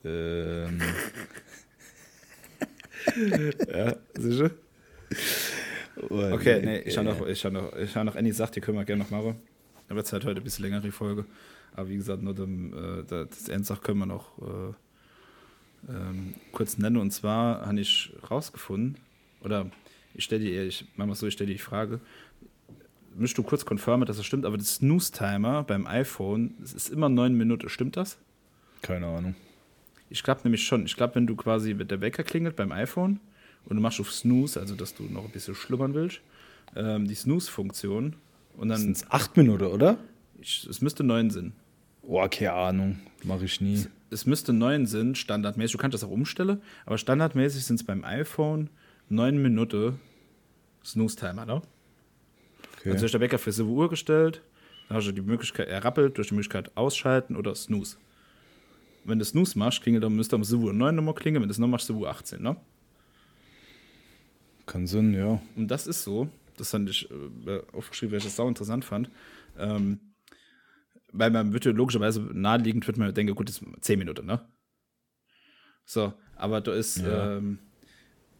Ähm, 0.05 0.79
Ja, 3.73 3.95
sicher? 4.17 4.51
oh, 6.09 6.21
Okay, 6.33 6.61
nee, 6.63 6.79
ich 6.79 6.97
habe 6.97 7.07
noch, 7.09 7.25
ich 7.25 7.43
hab 7.45 7.53
noch, 7.53 7.73
ich 7.75 7.95
hab 7.95 8.03
noch 8.05 8.15
Annie 8.15 8.33
sagt, 8.33 8.55
die 8.55 8.61
können 8.61 8.77
wir 8.77 8.85
gerne 8.85 9.03
noch 9.03 9.09
machen. 9.09 9.35
Aber 9.89 9.99
jetzt 9.99 10.11
halt 10.13 10.25
heute 10.25 10.41
ein 10.41 10.43
bisschen 10.43 10.65
länger 10.65 10.81
die 10.81 10.91
Folge. 10.91 11.25
Aber 11.77 11.89
wie 11.89 11.95
gesagt, 11.95 12.23
nur 12.23 12.33
dem, 12.33 12.73
äh, 12.73 13.03
das 13.07 13.47
Endsach 13.49 13.81
können 13.81 13.99
wir 13.99 14.07
noch 14.07 14.39
äh, 14.39 15.91
ähm, 15.91 16.33
kurz 16.51 16.79
nennen. 16.79 16.97
Und 16.97 17.11
zwar 17.11 17.65
habe 17.65 17.79
ich 17.79 18.11
rausgefunden, 18.29 18.97
oder 19.41 19.69
ich 20.15 20.23
stelle 20.23 20.43
dir, 20.43 20.65
ich 20.65 20.85
mach 20.95 21.05
mal 21.05 21.13
so, 21.13 21.27
ich 21.27 21.33
stelle 21.33 21.49
dir 21.49 21.53
die 21.53 21.61
Frage, 21.61 21.99
möchtest 23.15 23.37
du 23.37 23.43
kurz 23.43 23.63
konfirmen, 23.63 24.07
dass 24.07 24.17
das 24.17 24.25
stimmt, 24.25 24.43
aber 24.43 24.57
das 24.57 24.75
Snooze-Timer 24.77 25.63
beim 25.63 25.85
iPhone, 25.85 26.55
es 26.63 26.73
ist 26.73 26.89
immer 26.89 27.09
neun 27.09 27.35
Minuten, 27.37 27.69
stimmt 27.69 27.95
das? 27.95 28.17
Keine 28.81 29.05
Ahnung. 29.05 29.35
Ich 30.09 30.23
glaube 30.23 30.41
nämlich 30.45 30.65
schon. 30.65 30.83
Ich 30.87 30.95
glaube, 30.95 31.13
wenn 31.13 31.27
du 31.27 31.35
quasi, 31.35 31.77
wenn 31.77 31.87
der 31.87 32.01
Wecker 32.01 32.23
klingelt 32.23 32.55
beim 32.55 32.71
iPhone 32.71 33.19
und 33.65 33.75
du 33.75 33.81
machst 33.83 33.99
auf 33.99 34.11
Snooze, 34.11 34.59
also 34.59 34.73
dass 34.73 34.95
du 34.95 35.03
noch 35.03 35.25
ein 35.25 35.31
bisschen 35.31 35.53
schlummern 35.53 35.93
willst, 35.93 36.21
ähm, 36.75 37.07
die 37.07 37.13
Snooze-Funktion 37.15 38.15
und 38.55 38.69
dann, 38.69 38.79
Sind 38.79 38.97
es 38.97 39.11
acht 39.11 39.37
Minuten, 39.37 39.65
oder? 39.65 39.99
ich, 40.41 40.65
es 40.67 40.81
müsste 40.81 41.03
neun 41.03 41.29
sind. 41.29 41.53
Oh, 42.07 42.25
keine 42.29 42.53
Ahnung. 42.53 42.99
Mache 43.23 43.45
ich 43.45 43.59
nie. 43.59 43.85
Es 44.09 44.25
müsste 44.25 44.53
neun 44.53 44.85
sind, 44.85 45.17
standardmäßig. 45.17 45.73
Du 45.73 45.77
kannst 45.77 45.93
das 45.93 46.03
auch 46.05 46.09
umstellen, 46.09 46.61
aber 46.85 46.97
standardmäßig 46.97 47.65
sind 47.65 47.75
es 47.75 47.85
beim 47.85 48.05
iPhone 48.05 48.69
neun 49.09 49.41
Minuten 49.41 49.99
Snooze-Timer, 50.85 51.45
ne? 51.45 51.61
Okay. 52.79 52.91
Also 52.91 53.05
ist 53.05 53.13
der 53.13 53.19
Wecker 53.19 53.37
für 53.37 53.51
7 53.51 53.67
Uhr 53.67 53.89
gestellt, 53.89 54.41
dann 54.87 54.97
hast 54.97 55.07
du 55.07 55.11
die 55.11 55.21
Möglichkeit, 55.21 55.67
er 55.67 55.83
rappelt 55.83 56.17
durch 56.17 56.29
die 56.29 56.35
Möglichkeit 56.35 56.75
ausschalten 56.77 57.35
oder 57.35 57.53
Snooze. 57.55 57.97
Wenn 59.03 59.19
du 59.19 59.25
Snooze 59.25 59.59
machst, 59.59 59.81
klingelt 59.81 60.03
dann 60.03 60.15
müsste 60.15 60.37
um 60.37 60.45
7 60.45 60.63
Uhr 60.63 60.73
9 60.73 60.95
nochmal 60.95 61.13
klingeln, 61.13 61.41
wenn 61.41 61.49
du 61.49 61.51
es 61.51 61.59
noch 61.59 61.67
machst, 61.67 61.87
7 61.87 61.99
Uhr 61.99 62.09
18, 62.09 62.41
ne? 62.41 62.55
Kann 64.65 64.87
Sinn, 64.87 65.13
ja. 65.13 65.41
Und 65.57 65.67
das 65.67 65.87
ist 65.87 66.03
so, 66.03 66.29
das 66.55 66.71
fand 66.71 66.89
ich 66.89 67.09
äh, 67.11 67.61
aufgeschrieben, 67.73 68.13
weil 68.13 68.19
ich 68.19 68.25
das 68.25 68.37
sau 68.37 68.47
interessant 68.47 68.85
fand. 68.85 69.09
Ähm, 69.57 69.99
weil 71.13 71.31
man 71.31 71.53
würde 71.53 71.71
logischerweise 71.71 72.21
naheliegend 72.21 72.85
wird 72.87 72.97
man 72.97 73.13
denken, 73.13 73.35
gut, 73.35 73.49
das 73.49 73.59
ist 73.59 73.65
10 73.81 73.99
Minuten, 73.99 74.25
ne? 74.25 74.41
So, 75.85 76.13
aber 76.35 76.61
da 76.61 76.73
ist 76.73 76.97
Ja. 76.97 77.37
ähm, 77.37 77.59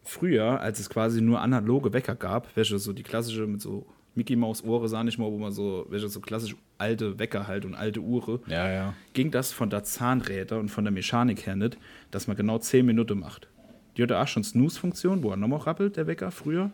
früher, 0.02 0.60
als 0.60 0.78
es 0.78 0.90
quasi 0.90 1.20
nur 1.20 1.40
analoge 1.40 1.92
Wecker 1.92 2.14
gab, 2.14 2.54
welche 2.56 2.78
so 2.78 2.92
die 2.92 3.02
klassische 3.02 3.46
mit 3.46 3.60
so 3.60 3.86
Mickey 4.14 4.36
Maus 4.36 4.64
Ohre 4.64 4.88
sah 4.88 5.04
nicht 5.04 5.18
mal, 5.18 5.30
wo 5.30 5.38
man 5.38 5.52
so, 5.52 5.86
welche 5.90 6.08
so 6.08 6.20
klassisch 6.20 6.56
alte 6.76 7.18
Wecker 7.18 7.46
halt 7.46 7.64
und 7.64 7.74
alte 7.74 8.00
Uhren, 8.00 8.40
Ja, 8.48 8.70
ja. 8.70 8.94
ging 9.12 9.30
das 9.30 9.52
von 9.52 9.70
der 9.70 9.84
Zahnräder 9.84 10.58
und 10.58 10.68
von 10.70 10.84
der 10.84 10.92
Mechanik 10.92 11.46
her 11.46 11.56
nicht, 11.56 11.78
dass 12.10 12.26
man 12.26 12.36
genau 12.36 12.58
10 12.58 12.84
Minuten 12.84 13.18
macht. 13.20 13.48
Die 13.96 14.02
hatte 14.02 14.18
auch 14.18 14.28
schon 14.28 14.44
Snooze-Funktion, 14.44 15.22
wo 15.22 15.30
er 15.30 15.36
nochmal 15.36 15.60
rappelt, 15.60 15.96
der 15.96 16.06
Wecker 16.06 16.30
früher. 16.30 16.70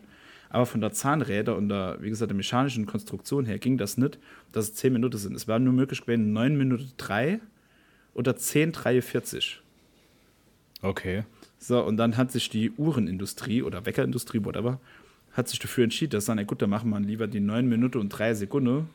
Aber 0.54 0.66
von 0.66 0.80
der 0.80 0.92
Zahnräder 0.92 1.56
und 1.56 1.68
der, 1.68 1.96
wie 2.00 2.10
gesagt, 2.10 2.30
der 2.30 2.36
mechanischen 2.36 2.86
Konstruktion 2.86 3.44
her 3.44 3.58
ging 3.58 3.76
das 3.76 3.98
nicht, 3.98 4.20
dass 4.52 4.66
es 4.66 4.74
10 4.76 4.92
Minuten 4.92 5.18
sind. 5.18 5.34
Es 5.34 5.48
war 5.48 5.58
nur 5.58 5.72
möglich 5.72 6.02
gewesen 6.02 6.32
9 6.32 6.56
Minuten 6.56 6.92
3 6.96 7.40
oder 8.14 8.34
10,43. 8.36 9.56
Okay. 10.80 11.24
So, 11.58 11.82
und 11.82 11.96
dann 11.96 12.16
hat 12.16 12.30
sich 12.30 12.50
die 12.50 12.70
Uhrenindustrie 12.70 13.64
oder 13.64 13.84
Weckerindustrie, 13.84 14.44
whatever, 14.44 14.78
hat 15.32 15.48
sich 15.48 15.58
dafür 15.58 15.82
entschieden, 15.82 16.10
dass 16.12 16.26
dann, 16.26 16.38
ey, 16.38 16.44
gut, 16.44 16.62
dann 16.62 16.70
machen 16.70 16.88
wir 16.88 17.00
lieber 17.00 17.26
die 17.26 17.40
9 17.40 17.68
Minuten 17.68 17.98
und 17.98 18.10
3 18.10 18.34
Sekunden 18.34 18.88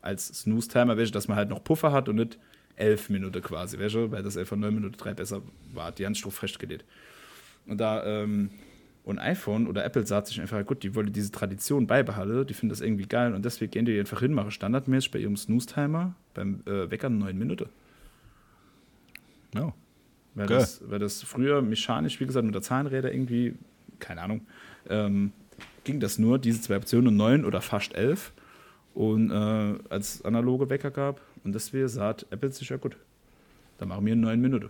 als 0.00 0.26
Snooze-Timer, 0.40 0.96
welche, 0.96 1.12
dass 1.12 1.28
man 1.28 1.36
halt 1.36 1.50
noch 1.50 1.62
Puffer 1.62 1.92
hat 1.92 2.08
und 2.08 2.16
nicht 2.16 2.38
11 2.74 3.08
Minuten 3.08 3.40
quasi, 3.40 3.78
welche, 3.78 4.10
weil 4.10 4.24
das 4.24 4.36
einfach 4.36 4.56
9 4.56 4.74
Minuten 4.74 4.96
3 4.96 5.14
besser 5.14 5.42
war, 5.72 5.92
die 5.92 6.04
Handstroph 6.04 6.34
festgelegt. 6.34 6.84
Und 7.68 7.80
da, 7.80 8.04
ähm, 8.04 8.50
und 9.04 9.18
iPhone 9.18 9.66
oder 9.66 9.84
Apple 9.84 10.06
sagt 10.06 10.28
sich 10.28 10.40
einfach, 10.40 10.64
gut, 10.64 10.82
die 10.82 10.94
wollen 10.94 11.12
diese 11.12 11.32
Tradition 11.32 11.86
beibehalten, 11.86 12.46
die 12.46 12.54
finden 12.54 12.70
das 12.70 12.80
irgendwie 12.80 13.06
geil 13.06 13.34
und 13.34 13.44
deswegen 13.44 13.70
gehen 13.70 13.84
die 13.84 13.98
einfach 13.98 14.20
hin, 14.20 14.32
machen 14.32 14.50
standardmäßig 14.50 15.10
bei 15.10 15.18
ihrem 15.18 15.36
Snooze-Timer 15.36 16.14
beim 16.34 16.62
äh, 16.66 16.90
Wecker 16.90 17.10
9 17.10 17.36
Minuten. 17.36 17.68
Ja. 19.54 19.72
Weil, 20.34 20.46
Geil. 20.46 20.58
das, 20.60 20.82
weil 20.88 20.98
das 20.98 21.22
früher 21.22 21.60
mechanisch, 21.60 22.18
wie 22.20 22.26
gesagt, 22.26 22.46
mit 22.46 22.54
der 22.54 22.62
Zahnräder 22.62 23.12
irgendwie, 23.12 23.54
keine 23.98 24.22
Ahnung, 24.22 24.46
ähm, 24.88 25.32
ging 25.84 26.00
das 26.00 26.18
nur, 26.18 26.38
diese 26.38 26.60
zwei 26.60 26.76
Optionen, 26.76 27.16
9 27.16 27.44
oder 27.44 27.60
fast 27.60 27.94
11. 27.94 28.32
Und 28.94 29.30
äh, 29.30 29.74
als 29.88 30.24
analoge 30.24 30.68
Wecker 30.68 30.90
gab. 30.90 31.20
Und 31.44 31.54
deswegen 31.54 31.88
sagt 31.88 32.26
Apple 32.30 32.52
sich 32.52 32.68
ja 32.68 32.76
gut. 32.76 32.96
Dann 33.78 33.88
machen 33.88 34.04
wir 34.04 34.14
9 34.14 34.40
Minuten. 34.40 34.68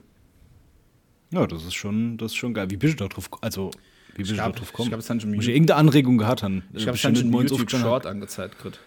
Ja, 1.31 1.47
das 1.47 1.65
ist 1.65 1.75
schon, 1.75 2.19
das 2.19 2.33
ist 2.33 2.37
schon 2.37 2.55
geil. 2.55 2.71
Wie 2.71 2.77
bist 2.77 3.01
du 3.01 3.05
da 3.05 3.09
drauf, 3.09 3.29
also, 3.41 3.71
wie 4.15 4.19
bist 4.19 4.31
du 4.33 4.37
da 4.37 4.45
glaub- 4.45 4.57
drauf 4.57 4.67
ich 4.67 4.73
gekommen? 4.73 4.89
glaub, 4.91 5.01
es 5.01 5.11
haben 5.11 5.21
schon 5.21 5.35
ich 5.35 5.49
irgendeine 5.49 5.79
Anregung 5.79 6.19
gehabt 6.19 6.43
haben? 6.43 6.63
Ich 6.73 6.87
habe 6.87 6.97
schon 6.97 7.13
du 7.15 7.21
nicht 7.21 7.23
einen 7.25 7.31
morgens 7.33 7.51
YouTube? 7.51 7.71
Short 7.71 8.07
angezeigt 8.07 8.57
gekriegt. 8.59 8.81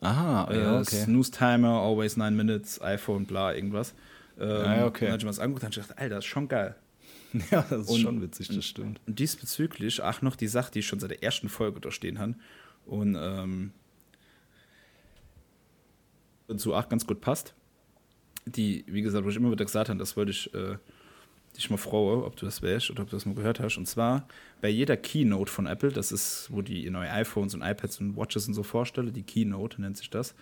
Aha, 0.00 0.48
Äh, 0.50 0.58
ja, 0.60 0.80
okay. 0.80 1.02
Snooze 1.04 1.32
Timer, 1.32 1.68
always 1.80 2.16
9 2.16 2.34
minutes, 2.36 2.80
iPhone, 2.80 3.26
bla, 3.26 3.52
irgendwas. 3.54 3.94
Ähm, 4.38 4.48
Ah, 4.48 4.76
ja, 4.76 4.86
okay. 4.86 5.06
Dann 5.06 5.12
habe 5.12 5.18
ich 5.18 5.24
mir 5.24 5.30
das 5.30 5.38
angeguckt 5.40 5.64
und 5.64 5.74
gedacht, 5.74 5.98
Alter, 5.98 6.14
das 6.16 6.24
ist 6.24 6.30
schon 6.30 6.48
geil. 6.48 6.76
Ja, 7.50 7.62
das 7.68 7.80
ist 7.82 7.88
Und- 7.90 8.00
schon 8.00 8.22
witzig, 8.22 8.48
das 8.48 8.64
stimmt. 8.64 9.00
Und 9.06 9.18
diesbezüglich 9.18 10.00
auch 10.02 10.22
noch 10.22 10.36
die 10.36 10.46
Sache, 10.48 10.70
die 10.72 10.78
ich 10.78 10.86
schon 10.86 11.00
seit 11.00 11.10
der 11.10 11.22
ersten 11.22 11.48
Folge 11.48 11.80
da 11.80 11.90
stehen 11.90 12.18
habe 12.20 12.34
und 12.86 13.16
ähm, 13.20 13.72
dazu 16.46 16.74
auch 16.74 16.88
ganz 16.88 17.06
gut 17.06 17.20
passt. 17.20 17.54
Die, 18.46 18.84
wie 18.86 19.02
gesagt, 19.02 19.24
wo 19.24 19.28
ich 19.28 19.36
immer 19.36 19.50
wieder 19.50 19.64
gesagt 19.64 19.88
habe, 19.90 19.98
das 19.98 20.16
wollte 20.16 20.30
ich 20.30 20.52
äh, 20.54 20.76
dich 21.58 21.70
mal 21.70 21.76
fragen, 21.76 22.22
ob 22.22 22.36
du 22.36 22.46
das 22.46 22.62
weißt 22.62 22.90
oder 22.90 23.02
ob 23.02 23.10
du 23.10 23.16
das 23.16 23.26
mal 23.26 23.34
gehört 23.34 23.60
hast. 23.60 23.76
Und 23.76 23.86
zwar 23.86 24.26
bei 24.60 24.68
jeder 24.68 24.96
Keynote 24.96 25.50
von 25.50 25.66
Apple, 25.66 25.90
das 25.90 26.12
ist, 26.12 26.48
wo 26.50 26.62
die 26.62 26.88
neue 26.90 27.10
iPhones 27.10 27.54
und 27.54 27.62
iPads 27.62 28.00
und 28.00 28.16
Watches 28.16 28.48
und 28.48 28.54
so 28.54 28.62
vorstellen, 28.62 29.12
die 29.12 29.22
Keynote 29.22 29.80
nennt 29.80 29.96
sich 29.96 30.10
das. 30.10 30.34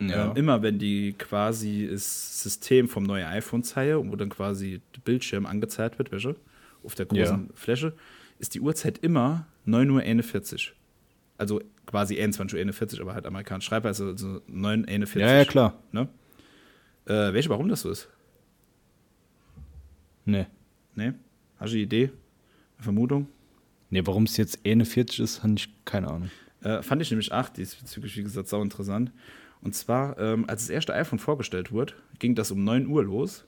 Ja. 0.00 0.30
Ähm, 0.30 0.36
immer 0.36 0.62
wenn 0.62 0.78
die 0.78 1.12
quasi 1.12 1.88
das 1.90 2.42
System 2.42 2.88
vom 2.88 3.04
neuen 3.04 3.26
iPhone 3.26 3.62
zeige, 3.62 4.10
wo 4.10 4.16
dann 4.16 4.28
quasi 4.28 4.80
der 4.94 5.00
Bildschirm 5.02 5.46
angezeigt 5.46 5.98
wird, 5.98 6.10
welche, 6.10 6.34
auf 6.82 6.94
der 6.94 7.06
großen 7.06 7.46
Ja. 7.46 7.54
Fläche, 7.54 7.92
ist 8.38 8.54
die 8.54 8.60
Uhrzeit 8.60 8.98
immer 8.98 9.46
9.41 9.66 10.52
Uhr. 10.70 10.74
Also 11.38 11.62
quasi 11.86 12.16
21.41 12.20 12.94
Uhr, 12.94 13.02
aber 13.02 13.14
halt 13.14 13.26
amerikanisch 13.26 13.66
Schreibweise, 13.66 14.06
also 14.06 14.40
9.41 14.50 15.16
Uhr. 15.16 15.20
Ja, 15.22 15.34
ja, 15.38 15.44
klar. 15.44 15.78
Ne? 15.92 16.08
Äh, 17.06 17.32
welche, 17.32 17.48
warum 17.50 17.68
das 17.68 17.82
so 17.82 17.90
ist? 17.90 18.08
Nee. 20.24 20.46
Ne? 20.94 21.14
Hast 21.58 21.72
du 21.72 21.76
eine 21.76 21.84
Idee? 21.84 22.10
Eine 22.76 22.84
Vermutung? 22.84 23.28
Nee, 23.90 24.02
warum 24.04 24.24
es 24.24 24.36
jetzt 24.36 24.60
41 24.64 25.20
ist, 25.20 25.42
habe 25.42 25.54
ich 25.56 25.68
keine 25.84 26.08
Ahnung. 26.08 26.30
Äh, 26.62 26.82
fand 26.82 27.02
ich 27.02 27.10
nämlich 27.10 27.30
auch 27.32 27.48
diesbezüglich, 27.48 28.16
wie 28.16 28.22
gesagt, 28.22 28.48
sau 28.48 28.62
interessant. 28.62 29.12
Und 29.60 29.74
zwar, 29.74 30.18
ähm, 30.18 30.44
als 30.48 30.62
das 30.62 30.70
erste 30.70 30.94
iPhone 30.94 31.18
vorgestellt 31.18 31.72
wurde, 31.72 31.94
ging 32.18 32.34
das 32.34 32.50
um 32.50 32.64
9 32.64 32.86
Uhr 32.86 33.04
los. 33.04 33.44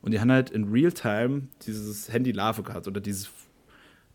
Und 0.00 0.12
die 0.12 0.20
haben 0.20 0.30
halt 0.30 0.50
in 0.50 0.64
Realtime 0.64 1.48
dieses 1.66 2.12
Handy 2.12 2.32
Lave 2.32 2.62
gehabt 2.62 2.86
oder 2.86 3.00
dieses, 3.00 3.30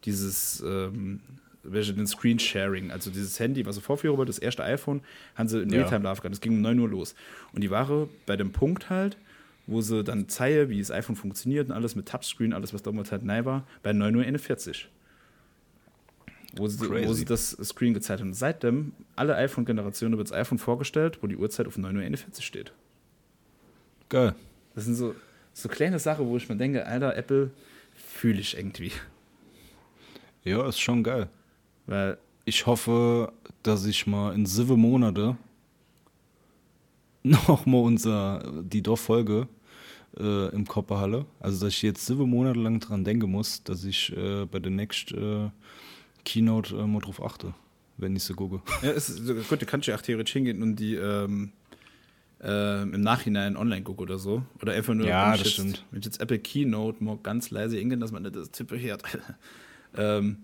dieses 0.05 0.61
ähm, 0.65 1.21
welche 1.63 1.93
den 1.93 2.07
Screen-Sharing, 2.07 2.91
also 2.91 3.11
dieses 3.11 3.39
Handy, 3.39 3.65
was 3.65 3.75
so 3.75 3.81
vorführen 3.81 4.17
wurde, 4.17 4.29
das 4.29 4.39
erste 4.39 4.63
iPhone, 4.63 5.01
haben 5.35 5.47
sie 5.47 5.61
in 5.61 5.69
Ja. 5.69 5.79
Realtime 5.79 6.03
Lave 6.03 6.21
gehabt. 6.21 6.33
Das 6.33 6.41
ging 6.41 6.53
um 6.53 6.61
9 6.61 6.79
Uhr 6.79 6.89
los. 6.89 7.15
Und 7.53 7.61
die 7.61 7.69
Ware 7.69 8.09
bei 8.25 8.35
dem 8.35 8.51
Punkt 8.51 8.89
halt, 8.89 9.17
wo 9.67 9.81
sie 9.81 10.03
dann 10.03 10.27
zeigen, 10.29 10.69
wie 10.69 10.79
das 10.79 10.91
iPhone 10.91 11.15
funktioniert 11.15 11.69
und 11.69 11.75
alles 11.75 11.95
mit 11.95 12.07
Touchscreen, 12.07 12.53
alles, 12.53 12.73
was 12.73 12.83
damals 12.83 13.11
halt 13.11 13.23
neu 13.23 13.45
war, 13.45 13.67
bei 13.83 13.91
9.41 13.91 14.67
Uhr 14.67 14.75
wo 16.55 16.67
sie, 16.67 16.89
wo 17.07 17.13
sie 17.13 17.25
das 17.25 17.51
Screen 17.63 17.93
gezeigt 17.93 18.21
haben. 18.21 18.33
Seitdem, 18.33 18.93
alle 19.15 19.35
iPhone-Generationen 19.35 20.17
wird 20.17 20.29
das 20.29 20.37
iPhone 20.37 20.57
vorgestellt, 20.57 21.19
wo 21.21 21.27
die 21.27 21.37
Uhrzeit 21.37 21.67
auf 21.67 21.77
9.41 21.77 22.35
Uhr 22.35 22.41
steht. 22.41 22.73
Geil. 24.09 24.35
Das 24.75 24.85
sind 24.85 24.95
so, 24.95 25.15
so 25.53 25.69
kleine 25.69 25.99
Sachen, 25.99 26.27
wo 26.27 26.37
ich 26.37 26.49
mir 26.49 26.57
denke, 26.57 26.85
Alter, 26.85 27.15
Apple 27.15 27.51
fühle 27.95 28.41
ich 28.41 28.57
irgendwie. 28.57 28.91
Ja, 30.43 30.67
ist 30.67 30.79
schon 30.79 31.03
geil. 31.03 31.29
Weil, 31.85 32.17
Ich 32.45 32.65
hoffe, 32.65 33.31
dass 33.63 33.85
ich 33.85 34.07
mal 34.07 34.33
in 34.33 34.45
sieben 34.45 34.79
Monate 34.79 35.37
noch 37.47 37.65
mal 37.65 37.79
unser, 37.79 38.63
die 38.63 38.81
Dorffolge 38.81 39.47
äh, 40.17 40.49
im 40.49 40.67
Kopf 40.67 40.89
halle. 40.91 41.25
Also, 41.39 41.65
dass 41.65 41.75
ich 41.75 41.81
jetzt 41.81 42.05
sieben 42.05 42.29
Monate 42.29 42.59
lang 42.59 42.79
dran 42.79 43.03
denken 43.03 43.31
muss, 43.31 43.63
dass 43.63 43.83
ich 43.83 44.15
äh, 44.15 44.45
bei 44.45 44.59
der 44.59 44.71
nächsten 44.71 45.47
äh, 45.47 45.49
Keynote 46.25 46.75
äh, 46.75 46.87
mal 46.87 46.99
drauf 46.99 47.23
achte, 47.23 47.53
wenn 47.97 48.15
ich 48.15 48.23
so 48.23 48.33
gucke. 48.33 48.61
ja, 48.81 48.91
es 48.91 49.09
ist, 49.09 49.25
gut, 49.49 49.61
du 49.61 49.65
kannst 49.65 49.87
ja 49.87 49.95
auch 49.95 50.01
theoretisch 50.01 50.33
hingehen 50.33 50.61
und 50.61 50.75
die 50.77 50.95
ähm, 50.95 51.51
ähm, 52.43 52.93
im 52.93 53.01
Nachhinein 53.01 53.55
online 53.55 53.83
gucken 53.83 54.03
oder 54.03 54.17
so. 54.17 54.43
Oder 54.61 54.73
einfach 54.73 54.93
nur, 54.93 55.07
Ja, 55.07 55.27
wenn 55.27 55.35
ich 55.35 55.39
das 55.41 55.47
jetzt, 55.47 55.53
stimmt. 55.53 55.85
Wenn 55.91 55.99
ich 55.99 56.05
jetzt 56.05 56.21
Apple 56.21 56.39
Keynote 56.39 57.03
mal 57.03 57.17
ganz 57.21 57.51
leise 57.51 57.77
hingehen, 57.77 57.99
dass 57.99 58.11
man 58.11 58.23
das 58.23 58.51
Tippe 58.51 58.79
hört. 58.79 59.03
ähm, 59.97 60.37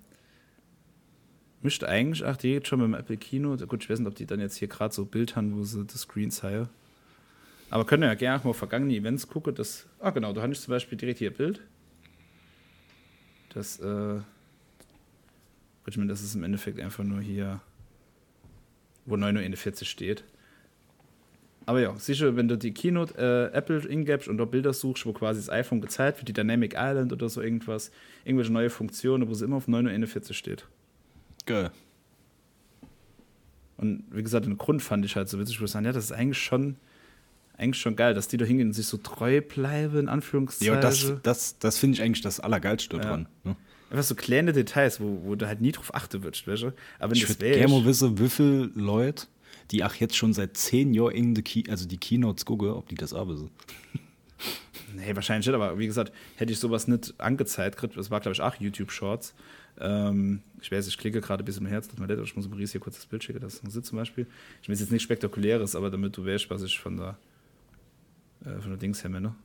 müsste 1.68 1.90
eigentlich 1.90 2.24
auch 2.24 2.38
die 2.38 2.54
jetzt 2.54 2.70
schon 2.70 2.80
mit 2.80 2.88
dem 2.88 2.94
Apple 2.94 3.18
Keynote, 3.18 3.68
gut, 3.68 3.84
ich 3.84 3.90
weiß 3.90 4.00
nicht, 4.00 4.08
ob 4.08 4.16
die 4.16 4.26
dann 4.26 4.40
jetzt 4.40 4.56
hier 4.56 4.70
gerade 4.70 4.94
so 4.94 5.04
Bild 5.04 5.36
haben, 5.36 5.54
wo 5.58 5.64
sie 5.64 5.84
das 5.84 6.00
Screen 6.00 6.32
zeigen. 6.32 6.70
Aber 7.70 7.86
können 7.86 8.04
ja 8.04 8.14
gerne 8.14 8.40
auch 8.40 8.46
mal 8.46 8.54
vergangene 8.54 8.96
Events 8.96 9.28
gucken. 9.28 9.54
Das, 9.54 9.86
ah, 10.00 10.12
genau, 10.12 10.32
da 10.32 10.44
habe 10.44 10.54
ich 10.54 10.62
zum 10.62 10.72
Beispiel 10.72 10.98
direkt 10.98 11.20
hier 11.20 11.34
Bild. 11.34 11.60
Das, 13.54 13.82
äh, 13.82 14.20
ich 15.88 16.08
das 16.08 16.22
ist 16.22 16.36
im 16.36 16.44
Endeffekt 16.44 16.80
einfach 16.80 17.04
nur 17.04 17.20
hier, 17.20 17.60
wo 19.06 19.16
9.41 19.16 19.82
Uhr 19.82 19.86
steht. 19.88 20.24
Aber 21.66 21.82
ja, 21.82 21.94
sicher, 21.98 22.38
wenn 22.38 22.48
du 22.48 22.58
die 22.58 22.74
Keynote 22.74 23.52
äh, 23.54 23.58
Apple 23.58 23.80
ingibst 23.90 24.30
und 24.30 24.38
dort 24.38 24.52
Bilder 24.52 24.72
suchst, 24.72 25.06
wo 25.06 25.12
quasi 25.12 25.42
das 25.42 25.50
iPhone 25.50 25.82
gezeigt 25.82 26.20
wird, 26.20 26.30
die 26.30 26.34
Dynamic 26.34 26.76
Island 26.78 27.12
oder 27.12 27.28
so 27.28 27.42
irgendwas, 27.42 27.92
irgendwelche 28.24 28.54
neue 28.54 28.70
Funktionen, 28.70 29.28
wo 29.28 29.34
sie 29.34 29.44
immer 29.44 29.58
auf 29.58 29.68
9.41 29.68 30.30
Uhr 30.30 30.34
steht. 30.34 30.66
Geil. 31.48 31.72
Und 33.78 34.04
wie 34.12 34.24
gesagt, 34.24 34.46
den 34.46 34.58
Grund 34.58 34.82
fand 34.82 35.06
ich 35.06 35.16
halt 35.16 35.30
so 35.30 35.40
witzig, 35.40 35.60
wo 35.62 35.66
ich 35.66 35.72
sagen, 35.72 35.86
ja, 35.86 35.92
das 35.92 36.06
ist 36.06 36.12
eigentlich 36.12 36.38
schon, 36.40 36.78
eigentlich 37.58 37.82
schon 37.82 37.96
geil, 37.96 38.14
dass 38.14 38.28
die 38.28 38.38
da 38.38 38.46
hingehen 38.46 38.68
und 38.68 38.74
sich 38.74 38.88
so 38.88 38.98
treu 38.98 39.42
bleiben, 39.42 39.98
in 40.00 40.06
Ja, 40.08 40.12
Anführungszeichen. 40.12 40.76
und 40.76 40.84
das, 40.84 41.14
das, 41.24 41.60
das 41.60 41.78
finde 41.78 41.96
ich 41.96 42.02
eigentlich 42.04 42.22
das 42.22 42.40
Allergeilste 42.40 42.98
Ja. 42.98 43.04
dran. 43.04 43.28
Ne? 43.44 43.56
Einfach 43.90 44.04
so 44.04 44.16
kleine 44.16 44.52
Details, 44.52 45.00
wo, 45.00 45.22
wo 45.24 45.36
du 45.36 45.48
halt 45.48 45.62
nie 45.62 45.72
drauf 45.72 45.94
achten 45.96 46.22
würdest, 46.24 46.48
weißt 46.48 46.64
du? 46.64 46.68
Aber 47.00 47.12
wenn 47.12 47.18
Ich 47.18 47.30
würde 47.30 47.52
gerne 47.52 47.86
wissen, 47.86 48.20
wie 48.20 48.30
viele 48.30 48.66
Leute, 48.76 49.28
die 49.72 49.84
auch 49.84 49.94
jetzt 49.96 50.18
schon 50.18 50.34
seit 50.34 50.58
zehn 50.58 50.94
Jahren 50.94 51.14
in 51.14 51.36
die 51.36 51.42
Key, 51.44 51.64
also 51.70 51.88
die 51.88 51.98
Keynotes 51.98 52.46
gucken, 52.46 52.70
ob 52.72 52.90
die 52.90 52.96
das 52.96 53.14
auch 53.14 53.28
wissen. 53.30 53.50
Nee, 54.96 55.16
wahrscheinlich 55.16 55.46
nicht, 55.48 55.56
aber 55.56 55.78
wie 55.78 55.86
gesagt, 55.86 56.12
hätte 56.36 56.52
ich 56.52 56.60
sowas 56.60 56.88
nicht 56.88 57.14
angezeigt, 57.20 57.78
das 57.96 58.10
war, 58.10 58.20
glaube 58.22 58.34
ich, 58.34 58.42
auch 58.42 58.56
YouTube-Shorts. 58.56 59.34
Ähm, 59.80 60.42
ich 60.62 60.72
weiß, 60.72 60.88
ich 60.88 60.98
klicke 60.98 61.22
gerade 61.22 61.44
ein 61.44 61.46
bisschen 61.46 61.66
im 61.66 61.70
Herz, 61.72 61.88
tut 61.88 62.00
mir 62.00 62.08
leid, 62.08 62.20
ich 62.24 62.36
muss 62.36 62.48
Maurice 62.50 62.72
hier 62.74 62.82
kurz 62.82 62.96
das 62.96 63.06
Bild 63.06 63.24
schicken, 63.24 63.40
das 63.40 63.56
ist 63.56 63.64
Musik 63.64 63.86
zum 63.86 63.98
Beispiel. 63.98 64.26
Ich 64.62 64.70
weiß 64.70 64.80
jetzt 64.80 64.92
nichts 64.92 65.04
Spektakuläres, 65.04 65.76
aber 65.76 65.90
damit 65.92 66.18
du 66.18 66.26
weißt, 66.26 66.50
was 66.50 66.64
ich 66.64 66.80
von 66.80 66.98
der, 66.98 67.18
äh, 68.46 68.60
von 68.60 68.72
der 68.72 68.78
Dings 68.78 69.04
her 69.04 69.10
meine. 69.10 69.36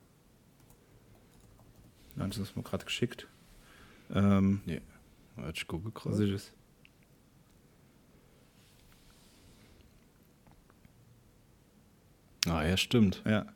Ja, 2.16 2.26
das 2.26 2.38
ist 2.38 2.56
mir 2.56 2.62
gerade 2.62 2.84
geschickt. 2.84 3.26
Ähm, 4.14 4.60
Ja. 4.66 4.78
Warte, 5.36 5.52
ich 5.56 5.66
gucke 5.66 5.90
was 6.10 6.18
ist 6.18 6.30
es? 6.30 6.52
Ah, 12.46 12.64
ja, 12.66 12.76
stimmt. 12.76 13.22
Ja. 13.24 13.46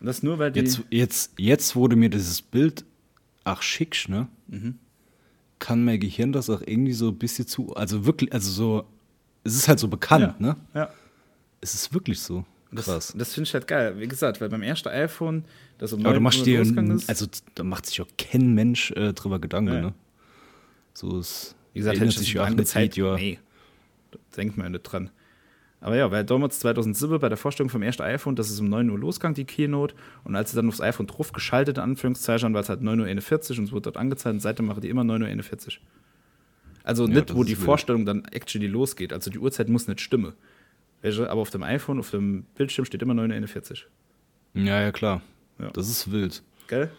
Und 0.00 0.06
das 0.06 0.22
nur, 0.22 0.38
weil 0.38 0.52
die. 0.52 0.60
Jetzt, 0.60 0.82
jetzt, 0.90 1.32
jetzt 1.38 1.76
wurde 1.76 1.96
mir 1.96 2.10
dieses 2.10 2.42
Bild 2.42 2.84
ach 3.44 3.62
schick, 3.62 4.08
ne? 4.08 4.28
Mhm. 4.48 4.78
Kann 5.64 5.82
mein 5.82 5.98
Gehirn 5.98 6.30
das 6.30 6.50
auch 6.50 6.60
irgendwie 6.60 6.92
so 6.92 7.08
ein 7.08 7.16
bisschen 7.16 7.46
zu, 7.46 7.74
also 7.74 8.04
wirklich, 8.04 8.30
also 8.34 8.50
so, 8.50 8.84
es 9.44 9.54
ist 9.56 9.66
halt 9.66 9.78
so 9.78 9.88
bekannt, 9.88 10.34
Ja. 10.38 10.46
ne? 10.46 10.56
ja. 10.74 10.90
Es 11.62 11.72
ist 11.74 11.94
wirklich 11.94 12.20
so. 12.20 12.44
Das, 12.70 12.84
Krass. 12.84 13.14
das 13.16 13.32
finde 13.32 13.48
ich 13.48 13.54
halt 13.54 13.66
geil. 13.66 13.98
Wie 13.98 14.06
gesagt, 14.06 14.42
weil 14.42 14.50
beim 14.50 14.60
ersten 14.62 14.88
iPhone, 14.90 15.44
das 15.78 15.94
um 15.94 16.00
Aber 16.00 16.10
du 16.10 16.16
9 16.16 16.22
machst 16.22 16.44
dir, 16.44 16.58
losgegangen 16.58 16.96
ist, 16.96 17.08
also 17.08 17.26
da 17.54 17.62
macht 17.64 17.86
sich 17.86 17.98
auch 18.02 18.08
kein 18.18 18.52
Mensch 18.52 18.90
äh, 18.90 19.14
drüber 19.14 19.38
Gedanken, 19.38 19.72
Ja. 19.72 19.80
ne? 19.80 19.94
So 20.92 21.18
ist, 21.18 21.54
Wie 21.72 21.78
gesagt, 21.78 21.98
hätte 21.98 22.10
sich 22.12 22.38
auch 22.38 22.42
nicht 22.42 22.50
angezeigt. 22.52 22.96
Video. 22.96 23.14
Nee, 23.16 23.38
da 24.10 24.18
denkt 24.36 24.58
man 24.58 24.70
nicht 24.72 24.82
dran. 24.82 25.08
Aber 25.84 25.96
ja, 25.96 26.10
weil 26.10 26.24
damals 26.24 26.60
2007 26.60 27.18
bei 27.20 27.28
der 27.28 27.36
Vorstellung 27.36 27.68
vom 27.68 27.82
ersten 27.82 28.04
iPhone, 28.04 28.36
das 28.36 28.48
ist 28.48 28.58
um 28.58 28.70
9 28.70 28.88
Uhr 28.88 28.98
losgegangen, 28.98 29.34
die 29.34 29.44
Keynote. 29.44 29.94
Und 30.24 30.34
als 30.34 30.50
sie 30.50 30.56
dann 30.56 30.66
aufs 30.66 30.80
iPhone 30.80 31.06
drauf 31.06 31.32
geschaltet, 31.32 31.76
in 31.76 31.82
Anführungszeichen, 31.82 32.54
war 32.54 32.62
es 32.62 32.70
halt 32.70 32.80
9.41 32.80 33.50
Uhr 33.52 33.58
und 33.58 33.64
es 33.66 33.72
wurde 33.72 33.82
dort 33.82 33.98
angezeigt 33.98 34.32
und 34.32 34.40
seitdem 34.40 34.64
machen 34.64 34.80
die 34.80 34.88
immer 34.88 35.02
9.41 35.02 35.66
Uhr. 35.66 35.72
Also 36.84 37.06
Ja, 37.06 37.12
nicht, 37.16 37.34
wo 37.34 37.44
die 37.44 37.50
wild. 37.50 37.66
Vorstellung 37.66 38.06
dann 38.06 38.24
actually 38.32 38.66
losgeht. 38.66 39.12
Also 39.12 39.30
die 39.30 39.38
Uhrzeit 39.38 39.68
muss 39.68 39.86
nicht 39.86 40.00
stimmen. 40.00 40.32
Aber 41.02 41.42
auf 41.42 41.50
dem 41.50 41.62
iPhone, 41.62 41.98
auf 41.98 42.12
dem 42.12 42.44
Bildschirm 42.54 42.86
steht 42.86 43.02
immer 43.02 43.12
9.41 43.12 43.72
Uhr. 44.54 44.62
Ja, 44.62 44.80
ja, 44.80 44.90
klar. 44.90 45.20
Ja. 45.58 45.68
Das 45.72 45.90
ist 45.90 46.10
wild. 46.10 46.42
Gell? 46.66 46.90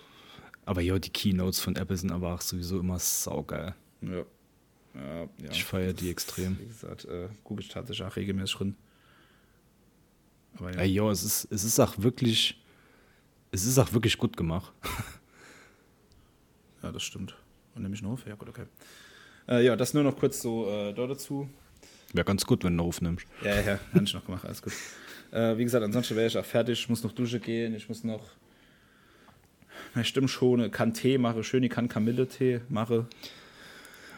Aber 0.64 0.82
ja, 0.82 0.99
die 0.99 1.10
Keynotes 1.10 1.60
von 1.60 1.76
Apple 1.76 1.98
sind 1.98 2.12
aber 2.12 2.36
auch 2.36 2.41
sowieso 2.41 2.80
immer 2.80 2.99
saugeil. 2.99 3.74
Ja. 4.02 4.26
Ja, 4.95 5.22
ja. 5.22 5.51
Ich 5.51 5.63
feiere 5.63 5.93
die 5.93 6.09
extrem. 6.09 6.59
Wie 6.59 6.67
gesagt, 6.67 7.05
äh, 7.05 7.30
gucke 7.43 7.61
ich 7.61 7.67
tatsächlich 7.69 8.05
auch 8.07 8.15
regelmäßig 8.15 8.57
drin. 8.57 8.76
Aber 10.57 10.72
ja. 10.72 10.84
Ja, 10.84 10.84
ja 10.84 11.11
es, 11.11 11.23
ist, 11.23 11.47
es 11.51 11.63
ist 11.63 11.80
auch 11.80 11.97
wirklich, 11.97 12.61
es 13.51 13.65
ist 13.65 13.77
auch 13.77 13.91
wirklich 13.93 14.17
gut 14.17 14.38
gemacht. 14.38 14.72
Ja, 16.81 16.91
das 16.91 17.01
stimmt. 17.01 17.35
Und 17.73 17.81
nehme 17.81 17.95
ich 17.95 18.03
noch 18.03 18.11
auf? 18.11 18.27
Ja, 18.27 18.35
gut, 18.35 18.47
okay. 18.47 18.65
Äh, 19.47 19.65
ja, 19.65 19.76
das 19.76 19.95
nur 19.95 20.03
noch 20.03 20.15
kurz 20.15 20.39
so 20.39 20.69
äh, 20.69 20.93
da 20.93 21.07
dazu. 21.07 21.49
Wäre 22.13 22.26
ganz 22.26 22.45
gut, 22.45 22.63
wenn 22.63 22.77
du 22.77 22.84
aufnimmst. 22.84 23.26
Ja, 23.43 23.59
ja, 23.59 23.80
habe 23.91 24.03
ich 24.03 24.13
noch 24.13 24.23
gemacht, 24.23 24.45
alles 24.45 24.61
gut. 24.61 24.73
Äh, 25.31 25.57
wie 25.57 25.63
gesagt, 25.63 25.84
ansonsten 25.84 26.15
wäre 26.15 26.27
ich 26.27 26.38
auch 26.38 26.45
fertig. 26.45 26.80
Ich 26.80 26.88
muss 26.88 27.03
noch 27.03 27.11
Dusche 27.11 27.39
gehen, 27.39 27.73
ich 27.73 27.89
muss 27.89 28.03
noch 28.03 28.22
meine 29.93 30.05
Stimme 30.05 30.27
schonen, 30.27 30.69
kann 30.72 30.93
Tee 30.93 31.17
machen, 31.17 31.43
schön, 31.43 31.63
ich 31.63 31.72
kann 31.72 31.89
Kamille-Tee 31.89 32.61
machen. 32.69 33.07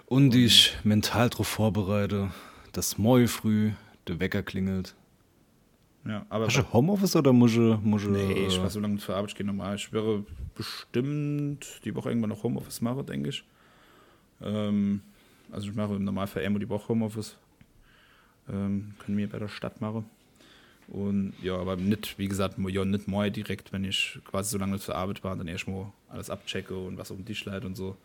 Und 0.10 0.34
ich 0.34 0.74
mental 0.86 1.30
darauf 1.30 1.50
vorbereite, 1.50 2.32
dass 2.72 2.98
morgen 2.98 3.28
früh 3.28 3.72
der 4.08 4.22
Wecker 4.22 4.42
klingelt. 4.42 4.96
Ja, 6.06 6.26
aber 6.30 6.48
Hast 6.48 6.56
du 6.56 6.64
Homeoffice 6.72 7.18
oder 7.18 7.34
muss 7.34 7.52
ich, 7.52 7.58
muss 7.82 8.04
ich 8.04 8.08
nee, 8.08 8.46
ich 8.48 8.58
äh, 8.58 8.62
war 8.62 8.70
so 8.70 8.80
lange 8.80 8.98
zur 9.00 9.18
Arbeit, 9.18 9.32
ich 9.32 9.36
gehe 9.36 9.46
normal. 9.46 9.76
Ich 9.76 9.92
wäre 9.92 10.24
bestimmt 10.56 11.82
die 11.84 11.94
Woche 11.94 12.08
irgendwann 12.08 12.30
noch 12.30 12.42
Homeoffice 12.42 12.80
machen, 12.80 13.06
denke 13.06 13.30
ich. 13.30 13.44
Ähm, 14.42 15.02
also 15.52 15.68
ich 15.68 15.76
mache 15.76 15.96
im 15.96 16.06
Normalfall 16.06 16.44
immer 16.44 16.60
die 16.60 16.70
Woche 16.70 16.88
Homeoffice. 16.88 17.36
Ähm, 18.48 18.94
können 19.00 19.18
wir 19.18 19.28
bei 19.28 19.40
der 19.40 19.50
Stadt 19.50 19.82
machen. 19.82 20.06
Und 20.88 21.34
ja, 21.44 21.58
aber 21.58 21.76
nicht, 21.76 22.18
wie 22.18 22.30
gesagt, 22.30 22.56
ja, 22.58 22.86
nicht 22.86 23.10
morgen 23.10 23.34
direkt, 23.34 23.74
wenn 23.74 23.84
ich 23.84 24.20
quasi 24.24 24.52
so 24.52 24.58
lange 24.58 24.80
zur 24.80 24.96
Arbeit 24.96 25.22
war, 25.26 25.36
dann 25.36 25.50
erstmal 25.50 25.88
alles 26.08 26.30
abchecke 26.30 26.78
und 26.78 26.98
was 26.98 27.12
auf 27.12 27.18
dem 27.18 27.26
Tisch 27.26 27.44
leid 27.44 27.66
und 27.66 27.76
so. 27.76 27.98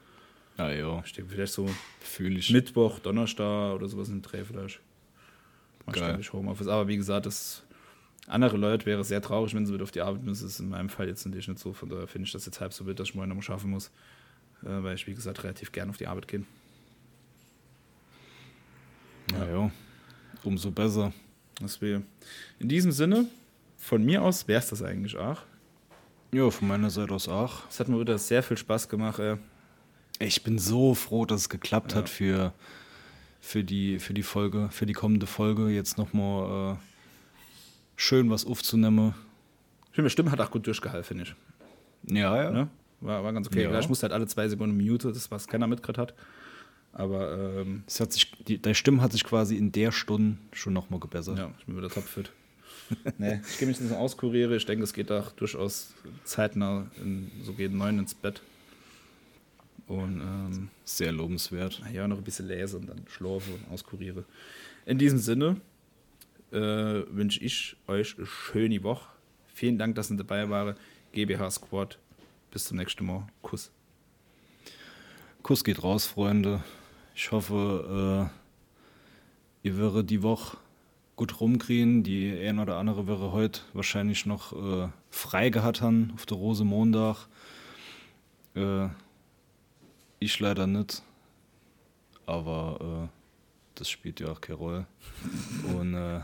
Ah 0.57 0.71
ja, 0.71 1.03
Ich 1.05 1.13
denke, 1.13 1.33
vielleicht 1.33 1.53
so 1.53 1.69
ich. 2.19 2.51
Mittwoch, 2.51 2.99
Donnerstag 2.99 3.75
oder 3.75 3.89
sowas 3.89 4.09
in 4.09 4.17
den 4.17 4.23
Dreh 4.23 4.45
vielleicht. 4.45 4.81
Mach 5.87 5.95
ich 5.95 6.01
Geil. 6.01 6.11
denke 6.11 6.23
ich 6.23 6.33
Homeoffice. 6.33 6.69
Aber 6.69 6.89
wie 6.89 6.97
gesagt, 6.97 7.27
das 7.27 7.63
Andere 8.27 8.57
Leute 8.57 8.87
wäre 8.87 9.03
sehr 9.03 9.21
traurig, 9.21 9.55
wenn 9.55 9.67
sie 9.67 9.73
wieder 9.73 9.83
auf 9.83 9.91
die 9.91 10.03
Arbeit 10.03 10.23
müssen. 10.23 10.45
Das 10.45 10.55
ist 10.55 10.61
in 10.61 10.69
meinem 10.69 10.89
Fall 10.89 11.09
jetzt 11.09 11.25
natürlich 11.25 11.49
nicht 11.49 11.59
so. 11.59 11.73
Von 11.73 11.89
daher 11.89 12.07
finde 12.07 12.27
ich 12.27 12.33
das 12.33 12.47
jetzt 12.47 12.61
halb 12.61 12.73
so 12.73 12.87
wild, 12.87 13.01
dass 13.01 13.09
ich 13.09 13.15
morgen 13.15 13.29
noch 13.29 13.37
mal 13.37 13.43
schaffen 13.43 13.71
muss. 13.71 13.91
Äh, 14.63 14.83
weil 14.83 14.95
ich, 14.95 15.07
wie 15.07 15.15
gesagt, 15.15 15.43
relativ 15.43 15.73
gern 15.73 15.91
auf 15.91 15.97
die 15.97 16.07
Arbeit 16.07 16.29
gehe. 16.29 16.45
Naja, 19.33 19.71
umso 20.45 20.71
besser. 20.71 21.13
Deswegen. 21.61 22.07
In 22.59 22.69
diesem 22.69 22.93
Sinne, 22.93 23.27
von 23.77 24.05
mir 24.05 24.23
aus 24.23 24.47
wäre 24.47 24.61
es 24.61 24.69
das 24.69 24.83
eigentlich 24.83 25.17
auch. 25.17 25.43
Ja, 26.33 26.51
von 26.51 26.69
meiner 26.69 26.91
Seite 26.91 27.13
aus 27.13 27.29
auch. 27.29 27.69
Es 27.69 27.81
hat 27.81 27.89
mir 27.89 27.99
wieder 28.01 28.19
sehr 28.19 28.43
viel 28.43 28.57
Spaß 28.57 28.89
gemacht. 28.89 29.19
Ey. 29.19 29.37
Ich 30.19 30.43
bin 30.45 30.59
so 30.59 30.95
froh, 30.95 31.25
dass 31.27 31.43
es 31.43 31.49
geklappt 31.49 31.93
Ja. 31.93 31.99
hat 31.99 32.09
für, 32.09 32.53
für, 33.41 33.65
die, 33.65 33.99
für 33.99 34.15
die 34.15 34.23
Folge, 34.23 34.69
für 34.71 34.87
die 34.87 34.93
kommende 34.93 35.27
Folge. 35.27 35.69
Jetzt 35.69 35.99
nochmal 35.99 36.75
äh, 36.75 36.77
schön 37.97 38.31
was 38.31 38.45
aufzunehmen. 38.47 39.15
Ich 39.89 39.97
finde, 39.97 40.03
meine 40.03 40.11
Stimme 40.11 40.31
hat 40.31 40.41
auch 40.41 40.51
gut 40.51 40.67
durchgehalten, 40.67 41.05
finde 41.05 41.25
ich. 41.25 41.35
Ja, 42.17 42.43
ja. 42.45 42.51
Ne? 42.51 42.69
War, 43.01 43.25
war 43.25 43.33
ganz 43.33 43.49
okay. 43.49 43.65
Ja. 43.65 43.79
Ich 43.79 43.89
musste 43.89 44.05
halt 44.05 44.13
alle 44.13 44.27
zwei 44.27 44.49
Sekunden 44.49 44.77
mute, 44.77 45.13
das 45.13 45.31
was 45.31 45.49
keiner 45.49 45.67
mitgekriegt 45.67 45.99
hat. 45.99 46.15
Aber 46.93 47.57
ähm, 47.59 47.85
Es 47.87 48.01
hat 48.01 48.13
sich, 48.13 48.31
die, 48.47 48.61
deine 48.61 48.75
Stimme 48.75 49.01
hat 49.03 49.13
sich 49.13 49.25
quasi 49.25 49.57
in 49.57 49.73
der 49.73 49.93
Stunde 49.93 50.37
schon 50.53 50.73
nochmal 50.73 51.01
gebessert. 51.01 51.39
ja, 51.39 51.51
ich 51.59 51.65
bin 51.67 51.77
wieder 51.77 51.89
topfit. 51.89 52.31
nee, 53.19 53.41
ich 53.49 53.59
gehe 53.59 53.67
mich 53.67 53.79
ein 53.81 53.85
bisschen 53.85 53.97
auskuriere. 53.97 54.55
Ich 54.57 54.67
denke, 54.67 54.85
es 54.85 54.93
geht 54.93 55.11
auch 55.11 55.33
durchaus 55.33 55.95
zeitnah, 56.25 56.87
in, 57.03 57.31
so 57.43 57.55
gegen 57.55 57.79
neun 57.79 57.99
ins 57.99 58.15
Bett. 58.15 58.43
Und 59.87 60.21
ähm, 60.21 60.69
Sehr 60.85 61.13
lobenswert. 61.13 61.83
ja, 61.93 62.07
noch 62.09 62.19
ein 62.19 62.25
bisschen 62.25 62.47
lese 62.49 62.79
und 62.79 62.89
dann 62.89 63.05
schlafe 63.09 63.53
und 63.53 63.71
auskuriere. 63.71 64.25
In 64.87 64.99
diesem 64.99 65.19
Sinne 65.19 65.61
äh, 66.51 66.57
wünsche 66.57 67.41
ich 67.41 67.77
euch 67.87 68.17
eine 68.17 68.27
schöne 68.27 68.83
Woche. 68.83 69.09
Vielen 69.55 69.79
Dank, 69.79 69.95
dass 69.97 70.11
ihr 70.11 70.17
dabei 70.17 70.49
waren. 70.49 70.77
GBH 71.13 71.51
Squad. 71.51 71.99
Bis 72.51 72.65
zum 72.65 72.77
nächsten 72.79 73.05
Mal. 73.07 73.27
Kuss. 73.43 73.71
Kuss 75.43 75.65
geht 75.65 75.83
raus, 75.83 76.07
Freunde. 76.07 76.63
Ich 77.15 77.31
hoffe, 77.33 78.31
äh, 79.65 79.69
ihr 79.69 79.77
werdet 79.79 80.11
die 80.11 80.23
Woche 80.23 80.57
gut 81.17 81.41
rumkriegen. 81.41 82.03
Die 82.03 82.33
ein 82.47 82.59
oder 82.59 82.77
andere 82.77 83.07
wäre 83.07 83.33
heute 83.33 83.61
wahrscheinlich 83.73 84.27
noch 84.27 84.53
äh, 84.53 84.89
frei 85.11 85.51
gehabt 85.51 85.81
haben 85.81 86.13
auf 86.15 86.27
der 86.27 86.37
Rose 86.37 86.65
Montag. 86.65 87.29
Äh, 88.55 88.89
ich 90.23 90.39
leider 90.41 90.67
nicht. 90.67 91.03
Aber 92.27 93.09
äh, 93.09 93.19
das 93.75 93.91
spielt 93.91 94.21
ja 94.21 94.29
auch 94.29 94.41
keine 94.41 94.59
Rolle. 94.59 94.87
Und 95.77 95.95
äh, 95.95 96.21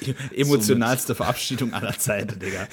Die 0.04 0.14
emotionalste 0.40 1.14
Verabschiedung 1.14 1.72
aller 1.74 1.96
Zeiten, 1.98 2.38
Digga. 2.38 2.66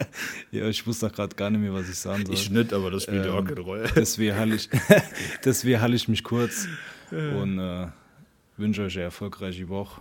ja, 0.50 0.66
ich 0.68 0.86
wusste 0.86 1.10
gerade 1.10 1.34
gar 1.36 1.50
nicht 1.50 1.60
mehr, 1.60 1.72
was 1.72 1.88
ich 1.88 1.98
sagen 1.98 2.26
soll. 2.26 2.34
Ich 2.34 2.50
nicht, 2.50 2.72
aber 2.72 2.90
das 2.90 3.04
spielt 3.04 3.24
ja 3.24 3.32
auch 3.32 3.38
Ähm, 3.38 3.46
keine 3.46 3.60
Rolle. 3.60 3.90
Deswegen 3.94 4.36
halte 4.36 4.56
ich, 4.56 4.68
deswegen 5.44 5.80
halte 5.80 5.96
ich 5.96 6.08
mich 6.08 6.24
kurz 6.24 6.66
und 7.10 7.58
äh, 7.58 7.88
wünsche 8.56 8.82
euch 8.82 8.94
eine 8.96 9.04
erfolgreiche 9.04 9.68
Woche. 9.68 10.00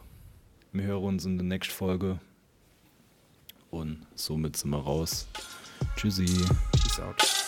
Wir 0.74 0.86
hören 0.86 1.04
uns 1.04 1.26
in 1.26 1.38
der 1.38 1.46
nächsten 1.46 1.74
Folge. 1.74 2.20
Und 3.70 4.06
somit 4.16 4.58
sind 4.58 4.70
wir 4.72 4.80
raus. 4.80 5.28
Tschüssi. 5.96 6.26
Peace 6.72 7.00
out. 7.00 7.41